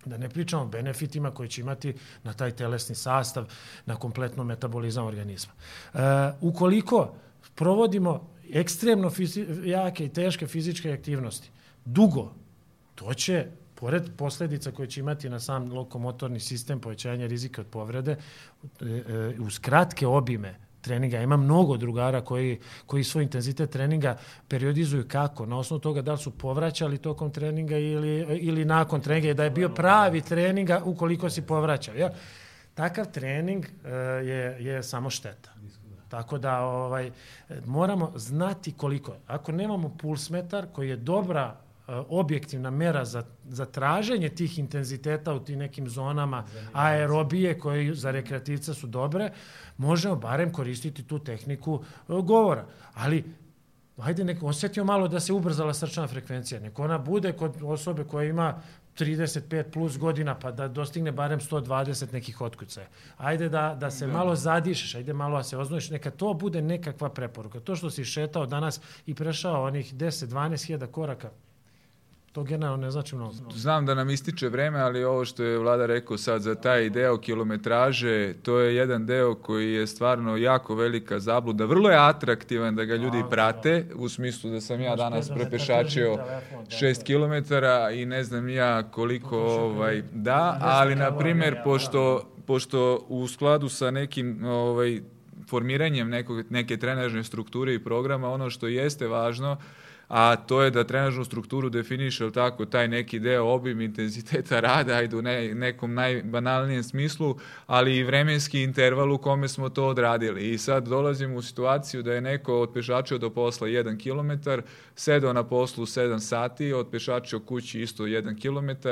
Da 0.05 0.18
ne 0.18 0.28
pričamo 0.28 0.62
o 0.62 0.68
benefitima 0.68 1.30
koji 1.30 1.48
će 1.48 1.60
imati 1.60 1.94
na 2.22 2.32
taj 2.32 2.51
telesni 2.51 2.94
sastav, 2.94 3.44
na 3.86 3.97
kompletno 3.97 4.44
metabolizam 4.44 5.06
organizma. 5.06 5.52
E, 5.94 5.98
ukoliko 6.40 7.14
provodimo 7.55 8.28
ekstremno 8.52 9.10
jake 9.64 10.05
i 10.05 10.12
teške 10.12 10.47
fizičke 10.47 10.93
aktivnosti, 10.93 11.51
dugo, 11.85 12.35
to 12.94 13.14
će 13.14 13.47
pored 13.81 14.11
posledica 14.17 14.71
koje 14.71 14.89
će 14.89 15.01
imati 15.01 15.29
na 15.29 15.41
sam 15.41 15.73
lokomotorni 15.73 16.41
sistem, 16.41 16.81
povećanje 16.81 17.27
rizika 17.27 17.61
od 17.61 17.67
povrede, 17.67 18.17
e, 18.81 18.85
e, 18.85 19.35
uz 19.41 19.59
kratke 19.59 20.07
obime 20.07 20.55
treninga. 20.81 21.21
Ima 21.21 21.37
mnogo 21.37 21.77
drugara 21.77 22.21
koji, 22.21 22.59
koji 22.87 23.05
svoj 23.05 23.23
intenzitet 23.25 23.71
treninga 23.71 24.17
periodizuju 24.49 25.05
kako? 25.09 25.47
Na 25.47 25.59
osnovu 25.59 25.81
toga 25.81 26.03
da 26.03 26.13
li 26.13 26.19
su 26.19 26.31
povraćali 26.31 26.99
tokom 26.99 27.31
treninga 27.31 27.79
ili, 27.79 28.39
ili 28.41 28.65
nakon 28.65 29.01
treninga, 29.01 29.35
da 29.35 29.45
je 29.45 29.51
bio 29.51 29.69
pravi 29.69 30.21
treninga 30.21 30.83
ukoliko 30.85 31.31
si 31.31 31.43
povraćao. 31.43 31.95
Ja? 31.95 32.11
Takav 32.75 33.13
trening 33.13 33.65
uh, 33.65 33.91
je, 34.27 34.57
je 34.61 34.83
samo 34.83 35.11
šteta. 35.11 35.55
Tako 36.09 36.39
da 36.39 36.61
ovaj, 36.61 37.11
moramo 37.67 38.13
znati 38.17 38.73
koliko. 38.73 39.17
Ako 39.27 39.53
nemamo 39.53 39.97
pulsmetar 39.99 40.67
koji 40.73 40.89
je 40.89 40.97
dobra 40.97 41.68
objektivna 42.09 42.70
mera 42.70 43.05
za, 43.05 43.24
za 43.48 43.66
traženje 43.66 44.28
tih 44.28 44.59
intenziteta 44.59 45.35
u 45.35 45.40
tim 45.40 45.59
nekim 45.59 45.89
zonama 45.89 46.44
aerobije 46.73 47.59
koje 47.59 47.94
za 47.94 48.10
rekreativca 48.10 48.74
su 48.74 48.86
dobre, 48.86 49.32
možemo 49.77 50.16
barem 50.16 50.52
koristiti 50.52 51.02
tu 51.02 51.19
tehniku 51.19 51.82
e, 51.85 52.12
govora. 52.23 52.66
Ali 52.94 53.24
hajde 53.98 54.24
nek 54.24 54.43
osetio 54.43 54.85
malo 54.85 55.09
da 55.09 55.20
se 55.20 55.32
ubrzala 55.32 55.74
srčana 55.74 56.09
frekvencija. 56.09 56.60
Nek 56.60 56.78
ona 56.78 56.98
bude 56.98 57.32
kod 57.32 57.56
osobe 57.62 58.05
koja 58.05 58.28
ima 58.28 58.62
35 58.98 59.70
plus 59.73 59.98
godina, 59.98 60.35
pa 60.35 60.51
da 60.52 60.69
dostigne 60.69 61.12
barem 61.12 61.40
120 61.40 62.12
nekih 62.12 62.40
otkucaja. 62.40 62.86
Ajde 63.16 63.48
da, 63.48 63.77
da 63.81 63.90
se 63.90 64.06
da. 64.06 64.12
malo 64.12 64.36
zadišeš, 64.36 64.94
ajde 64.94 65.12
malo 65.12 65.36
da 65.36 65.43
se 65.43 65.56
oznojiš, 65.56 65.90
neka 65.90 66.10
to 66.10 66.35
bude 66.35 66.62
nekakva 66.62 67.09
preporuka. 67.09 67.60
To 67.60 67.77
što 67.77 67.90
si 67.90 68.05
šetao 68.05 68.47
danas 68.47 68.81
i 69.06 69.15
prešao 69.15 69.65
onih 69.65 69.94
10-12 69.94 70.66
hiljada 70.66 70.86
koraka, 70.86 71.31
to 72.33 72.43
generalno 72.43 72.77
ne 72.77 72.91
znači 72.91 73.17
mnogo. 73.17 73.33
Znam 73.55 73.87
da 73.87 73.95
nam 73.95 74.11
ističe 74.11 74.49
vreme, 74.49 74.81
ali 74.81 75.05
ovo 75.05 75.25
što 75.25 75.43
je 75.43 75.59
vlada 75.59 75.87
rekao 75.87 76.19
sad 76.19 76.43
za 76.43 76.55
taj 76.55 76.91
deo 76.91 77.19
kilometraže, 77.19 78.35
to 78.43 78.59
je 78.59 78.77
jedan 78.77 79.07
deo 79.07 79.35
koji 79.35 79.73
je 79.73 79.87
stvarno 79.87 80.37
jako 80.37 80.75
velika 80.75 81.19
zabluda. 81.19 81.65
Vrlo 81.65 81.91
je 81.91 82.09
atraktivan 82.09 82.77
da 82.77 82.85
ga 82.85 82.97
ljudi 82.97 83.25
prate, 83.31 83.87
u 83.95 84.09
smislu 84.09 84.51
da 84.51 84.61
sam 84.61 84.81
ja 84.81 84.97
danas 84.97 85.29
prepešačio 85.29 86.19
6 86.67 87.05
km 87.05 87.55
i 87.95 88.07
ne 88.07 88.25
znam 88.25 88.49
ja 88.49 88.91
koliko 88.91 89.39
ovaj, 89.39 90.03
da, 90.13 90.59
ali 90.61 90.95
na 90.95 91.19
primjer, 91.19 91.57
pošto, 91.65 92.31
pošto 92.47 93.07
u 93.09 93.29
skladu 93.29 93.69
sa 93.69 93.91
nekim 93.91 94.45
ovaj, 94.45 95.01
formiranjem 95.49 96.09
nekog, 96.09 96.51
neke 96.51 96.77
trenažne 96.77 97.25
strukture 97.25 97.75
i 97.75 97.85
programa, 97.85 98.29
ono 98.29 98.51
što 98.51 98.67
jeste 98.67 99.07
važno, 99.07 99.57
a 100.09 100.36
to 100.36 100.62
je 100.62 100.70
da 100.70 100.85
trenažnu 100.85 101.24
strukturu 101.24 101.68
definiše, 101.70 102.24
ili 102.24 102.32
tako, 102.32 102.64
taj 102.64 102.89
neki 102.89 103.18
deo 103.18 103.44
obim 103.44 103.80
intenziteta 103.80 104.60
rada, 104.68 104.93
ajde 104.94 105.16
u 105.16 105.22
ne, 105.22 105.55
nekom 105.55 105.94
najbanalnijem 105.94 106.82
smislu, 106.82 107.36
ali 107.66 107.97
i 107.97 108.02
vremenski 108.02 108.62
interval 108.62 109.12
u 109.12 109.18
kome 109.18 109.48
smo 109.48 109.68
to 109.68 109.86
odradili. 109.86 110.51
I 110.51 110.59
sad 110.59 110.89
dolazimo 110.89 111.36
u 111.36 111.43
situaciju 111.43 112.02
da 112.02 112.12
je 112.12 112.20
neko 112.20 112.60
odpešačio 112.60 113.18
do 113.18 113.30
posla 113.30 113.68
1 113.68 114.02
km, 114.02 114.51
sedao 114.94 115.32
na 115.32 115.44
poslu 115.44 115.86
7 115.86 116.18
sati, 116.18 116.72
odpešačio 116.72 117.40
kući 117.40 117.82
isto 117.82 118.05
1 118.05 118.40
km, 118.43 118.89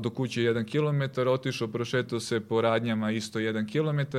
do 0.00 0.10
kuće 0.10 0.40
1 0.40 0.64
km, 0.64 1.28
otišao, 1.28 1.68
prošetao 1.68 2.20
se 2.20 2.40
po 2.40 2.60
radnjama 2.60 3.10
isto 3.10 3.38
1 3.38 3.66
km, 3.72 4.18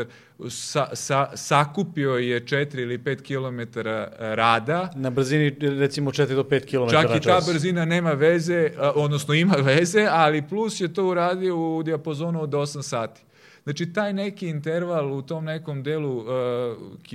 sa, 0.49 0.87
sa, 0.93 1.29
sakupio 1.35 2.11
je 2.11 2.41
4 2.41 2.81
ili 2.81 2.97
5 2.97 3.21
km 3.21 3.79
rada. 4.19 4.91
Na 4.95 5.09
brzini 5.09 5.55
recimo 5.59 6.11
4 6.11 6.35
do 6.35 6.43
5 6.43 6.65
km 6.65 6.91
Čak 6.91 7.15
i 7.15 7.19
ta 7.19 7.41
brzina 7.47 7.85
nema 7.85 8.11
veze, 8.11 8.53
eh, 8.53 8.71
odnosno 8.95 9.33
ima 9.33 9.55
veze, 9.75 10.07
ali 10.09 10.41
plus 10.41 10.81
je 10.81 10.93
to 10.93 11.07
uradio 11.07 11.77
u 11.77 11.83
dijapozonu 11.83 12.41
od 12.41 12.49
8 12.49 12.81
sati. 12.81 13.21
Znači, 13.63 13.93
taj 13.93 14.13
neki 14.13 14.47
interval 14.47 15.13
u 15.13 15.21
tom 15.21 15.45
nekom 15.45 15.83
delu 15.83 16.17
uh, 16.17 16.25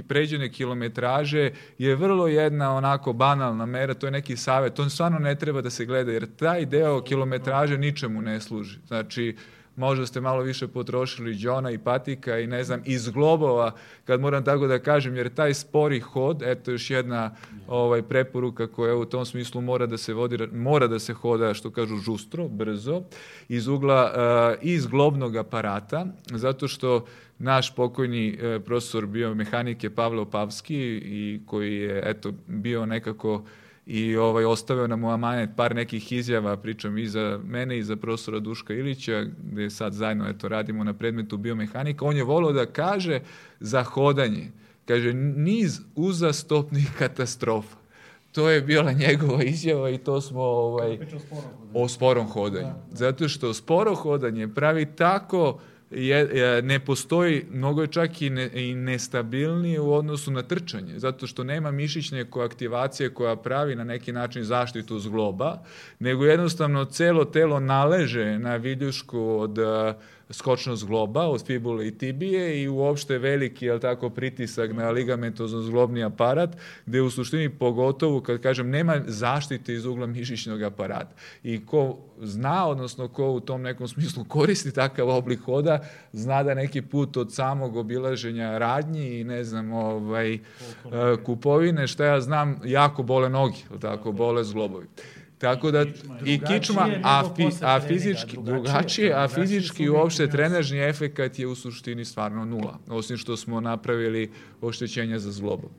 pređene 0.09 0.53
kilometraže 0.53 1.51
je 1.79 1.97
vrlo 1.97 2.27
jedna 2.27 2.75
onako 2.75 3.13
banalna 3.13 3.67
mera, 3.67 3.95
to 3.95 4.07
je 4.07 4.11
neki 4.11 4.37
savet, 4.37 4.75
to 4.75 4.91
stvarno 4.91 5.19
ne 5.19 5.35
treba 5.35 5.61
da 5.61 5.71
se 5.71 5.85
gleda, 5.85 6.13
jer 6.13 6.37
taj 6.37 6.67
deo 6.67 7.01
kilometraže 7.01 7.79
ničemu 7.79 8.23
ne 8.23 8.41
služi. 8.41 8.79
Znači, 8.87 9.37
uh, 9.37 9.56
možda 9.77 10.07
ste 10.07 10.21
malo 10.21 10.43
više 10.43 10.69
potrošili 10.69 11.35
džona 11.35 11.71
i 11.71 11.79
patika 11.79 12.39
i 12.39 12.47
ne 12.47 12.65
znam, 12.65 12.83
iz 12.85 13.09
globova, 13.09 13.73
kad 14.05 14.21
moram 14.21 14.45
tako 14.45 14.67
da 14.67 14.79
kažem, 14.79 15.17
jer 15.17 15.35
taj 15.35 15.55
spori 15.55 16.01
hod, 16.01 16.43
eto 16.43 16.71
još 16.71 16.91
jedna 16.91 17.35
ovaj, 17.69 18.03
preporuka 18.03 18.67
koja 18.67 18.97
u 18.97 19.05
tom 19.05 19.25
smislu 19.25 19.61
mora 19.61 19.87
da 19.87 19.99
se 19.99 20.15
vodi, 20.15 20.39
mora 20.53 20.87
da 20.87 20.99
se 20.99 21.13
hoda, 21.13 21.55
što 21.55 21.71
kažu, 21.71 21.97
žustro, 21.97 22.49
brzo, 22.49 23.03
iz 23.49 23.69
ugla, 23.69 24.13
uh, 24.13 24.59
iz 24.63 24.87
globnog 24.87 25.37
aparata, 25.37 26.07
zato 26.31 26.69
što 26.69 27.05
naš 27.39 27.75
pokojni 27.75 28.39
uh, 28.39 28.63
profesor 28.63 29.07
biomehanike 29.07 29.91
Pavle 29.91 30.21
Opavski 30.21 30.77
i 31.05 31.41
koji 31.47 31.77
je 31.77 32.03
eto 32.05 32.33
bio 32.47 32.87
nekako 32.87 33.43
i 33.87 34.17
ovaj, 34.17 34.45
ostavio 34.45 34.87
nam 34.87 35.05
u 35.05 35.11
amanet 35.11 35.51
par 35.57 35.75
nekih 35.75 36.13
izjava, 36.13 36.57
pričam 36.57 36.99
i 36.99 37.07
za 37.07 37.41
mene 37.45 37.79
i 37.79 37.83
za 37.83 37.97
profesora 37.97 38.39
Duška 38.39 38.75
Ilića, 38.75 39.25
gde 39.53 39.71
sad 39.71 39.93
zajedno 39.93 40.29
eto, 40.29 40.49
radimo 40.49 40.85
na 40.85 40.95
predmetu 40.95 41.37
biomehanika, 41.37 42.05
on 42.05 42.17
je 42.17 42.25
volio 42.25 42.53
da 42.53 42.67
kaže 42.67 43.21
za 43.61 43.83
hodanje, 43.83 44.51
kaže 44.87 45.13
niz 45.15 45.81
uzastopnih 45.95 46.91
katastrofa. 46.99 47.77
To 48.33 48.51
je 48.51 48.61
bila 48.61 48.93
njegova 48.93 49.43
izjava 49.43 49.91
i 49.91 49.99
to 49.99 50.21
smo 50.21 50.43
ovaj, 50.43 50.99
o 51.75 51.89
sporom 51.89 52.27
hodanju. 52.27 52.67
Da, 52.67 52.87
da. 52.91 52.97
Zato 52.97 53.29
što 53.29 53.55
sporo 53.55 53.95
hodanje 53.95 54.49
pravi 54.49 54.87
tako 54.87 55.59
je, 55.91 56.63
ne 56.63 56.81
postoji, 56.81 57.45
mnogo 57.51 57.83
je 57.83 57.87
čak 57.89 58.23
i, 58.23 58.31
ne, 58.31 58.51
i 58.55 58.75
nestabilnije 58.75 59.81
u 59.81 59.95
odnosu 59.95 60.31
na 60.31 60.43
trčanje, 60.43 60.99
zato 60.99 61.27
što 61.27 61.45
nema 61.45 61.71
mišićne 61.71 62.25
koaktivacije 62.25 63.15
koja 63.15 63.37
pravi 63.37 63.77
na 63.77 63.85
neki 63.85 64.13
način 64.13 64.45
zaštitu 64.45 64.99
zgloba, 64.99 65.59
nego 65.99 66.25
jednostavno 66.25 66.85
celo 66.85 67.25
telo 67.25 67.61
naleže 67.61 68.39
na 68.39 68.57
viljušku 68.57 69.21
od 69.21 69.59
skočnost 70.31 70.83
zgloba 70.83 71.27
od 71.27 71.47
fibule 71.47 71.89
i 71.89 71.99
tibije 71.99 72.63
i 72.63 72.69
uopšte 72.69 73.19
veliki 73.19 73.67
jel 73.67 73.79
tako, 73.79 74.11
pritisak 74.11 74.73
na 74.73 74.91
ligamentozno 74.91 75.63
zglobni 75.63 76.05
aparat, 76.05 76.57
gde 76.87 77.03
u 77.03 77.11
suštini 77.11 77.49
pogotovo, 77.49 78.21
kad 78.21 78.41
kažem, 78.41 78.71
nema 78.71 79.01
zaštite 79.07 79.75
iz 79.75 79.85
ugla 79.85 80.07
mišićnog 80.07 80.63
aparata. 80.63 81.15
I 81.43 81.67
ko 81.67 81.99
zna, 82.21 82.67
odnosno 82.67 83.09
ko 83.09 83.31
u 83.31 83.41
tom 83.41 83.63
nekom 83.63 83.89
smislu 83.89 84.25
koristi 84.25 84.73
takav 84.73 85.09
oblik 85.09 85.41
hoda, 85.41 85.85
zna 86.13 86.43
da 86.43 86.55
neki 86.55 86.83
put 86.83 87.17
od 87.17 87.35
samog 87.35 87.77
obilaženja 87.77 88.59
radnji 88.59 89.21
i 89.21 89.25
ne 89.25 89.45
znam, 89.45 89.73
ovaj, 89.73 90.39
kupovine, 91.25 91.87
šta 91.87 92.05
ja 92.05 92.21
znam, 92.21 92.61
jako 92.65 93.03
bole 93.03 93.29
noge, 93.29 93.59
tako, 93.81 94.13
bole 94.13 94.45
zglobovi. 94.45 94.87
Tako 95.39 95.71
da 95.71 95.85
i 96.25 96.41
kičma, 96.41 96.91
a, 97.03 97.35
fi, 97.37 97.49
a 97.63 97.81
fizički 97.81 98.39
drugačije, 98.43 99.13
a 99.15 99.29
fizički 99.29 99.89
uopšte 99.89 100.31
trenažni 100.31 100.79
efekat 100.79 101.39
je 101.39 101.47
u 101.47 101.55
suštini 101.55 102.05
stvarno 102.05 102.45
nula, 102.45 102.79
osim 102.89 103.17
što 103.17 103.37
smo 103.37 103.61
napravili 103.61 104.33
oštećenja 104.61 105.19
za 105.19 105.33
zglobom. 105.33 105.71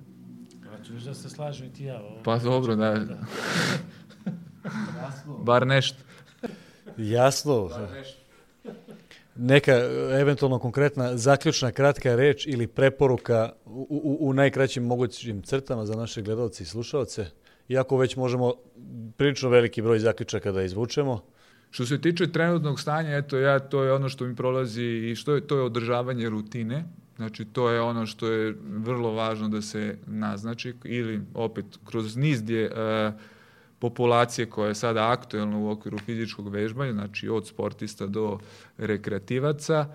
Znači, 0.61 1.05
da 1.05 1.13
se 1.13 1.29
slažu 1.29 1.65
i 1.65 1.69
ti 1.69 1.83
ja. 1.83 2.01
Ovo. 2.01 2.23
Pa 2.23 2.37
dobro, 2.37 2.75
da. 2.75 3.05
Bar 5.43 5.67
nešto. 5.67 5.97
Jasno. 6.97 7.67
Bar 7.67 7.91
nešto. 7.91 8.19
Neka 9.35 9.73
eventualno 10.19 10.59
konkretna 10.59 11.17
zaključna 11.17 11.71
kratka 11.71 12.15
reč 12.15 12.47
ili 12.47 12.67
preporuka 12.67 13.51
u, 13.65 13.87
u, 13.89 14.17
u 14.29 14.33
najkraćim 14.33 14.83
mogućim 14.83 15.41
crtama 15.41 15.85
za 15.85 15.95
naše 15.95 16.21
gledalce 16.21 16.63
i 16.63 16.65
slušalce? 16.65 17.25
Iako 17.69 17.97
već 17.97 18.15
možemo 18.15 18.53
prilično 19.17 19.49
veliki 19.49 19.81
broj 19.81 19.99
zaključaka 19.99 20.51
da 20.51 20.61
izvučemo. 20.61 21.21
Što 21.71 21.85
se 21.85 22.01
tiče 22.01 22.31
trenutnog 22.31 22.79
stanja, 22.79 23.17
eto 23.17 23.37
ja 23.37 23.59
to 23.59 23.83
je 23.83 23.93
ono 23.93 24.09
što 24.09 24.25
mi 24.25 24.35
prolazi 24.35 24.83
i 24.83 25.15
što 25.15 25.35
je 25.35 25.47
to 25.47 25.57
je 25.57 25.61
održavanje 25.61 26.29
rutine. 26.29 26.85
Znači 27.17 27.45
to 27.45 27.69
je 27.69 27.81
ono 27.81 28.05
što 28.05 28.27
je 28.27 28.55
vrlo 28.63 29.11
važno 29.11 29.49
da 29.49 29.61
se 29.61 29.97
naznači 30.05 30.73
ili 30.83 31.21
opet 31.33 31.65
kroz 31.85 32.15
niz 32.15 32.41
gdje 32.41 32.65
e, 32.65 32.71
populacije 33.79 34.49
koja 34.49 34.67
je 34.67 34.75
sada 34.75 35.11
aktuelna 35.11 35.57
u 35.57 35.69
okviru 35.69 35.97
fizičkog 35.97 36.49
vežbanja, 36.49 36.93
znači 36.93 37.29
od 37.29 37.47
sportista 37.47 38.07
do 38.07 38.39
rekreativaca, 38.77 39.85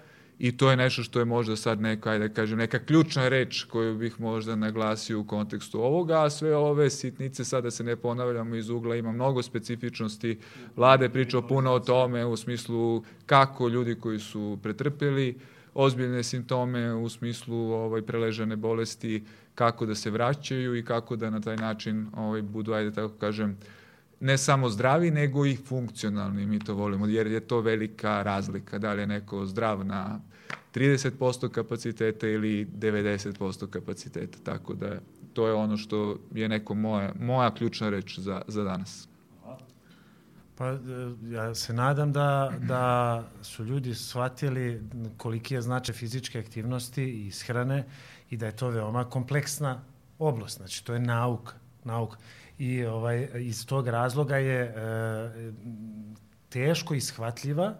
i 0.42 0.56
to 0.56 0.70
je 0.70 0.76
nešto 0.76 1.02
što 1.02 1.18
je 1.18 1.24
možda 1.24 1.56
sad 1.56 1.80
neka, 1.80 2.10
ajde 2.10 2.28
da 2.28 2.34
kažem, 2.34 2.58
neka 2.58 2.78
ključna 2.78 3.28
reč 3.28 3.64
koju 3.64 3.94
bih 3.98 4.20
možda 4.20 4.56
naglasio 4.56 5.20
u 5.20 5.24
kontekstu 5.24 5.80
ovoga, 5.80 6.24
a 6.24 6.30
sve 6.30 6.56
ove 6.56 6.90
sitnice, 6.90 7.44
sada 7.44 7.70
se 7.70 7.84
ne 7.84 7.96
ponavljamo 7.96 8.54
iz 8.54 8.70
ugla, 8.70 8.96
ima 8.96 9.12
mnogo 9.12 9.42
specifičnosti, 9.42 10.38
vlade 10.76 11.08
pričao 11.08 11.46
puno 11.48 11.72
o 11.72 11.80
tome 11.80 12.24
u 12.24 12.36
smislu 12.36 13.04
kako 13.26 13.68
ljudi 13.68 13.94
koji 13.94 14.18
su 14.18 14.58
pretrpeli 14.62 15.38
ozbiljne 15.74 16.22
simptome 16.22 16.94
u 16.94 17.08
smislu 17.08 17.56
ovaj, 17.56 18.02
preležane 18.02 18.56
bolesti, 18.56 19.24
kako 19.54 19.86
da 19.86 19.94
se 19.94 20.10
vraćaju 20.10 20.76
i 20.76 20.84
kako 20.84 21.16
da 21.16 21.30
na 21.30 21.40
taj 21.40 21.56
način 21.56 22.06
ovaj, 22.16 22.42
budu, 22.42 22.72
ajde 22.72 22.92
tako 22.92 23.14
kažem, 23.14 23.58
ne 24.20 24.38
samo 24.38 24.68
zdravi, 24.68 25.10
nego 25.10 25.46
i 25.46 25.56
funkcionalni, 25.56 26.46
mi 26.46 26.58
to 26.58 26.74
volimo, 26.74 27.06
jer 27.06 27.26
je 27.26 27.40
to 27.40 27.60
velika 27.60 28.22
razlika, 28.22 28.78
da 28.78 28.92
li 28.92 29.00
je 29.00 29.06
neko 29.06 29.46
zdrav 29.46 29.86
na 29.86 30.20
30% 30.74 31.48
kapaciteta 31.48 32.28
ili 32.28 32.66
90% 32.66 33.70
kapaciteta, 33.70 34.38
tako 34.44 34.74
da 34.74 34.98
to 35.32 35.46
je 35.46 35.54
ono 35.54 35.76
što 35.76 36.18
je 36.34 36.48
neko 36.48 36.74
moja, 36.74 37.12
moja 37.20 37.54
ključna 37.54 37.88
reč 37.88 38.18
za, 38.18 38.42
za 38.48 38.62
danas. 38.62 39.08
Pa 40.54 40.68
e, 40.68 40.78
ja 41.30 41.54
se 41.54 41.72
nadam 41.72 42.12
da, 42.12 42.52
da 42.60 43.24
su 43.42 43.64
ljudi 43.64 43.94
shvatili 43.94 44.82
koliki 45.16 45.54
je 45.54 45.62
značaj 45.62 45.94
fizičke 45.94 46.38
aktivnosti 46.38 47.02
i 47.02 47.26
ishrane 47.26 47.84
i 48.30 48.36
da 48.36 48.46
je 48.46 48.56
to 48.56 48.68
veoma 48.68 49.04
kompleksna 49.04 49.80
oblast, 50.18 50.56
znači 50.56 50.84
to 50.84 50.94
je 50.94 51.00
nauka, 51.00 51.52
nauka 51.84 52.16
i 52.58 52.84
ovaj, 52.84 53.28
iz 53.34 53.66
tog 53.66 53.88
razloga 53.88 54.36
je 54.36 54.62
e, 54.62 55.52
teško 56.48 56.94
ishvatljiva, 56.94 57.74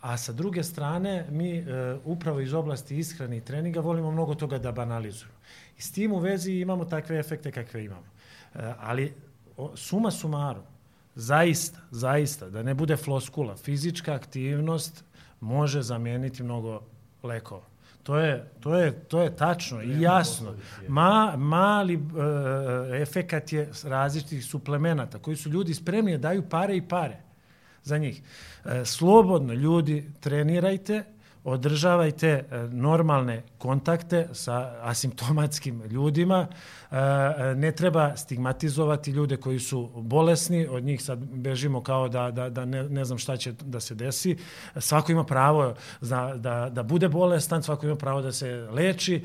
a 0.00 0.16
sa 0.16 0.32
druge 0.32 0.62
strane 0.62 1.26
mi 1.30 1.58
e, 1.58 1.64
upravo 2.04 2.40
iz 2.40 2.54
oblasti 2.54 2.98
ishrane 2.98 3.36
i 3.36 3.40
treninga 3.40 3.80
volimo 3.80 4.10
mnogo 4.10 4.34
toga 4.34 4.58
da 4.58 4.72
banalizujemo. 4.72 5.38
I 5.78 5.82
s 5.82 5.92
tim 5.92 6.12
u 6.12 6.18
vezi 6.18 6.52
imamo 6.52 6.84
takve 6.84 7.18
efekte 7.18 7.52
kakve 7.52 7.84
imamo. 7.84 8.06
E, 8.54 8.72
ali 8.78 9.14
o, 9.56 9.76
suma 9.76 10.10
sumaru, 10.10 10.62
zaista, 11.14 11.78
zaista, 11.90 12.50
da 12.50 12.62
ne 12.62 12.74
bude 12.74 12.96
floskula, 12.96 13.56
fizička 13.56 14.14
aktivnost 14.14 15.04
može 15.40 15.82
zameniti 15.82 16.42
mnogo 16.42 16.80
lekova. 17.22 17.70
To 18.02 18.18
je, 18.18 18.50
to 18.60 18.74
je, 18.74 18.92
to 18.92 19.22
je 19.22 19.36
tačno 19.36 19.82
i 19.82 20.00
jasno. 20.00 20.54
Ma, 20.88 21.34
mali 21.36 21.96
uh, 21.96 22.02
efekat 23.00 23.52
je 23.52 23.70
različitih 23.84 24.44
suplemenata 24.44 25.18
koji 25.18 25.36
su 25.36 25.50
ljudi 25.50 25.74
spremni 25.74 26.12
da 26.12 26.18
daju 26.18 26.48
pare 26.48 26.76
i 26.76 26.88
pare 26.88 27.29
za 27.84 27.98
njih. 27.98 28.22
E, 28.64 28.84
slobodno 28.84 29.52
ljudi 29.52 30.12
trenirajte, 30.20 31.04
održavajte 31.44 32.28
e, 32.28 32.44
normalne 32.72 33.42
kontakte 33.58 34.28
sa 34.32 34.74
asimptomatskim 34.80 35.82
ljudima. 35.82 36.46
E, 36.90 36.96
ne 37.56 37.72
treba 37.72 38.16
stigmatizovati 38.16 39.10
ljude 39.10 39.36
koji 39.36 39.58
su 39.58 39.90
bolesni, 39.96 40.66
od 40.66 40.84
njih 40.84 41.02
sad 41.02 41.18
bežimo 41.18 41.82
kao 41.82 42.08
da, 42.08 42.30
da, 42.30 42.50
da 42.50 42.64
ne, 42.64 42.88
ne 42.88 43.04
znam 43.04 43.18
šta 43.18 43.36
će 43.36 43.52
da 43.52 43.80
se 43.80 43.94
desi. 43.94 44.36
Svako 44.76 45.12
ima 45.12 45.24
pravo 45.24 45.74
da, 46.00 46.34
da, 46.36 46.70
da 46.72 46.82
bude 46.82 47.08
bolestan, 47.08 47.62
svako 47.62 47.86
ima 47.86 47.96
pravo 47.96 48.22
da 48.22 48.32
se 48.32 48.68
leči, 48.72 49.24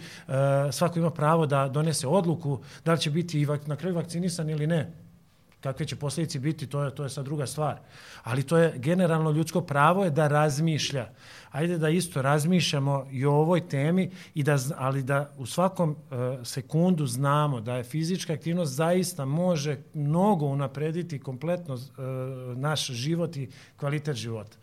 svako 0.71 0.99
ima 0.99 1.11
pravo 1.11 1.45
da 1.45 1.67
donese 1.67 2.07
odluku 2.07 2.59
da 2.85 2.93
li 2.93 2.99
će 2.99 3.11
biti 3.11 3.47
na 3.65 3.75
kraju 3.75 3.95
vakcinisan 3.95 4.49
ili 4.49 4.67
ne 4.67 5.04
kakve 5.61 5.85
će 5.85 5.95
posljedice 5.95 6.39
biti, 6.39 6.67
to 6.67 6.83
je, 6.83 6.95
to 6.95 7.03
je 7.03 7.09
sad 7.09 7.25
druga 7.25 7.45
stvar. 7.45 7.79
Ali 8.23 8.43
to 8.43 8.57
je 8.57 8.73
generalno 8.77 9.31
ljudsko 9.31 9.61
pravo 9.61 10.03
je 10.03 10.09
da 10.09 10.27
razmišlja. 10.27 11.09
Ajde 11.51 11.77
da 11.77 11.89
isto 11.89 12.21
razmišljamo 12.21 13.07
i 13.11 13.25
o 13.25 13.31
ovoj 13.31 13.67
temi, 13.67 14.11
i 14.33 14.43
da, 14.43 14.57
ali 14.77 15.03
da 15.03 15.31
u 15.37 15.45
svakom 15.45 15.89
uh, 15.89 15.97
sekundu 16.43 17.07
znamo 17.07 17.61
da 17.61 17.75
je 17.75 17.83
fizička 17.83 18.33
aktivnost 18.33 18.73
zaista 18.73 19.25
može 19.25 19.77
mnogo 19.93 20.45
unaprediti 20.45 21.19
kompletno 21.19 21.73
uh, 21.73 21.81
naš 22.57 22.87
život 22.87 23.37
i 23.37 23.49
kvalitet 23.77 24.15
života. 24.15 24.57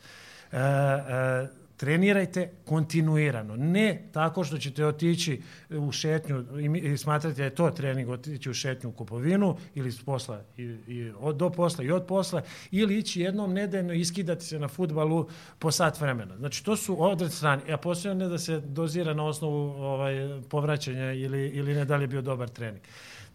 Uh, 0.52 0.58
uh, 0.58 1.61
trenirajte 1.76 2.50
kontinuirano. 2.64 3.56
Ne 3.56 4.08
tako 4.12 4.44
što 4.44 4.58
ćete 4.58 4.86
otići 4.86 5.42
u 5.70 5.92
šetnju 5.92 6.44
i 6.76 6.96
smatrate 6.96 7.36
da 7.36 7.44
je 7.44 7.54
to 7.54 7.70
trening 7.70 8.08
otići 8.08 8.50
u 8.50 8.54
šetnju 8.54 8.88
u 8.88 8.92
kupovinu 8.92 9.56
ili 9.74 9.92
posla 10.06 10.42
i, 10.56 10.62
i 10.62 11.12
od, 11.20 11.36
do 11.36 11.50
posla 11.50 11.84
i 11.84 11.90
od 11.90 12.06
posla 12.06 12.42
ili 12.70 12.98
ići 12.98 13.20
jednom 13.20 13.52
nedeljno 13.52 13.92
iskidati 13.92 14.44
se 14.44 14.58
na 14.58 14.68
futbalu 14.68 15.28
po 15.58 15.70
sat 15.70 16.00
vremena. 16.00 16.36
Znači 16.36 16.64
to 16.64 16.76
su 16.76 17.02
odred 17.02 17.32
strane. 17.32 17.62
Ja 17.68 17.76
posljedno 17.76 18.24
ne 18.24 18.30
da 18.30 18.38
se 18.38 18.60
dozira 18.60 19.14
na 19.14 19.24
osnovu 19.24 19.82
ovaj, 19.82 20.14
povraćanja 20.48 21.12
ili, 21.12 21.48
ili 21.48 21.74
ne 21.74 21.84
da 21.84 21.96
li 21.96 22.02
je 22.02 22.08
bio 22.08 22.22
dobar 22.22 22.48
trening 22.48 22.82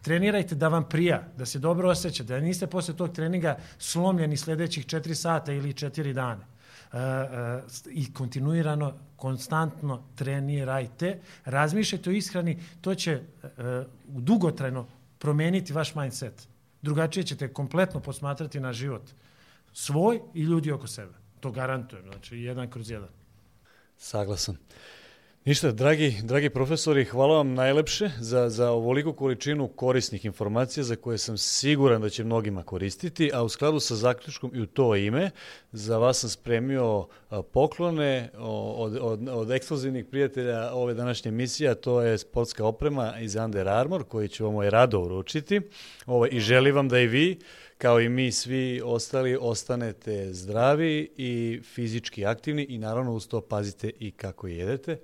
trenirajte 0.02 0.54
da 0.54 0.68
vam 0.68 0.88
prija, 0.88 1.28
da 1.36 1.46
se 1.46 1.58
dobro 1.58 1.90
osjećate, 1.90 2.32
da 2.34 2.40
niste 2.40 2.66
posle 2.66 2.96
tog 2.96 3.12
treninga 3.14 3.56
slomljeni 3.78 4.36
sledećih 4.36 4.86
4 4.86 5.14
sata 5.14 5.52
ili 5.52 5.72
4 5.72 6.12
dana 6.12 6.57
i 7.90 8.12
kontinuirano, 8.12 8.92
konstantno 9.16 10.02
trenirajte, 10.14 11.20
razmišljajte 11.44 12.10
o 12.10 12.12
ishrani, 12.12 12.62
to 12.80 12.94
će 12.94 13.12
e, 13.12 13.20
dugotrajno 14.06 14.86
promeniti 15.18 15.72
vaš 15.72 15.94
mindset. 15.94 16.48
Drugačije 16.82 17.24
ćete 17.24 17.52
kompletno 17.52 18.00
posmatrati 18.00 18.60
na 18.60 18.72
život 18.72 19.02
svoj 19.72 20.20
i 20.34 20.42
ljudi 20.42 20.72
oko 20.72 20.86
sebe. 20.86 21.12
To 21.40 21.50
garantujem, 21.50 22.04
znači 22.04 22.38
jedan 22.38 22.70
kroz 22.70 22.90
jedan. 22.90 23.08
Saglasan. 23.98 24.56
Ništa, 25.48 25.72
dragi, 25.72 26.14
dragi 26.22 26.50
profesori, 26.50 27.04
hvala 27.04 27.36
vam 27.36 27.54
najlepše 27.54 28.10
za, 28.20 28.48
za 28.48 28.70
ovoliku 28.70 29.12
količinu 29.12 29.68
korisnih 29.68 30.24
informacija 30.24 30.84
za 30.84 30.96
koje 30.96 31.18
sam 31.18 31.38
siguran 31.38 32.02
da 32.02 32.08
će 32.08 32.24
mnogima 32.24 32.62
koristiti, 32.62 33.30
a 33.34 33.42
u 33.42 33.48
skladu 33.48 33.80
sa 33.80 33.94
zaključkom 33.94 34.50
i 34.54 34.60
u 34.60 34.66
to 34.66 34.96
ime, 34.96 35.30
za 35.72 35.98
vas 35.98 36.20
sam 36.20 36.30
spremio 36.30 37.06
poklone 37.52 38.30
od, 38.38 38.98
od, 39.00 39.28
od 39.28 39.50
ekskluzivnih 39.50 40.04
prijatelja 40.04 40.70
ove 40.72 40.94
današnje 40.94 41.28
emisije, 41.28 41.74
to 41.74 42.02
je 42.02 42.18
sportska 42.18 42.64
oprema 42.64 43.14
iz 43.20 43.36
Under 43.36 43.68
Armour, 43.68 44.04
koji 44.04 44.28
ću 44.28 44.44
vam 44.44 44.54
ovaj 44.54 44.70
rado 44.70 45.00
uručiti 45.00 45.60
ovaj, 46.06 46.28
i 46.32 46.40
želim 46.40 46.74
vam 46.74 46.88
da 46.88 46.98
i 46.98 47.06
vi 47.06 47.38
kao 47.78 48.00
i 48.00 48.08
mi 48.08 48.32
svi 48.32 48.82
ostali, 48.84 49.38
ostanete 49.40 50.32
zdravi 50.32 51.10
i 51.16 51.60
fizički 51.74 52.26
aktivni 52.26 52.66
i 52.68 52.78
naravno 52.78 53.12
uz 53.12 53.28
to 53.28 53.40
pazite 53.40 53.90
i 53.98 54.10
kako 54.10 54.46
jedete. 54.46 54.98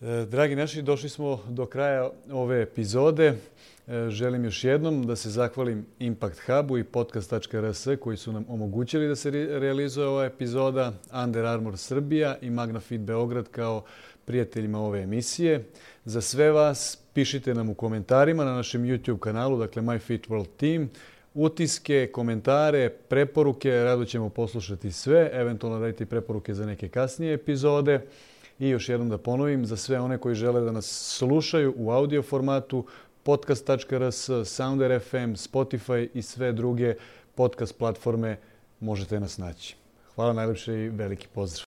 E, 0.00 0.26
dragi 0.30 0.56
naši, 0.56 0.82
došli 0.82 1.08
smo 1.08 1.40
do 1.48 1.66
kraja 1.66 2.10
ove 2.32 2.62
epizode. 2.62 3.26
E, 3.26 4.10
želim 4.10 4.44
još 4.44 4.64
jednom 4.64 5.06
da 5.06 5.16
se 5.16 5.30
zahvalim 5.30 5.86
Impact 5.98 6.40
Hubu 6.46 6.78
i 6.78 6.84
podcast.rs 6.84 7.86
koji 8.00 8.16
su 8.16 8.32
nam 8.32 8.44
omogućili 8.48 9.08
da 9.08 9.16
se 9.16 9.30
realizuje 9.30 10.06
ova 10.06 10.24
epizoda, 10.24 10.92
Under 11.24 11.46
Armour 11.46 11.78
Srbija 11.78 12.36
i 12.42 12.50
Magnafit 12.50 13.00
Beograd 13.00 13.48
kao 13.48 13.84
prijateljima 14.24 14.80
ove 14.80 15.00
emisije. 15.00 15.64
Za 16.04 16.20
sve 16.20 16.52
vas 16.52 16.98
pišite 17.14 17.54
nam 17.54 17.68
u 17.68 17.74
komentarima 17.74 18.44
na 18.44 18.54
našem 18.54 18.82
YouTube 18.82 19.18
kanalu, 19.18 19.58
dakle 19.58 19.82
My 19.82 19.98
Fit 19.98 20.28
World 20.28 20.48
Team, 20.56 20.90
utiske, 21.34 22.08
komentare, 22.12 22.88
preporuke, 22.88 23.70
rado 23.70 24.04
ćemo 24.04 24.28
poslušati 24.28 24.92
sve, 24.92 25.30
eventualno 25.32 25.78
raditi 25.78 26.06
preporuke 26.06 26.54
za 26.54 26.66
neke 26.66 26.88
kasnije 26.88 27.34
epizode. 27.34 28.00
I 28.58 28.68
još 28.68 28.88
jednom 28.88 29.08
da 29.08 29.18
ponovim, 29.18 29.66
za 29.66 29.76
sve 29.76 30.00
one 30.00 30.18
koji 30.18 30.34
žele 30.34 30.60
da 30.60 30.72
nas 30.72 31.16
slušaju 31.18 31.74
u 31.76 31.90
audio 31.90 32.22
formatu, 32.22 32.86
podcast.rs, 33.22 34.30
Sounder 34.44 35.00
FM, 35.00 35.34
Spotify 35.34 36.08
i 36.14 36.22
sve 36.22 36.52
druge 36.52 36.94
podcast 37.34 37.78
platforme 37.78 38.38
možete 38.80 39.20
nas 39.20 39.38
naći. 39.38 39.76
Hvala 40.14 40.32
najlepše 40.32 40.74
i 40.74 40.88
veliki 40.88 41.28
pozdrav. 41.34 41.67